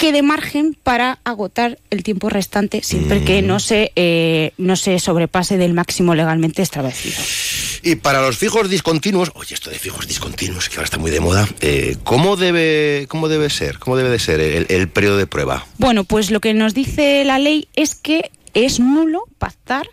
quede 0.00 0.22
margen 0.22 0.74
para 0.82 1.18
agotar 1.24 1.78
el 1.90 2.02
tiempo 2.02 2.30
restante 2.30 2.82
siempre 2.82 3.22
que 3.22 3.42
no 3.42 3.60
se, 3.60 3.92
eh, 3.96 4.52
no 4.56 4.74
se 4.74 4.98
sobrepase 4.98 5.58
del 5.58 5.74
máximo 5.74 6.14
legalmente 6.14 6.62
establecido. 6.62 7.18
Y 7.82 7.96
para 7.96 8.22
los 8.22 8.38
fijos 8.38 8.70
discontinuos, 8.70 9.30
oye, 9.34 9.54
esto 9.54 9.68
de 9.68 9.78
fijos 9.78 10.08
discontinuos, 10.08 10.70
que 10.70 10.76
ahora 10.76 10.84
está 10.84 10.96
muy 10.96 11.10
de 11.10 11.20
moda, 11.20 11.46
eh, 11.60 11.98
¿cómo, 12.02 12.36
debe, 12.36 13.06
¿cómo 13.08 13.28
debe 13.28 13.50
ser? 13.50 13.78
¿Cómo 13.78 13.96
debe 13.98 14.08
de 14.08 14.18
ser 14.18 14.40
el, 14.40 14.88
periodo 14.88 15.18
de 15.18 15.26
prueba? 15.26 15.66
Bueno, 15.76 16.04
pues 16.04 16.30
lo 16.30 16.40
que 16.40 16.54
nos 16.54 16.72
dice 16.72 17.22
la 17.24 17.38
ley 17.38 17.68
es 17.76 17.94
que 17.94 18.30
es 18.54 18.80
nulo 18.80 19.24
pactar 19.38 19.88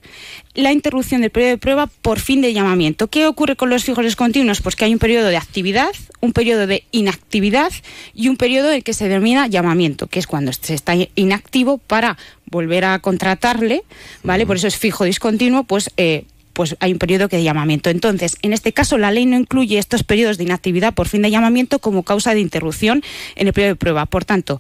la 0.54 0.72
interrupción 0.72 1.22
del 1.22 1.30
periodo 1.30 1.52
de 1.52 1.58
prueba 1.58 1.88
por 1.88 2.20
fin 2.20 2.42
de 2.42 2.54
llamamiento. 2.54 3.08
¿Qué 3.08 3.28
ocurre 3.28 3.56
con 3.56 3.70
los 3.70 3.84
fijos 3.84 4.04
discontinuos? 4.04 4.62
Pues 4.62 4.76
que 4.76 4.86
hay 4.86 4.94
un 4.94 5.00
periodo 5.00 5.28
de 5.28 5.38
actividad, 5.38 5.92
un 6.20 6.34
periodo 6.34 6.68
de 6.68 6.84
inactividad 6.92 7.72
y 8.14 8.28
un 8.30 8.38
periodo 8.38 8.72
en 8.72 8.82
que 8.82 8.94
se 8.94 9.08
denomina 9.08 9.48
llamamiento, 9.48 10.08
que 10.08 10.20
es 10.20 10.28
cuando 10.28 10.52
se 10.54 10.74
está 10.74 10.96
inactivo 11.16 11.78
para 11.78 12.18
volver 12.46 12.86
a 12.86 13.00
contratarle, 13.00 13.84
¿vale? 14.24 14.46
Por 14.46 14.58
eso 14.58 14.68
es 14.68 14.78
fijo 14.78 15.04
discontinuo, 15.04 15.64
pues 15.64 15.92
eh, 15.98 16.26
pues 16.58 16.76
hay 16.80 16.92
un 16.92 16.98
periodo 16.98 17.30
que 17.30 17.38
de 17.38 17.44
llamamiento. 17.44 17.92
Entonces, 17.92 18.36
en 18.42 18.52
este 18.52 18.74
caso, 18.74 18.98
la 18.98 19.12
ley 19.12 19.28
no 19.28 19.38
incluye 19.38 19.78
estos 19.78 20.04
periodos 20.04 20.40
de 20.40 20.46
inactividad 20.46 20.92
por 20.96 21.08
fin 21.08 21.22
de 21.22 21.30
llamamiento 21.30 21.78
como 21.78 22.02
causa 22.02 22.34
de 22.34 22.40
interrupción 22.40 23.04
en 23.36 23.46
el 23.46 23.54
periodo 23.54 23.74
de 23.74 23.76
prueba. 23.76 24.08
Por 24.08 24.26
tanto, 24.26 24.60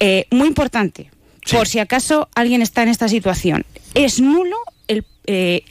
eh, 0.00 0.26
muy 0.30 0.48
importante, 0.48 1.10
por 1.50 1.68
si 1.68 1.78
acaso 1.78 2.28
alguien 2.34 2.62
está 2.62 2.82
en 2.82 2.88
esta 2.88 3.08
situación, 3.08 3.64
es 3.94 4.20
nulo 4.20 4.56
el 4.88 5.04
eh, 5.26 5.64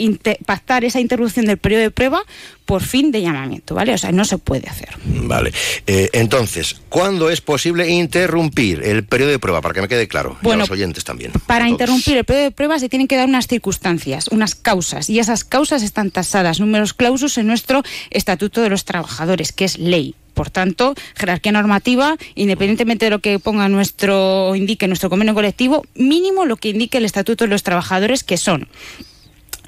pactar 0.45 0.83
esa 0.83 0.99
interrupción 0.99 1.45
del 1.45 1.57
periodo 1.57 1.83
de 1.83 1.91
prueba 1.91 2.23
por 2.65 2.81
fin 2.81 3.11
de 3.11 3.21
llamamiento, 3.21 3.75
¿vale? 3.75 3.93
O 3.93 3.97
sea, 3.97 4.11
no 4.11 4.25
se 4.25 4.37
puede 4.37 4.67
hacer. 4.67 4.89
Vale. 5.05 5.53
Eh, 5.85 6.09
entonces, 6.13 6.81
¿cuándo 6.89 7.29
es 7.29 7.41
posible 7.41 7.87
interrumpir 7.89 8.81
el 8.83 9.03
periodo 9.03 9.31
de 9.31 9.39
prueba? 9.39 9.61
Para 9.61 9.75
que 9.75 9.81
me 9.81 9.87
quede 9.87 10.07
claro. 10.07 10.31
y 10.31 10.37
a 10.37 10.41
Bueno, 10.41 10.61
los 10.61 10.71
oyentes 10.71 11.03
también. 11.03 11.31
Para 11.45 11.67
interrumpir 11.69 12.17
el 12.17 12.25
periodo 12.25 12.45
de 12.45 12.51
prueba 12.51 12.79
se 12.79 12.89
tienen 12.89 13.07
que 13.07 13.15
dar 13.15 13.27
unas 13.27 13.47
circunstancias, 13.47 14.27
unas 14.29 14.55
causas, 14.55 15.09
y 15.09 15.19
esas 15.19 15.43
causas 15.43 15.83
están 15.83 16.09
tasadas, 16.09 16.59
números 16.59 16.93
clausus, 16.93 17.37
en 17.37 17.47
nuestro 17.47 17.83
Estatuto 18.09 18.61
de 18.61 18.69
los 18.69 18.85
Trabajadores, 18.85 19.51
que 19.51 19.65
es 19.65 19.77
ley. 19.77 20.15
Por 20.33 20.49
tanto, 20.49 20.95
jerarquía 21.15 21.51
normativa, 21.51 22.17
independientemente 22.33 23.05
de 23.05 23.11
lo 23.11 23.19
que 23.19 23.37
ponga 23.37 23.69
nuestro, 23.69 24.55
indique 24.55 24.87
nuestro 24.87 25.11
convenio 25.11 25.35
colectivo, 25.35 25.85
mínimo 25.93 26.45
lo 26.45 26.57
que 26.57 26.69
indique 26.69 26.97
el 26.97 27.05
Estatuto 27.05 27.43
de 27.43 27.51
los 27.51 27.61
Trabajadores, 27.61 28.23
que 28.23 28.37
son 28.37 28.67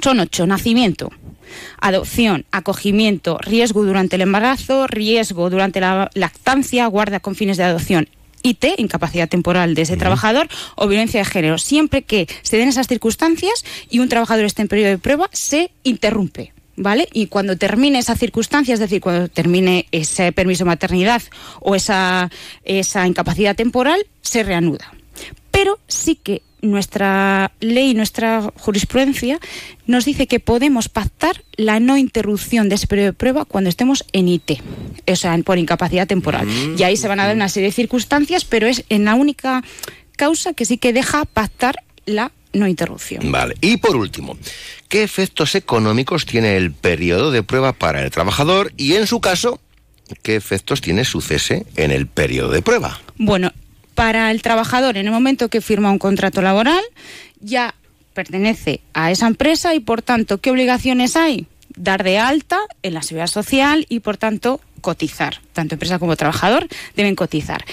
son 0.02 0.20
ocho. 0.20 0.46
Nacimiento, 0.46 1.12
adopción, 1.80 2.46
acogimiento, 2.52 3.38
riesgo 3.40 3.84
durante 3.84 4.16
el 4.16 4.22
embarazo, 4.22 4.88
riesgo 4.88 5.50
durante 5.50 5.80
la 5.80 6.10
lactancia, 6.14 6.88
guarda 6.88 7.20
con 7.20 7.36
fines 7.36 7.58
de 7.58 7.64
adopción. 7.64 8.08
IT, 8.44 8.64
incapacidad 8.78 9.28
temporal 9.28 9.74
de 9.74 9.82
ese 9.82 9.98
trabajador, 9.98 10.48
o 10.76 10.88
violencia 10.88 11.20
de 11.20 11.26
género. 11.26 11.58
Siempre 11.58 12.04
que 12.04 12.28
se 12.44 12.58
den 12.58 12.70
esas 12.70 12.88
circunstancias 12.88 13.66
y 13.90 14.00
un 14.00 14.10
trabajador 14.10 14.46
esté 14.46 14.62
en 14.62 14.68
periodo 14.68 14.90
de 14.92 14.98
prueba, 15.00 15.30
se 15.32 15.72
interrumpe. 15.84 16.54
¿Vale? 16.78 17.08
Y 17.14 17.28
cuando 17.28 17.58
termine 17.58 18.00
esa 18.00 18.18
circunstancia, 18.18 18.74
es 18.74 18.82
decir, 18.82 19.00
cuando 19.00 19.30
termine 19.30 19.88
ese 19.94 20.34
permiso 20.34 20.66
de 20.66 20.72
maternidad 20.72 21.22
o 21.62 21.74
esa, 21.74 22.30
esa 22.66 23.08
incapacidad 23.08 23.56
temporal, 23.56 24.06
se 24.22 24.44
reanuda. 24.44 24.94
Pero 25.52 25.80
sí 25.88 26.16
que 26.16 26.42
nuestra 26.72 27.52
ley, 27.60 27.94
nuestra 27.94 28.52
jurisprudencia 28.56 29.40
nos 29.88 30.06
dice 30.06 30.28
que 30.28 30.40
podemos 30.40 30.90
pactar 30.90 31.44
la 31.56 31.80
no 31.80 31.98
interrupción 31.98 32.70
de 32.70 32.76
ese 32.76 32.88
periodo 32.88 33.08
de 33.08 33.14
prueba 33.14 33.46
cuando 33.46 33.70
estemos 33.70 34.06
en 34.14 34.28
IT, 34.28 34.62
o 35.08 35.16
sea, 35.16 35.38
por 35.40 35.58
incapacidad 35.58 36.08
temporal. 36.08 36.48
Y 36.78 36.84
ahí 36.84 36.98
se 36.98 37.08
van 37.08 37.20
a 37.20 37.26
dar 37.26 37.36
una 37.36 37.50
serie 37.50 37.70
de 37.70 37.74
circunstancias, 37.74 38.46
pero 38.46 38.68
es 38.68 38.84
en 38.90 39.06
la 39.06 39.16
única 39.16 39.64
causa 40.16 40.54
que 40.54 40.66
sí 40.66 40.78
que 40.78 40.94
deja 40.94 41.26
pactar 41.26 41.84
la 42.06 42.32
no 42.54 42.68
interrupción. 42.68 43.32
Vale. 43.32 43.56
Y 43.62 43.78
por 43.78 43.96
último, 43.96 44.38
¿qué 44.88 45.04
efectos 45.04 45.56
económicos 45.56 46.26
tiene 46.26 46.58
el 46.58 46.72
periodo 46.72 47.32
de 47.32 47.44
prueba 47.44 47.74
para 47.74 48.04
el 48.04 48.12
trabajador 48.12 48.72
y, 48.78 48.94
en 48.94 49.08
su 49.08 49.20
caso, 49.20 49.60
qué 50.24 50.36
efectos 50.36 50.82
tiene 50.82 51.06
su 51.06 51.22
cese 51.22 51.66
en 51.76 51.92
el 51.92 52.08
periodo 52.08 52.52
de 52.52 52.62
prueba? 52.62 53.02
Bueno, 53.18 53.52
para 53.96 54.30
el 54.32 54.42
trabajador, 54.42 54.98
en 54.98 55.08
el 55.08 55.12
momento 55.12 55.50
que 55.50 55.62
firma 55.62 55.92
un 55.92 56.00
contrato 56.00 56.42
laboral, 56.42 56.84
ya 57.40 57.74
pertenece 58.14 58.82
a 58.94 59.12
esa 59.12 59.28
empresa 59.28 59.74
y, 59.74 59.80
por 59.80 60.02
tanto, 60.02 60.40
¿qué 60.40 60.52
obligaciones 60.52 61.16
hay? 61.16 61.48
Dar 61.76 62.04
de 62.04 62.20
alta 62.20 62.60
en 62.84 62.94
la 62.94 63.02
seguridad 63.02 63.28
social 63.28 63.86
y, 63.90 64.02
por 64.02 64.18
tanto, 64.18 64.62
cotizar. 64.82 65.42
Tanto 65.54 65.76
empresa 65.76 65.98
como 65.98 66.16
trabajador 66.16 66.68
deben 66.96 67.16
cotizar. 67.16 67.66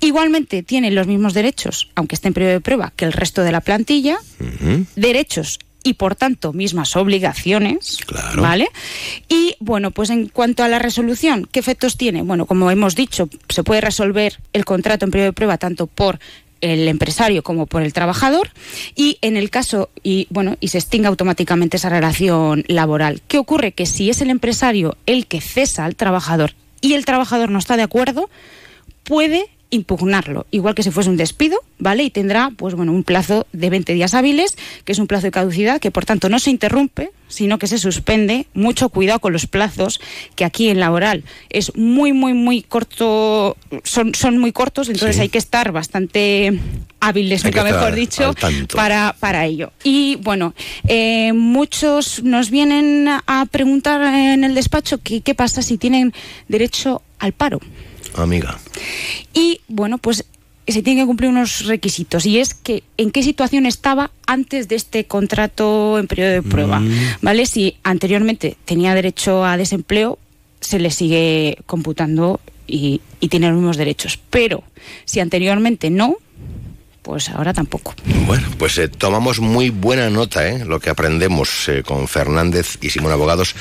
Igualmente 0.00 0.62
tienen 0.62 0.94
los 0.94 1.06
mismos 1.06 1.32
derechos, 1.32 1.90
aunque 1.94 2.16
esté 2.16 2.28
en 2.28 2.34
periodo 2.34 2.54
de 2.54 2.60
prueba, 2.60 2.92
que 2.96 3.04
el 3.04 3.12
resto 3.12 3.42
de 3.42 3.52
la 3.52 3.60
plantilla, 3.60 4.18
derechos 4.96 5.58
y 5.86 5.94
por 5.94 6.16
tanto 6.16 6.52
mismas 6.52 6.96
obligaciones, 6.96 7.98
¿vale? 8.36 8.68
Y 9.28 9.54
bueno, 9.60 9.92
pues 9.92 10.10
en 10.10 10.28
cuanto 10.28 10.64
a 10.64 10.68
la 10.68 10.80
resolución, 10.80 11.48
¿qué 11.52 11.60
efectos 11.60 11.96
tiene? 11.96 12.22
Bueno, 12.22 12.44
como 12.44 12.72
hemos 12.72 12.96
dicho, 12.96 13.28
se 13.48 13.62
puede 13.62 13.82
resolver 13.82 14.40
el 14.52 14.64
contrato 14.64 15.04
en 15.04 15.12
periodo 15.12 15.28
de 15.28 15.32
prueba 15.32 15.58
tanto 15.58 15.86
por 15.86 16.18
el 16.60 16.88
empresario 16.88 17.44
como 17.44 17.66
por 17.66 17.82
el 17.82 17.92
trabajador 17.92 18.50
y 18.96 19.18
en 19.20 19.36
el 19.36 19.48
caso 19.48 19.90
y 20.02 20.26
bueno 20.30 20.56
y 20.58 20.68
se 20.68 20.78
extingue 20.78 21.06
automáticamente 21.06 21.76
esa 21.76 21.88
relación 21.88 22.64
laboral. 22.66 23.22
¿Qué 23.28 23.38
ocurre? 23.38 23.70
Que 23.70 23.86
si 23.86 24.10
es 24.10 24.20
el 24.20 24.30
empresario 24.30 24.96
el 25.06 25.28
que 25.28 25.40
cesa 25.40 25.84
al 25.84 25.94
trabajador 25.94 26.54
y 26.80 26.94
el 26.94 27.04
trabajador 27.04 27.50
no 27.50 27.60
está 27.60 27.76
de 27.76 27.84
acuerdo, 27.84 28.28
puede 29.04 29.48
impugnarlo, 29.70 30.46
igual 30.50 30.74
que 30.74 30.82
si 30.82 30.90
fuese 30.90 31.10
un 31.10 31.16
despido, 31.16 31.58
¿vale? 31.78 32.04
Y 32.04 32.10
tendrá, 32.10 32.50
pues 32.56 32.74
bueno, 32.74 32.92
un 32.92 33.02
plazo 33.02 33.46
de 33.52 33.68
20 33.68 33.94
días 33.94 34.14
hábiles, 34.14 34.56
que 34.84 34.92
es 34.92 34.98
un 34.98 35.06
plazo 35.08 35.26
de 35.26 35.32
caducidad, 35.32 35.80
que 35.80 35.90
por 35.90 36.04
tanto 36.04 36.28
no 36.28 36.38
se 36.38 36.50
interrumpe, 36.50 37.10
sino 37.28 37.58
que 37.58 37.66
se 37.66 37.78
suspende. 37.78 38.46
Mucho 38.54 38.88
cuidado 38.90 39.18
con 39.18 39.32
los 39.32 39.46
plazos, 39.46 40.00
que 40.36 40.44
aquí 40.44 40.68
en 40.68 40.78
laboral 40.78 41.24
es 41.50 41.74
muy, 41.76 42.12
muy, 42.12 42.32
muy 42.32 42.62
corto, 42.62 43.56
son, 43.82 44.14
son 44.14 44.38
muy 44.38 44.52
cortos, 44.52 44.88
entonces 44.88 45.16
Sí. 45.16 45.22
hay 45.22 45.28
que 45.30 45.38
estar 45.38 45.72
bastante 45.72 46.58
hábiles, 47.00 47.44
nunca 47.44 47.64
mejor 47.64 47.94
dicho, 47.94 48.34
para, 48.74 49.16
para 49.18 49.46
ello. 49.46 49.72
Y 49.82 50.16
bueno, 50.22 50.54
eh, 50.86 51.32
muchos 51.32 52.22
nos 52.22 52.50
vienen 52.50 53.08
a 53.08 53.46
preguntar 53.50 54.00
en 54.14 54.44
el 54.44 54.54
despacho 54.54 54.98
que 54.98 55.20
qué 55.22 55.34
pasa 55.34 55.60
si 55.62 55.76
tienen 55.76 56.12
derecho 56.48 57.02
al 57.18 57.32
paro. 57.32 57.60
Amiga. 58.16 58.58
Y 59.34 59.60
bueno, 59.68 59.98
pues 59.98 60.24
se 60.66 60.82
tienen 60.82 61.04
que 61.04 61.06
cumplir 61.06 61.30
unos 61.30 61.66
requisitos 61.66 62.26
y 62.26 62.38
es 62.38 62.54
que 62.54 62.82
en 62.96 63.12
qué 63.12 63.22
situación 63.22 63.66
estaba 63.66 64.10
antes 64.26 64.68
de 64.68 64.74
este 64.74 65.04
contrato 65.04 65.98
en 65.98 66.08
periodo 66.08 66.30
de 66.32 66.42
prueba, 66.42 66.82
¿vale? 67.22 67.46
Si 67.46 67.76
anteriormente 67.84 68.56
tenía 68.64 68.94
derecho 68.94 69.44
a 69.44 69.56
desempleo, 69.56 70.18
se 70.60 70.80
le 70.80 70.90
sigue 70.90 71.58
computando 71.66 72.40
y, 72.66 73.00
y 73.20 73.28
tiene 73.28 73.48
los 73.48 73.56
mismos 73.56 73.76
derechos. 73.76 74.18
Pero 74.30 74.64
si 75.04 75.20
anteriormente 75.20 75.90
no, 75.90 76.16
pues 77.06 77.28
ahora 77.28 77.54
tampoco. 77.54 77.94
Bueno, 78.26 78.48
pues 78.58 78.76
eh, 78.78 78.88
tomamos 78.88 79.38
muy 79.38 79.70
buena 79.70 80.10
nota, 80.10 80.48
¿eh? 80.48 80.64
Lo 80.64 80.80
que 80.80 80.90
aprendemos 80.90 81.68
eh, 81.68 81.84
con 81.86 82.08
Fernández 82.08 82.78
y 82.80 82.90
Simón 82.90 83.12
Abogados, 83.12 83.54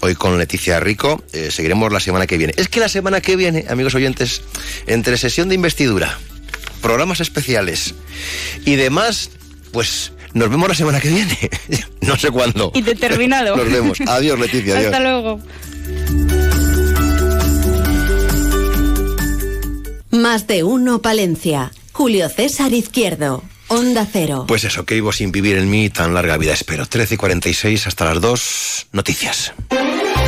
hoy 0.00 0.14
con 0.14 0.36
Leticia 0.36 0.78
Rico. 0.80 1.24
Eh, 1.32 1.50
seguiremos 1.50 1.90
la 1.94 2.00
semana 2.00 2.26
que 2.26 2.36
viene. 2.36 2.52
Es 2.58 2.68
que 2.68 2.78
la 2.78 2.90
semana 2.90 3.22
que 3.22 3.36
viene, 3.36 3.64
amigos 3.70 3.94
oyentes, 3.94 4.42
entre 4.86 5.16
sesión 5.16 5.48
de 5.48 5.54
investidura, 5.54 6.18
programas 6.82 7.20
especiales 7.20 7.94
y 8.66 8.76
demás, 8.76 9.30
pues 9.72 10.12
nos 10.34 10.50
vemos 10.50 10.68
la 10.68 10.74
semana 10.74 11.00
que 11.00 11.08
viene. 11.08 11.38
no 12.02 12.18
sé 12.18 12.30
cuándo. 12.30 12.70
Indeterminado. 12.74 13.56
Nos 13.56 13.72
vemos. 13.72 13.98
Adiós, 14.08 14.38
Leticia. 14.38 14.76
Adiós. 14.76 14.92
Hasta 14.92 15.00
luego. 15.00 15.40
Más 20.10 20.46
de 20.46 20.64
uno 20.64 21.00
Palencia. 21.00 21.72
Julio 22.00 22.30
César 22.30 22.72
Izquierdo. 22.72 23.42
Onda 23.68 24.08
Cero. 24.10 24.46
Pues 24.48 24.64
eso, 24.64 24.86
que 24.86 24.94
vivo 24.94 25.12
sin 25.12 25.32
vivir 25.32 25.58
en 25.58 25.68
mí 25.68 25.90
tan 25.90 26.14
larga 26.14 26.38
vida. 26.38 26.54
Espero. 26.54 26.86
13 26.86 27.16
y 27.16 27.18
46 27.18 27.86
hasta 27.86 28.06
las 28.06 28.22
2. 28.22 28.86
Noticias. 28.92 29.52